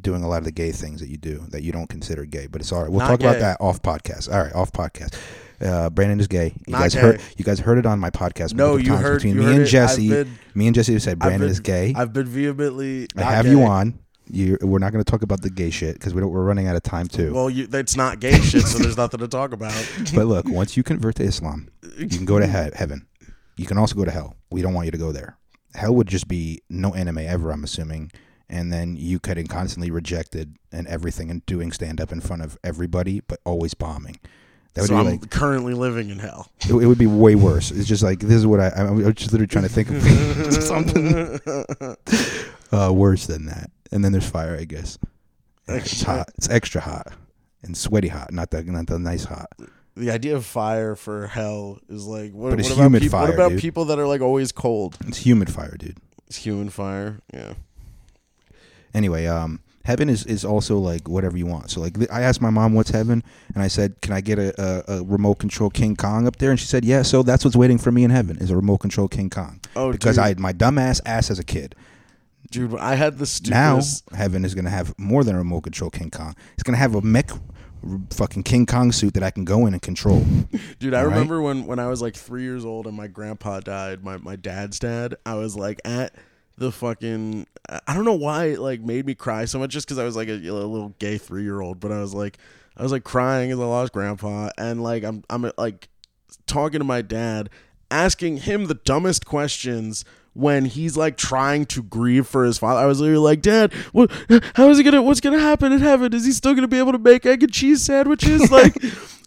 doing 0.00 0.22
a 0.22 0.28
lot 0.28 0.38
of 0.38 0.44
the 0.44 0.52
gay 0.52 0.72
things 0.72 1.00
that 1.00 1.08
you 1.08 1.16
do 1.16 1.44
that 1.50 1.62
you 1.62 1.72
don't 1.72 1.88
consider 1.88 2.24
gay. 2.24 2.46
But 2.46 2.60
it's 2.60 2.72
all 2.72 2.82
right. 2.82 2.90
We'll 2.90 3.00
Not 3.00 3.08
talk 3.08 3.20
about 3.20 3.38
that 3.40 3.58
off 3.60 3.82
podcast. 3.82 4.32
All 4.32 4.42
right, 4.42 4.54
off 4.54 4.72
podcast. 4.72 5.14
Uh, 5.60 5.90
Brandon 5.90 6.18
is 6.18 6.26
gay. 6.26 6.54
You 6.66 6.72
Not 6.72 6.80
guys 6.80 6.94
gay. 6.94 7.00
heard. 7.00 7.20
You 7.36 7.44
guys 7.44 7.60
heard 7.60 7.78
it 7.78 7.86
on 7.86 7.98
my 8.00 8.10
podcast. 8.10 8.54
No, 8.54 8.76
you 8.76 8.94
heard- 8.96 9.18
between 9.18 9.34
you 9.34 9.40
me 9.40 9.46
heard 9.46 9.56
and 9.58 9.66
Jesse. 9.66 10.08
been- 10.08 10.38
me 10.54 10.66
and 10.66 10.74
Jesse 10.74 10.98
said 10.98 11.18
Brandon 11.18 11.42
been- 11.42 11.50
is 11.50 11.60
gay. 11.60 11.92
I've 11.96 12.12
been 12.12 12.26
vehemently. 12.26 13.06
I 13.16 13.22
have 13.22 13.44
gay. 13.44 13.50
you 13.52 13.62
on. 13.62 13.98
You, 14.30 14.56
we're 14.62 14.78
not 14.78 14.92
going 14.92 15.04
to 15.04 15.10
talk 15.10 15.22
about 15.22 15.42
the 15.42 15.50
gay 15.50 15.70
shit 15.70 15.94
because 15.94 16.14
we 16.14 16.20
don't, 16.20 16.30
we're 16.30 16.44
running 16.44 16.66
out 16.66 16.74
of 16.76 16.82
time 16.82 17.06
too. 17.06 17.34
Well, 17.34 17.50
you, 17.50 17.68
it's 17.70 17.96
not 17.96 18.18
gay 18.18 18.38
shit, 18.40 18.62
so 18.62 18.78
there's 18.78 18.96
nothing 18.96 19.20
to 19.20 19.28
talk 19.28 19.52
about. 19.52 19.72
but 20.14 20.26
look, 20.26 20.48
once 20.48 20.76
you 20.76 20.82
convert 20.82 21.16
to 21.16 21.22
Islam, 21.24 21.68
you 21.98 22.08
can 22.08 22.24
go 22.24 22.38
to 22.38 22.46
he- 22.46 22.70
heaven. 22.76 23.06
You 23.56 23.66
can 23.66 23.76
also 23.78 23.94
go 23.94 24.04
to 24.04 24.10
hell. 24.10 24.36
We 24.50 24.62
don't 24.62 24.72
want 24.74 24.86
you 24.86 24.92
to 24.92 24.98
go 24.98 25.12
there. 25.12 25.36
Hell 25.74 25.94
would 25.96 26.06
just 26.06 26.28
be 26.28 26.62
no 26.70 26.94
anime 26.94 27.18
ever, 27.18 27.50
I'm 27.52 27.62
assuming, 27.64 28.10
and 28.52 28.72
then 28.72 28.96
you 28.96 29.18
getting 29.18 29.46
constantly 29.46 29.90
rejected 29.90 30.56
and 30.70 30.86
everything, 30.86 31.30
and 31.30 31.44
doing 31.46 31.72
stand 31.72 32.00
up 32.00 32.12
in 32.12 32.20
front 32.20 32.42
of 32.42 32.58
everybody, 32.62 33.20
but 33.20 33.40
always 33.44 33.74
bombing. 33.74 34.20
That 34.74 34.82
would 34.82 34.88
so 34.88 34.94
be 34.94 35.00
I'm 35.00 35.06
like 35.06 35.30
currently 35.30 35.74
living 35.74 36.10
in 36.10 36.18
hell. 36.18 36.50
it, 36.60 36.70
it 36.70 36.86
would 36.86 36.98
be 36.98 37.06
way 37.06 37.34
worse. 37.34 37.70
It's 37.70 37.88
just 37.88 38.02
like 38.02 38.20
this 38.20 38.36
is 38.36 38.46
what 38.46 38.60
I 38.60 38.68
I'm 38.68 38.98
just 39.14 39.32
literally 39.32 39.48
trying 39.48 39.64
to 39.64 39.70
think 39.70 39.90
of 39.90 40.62
something 40.62 41.40
uh, 42.72 42.92
worse 42.92 43.26
than 43.26 43.46
that. 43.46 43.70
And 43.90 44.04
then 44.04 44.12
there's 44.12 44.28
fire, 44.28 44.56
I 44.58 44.64
guess. 44.64 44.98
It's 45.68 46.02
hot. 46.02 46.30
It's 46.36 46.48
extra 46.48 46.80
hot 46.80 47.12
and 47.62 47.76
sweaty 47.76 48.08
hot, 48.08 48.32
not 48.32 48.50
the 48.50 48.62
not 48.62 48.86
the 48.86 48.98
nice 48.98 49.24
hot. 49.24 49.50
the 49.96 50.10
idea 50.10 50.36
of 50.36 50.44
fire 50.44 50.96
for 50.96 51.26
hell 51.26 51.78
is 51.88 52.06
like 52.06 52.32
what, 52.32 52.56
what 52.56 52.66
about 52.66 52.76
humid 52.76 53.02
people, 53.02 53.18
fire, 53.18 53.28
What 53.28 53.34
about 53.34 53.58
people 53.58 53.84
that 53.86 53.98
are 53.98 54.06
like 54.06 54.20
always 54.20 54.52
cold? 54.52 54.96
It's 55.06 55.18
humid 55.18 55.50
fire, 55.50 55.76
dude. 55.78 55.98
It's 56.26 56.36
human 56.36 56.70
fire. 56.70 57.20
Yeah. 57.32 57.54
Anyway 58.94 59.26
um 59.26 59.60
heaven 59.84 60.08
is 60.08 60.24
is 60.26 60.44
also 60.44 60.78
like 60.78 61.08
whatever 61.08 61.36
you 61.36 61.44
want 61.46 61.70
so 61.70 61.80
like 61.80 61.94
th- 61.98 62.08
i 62.12 62.20
asked 62.22 62.40
my 62.40 62.50
mom 62.50 62.72
what's 62.74 62.90
heaven 62.90 63.22
and 63.54 63.62
i 63.62 63.68
said 63.68 64.00
can 64.00 64.12
i 64.12 64.20
get 64.20 64.38
a, 64.38 64.52
a, 64.88 64.98
a 64.98 65.02
remote 65.04 65.36
control 65.40 65.70
king 65.70 65.96
kong 65.96 66.26
up 66.26 66.36
there 66.36 66.50
and 66.50 66.60
she 66.60 66.66
said 66.66 66.84
yeah 66.84 67.02
so 67.02 67.22
that's 67.22 67.44
what's 67.44 67.56
waiting 67.56 67.78
for 67.78 67.90
me 67.90 68.04
in 68.04 68.10
heaven 68.10 68.36
is 68.38 68.50
a 68.50 68.56
remote 68.56 68.78
control 68.78 69.08
king 69.08 69.28
kong 69.30 69.60
Oh, 69.74 69.90
because 69.90 70.16
dude. 70.16 70.24
i 70.24 70.34
my 70.40 70.52
dumbass 70.52 71.00
ass 71.06 71.30
as 71.30 71.38
a 71.38 71.44
kid 71.44 71.74
Dude, 72.50 72.74
I 72.76 72.96
had 72.96 73.16
the 73.18 73.40
now 73.50 73.80
heaven 74.14 74.44
is 74.44 74.54
going 74.54 74.66
to 74.66 74.70
have 74.70 74.92
more 74.98 75.24
than 75.24 75.34
a 75.34 75.38
remote 75.38 75.62
control 75.62 75.88
king 75.90 76.10
kong 76.10 76.36
it's 76.54 76.62
going 76.62 76.74
to 76.74 76.78
have 76.78 76.94
a 76.94 77.00
mech 77.00 77.30
fucking 78.10 78.42
king 78.44 78.64
kong 78.66 78.92
suit 78.92 79.14
that 79.14 79.22
i 79.24 79.30
can 79.30 79.44
go 79.44 79.66
in 79.66 79.72
and 79.72 79.82
control 79.82 80.24
Dude, 80.78 80.94
I 80.94 80.98
All 81.00 81.06
right? 81.06 81.12
remember 81.14 81.40
when, 81.42 81.66
when 81.66 81.78
I 81.78 81.88
was 81.88 82.00
like 82.02 82.14
three 82.14 82.42
years 82.42 82.64
old 82.64 82.86
and 82.86 82.96
my 82.96 83.06
grandpa 83.08 83.60
died, 83.60 84.04
my, 84.04 84.18
my 84.18 84.36
dad's 84.36 84.78
dad. 84.78 85.16
I 85.24 85.34
was 85.34 85.56
like 85.56 85.80
at 85.84 86.14
the 86.56 86.72
fucking. 86.72 87.46
I 87.86 87.94
don't 87.94 88.04
know 88.04 88.14
why 88.14 88.46
it 88.46 88.60
like 88.60 88.80
made 88.80 89.06
me 89.06 89.14
cry 89.14 89.44
so 89.44 89.58
much, 89.58 89.70
just 89.70 89.86
because 89.86 89.98
I 89.98 90.04
was 90.04 90.16
like 90.16 90.28
a, 90.28 90.34
a 90.34 90.52
little 90.52 90.94
gay 90.98 91.18
three 91.18 91.42
year 91.42 91.60
old. 91.60 91.80
But 91.80 91.92
I 91.92 92.00
was 92.00 92.14
like, 92.14 92.38
I 92.76 92.82
was 92.82 92.92
like 92.92 93.04
crying 93.04 93.50
as 93.50 93.58
I 93.58 93.64
lost 93.64 93.92
grandpa, 93.92 94.50
and 94.58 94.82
like 94.82 95.04
I'm 95.04 95.24
I'm 95.30 95.50
like 95.56 95.88
talking 96.46 96.80
to 96.80 96.84
my 96.84 97.02
dad, 97.02 97.50
asking 97.90 98.38
him 98.38 98.66
the 98.66 98.74
dumbest 98.74 99.26
questions 99.26 100.04
when 100.34 100.64
he's 100.64 100.96
like 100.96 101.16
trying 101.16 101.66
to 101.66 101.82
grieve 101.82 102.26
for 102.26 102.44
his 102.44 102.58
father. 102.58 102.80
I 102.80 102.86
was 102.86 103.00
literally 103.00 103.22
like, 103.22 103.42
Dad, 103.42 103.72
what? 103.92 104.10
How 104.54 104.68
is 104.70 104.78
he 104.78 104.84
gonna? 104.84 105.02
What's 105.02 105.20
gonna 105.20 105.38
happen 105.38 105.72
in 105.72 105.80
heaven? 105.80 106.12
Is 106.14 106.24
he 106.24 106.32
still 106.32 106.54
gonna 106.54 106.68
be 106.68 106.78
able 106.78 106.92
to 106.92 106.98
make 106.98 107.26
egg 107.26 107.42
and 107.42 107.52
cheese 107.52 107.82
sandwiches? 107.82 108.42
Like, 108.52 108.76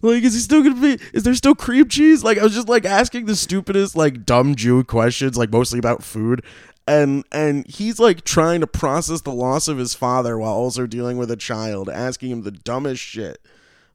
like 0.02 0.22
is 0.22 0.34
he 0.34 0.40
still 0.40 0.62
gonna 0.62 0.80
be? 0.80 1.02
Is 1.12 1.24
there 1.24 1.34
still 1.34 1.54
cream 1.54 1.88
cheese? 1.88 2.22
Like, 2.22 2.38
I 2.38 2.42
was 2.42 2.54
just 2.54 2.68
like 2.68 2.84
asking 2.84 3.26
the 3.26 3.34
stupidest, 3.34 3.96
like 3.96 4.24
dumb 4.24 4.54
Jew 4.54 4.84
questions, 4.84 5.36
like 5.36 5.50
mostly 5.50 5.78
about 5.78 6.02
food. 6.04 6.44
And 6.88 7.24
and 7.32 7.66
he's 7.66 7.98
like 7.98 8.22
trying 8.24 8.60
to 8.60 8.66
process 8.66 9.22
the 9.22 9.32
loss 9.32 9.66
of 9.66 9.76
his 9.78 9.94
father 9.94 10.38
while 10.38 10.52
also 10.52 10.86
dealing 10.86 11.18
with 11.18 11.30
a 11.30 11.36
child, 11.36 11.88
asking 11.88 12.30
him 12.30 12.42
the 12.42 12.52
dumbest 12.52 13.02
shit. 13.02 13.38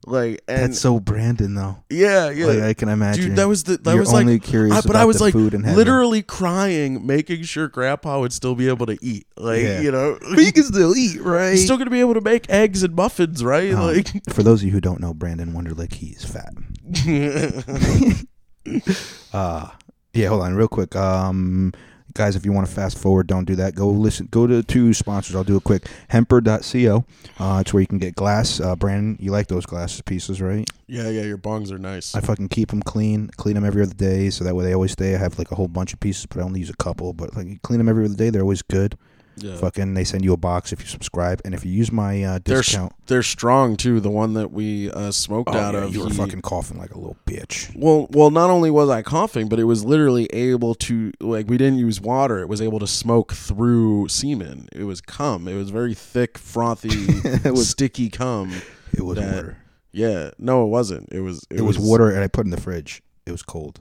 Like, 0.04 0.42
and 0.48 0.72
that's 0.72 0.80
so 0.80 0.98
brandon 0.98 1.54
though 1.54 1.76
yeah, 1.88 2.28
yeah. 2.28 2.46
like 2.46 2.58
i 2.58 2.74
can 2.74 2.88
imagine 2.88 3.28
Dude, 3.28 3.36
that 3.36 3.46
was 3.46 3.62
the 3.62 3.76
that 3.76 3.92
You're 3.92 4.00
was 4.00 4.12
only 4.12 4.32
like 4.32 4.42
curious 4.42 4.76
I, 4.78 4.80
but 4.84 4.96
I 4.96 5.04
was 5.04 5.20
like 5.20 5.32
food 5.32 5.54
in 5.54 5.62
heaven. 5.62 5.76
literally 5.76 6.22
crying, 6.24 7.06
making 7.06 7.44
sure 7.44 7.68
Grandpa 7.68 8.18
would 8.18 8.32
still 8.32 8.56
be 8.56 8.66
able 8.66 8.86
to 8.86 8.98
eat. 9.00 9.28
Like 9.36 9.62
Yeah. 9.62 9.80
you 9.80 9.92
know, 9.92 10.18
but 10.20 10.42
you 10.42 10.52
can 10.52 10.64
still 10.64 10.96
eat 10.96 11.20
right 11.20 11.52
he's 11.52 11.62
still 11.64 11.78
gonna 11.78 11.88
be 11.88 12.00
able 12.00 12.14
to 12.14 12.20
make 12.20 12.50
eggs 12.50 12.82
and 12.82 12.96
muffins, 12.96 13.44
right? 13.44 13.72
Um, 13.72 13.80
like 13.94 14.08
for 14.28 14.42
those 14.42 14.62
of 14.62 14.66
you 14.66 14.72
who 14.72 14.80
don't 14.80 14.98
know 15.00 15.14
brandon 15.14 15.52
wonderlick 15.52 15.94
he's 15.94 16.24
fat 16.24 16.52
Uh 19.32 19.68
yeah, 20.14 20.28
hold 20.28 20.42
on 20.42 20.54
real 20.54 20.66
quick. 20.68 20.94
Um 20.96 21.72
guys, 22.14 22.36
if 22.36 22.44
you 22.44 22.52
want 22.52 22.66
to 22.66 22.72
fast 22.72 22.98
forward, 22.98 23.26
don't 23.26 23.44
do 23.44 23.56
that. 23.56 23.74
Go 23.74 23.88
listen 23.88 24.28
go 24.30 24.46
to 24.46 24.62
two 24.62 24.92
sponsors. 24.94 25.34
I'll 25.36 25.44
do 25.44 25.56
it 25.56 25.64
quick. 25.64 25.88
Hemper.co. 26.08 27.04
Uh 27.38 27.58
it's 27.60 27.72
where 27.72 27.80
you 27.80 27.86
can 27.86 27.98
get 27.98 28.14
glass. 28.14 28.60
Uh 28.60 28.76
Brandon, 28.76 29.16
you 29.20 29.30
like 29.30 29.48
those 29.48 29.66
glass 29.66 30.00
pieces, 30.00 30.40
right? 30.40 30.68
yeah, 30.88 31.08
yeah, 31.08 31.22
your 31.22 31.38
bongs 31.38 31.72
are 31.72 31.78
nice. 31.78 32.14
I 32.14 32.20
fucking 32.20 32.48
keep 32.48 32.68
them 32.68 32.82
clean, 32.82 33.30
clean 33.36 33.54
them 33.54 33.64
every 33.64 33.82
other 33.82 33.94
day, 33.94 34.28
so 34.28 34.44
that 34.44 34.54
way 34.54 34.64
they 34.64 34.74
always 34.74 34.92
stay. 34.92 35.14
I 35.14 35.18
have 35.18 35.38
like 35.38 35.50
a 35.50 35.54
whole 35.54 35.68
bunch 35.68 35.94
of 35.94 36.00
pieces, 36.00 36.26
but 36.26 36.38
I 36.38 36.42
only 36.42 36.60
use 36.60 36.68
a 36.68 36.76
couple. 36.76 37.14
But 37.14 37.34
like, 37.34 37.46
you 37.46 37.58
clean 37.62 37.78
them 37.78 37.88
every 37.88 38.04
other 38.04 38.14
day, 38.14 38.28
they're 38.28 38.42
always 38.42 38.60
good. 38.62 38.98
Yeah. 39.36 39.56
Fucking, 39.56 39.94
they 39.94 40.04
send 40.04 40.24
you 40.24 40.32
a 40.32 40.36
box 40.36 40.72
if 40.72 40.80
you 40.80 40.86
subscribe, 40.86 41.40
and 41.44 41.54
if 41.54 41.64
you 41.64 41.72
use 41.72 41.90
my 41.90 42.22
uh, 42.22 42.38
They're 42.44 42.58
discount, 42.58 42.92
they're 43.06 43.22
strong 43.22 43.76
too. 43.76 44.00
The 44.00 44.10
one 44.10 44.34
that 44.34 44.52
we 44.52 44.90
uh, 44.90 45.10
smoked 45.10 45.54
oh, 45.54 45.58
out 45.58 45.74
yeah, 45.74 45.84
of, 45.84 45.94
you 45.94 46.02
were 46.02 46.10
he- 46.10 46.16
fucking 46.16 46.42
coughing 46.42 46.78
like 46.78 46.94
a 46.94 46.98
little 46.98 47.16
bitch. 47.26 47.74
Well, 47.76 48.06
well, 48.10 48.30
not 48.30 48.50
only 48.50 48.70
was 48.70 48.90
I 48.90 49.02
coughing, 49.02 49.48
but 49.48 49.58
it 49.58 49.64
was 49.64 49.84
literally 49.84 50.26
able 50.26 50.74
to 50.76 51.12
like 51.20 51.48
we 51.48 51.56
didn't 51.56 51.78
use 51.78 52.00
water. 52.00 52.40
It 52.40 52.48
was 52.48 52.60
able 52.60 52.78
to 52.80 52.86
smoke 52.86 53.32
through 53.32 54.08
semen. 54.08 54.68
It 54.72 54.84
was 54.84 55.00
cum. 55.00 55.48
It 55.48 55.54
was 55.56 55.70
very 55.70 55.94
thick, 55.94 56.38
frothy, 56.38 56.88
It 57.44 57.52
was- 57.52 57.70
sticky 57.70 58.10
cum. 58.10 58.52
It 58.92 59.02
was 59.02 59.16
That- 59.18 59.34
water. 59.34 59.58
Yeah, 59.94 60.30
no, 60.38 60.64
it 60.64 60.68
wasn't. 60.68 61.12
It 61.12 61.20
was. 61.20 61.46
It, 61.50 61.60
was, 61.60 61.78
water, 61.78 62.08
and 62.10 62.20
I 62.24 62.26
put 62.26 62.42
it 62.42 62.48
in 62.48 62.50
the 62.50 62.60
fridge. 62.60 63.02
It 63.26 63.30
was 63.30 63.42
cold. 63.42 63.80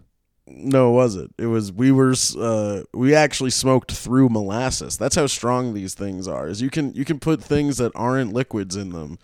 No, 0.58 0.89
it 0.89 0.93
wasn't. 0.93 1.34
It 1.38 1.47
was. 1.47 1.72
We 1.72 1.91
were. 1.91 2.14
Uh, 2.38 2.82
we 2.93 3.16
actually 3.16 3.52
smoked 3.52 3.91
through 3.91 4.30
molasses. 4.30 4.97
That's 4.97 5.16
how 5.16 5.28
strong 5.28 5.74
these 5.74 5.93
things 5.93 6.28
are. 6.28 6.47
Is 6.47 6.62
you 6.62 6.70
can 6.70 6.93
you 6.93 7.06
can 7.06 7.20
put 7.20 7.41
things 7.43 7.78
that 7.78 7.91
aren't 7.95 8.34
liquids 8.34 8.76
in 8.76 8.89
them, 8.91 9.18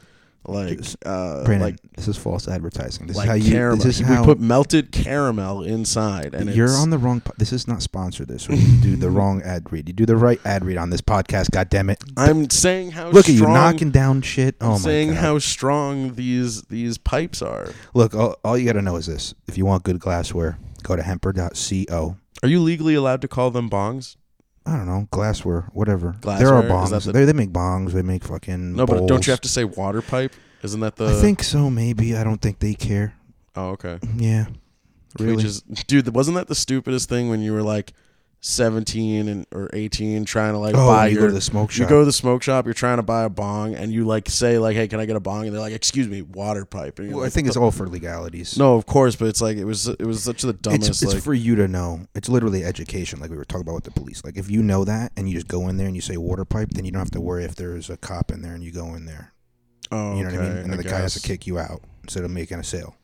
like 0.48 0.80
uh, 1.06 1.44
Brandon, 1.44 1.60
like 1.60 1.76
this 1.96 2.08
is 2.08 2.16
false 2.16 2.48
advertising. 2.48 3.08
This 3.08 3.18
like 3.18 3.26
is 3.26 3.30
how 3.30 3.36
you. 3.36 3.52
caramel. 3.52 3.84
This 3.84 4.00
is 4.00 4.08
how, 4.08 4.22
we 4.22 4.26
put 4.26 4.40
melted 4.40 4.92
caramel 4.92 5.64
inside, 5.64 6.34
and 6.34 6.50
you're 6.56 6.70
on 6.72 6.90
the 6.90 6.98
wrong. 6.98 7.20
Po- 7.22 7.34
this 7.38 7.52
is 7.52 7.68
not 7.68 7.82
sponsored. 7.82 8.30
This 8.30 8.48
you 8.48 8.82
do 8.82 8.96
the 8.96 9.10
wrong 9.12 9.42
ad 9.42 9.72
read. 9.72 9.90
You 9.90 9.94
do 9.94 10.06
the 10.06 10.16
right 10.16 10.40
ad 10.46 10.64
read 10.64 10.78
on 10.78 10.90
this 10.90 11.02
podcast. 11.02 11.52
God 11.52 11.70
damn 11.70 11.90
it! 11.90 12.02
I'm 12.16 12.50
saying 12.50 12.92
how 12.92 13.10
Look 13.10 13.26
at 13.26 13.34
you 13.34 13.40
strong, 13.40 13.54
knocking 13.54 13.92
down 13.92 14.22
shit. 14.22 14.56
Oh 14.62 14.68
I'm 14.68 14.72
my 14.74 14.78
saying 14.78 15.10
god! 15.10 15.18
how 15.18 15.40
strong 15.40 16.16
these 16.16 16.62
these 16.64 16.98
pipes 16.98 17.42
are. 17.42 17.70
Look, 17.94 18.16
all, 18.16 18.38
all 18.46 18.58
you 18.58 18.66
got 18.66 18.74
to 18.74 18.82
know 18.82 18.96
is 18.96 19.08
this: 19.08 19.34
if 19.48 19.58
you 19.58 19.66
want 19.66 19.84
good 19.84 20.00
glassware, 20.00 20.58
go 20.88 20.96
to 20.96 21.04
hemper.co. 21.04 22.18
Are 22.44 22.50
you 22.50 22.62
legally 22.62 22.96
allowed 22.96 23.22
to 23.22 23.28
call 23.28 23.52
them 23.52 23.70
bongs? 23.70 24.16
I 24.66 24.76
don't 24.76 24.86
know, 24.86 25.08
glassware, 25.12 25.70
whatever. 25.74 26.12
there 26.12 26.20
Glassware, 26.22 26.54
are 26.56 26.66
is 26.66 26.72
bongs. 26.92 27.06
the- 27.06 27.12
they, 27.14 27.26
they 27.26 27.34
make 27.34 27.52
bongs. 27.52 27.92
They 27.94 28.02
make 28.02 28.24
fucking. 28.24 28.76
No, 28.76 28.86
but 28.86 29.08
don't 29.08 29.26
you 29.26 29.32
have 29.32 29.42
to 29.42 29.48
say 29.50 29.64
water 29.64 30.02
pipe? 30.02 30.34
Isn't 30.62 30.80
that 30.82 30.96
the? 30.98 31.06
I 31.18 31.22
think 31.22 31.42
so. 31.44 31.70
Maybe 31.70 32.16
I 32.18 32.24
don't 32.24 32.42
think 32.42 32.60
they 32.60 32.74
care. 32.74 33.14
Oh, 33.56 33.70
okay. 33.70 33.98
Yeah, 34.18 34.46
Can 35.16 35.26
we 35.26 35.26
really. 35.32 35.44
just, 35.44 35.88
dude, 35.88 36.14
wasn't 36.14 36.36
that 36.36 36.48
the 36.48 36.54
stupidest 36.56 37.08
thing 37.10 37.30
when 37.30 37.42
you 37.42 37.54
were 37.54 37.64
like 37.64 37.94
17 38.40 39.28
and 39.28 39.48
or 39.52 39.70
18 39.74 40.24
trying 40.26 40.54
to 40.54 40.60
like 40.60 40.76
oh, 40.76 40.88
buy 40.88 41.08
you 41.08 41.14
your 41.14 41.22
go 41.24 41.28
to 41.28 41.34
the 41.34 41.42
smoke 41.42 41.72
shop. 41.72 41.80
You 41.82 41.90
go 41.90 42.00
to 42.00 42.06
the 42.06 42.14
smoke 42.14 42.44
shop, 42.44 42.66
you're 42.66 42.74
trying 42.74 42.98
to 42.98 43.04
buy 43.04 43.24
a 43.24 43.30
bong, 43.30 43.74
and 43.76 43.92
you 43.92 44.06
like 44.06 44.30
say 44.30 44.58
like, 44.58 44.76
"Hey, 44.76 44.88
can 44.88 45.00
I 45.00 45.06
get 45.06 45.16
a 45.16 45.20
bong?" 45.20 45.46
And 45.46 45.54
they're 45.54 45.62
like, 45.62 45.74
"Excuse 45.74 46.08
me, 46.08 46.22
water 46.22 46.64
pipe." 46.64 47.00
Well, 47.00 47.24
I 47.24 47.30
think 47.30 47.48
it's 47.48 47.58
all 47.58 47.72
for 47.72 47.88
legalities. 47.88 48.58
no, 48.58 48.76
of 48.76 48.86
course, 48.86 49.16
but 49.16 49.28
it's 49.28 49.42
like 49.42 49.58
it 49.58 49.66
was 49.66 49.88
it 49.88 50.06
was 50.06 50.24
such 50.24 50.44
the 50.44 50.54
dumbest. 50.54 50.90
it's, 50.90 51.02
it's 51.02 51.14
like, 51.16 51.24
for 51.24 51.34
you 51.34 51.56
to 51.56 51.68
know. 51.68 52.02
It's 52.16 52.30
literally 52.30 52.64
education, 52.64 53.20
like 53.20 53.32
we 53.32 53.38
were 53.38 53.46
talking 53.46 53.62
about 53.62 53.76
with 53.76 53.84
the 53.86 53.92
police. 53.92 54.24
Like 54.24 54.38
if 54.38 54.50
you 54.50 54.62
know 54.62 54.86
that 54.86 55.12
and 55.18 55.28
you 55.28 55.36
just 55.36 55.48
go 55.48 55.68
in 55.68 55.78
there 55.78 55.88
and 55.88 55.96
you 55.96 56.02
say 56.02 56.18
water 56.18 56.46
pipe, 56.46 56.70
then 56.72 56.86
you 56.86 56.92
don't 56.92 57.02
have 57.02 57.12
to 57.12 57.22
worry 57.22 57.44
if 57.44 57.56
there's 57.56 57.90
a 57.90 57.98
cop 57.98 58.32
in 58.32 58.42
there 58.42 58.54
and 58.54 58.64
you 58.64 58.72
go 58.72 58.94
in 58.96 59.06
there. 59.06 59.34
oh, 59.92 60.16
You 60.16 60.24
know 60.24 60.30
what 60.32 60.40
I 60.40 60.44
mean? 60.44 60.58
Oh, 60.58 60.62
and 60.62 60.70
then 60.72 60.78
the 60.78 60.84
guy 60.84 61.00
has 61.00 61.16
to 61.16 61.22
kick 61.28 61.48
you 61.48 61.58
out 61.60 61.82
instead 62.04 62.24
of 62.24 62.32
making 62.32 62.60
a 62.60 62.64
sale. 62.64 62.96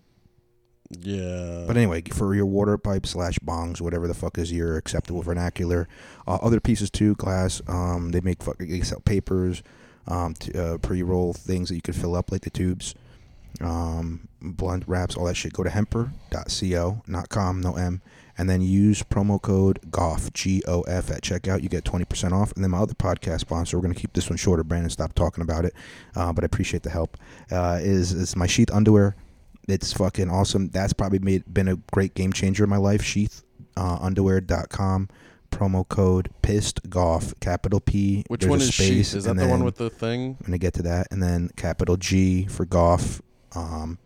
Yeah, 1.02 1.66
But 1.68 1.78
anyway, 1.78 2.02
for 2.04 2.36
your 2.36 2.46
water 2.46 2.78
pipe 2.78 3.06
slash 3.06 3.40
bongs, 3.40 3.82
whatever 3.82 4.08
the 4.08 4.14
fuck 4.14 4.38
is 4.38 4.52
your 4.52 4.78
acceptable 4.78 5.22
vernacular, 5.22 5.88
uh, 6.28 6.36
other 6.42 6.60
pieces 6.60 6.90
too, 6.90 7.16
glass. 7.16 7.62
Um, 7.68 8.12
they 8.12 8.22
make 8.22 8.42
fucking 8.44 8.70
they 8.70 8.82
sell 8.82 9.00
papers, 9.02 9.64
um, 10.08 10.34
t- 10.34 10.58
uh, 10.58 10.78
pre-roll 10.80 11.34
things 11.34 11.70
that 11.70 11.76
you 11.76 11.82
could 11.82 11.96
fill 11.96 12.16
up 12.16 12.32
like 12.32 12.42
the 12.42 12.50
tubes, 12.50 12.96
um, 13.62 14.28
blunt 14.42 14.84
wraps, 14.88 15.16
all 15.16 15.26
that 15.26 15.36
shit. 15.36 15.54
Go 15.54 15.64
to 15.64 15.70
hemper.co, 15.70 17.02
not 17.08 17.30
com, 17.30 17.62
no 17.62 17.76
m, 17.76 18.02
and 18.38 18.50
then 18.50 18.62
use 18.62 19.04
promo 19.04 19.42
code 19.42 19.80
GOF 19.92 20.34
G 20.34 20.64
O 20.68 20.82
F 20.82 21.12
at 21.12 21.22
checkout. 21.22 21.62
You 21.64 21.70
get 21.70 21.86
twenty 21.86 22.06
percent 22.06 22.34
off. 22.34 22.52
And 22.54 22.64
then 22.64 22.72
my 22.72 22.80
other 22.80 22.94
podcast 22.96 23.42
sponsor, 23.42 23.78
we're 23.78 23.84
gonna 23.84 23.94
keep 23.96 24.14
this 24.14 24.30
one 24.30 24.38
shorter. 24.38 24.64
Brandon, 24.64 24.90
stop 24.90 25.14
talking 25.14 25.42
about 25.42 25.66
it, 25.66 25.74
uh, 26.16 26.34
but 26.34 26.44
I 26.44 26.48
appreciate 26.48 26.84
the 26.84 26.90
help. 26.90 27.18
Uh, 27.52 27.80
is 27.82 28.12
is 28.12 28.36
my 28.36 28.48
sheath 28.48 28.72
underwear? 28.72 29.16
It's 29.68 29.94
fucking 29.94 30.30
awesome. 30.30 30.70
That's 30.70 30.94
probably 30.94 31.20
made 31.20 31.52
been 31.52 31.68
a 31.68 31.78
great 31.94 32.16
game 32.16 32.34
changer 32.34 32.64
in 32.64 32.70
my 32.70 32.78
life. 32.78 33.02
Sheath 33.04 33.44
uh, 33.78 33.98
underwear.com. 34.02 35.10
promo 35.52 35.88
code 35.88 36.30
pissed 36.42 36.90
golf 36.90 37.34
capital 37.40 37.80
P. 37.80 38.24
Which 38.28 38.46
one 38.46 38.60
is 38.60 38.74
space, 38.74 39.14
Is 39.14 39.26
that 39.26 39.36
the 39.36 39.48
one 39.48 39.64
with 39.64 39.78
the 39.78 39.90
thing? 39.90 40.38
I'm 40.40 40.46
gonna 40.46 40.58
get 40.58 40.74
to 40.76 40.84
that, 40.84 41.08
and 41.12 41.22
then 41.22 41.50
capital 41.56 41.98
G 41.98 42.46
for 42.48 42.66
golf. 42.66 43.22
Um, 43.56 44.00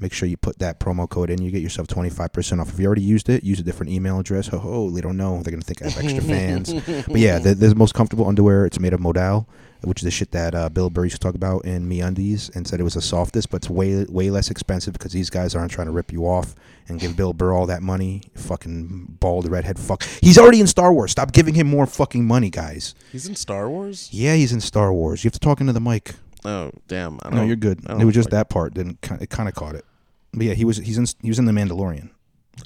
make 0.00 0.12
sure 0.12 0.28
you 0.28 0.36
put 0.36 0.58
that 0.58 0.80
promo 0.80 1.08
code 1.08 1.30
in. 1.30 1.40
You 1.42 1.50
get 1.50 1.62
yourself 1.62 1.86
25% 1.88 2.60
off. 2.60 2.70
If 2.70 2.78
you 2.78 2.86
already 2.86 3.02
used 3.02 3.28
it, 3.28 3.44
use 3.44 3.60
a 3.60 3.62
different 3.62 3.92
email 3.92 4.18
address. 4.18 4.48
Ho 4.48 4.58
ho, 4.58 4.90
they 4.90 5.00
don't 5.00 5.16
know. 5.16 5.42
They're 5.42 5.50
gonna 5.52 5.62
think 5.62 5.82
I 5.82 5.88
have 5.88 6.02
extra 6.04 6.22
fans. 6.22 6.72
But 7.06 7.16
yeah, 7.20 7.38
the, 7.44 7.54
the 7.54 7.74
most 7.74 7.94
comfortable 7.94 8.26
underwear. 8.26 8.64
It's 8.66 8.78
made 8.80 8.92
of 8.92 9.00
modal, 9.00 9.48
which 9.82 10.00
is 10.00 10.04
the 10.04 10.10
shit 10.10 10.30
that 10.32 10.54
uh, 10.54 10.68
Bill 10.68 10.90
Burr 10.90 11.04
used 11.04 11.16
to 11.16 11.20
talk 11.20 11.34
about 11.34 11.64
in 11.64 11.88
MeUndies, 11.88 12.54
and 12.54 12.66
said 12.66 12.80
it 12.80 12.84
was 12.84 12.94
the 12.94 13.02
softest, 13.02 13.50
but 13.50 13.56
it's 13.58 13.70
way 13.70 14.04
way 14.08 14.30
less 14.30 14.50
expensive 14.50 14.92
because 14.94 15.12
these 15.12 15.30
guys 15.30 15.54
aren't 15.54 15.70
trying 15.70 15.86
to 15.86 15.92
rip 15.92 16.12
you 16.12 16.24
off 16.26 16.54
and 16.88 16.98
give 16.98 17.16
Bill 17.16 17.32
Burr 17.32 17.52
all 17.52 17.66
that 17.66 17.82
money. 17.82 18.22
Fucking 18.34 19.16
bald 19.20 19.48
redhead 19.48 19.78
fuck. 19.78 20.02
He's 20.22 20.38
already 20.38 20.60
in 20.60 20.66
Star 20.66 20.92
Wars. 20.92 21.10
Stop 21.12 21.32
giving 21.32 21.54
him 21.54 21.66
more 21.66 21.86
fucking 21.86 22.24
money, 22.26 22.50
guys. 22.50 22.94
He's 23.12 23.26
in 23.28 23.36
Star 23.36 23.68
Wars. 23.68 24.08
Yeah, 24.12 24.34
he's 24.34 24.52
in 24.52 24.60
Star 24.60 24.92
Wars. 24.92 25.22
You 25.24 25.28
have 25.28 25.34
to 25.34 25.40
talk 25.40 25.60
into 25.60 25.72
the 25.72 25.80
mic. 25.80 26.14
Oh 26.42 26.70
damn! 26.88 27.18
I 27.22 27.28
don't, 27.28 27.34
No, 27.36 27.44
you're 27.44 27.54
good. 27.56 27.80
I 27.86 27.92
It 27.92 27.98
don't 27.98 28.06
was 28.06 28.14
just 28.14 28.28
like- 28.28 28.30
that 28.32 28.48
part. 28.48 28.72
Didn't 28.72 28.98
it 29.20 29.28
kind 29.28 29.46
of 29.48 29.54
caught 29.54 29.74
it. 29.74 29.84
But 30.32 30.46
yeah, 30.46 30.54
he 30.54 30.64
was 30.64 30.78
he's 30.78 30.98
in 30.98 31.06
he 31.22 31.28
was 31.28 31.38
in 31.38 31.44
the 31.44 31.52
Mandalorian. 31.52 32.10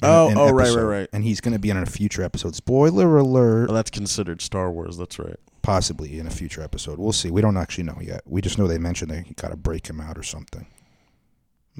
Oh, 0.01 0.33
oh, 0.35 0.51
right, 0.51 0.73
right, 0.73 0.83
right. 0.83 1.09
And 1.13 1.23
he's 1.23 1.39
going 1.39 1.53
to 1.53 1.59
be 1.59 1.69
in 1.69 1.77
a 1.77 1.85
future 1.85 2.21
episode. 2.21 2.55
Spoiler 2.55 3.17
alert. 3.17 3.69
Oh, 3.69 3.73
that's 3.73 3.91
considered 3.91 4.41
Star 4.41 4.71
Wars. 4.71 4.97
That's 4.97 5.17
right. 5.19 5.37
Possibly 5.61 6.19
in 6.19 6.27
a 6.27 6.31
future 6.31 6.61
episode. 6.61 6.99
We'll 6.99 7.13
see. 7.13 7.31
We 7.31 7.41
don't 7.41 7.57
actually 7.57 7.85
know 7.85 7.97
yet. 8.01 8.21
We 8.25 8.41
just 8.41 8.57
know 8.57 8.67
they 8.67 8.77
mentioned 8.77 9.09
they 9.09 9.23
got 9.35 9.49
to 9.49 9.55
break 9.55 9.87
him 9.87 10.01
out 10.01 10.17
or 10.17 10.23
something. 10.23 10.67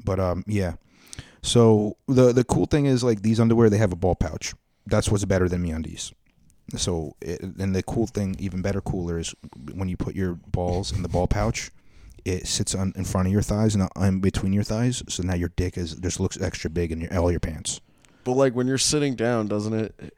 But 0.02 0.18
um, 0.18 0.44
yeah. 0.46 0.74
So 1.42 1.96
the 2.08 2.32
the 2.32 2.44
cool 2.44 2.66
thing 2.66 2.86
is 2.86 3.04
like 3.04 3.22
these 3.22 3.38
underwear 3.38 3.70
they 3.70 3.78
have 3.78 3.92
a 3.92 3.96
ball 3.96 4.16
pouch. 4.16 4.54
That's 4.86 5.10
what's 5.10 5.24
better 5.24 5.48
than 5.48 5.62
MeUndies. 5.64 6.12
So 6.76 7.14
it, 7.20 7.40
and 7.42 7.74
the 7.74 7.82
cool 7.82 8.06
thing, 8.06 8.34
even 8.38 8.62
better, 8.62 8.80
cooler 8.80 9.18
is 9.18 9.34
when 9.72 9.88
you 9.88 9.96
put 9.96 10.16
your 10.16 10.34
balls 10.34 10.90
in 10.90 11.02
the 11.02 11.08
ball 11.08 11.28
pouch, 11.28 11.70
it 12.26 12.46
sits 12.48 12.74
on 12.74 12.92
in 12.96 13.04
front 13.04 13.28
of 13.28 13.32
your 13.32 13.42
thighs 13.42 13.74
and 13.76 13.88
in 13.96 14.20
between 14.20 14.52
your 14.52 14.64
thighs. 14.64 15.02
So 15.08 15.22
now 15.22 15.34
your 15.34 15.50
dick 15.56 15.78
is 15.78 15.94
just 15.94 16.18
looks 16.18 16.40
extra 16.40 16.68
big 16.68 16.90
in 16.90 17.00
your 17.00 17.16
all 17.18 17.30
your 17.30 17.40
pants. 17.40 17.80
But 18.24 18.32
like 18.32 18.54
when 18.54 18.66
you're 18.66 18.78
sitting 18.78 19.14
down, 19.14 19.46
doesn't 19.46 19.72
it? 19.72 20.14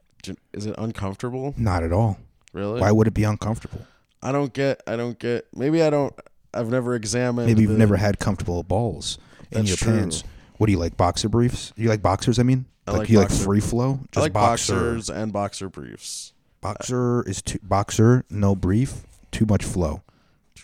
Is 0.53 0.67
it 0.67 0.75
uncomfortable? 0.79 1.55
Not 1.57 1.83
at 1.83 1.93
all. 1.93 2.19
Really? 2.53 2.81
Why 2.81 2.91
would 2.91 3.07
it 3.07 3.15
be 3.15 3.25
uncomfortable? 3.25 3.87
I 4.23 4.33
don't 4.33 4.53
get. 4.53 4.83
I 4.87 4.97
don't 4.97 5.19
get. 5.19 5.47
Maybe 5.55 5.83
I 5.83 5.91
don't. 5.91 6.15
I've 6.53 6.71
never 6.71 6.95
examined. 6.95 7.47
Maybe 7.47 7.63
you've 7.63 7.73
the- 7.73 7.79
never 7.79 7.97
had 7.97 8.19
comfortable 8.19 8.63
balls 8.63 9.19
in 9.53 9.67
your 9.67 9.77
true. 9.77 9.93
pants. 9.93 10.25
What 10.57 10.67
do 10.67 10.73
you 10.73 10.79
like? 10.79 10.97
Boxer 10.97 11.29
briefs? 11.29 11.73
You 11.77 11.89
like 11.89 12.03
boxers? 12.03 12.39
I 12.39 12.43
mean, 12.43 12.65
I 12.87 12.93
like, 12.93 12.99
like 13.01 13.11
you 13.11 13.19
boxer- 13.19 13.37
like 13.37 13.45
free 13.45 13.61
flow? 13.61 14.01
I 14.17 14.21
like 14.21 14.33
boxer. 14.33 14.73
boxers 14.75 15.11
and 15.11 15.33
boxer 15.33 15.69
briefs. 15.69 16.33
Boxer 16.61 17.23
is 17.29 17.41
too 17.43 17.61
boxer, 17.63 18.25
no 18.29 18.57
brief, 18.57 19.07
too 19.31 19.47
much 19.47 19.63
flow, 19.65 20.03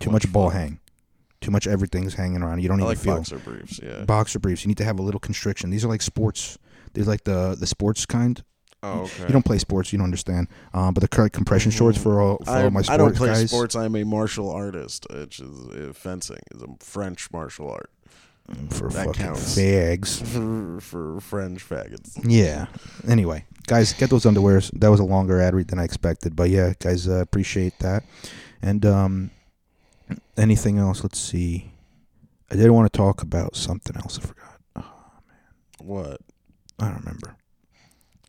too, 0.00 0.10
much, 0.10 0.32
ball 0.32 0.48
hang, 0.50 0.80
too 1.44 1.50
much 1.50 1.66
everything's 1.66 2.14
hanging 2.14 2.42
around. 2.42 2.60
You 2.62 2.68
don't 2.68 2.80
I 2.80 2.84
even 2.84 2.88
like 2.88 2.98
feel 2.98 3.16
boxer 3.16 3.38
briefs. 3.38 3.80
Yeah. 3.82 4.04
boxer 4.04 4.38
briefs. 4.38 4.64
You 4.64 4.68
need 4.68 4.78
to 4.78 4.84
have 4.84 4.98
a 4.98 5.02
little 5.02 5.20
constriction. 5.20 5.70
These 5.70 5.84
are 5.84 5.88
like 5.88 6.02
sports. 6.02 6.58
They're 6.92 7.04
like 7.04 7.24
the 7.24 7.56
the 7.58 7.66
sports 7.66 8.06
kind. 8.06 8.42
oh, 8.82 9.02
okay. 9.02 9.22
You 9.26 9.32
don't 9.32 9.44
play 9.44 9.58
sports, 9.58 9.92
you 9.92 9.98
don't 9.98 10.04
understand. 10.04 10.48
Um, 10.72 10.94
but 10.94 11.00
the 11.00 11.08
current 11.08 11.32
compression 11.32 11.70
shorts 11.70 11.98
for 11.98 12.20
all 12.20 12.38
for 12.44 12.50
I, 12.50 12.64
all 12.64 12.70
my 12.70 12.82
sports 12.82 12.88
guys. 12.88 12.94
I 12.94 12.96
don't 12.96 13.16
play 13.16 13.28
guys. 13.28 13.50
sports. 13.50 13.74
I'm 13.76 13.94
a 13.96 14.04
martial 14.04 14.50
artist, 14.50 15.06
which 15.10 15.40
is 15.40 15.66
uh, 15.68 15.92
fencing. 15.94 16.40
is 16.54 16.62
a 16.62 16.68
French 16.80 17.30
martial 17.32 17.70
art 17.70 17.90
for 18.70 18.88
That 18.90 19.06
fucking 19.06 19.12
counts. 19.14 19.56
fags. 19.56 20.22
for, 20.32 20.80
for 20.80 21.20
French 21.20 21.66
faggots. 21.68 22.20
Yeah. 22.28 22.66
Anyway, 23.08 23.44
guys, 23.66 23.92
get 23.94 24.10
those 24.10 24.24
underwears. 24.24 24.70
That 24.78 24.88
was 24.90 25.00
a 25.00 25.04
longer 25.04 25.40
ad 25.40 25.54
read 25.54 25.68
than 25.68 25.78
I 25.78 25.84
expected, 25.84 26.36
but 26.36 26.50
yeah, 26.50 26.74
guys, 26.78 27.08
uh, 27.08 27.14
appreciate 27.20 27.78
that. 27.80 28.04
And 28.62 28.84
um, 28.86 29.30
anything 30.36 30.78
else? 30.78 31.02
Let's 31.02 31.18
see. 31.18 31.72
I 32.50 32.56
did 32.56 32.70
want 32.70 32.92
to 32.92 32.96
talk 32.96 33.22
about 33.22 33.56
something 33.56 33.96
else. 33.96 34.18
I 34.18 34.22
forgot. 34.22 34.60
Oh 34.76 34.82
man, 35.28 35.86
what? 35.88 36.20
I 36.78 36.86
don't 36.88 36.98
remember. 37.04 37.36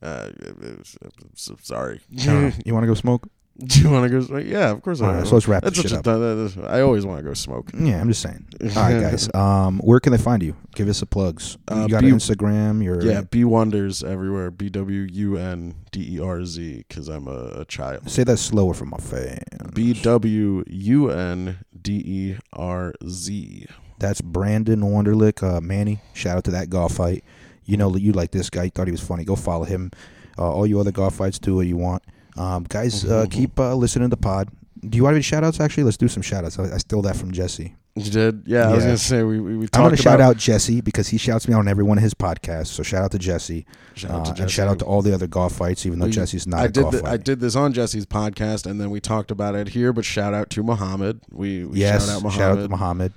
Uh, 0.01 0.29
it- 0.37 0.57
it's- 0.61 0.97
it's- 1.01 1.49
sorry. 1.63 2.01
I 2.21 2.25
don't 2.25 2.41
know. 2.43 2.51
You 2.65 2.73
want 2.73 2.83
to 2.83 2.87
go 2.87 2.93
smoke? 2.93 3.27
Do 3.63 3.79
you 3.79 3.89
want 3.89 4.03
to 4.03 4.09
go? 4.09 4.19
smoke? 4.25 4.43
Yeah, 4.45 4.71
of 4.71 4.81
course 4.81 4.99
I 4.99 5.07
All 5.07 5.13
right, 5.13 5.25
so 5.25 5.35
let's 5.35 5.47
wrap 5.47 5.63
this 5.63 5.75
shit 5.75 5.93
up. 5.93 6.05
I 6.07 6.81
always 6.81 7.05
want 7.05 7.19
to 7.19 7.23
go 7.23 7.33
smoke. 7.33 7.71
Yeah, 7.73 8.01
I'm 8.01 8.09
just 8.09 8.21
saying. 8.21 8.45
All 8.61 8.83
right, 8.83 8.99
guys. 8.99 9.33
Um, 9.33 9.79
where 9.79 10.01
can 10.01 10.11
they 10.11 10.17
find 10.17 10.43
you? 10.43 10.57
Give 10.75 10.89
us 10.89 11.01
a 11.01 11.05
plugs. 11.05 11.57
Uh, 11.71 11.83
you 11.83 11.87
got 11.87 12.03
an 12.03 12.11
Instagram. 12.11 12.83
You're 12.83 13.01
Yeah, 13.01 13.21
B 13.21 13.45
wonders 13.45 14.03
everywhere. 14.03 14.51
B 14.51 14.69
W 14.69 15.07
U 15.09 15.37
N 15.37 15.75
D 15.91 16.17
E 16.17 16.19
R 16.19 16.43
Z. 16.43 16.83
Because 16.87 17.07
I'm 17.07 17.29
a, 17.29 17.61
a 17.61 17.65
child. 17.65 18.09
Say 18.09 18.25
that 18.25 18.37
slower 18.37 18.73
for 18.73 18.85
my 18.85 18.97
fans. 18.97 19.71
B 19.73 19.93
W 19.93 20.65
U 20.67 21.09
N 21.09 21.57
D 21.81 22.03
E 22.05 22.37
R 22.51 22.93
Z. 23.07 23.67
That's 23.99 24.19
Brandon 24.19 24.81
Wonderlick, 24.81 25.41
uh, 25.41 25.61
Manny. 25.61 26.01
Shout 26.13 26.37
out 26.37 26.43
to 26.43 26.51
that 26.51 26.69
golf 26.69 26.95
fight. 26.95 27.23
You 27.63 27.77
know, 27.77 27.95
you 27.95 28.11
like 28.11 28.31
this 28.31 28.49
guy. 28.49 28.65
You 28.65 28.69
thought 28.69 28.87
he 28.87 28.91
was 28.91 29.01
funny. 29.01 29.23
Go 29.23 29.37
follow 29.37 29.63
him. 29.63 29.91
Uh, 30.37 30.51
all 30.51 30.67
you 30.67 30.77
other 30.77 30.91
golf 30.91 31.15
fights, 31.15 31.39
do 31.39 31.55
what 31.55 31.67
you 31.67 31.77
want. 31.77 32.03
Um, 32.37 32.65
guys, 32.67 33.05
uh, 33.05 33.25
keep 33.29 33.59
uh, 33.59 33.75
listening 33.75 34.09
to 34.09 34.15
the 34.15 34.21
pod. 34.21 34.49
Do 34.87 34.97
you 34.97 35.03
want 35.03 35.15
any 35.15 35.23
shout 35.23 35.43
outs? 35.43 35.59
Actually, 35.59 35.83
let's 35.83 35.97
do 35.97 36.07
some 36.07 36.21
shout 36.21 36.43
outs. 36.45 36.59
I, 36.59 36.73
I 36.73 36.77
stole 36.77 37.01
that 37.03 37.15
from 37.15 37.31
Jesse. 37.31 37.75
You 37.95 38.11
did? 38.11 38.43
Yeah, 38.45 38.67
I 38.69 38.73
was 38.73 38.83
Yeah. 38.83 38.87
gonna 38.89 38.97
say 38.97 39.23
we 39.23 39.39
we, 39.39 39.55
we 39.57 39.67
I'm 39.73 39.81
going 39.83 39.95
to 39.95 40.01
shout 40.01 40.15
about- 40.15 40.31
out 40.31 40.37
Jesse 40.37 40.81
because 40.81 41.07
he 41.07 41.17
shouts 41.17 41.47
me 41.47 41.53
out 41.53 41.59
on 41.59 41.67
every 41.69 41.83
one 41.85 41.97
of 41.97 42.03
his 42.03 42.13
podcasts. 42.13 42.67
So 42.67 42.83
shout 42.83 43.03
out 43.03 43.11
to 43.11 43.17
Jesse. 43.19 43.65
Shout 43.93 44.11
out 44.11 44.19
Uh, 44.19 44.23
to 44.25 44.29
and 44.31 44.37
Jesse. 44.39 44.51
shout 44.51 44.67
out 44.67 44.79
to 44.79 44.85
all 44.85 45.01
the 45.01 45.13
other 45.13 45.27
golf 45.27 45.53
fights, 45.53 45.85
even 45.85 45.99
though 45.99 46.09
Jesse's 46.09 46.45
not 46.45 46.59
I 46.59 46.65
a 46.65 46.67
did 46.69 46.81
golf 46.81 46.95
fight. 46.95 47.05
I 47.05 47.17
did 47.17 47.39
this 47.39 47.55
on 47.55 47.71
Jesse's 47.71 48.05
podcast, 48.05 48.65
and 48.69 48.81
then 48.81 48.89
we 48.89 48.99
talked 48.99 49.31
about 49.31 49.55
it 49.55 49.69
here. 49.69 49.93
But 49.93 50.03
shout 50.03 50.33
out 50.33 50.49
to 50.51 50.61
Muhammad. 50.63 51.21
We, 51.31 51.63
we 51.63 51.79
yes, 51.79 52.05
shout 52.07 52.25
out 52.25 52.31
shout 52.33 52.41
out 52.51 52.55
to 52.55 52.67
Muhammad. 52.67 52.71
Muhammad. 52.71 53.13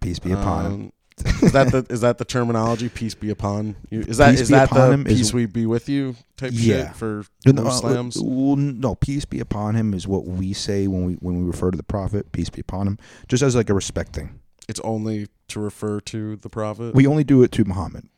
Peace 0.00 0.18
be 0.18 0.32
upon 0.32 0.64
him. 0.66 0.72
Um, 0.72 0.92
is 1.24 1.52
that 1.52 1.72
the 1.72 1.86
is 1.88 2.02
that 2.02 2.18
the 2.18 2.24
terminology? 2.24 2.88
Peace 2.88 3.14
be 3.14 3.30
upon 3.30 3.76
you. 3.90 4.00
Is 4.00 4.18
that 4.18 4.32
Peace 4.32 4.42
is 4.42 4.48
be 4.48 4.54
that 4.54 4.70
upon 4.70 5.02
the 5.02 5.08
peace 5.08 5.32
we 5.32 5.46
be 5.46 5.64
with 5.64 5.88
you 5.88 6.14
type 6.36 6.50
Yeah. 6.54 6.88
shit 6.88 6.96
for 6.96 7.24
No, 7.46 7.66
uh, 7.66 8.10
well, 8.20 8.56
no, 8.56 8.94
peace 8.94 9.24
be 9.24 9.40
upon 9.40 9.74
him 9.76 9.94
is 9.94 10.06
what 10.06 10.26
we 10.26 10.52
say 10.52 10.86
when 10.86 11.04
we 11.06 11.14
when 11.14 11.38
we 11.38 11.44
refer 11.44 11.70
to 11.70 11.76
the 11.76 11.82
prophet. 11.82 12.32
Peace 12.32 12.50
be 12.50 12.60
upon 12.60 12.86
him, 12.86 12.98
just 13.28 13.42
as 13.42 13.56
like 13.56 13.70
a 13.70 13.74
respect 13.74 14.12
thing. 14.14 14.40
It's 14.68 14.80
only 14.80 15.28
to 15.48 15.60
refer 15.60 16.00
to 16.00 16.36
the 16.36 16.48
prophet. 16.50 16.94
We 16.94 17.06
only 17.06 17.24
do 17.24 17.42
it 17.42 17.52
to 17.52 17.64
Muhammad. 17.64 18.08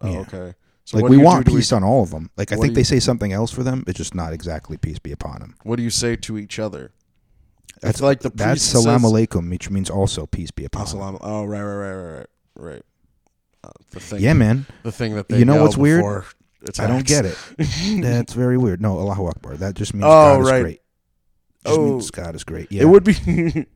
oh, 0.00 0.12
yeah. 0.12 0.18
okay. 0.20 0.54
So 0.84 0.98
like 0.98 1.08
we 1.08 1.16
want 1.16 1.46
peace 1.46 1.72
on 1.72 1.82
all 1.82 2.02
of 2.02 2.10
them. 2.10 2.30
Like 2.36 2.52
I 2.52 2.56
think 2.56 2.68
do 2.68 2.74
they 2.74 2.82
say 2.84 3.00
something 3.00 3.32
else 3.32 3.50
for 3.50 3.62
them. 3.62 3.84
It's 3.86 3.96
just 3.96 4.14
not 4.14 4.32
exactly 4.34 4.76
peace 4.76 4.98
be 4.98 5.12
upon 5.12 5.40
him. 5.40 5.54
What 5.62 5.76
do 5.76 5.82
you 5.82 5.90
say 5.90 6.14
to 6.16 6.38
each 6.38 6.58
other? 6.58 6.92
That's 7.80 7.96
It's 7.96 8.02
like 8.02 8.20
the 8.20 8.30
that's 8.30 8.62
salam 8.62 9.02
alaikum, 9.02 9.50
which 9.50 9.70
means 9.70 9.88
also 9.90 10.26
peace 10.26 10.50
be 10.50 10.64
upon. 10.66 10.86
Assalamu- 10.86 11.18
Oh, 11.22 11.44
right, 11.44 11.62
right, 11.62 11.74
right, 11.76 11.94
right, 11.94 12.18
right, 12.18 12.26
right. 12.56 12.82
Uh, 13.62 13.70
the 13.92 14.00
thing, 14.00 14.20
Yeah, 14.20 14.34
man. 14.34 14.66
the 14.82 14.92
thing 14.92 15.14
that 15.14 15.28
they 15.28 15.38
You 15.38 15.44
know 15.44 15.62
what's 15.62 15.76
weird? 15.76 16.24
I 16.78 16.86
don't 16.86 17.06
get 17.06 17.24
it. 17.26 17.36
That's 18.02 18.32
very 18.34 18.56
weird. 18.58 18.80
No, 18.80 18.98
Allahu 18.98 19.26
Akbar. 19.26 19.56
That 19.56 19.74
just 19.74 19.94
means 19.94 20.04
Oh, 20.04 20.08
God 20.08 20.40
is 20.42 20.50
right. 20.50 20.62
great. 20.62 20.80
Just 21.66 21.78
Oh. 21.78 21.84
means 21.86 22.10
God 22.10 22.34
is 22.34 22.44
great. 22.44 22.70
Yeah. 22.72 22.82
It 22.82 22.86
would 22.86 23.04
be 23.04 23.14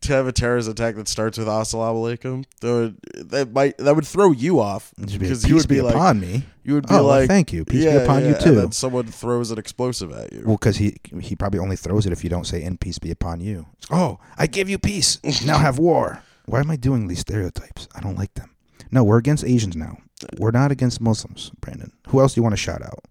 to 0.00 0.12
have 0.12 0.26
a 0.26 0.32
terrorist 0.32 0.68
attack 0.68 0.96
that 0.96 1.08
starts 1.08 1.38
with 1.38 1.46
"Assalamu 1.48 2.16
alaikum." 2.18 2.44
That 2.60 2.72
would 2.72 3.30
that 3.30 3.52
might 3.52 3.78
that 3.78 3.94
would 3.96 4.06
throw 4.06 4.32
you 4.32 4.60
off 4.60 4.92
be, 4.96 5.18
because 5.18 5.48
you 5.48 5.54
would 5.54 5.68
be, 5.68 5.76
be 5.76 5.80
like 5.82 5.94
upon 5.94 6.20
me. 6.20 6.44
you 6.62 6.74
would 6.74 6.86
be 6.86 6.94
Oh, 6.94 6.98
well, 6.98 7.06
like 7.20 7.28
thank 7.28 7.52
you. 7.52 7.64
Peace 7.64 7.84
yeah, 7.84 7.98
be 7.98 8.04
upon 8.04 8.22
yeah, 8.22 8.28
you 8.30 8.34
and 8.34 8.56
then 8.58 8.72
someone 8.72 9.06
throws 9.06 9.50
an 9.50 9.58
explosive 9.58 10.12
at 10.12 10.32
you. 10.32 10.42
Well, 10.44 10.56
because 10.56 10.76
he 10.76 10.96
he 11.20 11.34
probably 11.36 11.58
only 11.60 11.76
throws 11.76 12.06
it 12.06 12.12
if 12.12 12.22
you 12.22 12.30
don't 12.30 12.46
say 12.46 12.62
"In 12.62 12.76
peace 12.76 12.98
be 12.98 13.10
upon 13.10 13.40
you." 13.40 13.66
Oh, 13.90 14.18
I 14.36 14.46
give 14.46 14.68
you 14.68 14.78
peace. 14.78 15.18
now 15.44 15.58
have 15.58 15.78
war. 15.78 16.22
Why 16.50 16.60
am 16.60 16.70
I 16.70 16.76
doing 16.76 17.06
these 17.06 17.20
stereotypes? 17.20 17.88
I 17.94 18.00
don't 18.00 18.18
like 18.18 18.34
them. 18.34 18.50
No, 18.90 19.04
we're 19.04 19.18
against 19.18 19.44
Asians 19.44 19.76
now. 19.76 19.98
We're 20.38 20.50
not 20.50 20.72
against 20.72 21.00
Muslims, 21.00 21.52
Brandon. 21.60 21.92
Who 22.08 22.20
else 22.20 22.34
do 22.34 22.40
you 22.40 22.42
want 22.42 22.54
to 22.54 22.56
shout 22.56 22.82
out? 22.82 23.04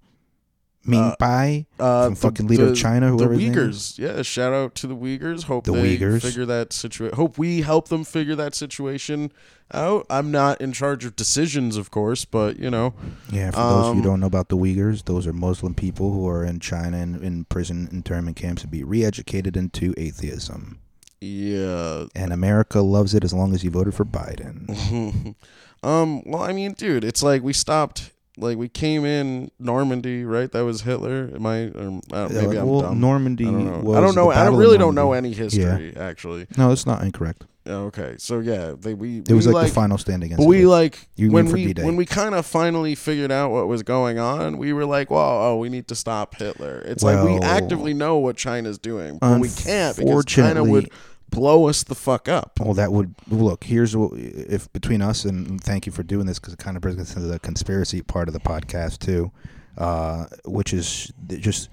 Ming 0.85 0.99
Uh, 1.01 1.15
Pai 1.19 1.67
uh, 1.79 2.05
from 2.05 2.15
fucking 2.15 2.47
leader 2.47 2.67
of 2.67 2.75
China, 2.75 3.07
the 3.07 3.11
whoever 3.17 3.35
name 3.35 3.53
Uyghurs. 3.53 3.97
Yeah, 3.99 4.21
shout 4.23 4.53
out 4.53 4.75
to 4.75 4.87
the 4.87 4.95
Uyghurs. 4.95 5.43
Hope 5.43 5.65
The 5.65 5.71
they 5.73 5.97
Uyghurs. 5.97 6.21
figure 6.21 6.45
that 6.45 6.71
situation. 6.73 7.15
Hope 7.15 7.37
we 7.37 7.61
help 7.61 7.89
them 7.89 8.03
figure 8.03 8.35
that 8.35 8.55
situation 8.55 9.31
out. 9.73 10.05
I'm 10.09 10.31
not 10.31 10.59
in 10.61 10.71
charge 10.73 11.03
of 11.05 11.15
decisions, 11.15 11.75
of 11.77 11.91
course, 11.91 12.25
but 12.25 12.57
you 12.59 12.69
know, 12.69 12.93
Yeah, 13.31 13.51
for 13.51 13.57
those 13.57 13.79
of 13.79 13.85
you 13.85 13.91
Um, 13.91 13.97
who 13.97 14.03
don't 14.03 14.19
know 14.21 14.27
about 14.27 14.49
the 14.49 14.57
Uyghurs, 14.57 15.03
those 15.05 15.27
are 15.27 15.33
Muslim 15.33 15.73
people 15.75 16.11
who 16.13 16.27
are 16.27 16.43
in 16.45 16.59
China 16.59 16.97
and 16.97 17.21
in 17.23 17.45
prison 17.45 17.87
internment 17.91 18.35
camps 18.37 18.61
to 18.63 18.67
be 18.67 18.83
re-educated 18.83 19.55
into 19.57 19.93
atheism. 19.97 20.79
Yeah. 21.21 22.05
And 22.15 22.31
America 22.33 22.81
loves 22.81 23.13
it 23.13 23.23
as 23.23 23.33
long 23.33 23.53
as 23.53 23.63
you 23.63 23.69
voted 23.71 23.93
for 23.95 24.05
Biden. 24.05 25.35
um. 25.83 26.23
Well, 26.25 26.41
I 26.41 26.53
mean, 26.53 26.73
dude, 26.73 27.03
it's 27.03 27.21
like 27.23 27.43
we 27.43 27.53
stopped 27.53 28.11
Like 28.37 28.57
we 28.57 28.69
came 28.69 29.05
in 29.05 29.51
Normandy, 29.59 30.23
right? 30.23 30.51
That 30.51 30.61
was 30.61 30.81
Hitler. 30.81 31.29
Am 31.35 31.45
I? 31.45 31.67
Or, 31.69 31.99
uh, 32.13 32.29
maybe 32.29 32.57
Uh, 32.57 32.61
I'm 32.61 32.67
well, 32.67 32.81
dumb. 32.81 32.99
Normandy. 32.99 33.45
I 33.47 33.51
don't 33.51 33.65
know. 33.65 33.79
Was 33.79 33.97
I 33.97 34.01
don't 34.01 34.15
know. 34.15 34.31
I 34.31 34.47
really 34.47 34.77
don't 34.77 34.95
know 34.95 35.13
any 35.13 35.33
history 35.33 35.95
actually. 35.97 36.47
No, 36.57 36.71
it's 36.71 36.85
not 36.85 37.01
incorrect. 37.03 37.45
Okay, 37.67 38.15
so 38.17 38.39
yeah, 38.39 38.73
they 38.79 38.95
we 38.95 39.19
It 39.19 39.33
was 39.33 39.45
we, 39.45 39.53
like, 39.53 39.67
the 39.67 39.73
final 39.73 39.99
stand 39.99 40.23
against. 40.23 40.39
But 40.39 40.47
we 40.47 40.65
like 40.65 41.07
You 41.15 41.29
when 41.29 41.51
we 41.51 41.65
D-Day. 41.65 41.83
when 41.83 41.97
we 41.97 42.05
kind 42.05 42.33
of 42.33 42.45
finally 42.45 42.95
figured 42.95 43.31
out 43.31 43.51
what 43.51 43.67
was 43.67 43.83
going 43.83 44.17
on, 44.17 44.57
we 44.57 44.73
were 44.73 44.85
like, 44.85 45.11
"Well, 45.11 45.19
oh, 45.43 45.57
we 45.57 45.69
need 45.69 45.87
to 45.89 45.95
stop 45.95 46.35
Hitler." 46.35 46.81
It's 46.85 47.03
like 47.03 47.23
we 47.23 47.37
actively 47.45 47.93
know 47.93 48.17
what 48.17 48.37
China's 48.37 48.79
doing, 48.79 49.19
but 49.19 49.39
we 49.39 49.49
can't 49.49 49.95
because 49.95 50.25
China 50.25 50.63
would 50.63 50.89
blow 51.29 51.67
us 51.67 51.83
the 51.83 51.95
fuck 51.95 52.27
up. 52.27 52.59
Well, 52.59 52.73
that 52.73 52.91
would 52.91 53.13
look. 53.29 53.63
Here's 53.65 53.95
what 53.95 54.11
if 54.17 54.71
between 54.73 55.01
us 55.01 55.25
and 55.25 55.61
thank 55.61 55.85
you 55.85 55.91
for 55.91 56.03
doing 56.03 56.25
this 56.25 56.39
because 56.39 56.53
it 56.53 56.59
kind 56.59 56.75
of 56.77 56.81
brings 56.81 56.99
us 56.99 57.15
into 57.15 57.27
the 57.27 57.39
conspiracy 57.39 58.01
part 58.01 58.27
of 58.27 58.33
the 58.33 58.39
podcast 58.39 58.99
too, 58.99 59.31
uh, 59.77 60.25
which 60.45 60.73
is 60.73 61.11
just 61.27 61.69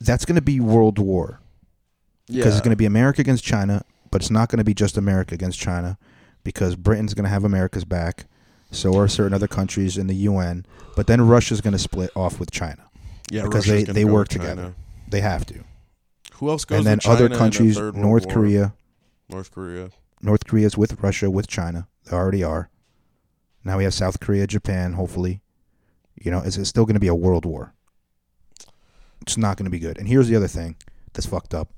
that's 0.00 0.24
going 0.24 0.36
to 0.36 0.42
be 0.42 0.60
World 0.60 0.98
War 0.98 1.40
Yeah, 2.28 2.36
because 2.40 2.54
it's 2.54 2.62
going 2.62 2.70
to 2.72 2.76
be 2.76 2.86
America 2.86 3.20
against 3.20 3.42
China, 3.44 3.82
but 4.10 4.22
it's 4.22 4.30
not 4.30 4.48
going 4.48 4.58
to 4.58 4.64
be 4.64 4.74
just 4.74 4.96
America 4.96 5.34
against 5.34 5.58
China 5.58 5.98
because 6.44 6.76
Britain's 6.76 7.14
going 7.14 7.24
to 7.24 7.30
have 7.30 7.44
America's 7.44 7.84
back, 7.84 8.26
so 8.70 8.96
are 8.96 9.08
certain 9.08 9.34
other 9.34 9.48
countries 9.48 9.98
in 9.98 10.06
the 10.06 10.14
UN, 10.14 10.64
but 10.94 11.06
then 11.08 11.20
Russia's 11.26 11.60
going 11.60 11.72
to 11.72 11.78
split 11.78 12.10
off 12.14 12.38
with 12.38 12.50
China. 12.50 12.84
yeah, 13.30 13.42
because 13.42 13.68
Russia's 13.68 13.86
they- 13.86 13.92
they 13.92 14.04
work 14.04 14.28
together. 14.28 14.74
They 15.10 15.20
have 15.22 15.44
to, 15.46 15.64
Who 16.38 16.50
else 16.50 16.64
goes? 16.64 16.78
and 16.78 16.86
then 16.86 17.00
other 17.04 17.28
countries, 17.28 17.78
World 17.78 17.96
North 17.96 18.26
War? 18.26 18.34
Korea, 18.34 18.74
North 19.28 19.50
Korea. 19.50 19.90
North 20.22 20.46
Korea's 20.46 20.76
with 20.76 21.00
Russia, 21.02 21.30
with 21.30 21.46
China. 21.46 21.88
They 22.04 22.16
already 22.16 22.42
are. 22.42 22.70
Now 23.64 23.78
we 23.78 23.84
have 23.84 23.94
South 23.94 24.20
Korea, 24.20 24.46
Japan, 24.46 24.94
hopefully. 24.94 25.40
You 26.14 26.30
know, 26.30 26.40
is 26.40 26.56
it 26.56 26.64
still 26.64 26.84
going 26.84 26.94
to 26.94 27.00
be 27.00 27.08
a 27.08 27.14
world 27.14 27.44
war? 27.44 27.74
It's 29.20 29.36
not 29.36 29.56
going 29.56 29.64
to 29.64 29.70
be 29.70 29.78
good. 29.78 29.98
And 29.98 30.08
here's 30.08 30.28
the 30.28 30.36
other 30.36 30.48
thing 30.48 30.76
that's 31.12 31.26
fucked 31.26 31.54
up 31.54 31.70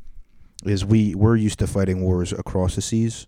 is 0.64 0.84
we 0.84 1.14
we're 1.14 1.36
used 1.36 1.58
to 1.60 1.66
fighting 1.66 2.02
wars 2.02 2.32
across 2.32 2.74
the 2.74 2.82
seas. 2.82 3.26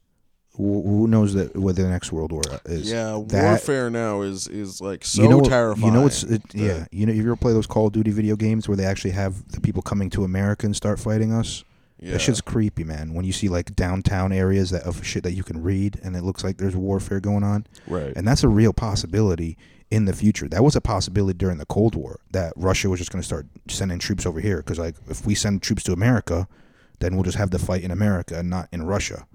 Who, 0.57 0.83
who 0.83 1.09
knows 1.09 1.33
that 1.33 1.57
what 1.57 1.77
the 1.77 1.89
next 1.89 2.13
world 2.13 2.31
war 2.31 2.43
is? 2.67 2.91
Yeah, 2.91 3.21
that- 3.29 3.45
warfare 3.45 3.89
now 3.89 4.21
is 4.21 4.49
is 4.49 4.81
like 4.81 5.05
so 5.05 5.23
you 5.23 5.29
know, 5.29 5.41
terrifying. 5.41 5.87
You 5.87 5.93
know 5.93 6.03
what's 6.03 6.23
it, 6.25 6.43
that- 6.49 6.55
yeah. 6.55 6.87
You 6.91 7.07
know, 7.07 7.13
you 7.13 7.23
ever 7.23 7.37
play 7.37 7.53
those 7.53 7.67
Call 7.67 7.87
of 7.87 7.93
Duty 7.93 8.11
video 8.11 8.37
games 8.37 8.69
where 8.69 8.77
they 8.77 8.85
actually 8.85 9.13
have 9.13 9.51
the 9.53 9.61
people 9.61 9.81
coming 9.83 10.11
to 10.11 10.25
America 10.25 10.67
and 10.67 10.77
start 10.77 10.99
fighting 11.01 11.33
us? 11.33 11.65
yeah. 11.99 12.13
That 12.13 12.21
shit's 12.21 12.41
creepy, 12.41 12.85
man. 12.85 13.15
When 13.15 13.25
you 13.25 13.33
see 13.33 13.49
like 13.49 13.75
downtown 13.77 14.33
areas 14.33 14.71
that 14.71 14.83
of 14.83 15.05
shit 15.07 15.23
that 15.23 15.33
you 15.33 15.45
can 15.45 15.63
read, 15.63 16.01
and 16.03 16.17
it 16.17 16.23
looks 16.23 16.43
like 16.45 16.59
there's 16.59 16.77
warfare 16.77 17.21
going 17.21 17.45
on, 17.45 17.67
right. 17.87 18.13
and 18.17 18.27
that's 18.27 18.43
a 18.43 18.49
real 18.49 18.73
possibility 18.73 19.57
in 19.91 20.05
the 20.07 20.13
future. 20.13 20.49
That 20.49 20.65
was 20.65 20.75
a 20.75 20.81
possibility 20.81 21.39
during 21.39 21.59
the 21.59 21.67
Cold 21.67 21.95
War 21.95 22.21
that 22.33 22.53
Russia 22.57 22.91
was 22.91 22.99
just 22.99 23.13
going 23.13 23.23
to 23.23 23.27
start 23.27 23.47
sending 23.69 23.99
troops 23.99 24.27
over 24.27 24.41
here 24.41 24.57
because 24.59 24.79
like 24.79 24.97
if 25.09 25.25
we 25.25 25.35
send 25.35 25.63
troops 25.63 25.83
to 25.85 25.93
America, 25.93 26.49
then 27.01 27.15
we'll 27.15 27.25
just 27.25 27.39
have 27.39 27.51
the 27.51 27.59
fight 27.59 27.83
in 27.85 27.91
America 27.91 28.39
and 28.39 28.51
not 28.51 28.69
in 28.73 28.83
Russia. 28.83 29.27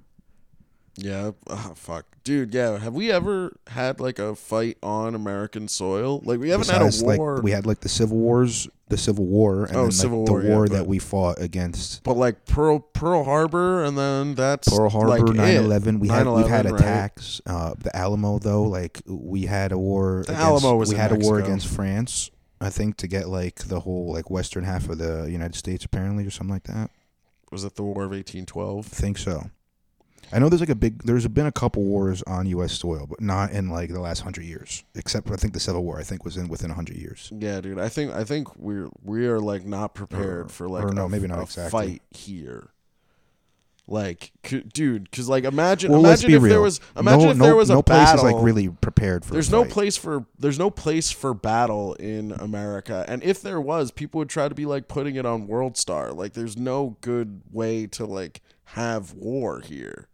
Yeah, 1.00 1.32
oh, 1.48 1.74
fuck, 1.76 2.06
dude. 2.24 2.54
Yeah, 2.56 2.80
have 2.80 2.96
we 2.96 3.12
ever 3.12 3.56
had 3.68 4.00
like 4.00 4.18
a 4.18 4.36
fight 4.36 4.78
on 4.82 5.14
American 5.14 5.68
soil? 5.68 6.22
Like 6.26 6.40
we 6.40 6.50
haven't 6.50 6.66
Besides, 6.68 7.02
had 7.02 7.16
a 7.16 7.18
war, 7.18 7.36
like 7.36 7.44
we 7.44 7.52
had 7.52 7.68
like 7.68 7.82
the 7.82 7.90
Civil 7.90 8.18
Wars, 8.18 8.68
the 8.88 8.98
Civil 8.98 9.26
War, 9.26 9.66
and 9.66 9.76
Oh, 9.76 9.80
then, 9.82 9.84
like, 9.86 9.94
Civil 9.94 10.26
the 10.26 10.32
War, 10.32 10.44
yeah, 10.44 10.50
war 10.56 10.64
but- 10.66 10.72
that 10.74 10.88
we 10.88 10.98
fought 10.98 11.40
against 11.40 12.02
but 12.04 12.18
like 12.18 12.46
Pearl 12.46 12.80
Pearl 12.80 13.24
Harbor, 13.26 13.84
and 13.84 13.96
then 13.96 14.34
that's 14.34 14.68
Pearl 14.70 14.90
Harbor, 14.90 15.10
like 15.10 15.22
9/11. 15.22 16.00
We 16.00 16.08
had 16.08 16.26
we've 16.28 16.48
had 16.48 16.66
9/11, 16.66 16.72
right? 16.72 16.82
attacks. 16.82 17.42
Uh, 17.46 17.76
the 17.78 17.96
Alamo, 17.96 18.40
though, 18.40 18.64
like 18.64 19.02
we 19.06 19.46
had 19.46 19.72
a 19.72 19.78
war. 19.78 20.24
The 20.26 20.34
against, 20.34 20.42
Alamo 20.48 20.76
was 20.78 20.90
we 20.90 20.96
had 20.96 21.12
a 21.12 21.16
war 21.16 21.38
against 21.40 21.68
France. 21.68 22.32
I 22.60 22.72
think 22.72 22.98
to 22.98 23.08
get 23.08 23.30
like 23.30 23.68
the 23.68 23.82
whole 23.82 24.12
like 24.12 24.32
western 24.32 24.64
half 24.64 24.90
of 24.90 24.98
the 24.98 25.28
United 25.30 25.54
States, 25.56 25.86
apparently, 25.86 26.26
or 26.26 26.32
something 26.32 26.56
like 26.56 26.64
that. 26.64 26.90
Was 27.52 27.64
it 27.64 27.76
the 27.76 27.84
War 27.84 28.06
of 28.06 28.14
eighteen 28.14 28.48
twelve? 28.48 28.88
I 28.92 28.96
think 28.96 29.20
so. 29.20 29.52
I 30.32 30.40
know 30.40 30.50
there's 30.50 30.60
like 30.60 30.70
a 30.70 30.76
big. 30.76 31.04
There's 31.04 31.28
been 31.28 31.46
a 31.46 31.52
couple 31.52 31.84
wars 31.84 32.22
on 32.24 32.46
U.S. 32.48 32.74
soil, 32.74 33.06
but 33.10 33.22
not 33.22 33.52
in 33.52 33.70
like 33.70 33.90
the 33.92 34.00
last 34.02 34.20
hundred 34.22 34.46
years. 34.46 34.84
Except 34.96 35.32
I 35.32 35.36
think 35.38 35.54
the 35.54 35.60
Civil 35.60 35.84
War. 35.84 36.00
I 36.00 36.04
think 36.04 36.26
was 36.26 36.36
in 36.38 36.48
within 36.50 36.70
hundred 36.72 36.98
years. 36.98 37.32
Yeah, 37.38 37.62
dude. 37.62 37.80
I 37.80 37.88
think 37.90 38.12
I 38.14 38.24
think 38.24 38.56
we're 38.58 38.90
we 39.04 39.26
are 39.28 39.40
like 39.40 39.66
not 39.66 39.94
prepared 39.96 40.48
Or- 40.48 40.50
for 40.50 40.68
like 40.70 40.84
or 40.84 40.94
no, 40.94 41.06
a, 41.06 41.10
maybe 41.10 41.28
not 41.28 41.40
a 41.40 41.44
exactly. 41.44 41.70
fight 41.72 42.02
here. 42.12 42.70
Like, 43.90 44.34
c- 44.46 44.64
dude, 44.74 45.06
because 45.10 45.30
like 45.30 45.46
imagine 45.46 45.92
Well, 45.92 46.02
imagine 46.02 46.30
if 46.32 46.42
real. 46.42 46.50
there 46.50 46.62
was 46.62 46.82
imagine 46.98 47.24
no, 47.24 47.32
if 47.32 47.38
no, 47.38 47.46
there 47.46 47.56
was 47.56 47.70
a 47.70 47.76
no 47.76 47.82
place 47.82 48.00
battle. 48.00 48.26
is 48.28 48.34
like 48.34 48.44
really 48.44 48.68
prepared 48.68 49.24
for. 49.24 49.32
there's 49.32 49.48
a 49.48 49.52
no 49.54 49.64
place 49.64 49.96
for 49.96 50.26
there's 50.38 50.60
no 50.60 50.70
place 50.70 51.10
for 51.10 51.34
battle 51.34 51.94
in 51.94 52.34
America, 52.34 53.06
and 53.08 53.24
if 53.24 53.42
there 53.42 53.62
was, 53.62 53.92
people 53.92 54.20
would 54.20 54.28
try 54.28 54.50
to 54.50 54.56
be 54.56 54.66
like 54.66 54.90
putting 54.90 55.16
it 55.16 55.26
on 55.26 55.48
World 55.48 55.78
Star. 55.78 56.12
Like, 56.12 56.34
there's 56.34 56.58
no 56.58 56.98
good 57.00 57.44
way 57.50 57.88
to 57.88 58.06
like 58.06 58.42
have 58.72 59.14
war 59.14 59.62
here. 59.62 60.10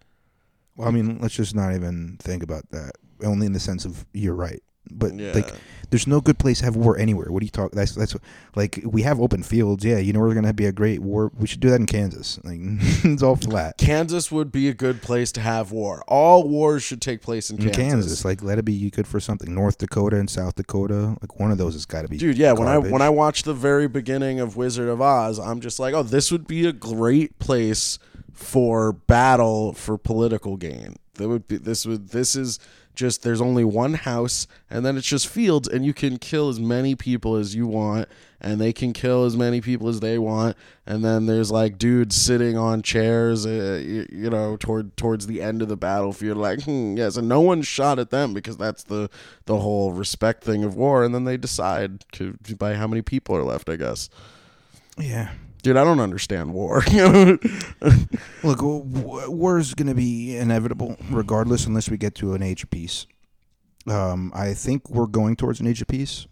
Well, 0.76 0.88
I 0.88 0.91
mean, 0.91 1.19
let's 1.21 1.36
just 1.36 1.55
not 1.55 1.74
even 1.74 2.17
think 2.19 2.43
about 2.43 2.69
that. 2.71 2.93
Only 3.24 3.45
in 3.45 3.53
the 3.53 3.59
sense 3.59 3.86
of 3.86 4.05
you're 4.13 4.36
right, 4.36 4.61
but 4.91 5.13
Yeah, 5.13 5.32
like 5.34 5.53
there's 5.93 6.07
no 6.07 6.21
good 6.21 6.39
place 6.39 6.57
to 6.59 6.65
have 6.65 6.76
war 6.76 6.97
anywhere. 6.97 7.32
What 7.32 7.41
do 7.41 7.45
you 7.45 7.51
talk? 7.51 7.71
That's 7.71 7.93
that's 7.93 8.15
like 8.55 8.82
we 8.84 9.03
have 9.03 9.21
open 9.21 9.43
fields. 9.43 9.86
Yeah, 9.86 9.99
you 9.99 10.11
know 10.11 10.19
we're 10.19 10.34
gonna 10.34 10.53
be 10.53 10.65
a 10.65 10.71
great 10.71 11.01
war. 11.01 11.32
We 11.38 11.45
should 11.45 11.59
do 11.59 11.69
that 11.69 11.80
in 11.80 11.86
Kansas. 11.86 12.39
Like 12.43 12.57
it's 12.61 13.21
all 13.21 13.36
flat 13.36 13.78
Kansas 13.78 14.32
would 14.32 14.51
be 14.51 14.67
a 14.67 14.74
good 14.74 15.03
place 15.03 15.32
to 15.34 15.41
have 15.41 15.71
war. 15.71 16.03
All 16.07 16.49
wars 16.49 16.84
should 16.84 17.01
take 17.01 17.21
place 17.21 17.49
in 17.51 17.57
in 17.57 17.65
Kansas. 17.65 17.78
Kansas. 17.78 18.26
Like 18.26 18.41
let 18.41 18.57
it 18.57 18.65
be 18.65 18.89
good 18.89 19.07
for 19.07 19.19
something. 19.19 19.53
North 19.53 19.78
Dakota 19.78 20.17
and 20.17 20.30
South 20.30 20.55
Dakota. 20.55 21.15
Like 21.21 21.39
one 21.39 21.51
of 21.51 21.59
those 21.59 21.74
has 21.74 21.86
got 21.86 22.01
to 22.01 22.07
be. 22.07 22.17
Dude, 22.17 22.38
yeah, 22.38 22.53
when 22.53 22.67
I 22.67 22.80
when 22.80 23.01
I 23.03 23.09
watched 23.09 23.45
the 23.45 23.53
very 23.53 23.88
beginning 23.88 24.39
of 24.39 24.57
Wizard 24.57 24.89
of 24.89 24.99
Oz, 24.99 25.38
I'm 25.39 25.61
just 25.61 25.80
like, 25.80 25.93
oh, 25.93 26.03
this 26.03 26.32
would 26.32 26.47
be 26.47 26.65
a 26.65 26.74
great 26.74 27.38
place 27.38 27.99
for 28.34 28.91
battle 28.93 29.73
for 29.73 29.97
political 29.97 30.57
gain. 30.57 30.95
That 31.15 31.29
would 31.29 31.47
be 31.47 31.57
this 31.57 31.86
would 31.86 32.09
this 32.09 32.36
is 32.36 32.59
just 32.95 33.23
there's 33.23 33.41
only 33.41 33.63
one 33.63 33.95
house 33.95 34.47
and 34.69 34.86
then 34.86 34.97
it's 34.97 35.07
just 35.07 35.27
fields 35.27 35.67
and 35.67 35.86
you 35.86 35.93
can 35.93 36.17
kill 36.17 36.49
as 36.49 36.59
many 36.59 36.95
people 36.95 37.36
as 37.36 37.55
you 37.55 37.65
want 37.65 38.07
and 38.39 38.61
they 38.61 38.71
can 38.71 38.93
kill 38.93 39.25
as 39.25 39.36
many 39.36 39.61
people 39.61 39.89
as 39.89 39.99
they 39.99 40.19
want 40.19 40.55
and 40.86 41.03
then 41.03 41.25
there's 41.25 41.49
like 41.49 41.79
dudes 41.79 42.15
sitting 42.15 42.55
on 42.55 42.84
chairs 42.84 43.47
uh, 43.47 43.81
you, 43.84 44.05
you 44.11 44.29
know 44.29 44.55
toward 44.57 44.95
towards 44.95 45.25
the 45.25 45.41
end 45.41 45.63
of 45.63 45.69
the 45.69 45.77
battlefield 45.77 46.38
like 46.38 46.61
hmm, 46.63 46.95
yes 46.95 47.17
and 47.17 47.27
no 47.27 47.41
one 47.41 47.63
shot 47.63 47.97
at 47.97 48.11
them 48.11 48.31
because 48.31 48.57
that's 48.57 48.84
the 48.84 49.09
the 49.45 49.57
whole 49.57 49.91
respect 49.91 50.43
thing 50.43 50.63
of 50.63 50.75
war 50.75 51.03
and 51.03 51.15
then 51.15 51.23
they 51.23 51.38
decide 51.38 52.05
to, 52.11 52.38
by 52.59 52.75
how 52.75 52.86
many 52.86 53.01
people 53.01 53.36
are 53.36 53.43
left 53.43 53.69
i 53.69 53.75
guess 53.75 54.07
yeah. 54.97 55.31
Dude 55.64 55.76
i 55.78 55.84
don't 55.84 55.99
understand 55.99 56.53
war 56.53 56.84
Look, 58.43 58.59
war 58.61 59.57
is 59.57 59.74
going 59.74 59.88
to 59.88 59.95
be 59.95 60.36
inevitable 60.38 60.97
regardless, 61.09 61.66
unless 61.66 61.89
we 61.89 61.97
get 61.97 62.14
to 62.16 62.34
an 62.34 62.43
age 62.43 62.64
of 62.64 62.70
peace. 62.70 63.07
Um, 63.88 64.32
I 64.36 64.53
think 64.53 64.89
we're 64.89 65.07
going 65.07 65.36
towards 65.36 65.59
an 65.61 65.68
age 65.68 65.82
of 65.82 65.88
peace. 65.88 66.28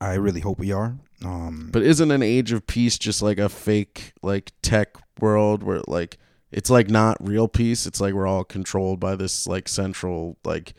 I 0.00 0.14
really 0.14 0.40
hope 0.40 0.58
we 0.58 0.72
are. 0.72 0.98
Um, 1.24 1.68
But 1.72 1.82
isn't 1.82 2.10
an 2.10 2.22
age 2.22 2.52
of 2.52 2.66
peace 2.66 2.98
just 2.98 3.22
like 3.22 3.38
a 3.38 3.48
fake 3.48 4.12
like 4.22 4.52
tech 4.62 4.96
world 5.20 5.62
where 5.62 5.82
like 5.86 6.18
it's 6.50 6.70
like 6.70 6.88
not 6.88 7.16
real 7.20 7.48
peace? 7.48 7.86
It's 7.86 8.00
like 8.00 8.14
we're 8.14 8.26
all 8.26 8.44
controlled 8.44 9.00
by 9.00 9.16
this 9.16 9.46
like 9.46 9.68
central 9.68 10.36
like 10.44 10.74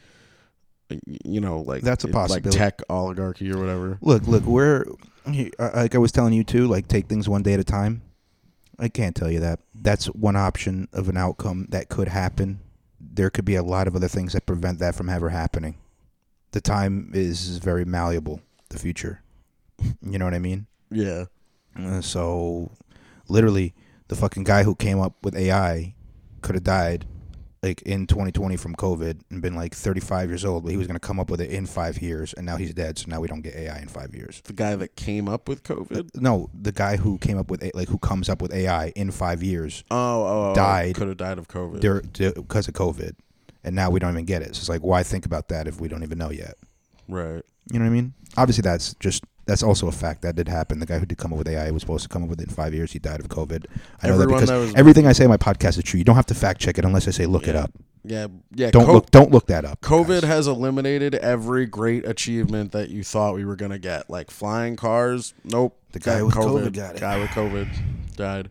you 1.24 1.40
know 1.40 1.62
like 1.62 1.82
That's 1.84 2.04
a 2.04 2.08
it- 2.08 2.14
like 2.14 2.28
possibility. 2.30 2.58
tech 2.58 2.82
oligarchy 2.90 3.52
or 3.52 3.58
whatever. 3.60 3.98
look, 4.02 4.28
look, 4.28 4.44
we're 4.44 4.86
like 5.28 5.96
I 5.96 5.98
was 5.98 6.12
telling 6.12 6.34
you 6.34 6.44
too. 6.44 6.68
Like 6.68 6.88
take 6.88 7.08
things 7.08 7.30
one 7.30 7.44
day 7.44 7.54
at 7.54 7.60
a 7.60 7.64
time. 7.64 8.02
I 8.80 8.88
can't 8.88 9.16
tell 9.16 9.30
you 9.30 9.40
that. 9.42 9.60
That's 9.76 10.06
one 10.08 10.36
option 10.36 10.88
of 10.94 11.10
an 11.10 11.18
outcome 11.18 11.68
that 11.70 11.90
could 11.90 12.08
happen. 12.08 12.60
There 13.02 13.30
could 13.30 13.46
be 13.46 13.56
a 13.56 13.64
lot 13.64 13.88
of 13.88 13.96
other 13.96 14.08
things 14.08 14.34
that 14.34 14.46
prevent 14.46 14.80
that 14.80 14.96
from 14.96 15.10
ever 15.10 15.30
happening. 15.30 15.76
The 16.52 16.62
time 16.62 17.12
is 17.14 17.58
very 17.58 17.84
malleable. 17.86 18.42
The 18.70 18.80
future. 18.80 19.22
You 20.02 20.18
know 20.18 20.26
what 20.26 20.34
I 20.34 20.40
mean? 20.40 20.66
Yeah. 20.90 21.26
Uh, 21.78 22.02
so, 22.02 22.72
literally, 23.28 23.74
the 24.08 24.16
fucking 24.16 24.44
guy 24.44 24.64
who 24.64 24.76
came 24.76 25.00
up 25.00 25.14
with 25.24 25.36
AI 25.36 25.94
could 26.42 26.56
have 26.56 26.64
died 26.64 27.06
like 27.62 27.82
in 27.82 28.08
2020 28.08 28.56
from 28.56 28.76
COVID 28.76 29.20
and 29.30 29.42
been 29.42 29.56
like 29.56 29.76
35 29.76 30.30
years 30.30 30.46
old, 30.46 30.64
but 30.64 30.72
he 30.72 30.78
was 30.78 30.88
going 30.88 30.96
to 30.96 31.06
come 31.06 31.20
up 31.20 31.30
with 31.30 31.42
it 31.42 31.50
in 31.52 31.66
five 31.66 32.02
years, 32.02 32.34
and 32.34 32.46
now 32.46 32.56
he's 32.56 32.74
dead. 32.74 32.98
So 32.98 33.06
now 33.10 33.20
we 33.20 33.28
don't 33.28 33.42
get 33.42 33.56
AI 33.56 33.80
in 33.80 33.88
five 33.88 34.16
years. 34.16 34.42
The 34.46 34.54
guy 34.54 34.76
that 34.76 34.96
came 34.96 35.28
up 35.28 35.50
with 35.50 35.64
COVID. 35.64 36.00
Uh, 36.00 36.04
no, 36.16 36.50
the 36.60 36.72
guy 36.72 36.96
who 36.98 37.18
came 37.18 37.38
up 37.38 37.50
with 37.52 37.64
like 37.76 37.90
who 37.90 37.98
comes 37.98 38.30
up 38.30 38.42
with 38.42 38.54
AI 38.54 38.90
in 38.96 39.12
five 39.12 39.44
years, 39.44 39.84
Oh, 39.92 39.98
oh, 39.98 40.26
oh, 40.28 40.52
oh 40.52 40.56
Died. 40.56 40.96
Could 40.96 41.10
have 41.10 41.18
died 41.18 41.38
of 41.38 41.48
COVID. 41.48 41.82
there 41.82 42.02
because 42.34 42.68
of 42.68 42.74
COVID, 42.76 43.16
and 43.64 43.76
now 43.76 43.90
we 43.90 44.00
don't 44.00 44.12
even 44.14 44.26
get 44.26 44.42
it. 44.42 44.56
So 44.56 44.60
it's 44.62 44.70
like, 44.70 44.82
why 44.82 45.04
think 45.04 45.26
about 45.26 45.50
that 45.50 45.68
if 45.68 45.82
we 45.82 45.88
don't 45.90 46.04
even 46.04 46.18
know 46.18 46.32
yet? 46.32 46.56
right. 47.08 47.44
You 47.72 47.78
know 47.78 47.86
what 47.86 47.92
I 47.92 47.94
mean? 47.94 48.14
Obviously, 48.36 48.64
that's 48.64 48.96
just 48.96 49.24
that's 49.50 49.64
also 49.64 49.88
a 49.88 49.92
fact 49.92 50.22
that 50.22 50.36
did 50.36 50.48
happen. 50.48 50.80
The 50.80 50.86
guy 50.86 51.00
who 51.00 51.06
did 51.06 51.18
come 51.18 51.34
up 51.34 51.40
with 51.40 51.48
AI 51.48 51.72
was 51.72 51.82
supposed 51.82 52.04
to 52.04 52.10
come 52.10 52.24
up 52.24 52.30
with 52.30 52.40
it 52.42 52.48
in 52.50 52.54
five 52.54 52.74
years. 52.74 52.92
He 52.94 53.00
died 53.00 53.20
of 53.20 53.28
COVID. 53.28 53.66
I 54.02 54.08
know 54.08 54.14
Everyone 54.14 54.40
that 54.42 54.46
that 54.48 54.54
because 54.54 54.68
was- 54.68 54.76
everything 54.76 55.08
I 55.08 55.12
say 55.12 55.24
in 55.26 55.30
my 55.30 55.38
podcast 55.38 55.78
is 55.78 55.84
true. 55.84 55.98
You 55.98 56.04
don't 56.04 56.16
have 56.16 56.26
to 56.28 56.36
fact 56.36 56.62
check 56.62 56.78
it 56.78 56.86
unless 56.86 57.08
I 57.08 57.12
say 57.12 57.26
look 57.26 57.48
it 57.48 57.56
up. 57.56 57.72
Yeah, 58.06 58.28
yeah. 58.56 58.72
Don't 58.72 58.86
co- 58.86 58.94
look. 58.94 59.12
Don't 59.12 59.32
look 59.32 59.48
that 59.48 59.66
up. 59.66 59.82
COVID 59.82 60.22
guys. 60.22 60.30
has 60.30 60.48
eliminated 60.48 61.16
every 61.16 61.66
great 61.66 62.08
achievement 62.08 62.72
that 62.72 62.90
you 62.90 63.04
thought 63.04 63.36
we 63.36 63.44
were 63.44 63.58
gonna 63.58 63.78
get, 63.80 64.10
like 64.10 64.32
flying 64.32 64.78
cars. 64.78 65.34
Nope. 65.44 65.78
The 65.92 66.00
guy 66.00 66.22
with 66.24 66.34
COVID 66.36 66.72
got 66.74 66.96
it. 66.96 67.02
Guy 67.02 67.20
with 67.20 67.30
COVID 67.32 67.68
died. 68.16 68.50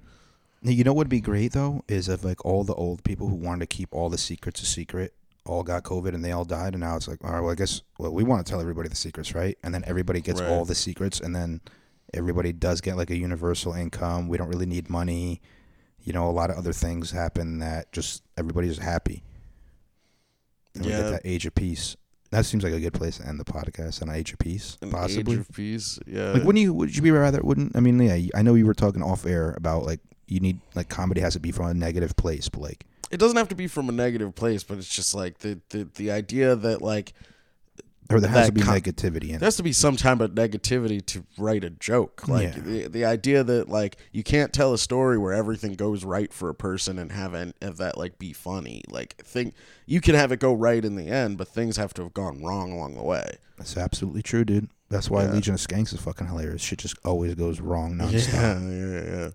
You 0.62 0.82
know 0.84 0.92
what 0.92 0.98
would 1.04 1.08
be 1.08 1.20
great 1.20 1.52
though 1.52 1.82
is 1.88 2.08
if 2.08 2.24
like 2.24 2.44
all 2.44 2.64
the 2.64 2.74
old 2.74 3.04
people 3.04 3.28
who 3.28 3.36
wanted 3.36 3.60
to 3.60 3.66
keep 3.76 3.88
all 3.94 4.10
the 4.10 4.18
secrets 4.18 4.60
a 4.60 4.66
secret 4.66 5.14
all 5.48 5.62
got 5.62 5.82
COVID 5.82 6.14
and 6.14 6.24
they 6.24 6.32
all 6.32 6.44
died, 6.44 6.74
and 6.74 6.80
now 6.80 6.96
it's 6.96 7.08
like, 7.08 7.24
all 7.24 7.32
right, 7.32 7.40
well, 7.40 7.50
I 7.50 7.54
guess 7.56 7.82
well 7.98 8.12
we 8.12 8.22
want 8.22 8.44
to 8.46 8.50
tell 8.50 8.60
everybody 8.60 8.88
the 8.88 8.96
secrets, 8.96 9.34
right? 9.34 9.56
And 9.62 9.74
then 9.74 9.82
everybody 9.86 10.20
gets 10.20 10.40
Right. 10.40 10.50
all 10.50 10.64
the 10.64 10.74
secrets, 10.74 11.18
and 11.20 11.34
then 11.34 11.60
everybody 12.14 12.52
does 12.52 12.80
get 12.80 12.96
like 12.96 13.10
a 13.10 13.16
universal 13.16 13.72
income. 13.72 14.28
We 14.28 14.38
don't 14.38 14.48
really 14.48 14.66
need 14.66 14.88
money. 14.90 15.40
You 16.00 16.12
know, 16.12 16.28
a 16.28 16.32
lot 16.32 16.50
of 16.50 16.56
other 16.56 16.72
things 16.72 17.10
happen 17.10 17.58
that 17.58 17.92
just 17.92 18.22
everybody's 18.36 18.78
happy. 18.78 19.24
And 20.74 20.84
we 20.84 20.90
Yeah. 20.90 20.98
get 21.02 21.10
that 21.10 21.22
age 21.24 21.46
of 21.46 21.54
peace. 21.54 21.96
That 22.30 22.44
seems 22.44 22.62
like 22.62 22.74
a 22.74 22.80
good 22.80 22.92
place 22.92 23.16
to 23.18 23.26
end 23.26 23.40
the 23.40 23.44
podcast 23.44 24.02
on 24.02 24.10
age 24.10 24.32
of 24.34 24.38
peace, 24.38 24.76
An 24.82 24.90
possibly. 24.90 25.34
age 25.34 25.40
of 25.40 25.48
peace. 25.52 25.98
Yeah. 26.06 26.32
Like, 26.32 26.44
wouldn't 26.44 26.62
you? 26.62 26.74
Would 26.74 26.94
you 26.94 27.00
be 27.02 27.10
rather? 27.10 27.40
Wouldn't 27.40 27.74
I 27.74 27.80
mean? 27.80 27.98
Yeah, 27.98 28.18
I 28.34 28.42
know 28.42 28.54
you 28.54 28.66
were 28.66 28.74
talking 28.74 29.02
off 29.02 29.24
air 29.26 29.54
about 29.56 29.84
like 29.84 30.00
you 30.26 30.40
need 30.40 30.60
like 30.74 30.88
comedy 30.90 31.22
has 31.22 31.32
to 31.34 31.40
be 31.40 31.52
from 31.52 31.66
a 31.66 31.74
negative 31.74 32.16
place, 32.16 32.48
but 32.50 32.60
like 32.60 32.84
it 33.10 33.18
doesn't 33.18 33.36
have 33.36 33.48
to 33.48 33.54
be 33.54 33.66
from 33.66 33.88
a 33.88 33.92
negative 33.92 34.34
place, 34.34 34.62
but 34.64 34.78
it's 34.78 34.88
just 34.94 35.14
like 35.14 35.38
the 35.38 35.60
the, 35.70 35.88
the 35.94 36.10
idea 36.10 36.54
that 36.56 36.82
like 36.82 37.12
or 38.10 38.20
there 38.20 38.30
has 38.30 38.46
to 38.46 38.52
be 38.52 38.62
com- 38.62 38.74
negativity 38.74 39.24
in 39.24 39.28
there 39.32 39.36
it. 39.36 39.42
has 39.42 39.56
to 39.56 39.62
be 39.62 39.72
some 39.72 39.94
type 39.94 40.20
of 40.20 40.30
negativity 40.30 41.04
to 41.04 41.24
write 41.36 41.62
a 41.62 41.68
joke. 41.68 42.26
Like 42.26 42.54
Yeah. 42.56 42.62
the 42.62 42.86
the 42.88 43.04
idea 43.04 43.44
that 43.44 43.68
like 43.68 43.98
you 44.12 44.22
can't 44.22 44.50
tell 44.52 44.72
a 44.72 44.78
story 44.78 45.18
where 45.18 45.34
everything 45.34 45.74
goes 45.74 46.04
right 46.04 46.32
for 46.32 46.48
a 46.48 46.54
person 46.54 46.98
and 46.98 47.12
have 47.12 47.34
an, 47.34 47.52
have 47.60 47.76
that 47.76 47.98
like 47.98 48.18
be 48.18 48.32
funny. 48.32 48.82
Like 48.88 49.16
think 49.18 49.52
you 49.84 50.00
can 50.00 50.14
have 50.14 50.32
it 50.32 50.40
go 50.40 50.54
right 50.54 50.82
in 50.82 50.96
the 50.96 51.08
end, 51.08 51.36
but 51.36 51.48
things 51.48 51.76
have 51.76 51.92
to 51.94 52.02
have 52.04 52.14
gone 52.14 52.42
wrong 52.42 52.72
along 52.72 52.94
the 52.94 53.02
way. 53.02 53.36
That's 53.58 53.76
absolutely 53.76 54.22
true, 54.22 54.44
dude. 54.46 54.70
That's 54.88 55.10
why 55.10 55.24
Yeah. 55.24 55.32
Legion 55.32 55.52
of 55.54 55.60
Skanks 55.60 55.92
is 55.92 56.00
fucking 56.00 56.28
hilarious. 56.28 56.62
Shit 56.62 56.78
just 56.78 56.96
always 57.04 57.34
goes 57.34 57.60
wrong 57.60 57.94
nonstop. 57.98 58.32
Yeah, 58.32 58.60
yeah, 58.70 59.16
yeah. 59.18 59.30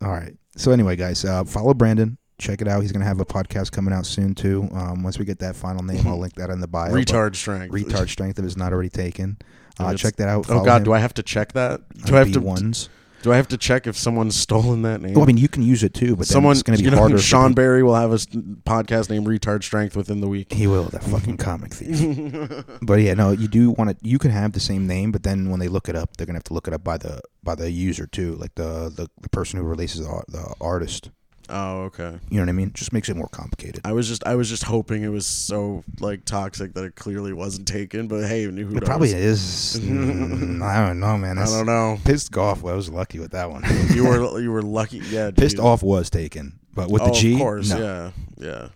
All 0.00 0.12
right. 0.14 0.34
So 0.56 0.70
anyway, 0.72 0.96
guys, 0.96 1.26
uh, 1.26 1.44
follow 1.44 1.74
Brandon. 1.74 2.16
Check 2.38 2.60
it 2.60 2.68
out. 2.68 2.80
He's 2.82 2.92
gonna 2.92 3.04
have 3.04 3.20
a 3.20 3.24
podcast 3.24 3.70
coming 3.72 3.94
out 3.94 4.06
soon 4.06 4.34
too. 4.34 4.68
Um, 4.72 5.02
once 5.02 5.18
we 5.18 5.24
get 5.24 5.38
that 5.38 5.54
final 5.54 5.82
name, 5.82 6.06
I'll 6.06 6.18
link 6.24 6.34
that 6.34 6.50
in 6.50 6.60
the 6.60 6.66
bio. 6.66 6.92
Retard 6.92 7.36
strength. 7.36 7.72
retard 7.72 8.08
strength 8.08 8.38
if 8.38 8.44
it's 8.44 8.56
not 8.56 8.72
already 8.72 8.90
taken. 8.90 9.38
Uh, 9.76 9.92
check 9.92 10.14
that 10.14 10.28
out. 10.28 10.48
Oh 10.48 10.64
God, 10.64 10.84
do 10.84 10.92
I 10.92 11.00
have 11.00 11.14
to 11.14 11.22
check 11.24 11.52
that? 11.54 11.80
Do 12.06 12.14
I 12.14 12.20
have 12.20 12.30
to? 12.30 12.40
ones? 12.40 12.88
Do 13.24 13.32
I 13.32 13.36
have 13.36 13.48
to 13.48 13.56
check 13.56 13.86
if 13.86 13.96
someone's 13.96 14.36
stolen 14.36 14.82
that 14.82 15.00
name? 15.00 15.14
Well, 15.14 15.24
I 15.24 15.26
mean, 15.26 15.38
you 15.38 15.48
can 15.48 15.62
use 15.62 15.82
it 15.82 15.94
too, 15.94 16.14
but 16.14 16.26
someone's 16.26 16.62
gonna 16.62 16.76
be 16.76 16.84
you 16.84 16.90
know, 16.90 16.98
harder. 16.98 17.18
Sean 17.32 17.54
Barry 17.54 17.82
will 17.82 17.94
have 17.94 18.12
a 18.12 18.18
podcast 18.18 19.08
named 19.08 19.26
Retard 19.26 19.64
Strength 19.64 19.96
within 19.96 20.20
the 20.20 20.28
week. 20.28 20.52
He 20.52 20.66
will, 20.66 20.84
that 20.84 21.02
fucking 21.02 21.38
comic 21.38 21.72
thief. 21.72 22.64
but 22.82 23.00
yeah, 23.00 23.14
no, 23.14 23.30
you 23.30 23.48
do 23.48 23.70
want 23.70 23.90
to. 23.90 23.96
You 24.06 24.18
can 24.18 24.30
have 24.30 24.52
the 24.52 24.60
same 24.60 24.86
name, 24.86 25.10
but 25.10 25.22
then 25.22 25.48
when 25.48 25.58
they 25.58 25.68
look 25.68 25.88
it 25.88 25.96
up, 25.96 26.16
they're 26.16 26.26
gonna 26.26 26.36
have 26.36 26.44
to 26.44 26.54
look 26.54 26.68
it 26.68 26.74
up 26.74 26.84
by 26.84 26.98
the 26.98 27.22
by 27.42 27.54
the 27.54 27.70
user 27.70 28.06
too, 28.06 28.34
like 28.34 28.54
the 28.56 28.92
the, 28.94 29.08
the 29.22 29.28
person 29.30 29.58
who 29.58 29.64
releases 29.64 30.06
the, 30.06 30.22
the 30.28 30.54
artist. 30.60 31.10
Oh, 31.48 31.82
okay. 31.82 32.18
You 32.30 32.36
know 32.38 32.42
what 32.42 32.48
I 32.48 32.52
mean? 32.52 32.72
Just 32.72 32.92
makes 32.92 33.08
it 33.08 33.16
more 33.16 33.28
complicated. 33.28 33.82
I 33.84 33.92
was 33.92 34.08
just 34.08 34.26
I 34.26 34.34
was 34.34 34.48
just 34.48 34.64
hoping 34.64 35.02
it 35.02 35.08
was 35.08 35.26
so 35.26 35.84
like 36.00 36.24
toxic 36.24 36.74
that 36.74 36.84
it 36.84 36.96
clearly 36.96 37.32
wasn't 37.32 37.68
taken. 37.68 38.08
But 38.08 38.26
hey, 38.26 38.44
who 38.44 38.52
knows? 38.52 38.76
It 38.76 38.84
probably 38.84 39.12
is. 39.12 39.78
Mm, 39.80 40.62
I 40.66 40.86
don't 40.86 41.00
know, 41.00 41.18
man. 41.18 41.38
I 41.38 41.44
don't 41.44 41.66
know. 41.66 41.98
Pissed 42.04 42.36
off. 42.36 42.64
I 42.64 42.72
was 42.72 42.88
lucky 42.88 43.18
with 43.18 43.32
that 43.32 43.50
one. 43.50 43.64
You 43.92 44.04
were 44.04 44.40
you 44.40 44.50
were 44.50 44.62
lucky. 44.62 44.98
Yeah, 44.98 45.30
Pissed 45.30 45.56
dude. 45.56 45.64
off 45.64 45.82
was 45.82 46.08
taken, 46.08 46.58
but 46.72 46.90
with 46.90 47.02
oh, 47.02 47.06
the 47.06 47.12
G, 47.12 47.34
of 47.34 47.38
course. 47.38 47.70
no. 47.70 48.12
Yeah, 48.38 48.46
yeah. 48.46 48.68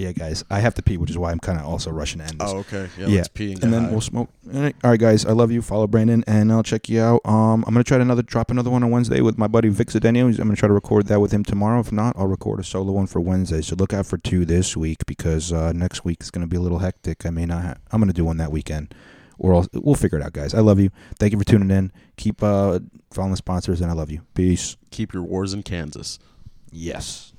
Yeah, 0.00 0.12
guys, 0.12 0.44
I 0.50 0.60
have 0.60 0.74
to 0.74 0.82
pee, 0.82 0.96
which 0.96 1.10
is 1.10 1.18
why 1.18 1.30
I'm 1.30 1.38
kind 1.40 1.58
of 1.58 1.66
also 1.66 1.90
rushing 1.90 2.18
to 2.20 2.24
end 2.24 2.40
this. 2.40 2.50
Oh, 2.50 2.58
okay. 2.58 2.88
Yeah, 2.98 3.06
Yeah. 3.06 3.16
let's 3.16 3.28
pee 3.28 3.52
and, 3.52 3.64
and 3.64 3.72
then 3.72 3.84
high. 3.84 3.90
we'll 3.90 4.00
smoke. 4.00 4.30
All 4.54 4.60
right. 4.60 4.74
All 4.82 4.90
right, 4.90 4.98
guys. 5.00 5.26
I 5.26 5.32
love 5.32 5.50
you. 5.52 5.60
Follow 5.62 5.86
Brandon, 5.86 6.24
and 6.26 6.50
I'll 6.50 6.62
check 6.62 6.88
you 6.88 7.00
out. 7.02 7.20
Um, 7.24 7.64
I'm 7.66 7.74
gonna 7.74 7.84
try 7.84 7.98
to 7.98 8.02
another 8.02 8.22
drop 8.22 8.50
another 8.50 8.70
one 8.70 8.82
on 8.82 8.90
Wednesday 8.90 9.20
with 9.20 9.36
my 9.38 9.46
buddy 9.46 9.68
Vic 9.68 9.88
Zedenio. 9.88 10.24
I'm 10.26 10.32
gonna 10.36 10.56
try 10.56 10.68
to 10.68 10.72
record 10.74 11.06
that 11.08 11.20
with 11.20 11.32
him 11.32 11.44
tomorrow. 11.44 11.80
If 11.80 11.92
not, 11.92 12.16
I'll 12.16 12.26
record 12.26 12.60
a 12.60 12.64
solo 12.64 12.92
one 12.92 13.06
for 13.06 13.20
Wednesday. 13.20 13.60
So 13.60 13.76
look 13.76 13.92
out 13.92 14.06
for 14.06 14.16
two 14.18 14.44
this 14.44 14.76
week 14.76 15.04
because 15.06 15.52
uh, 15.52 15.72
next 15.72 16.04
week 16.04 16.18
is 16.22 16.30
gonna 16.30 16.46
be 16.46 16.56
a 16.56 16.60
little 16.60 16.78
hectic. 16.78 17.26
I 17.26 17.30
may 17.30 17.44
not. 17.46 17.62
Ha- 17.64 17.74
I'm 17.90 18.00
gonna 18.00 18.12
do 18.12 18.24
one 18.24 18.38
that 18.38 18.50
weekend, 18.50 18.94
or 19.38 19.54
I'll, 19.54 19.66
we'll 19.74 19.94
figure 19.94 20.18
it 20.18 20.24
out, 20.24 20.32
guys. 20.32 20.54
I 20.54 20.60
love 20.60 20.80
you. 20.80 20.90
Thank 21.18 21.32
you 21.32 21.38
for 21.38 21.44
tuning 21.44 21.70
in. 21.70 21.92
Keep 22.16 22.42
uh, 22.42 22.78
following 23.12 23.32
the 23.32 23.36
sponsors, 23.36 23.80
and 23.82 23.90
I 23.90 23.94
love 23.94 24.10
you. 24.10 24.22
Peace. 24.34 24.76
keep 24.90 25.12
your 25.12 25.22
wars 25.24 25.52
in 25.52 25.62
Kansas. 25.62 26.18
Yes. 26.72 27.29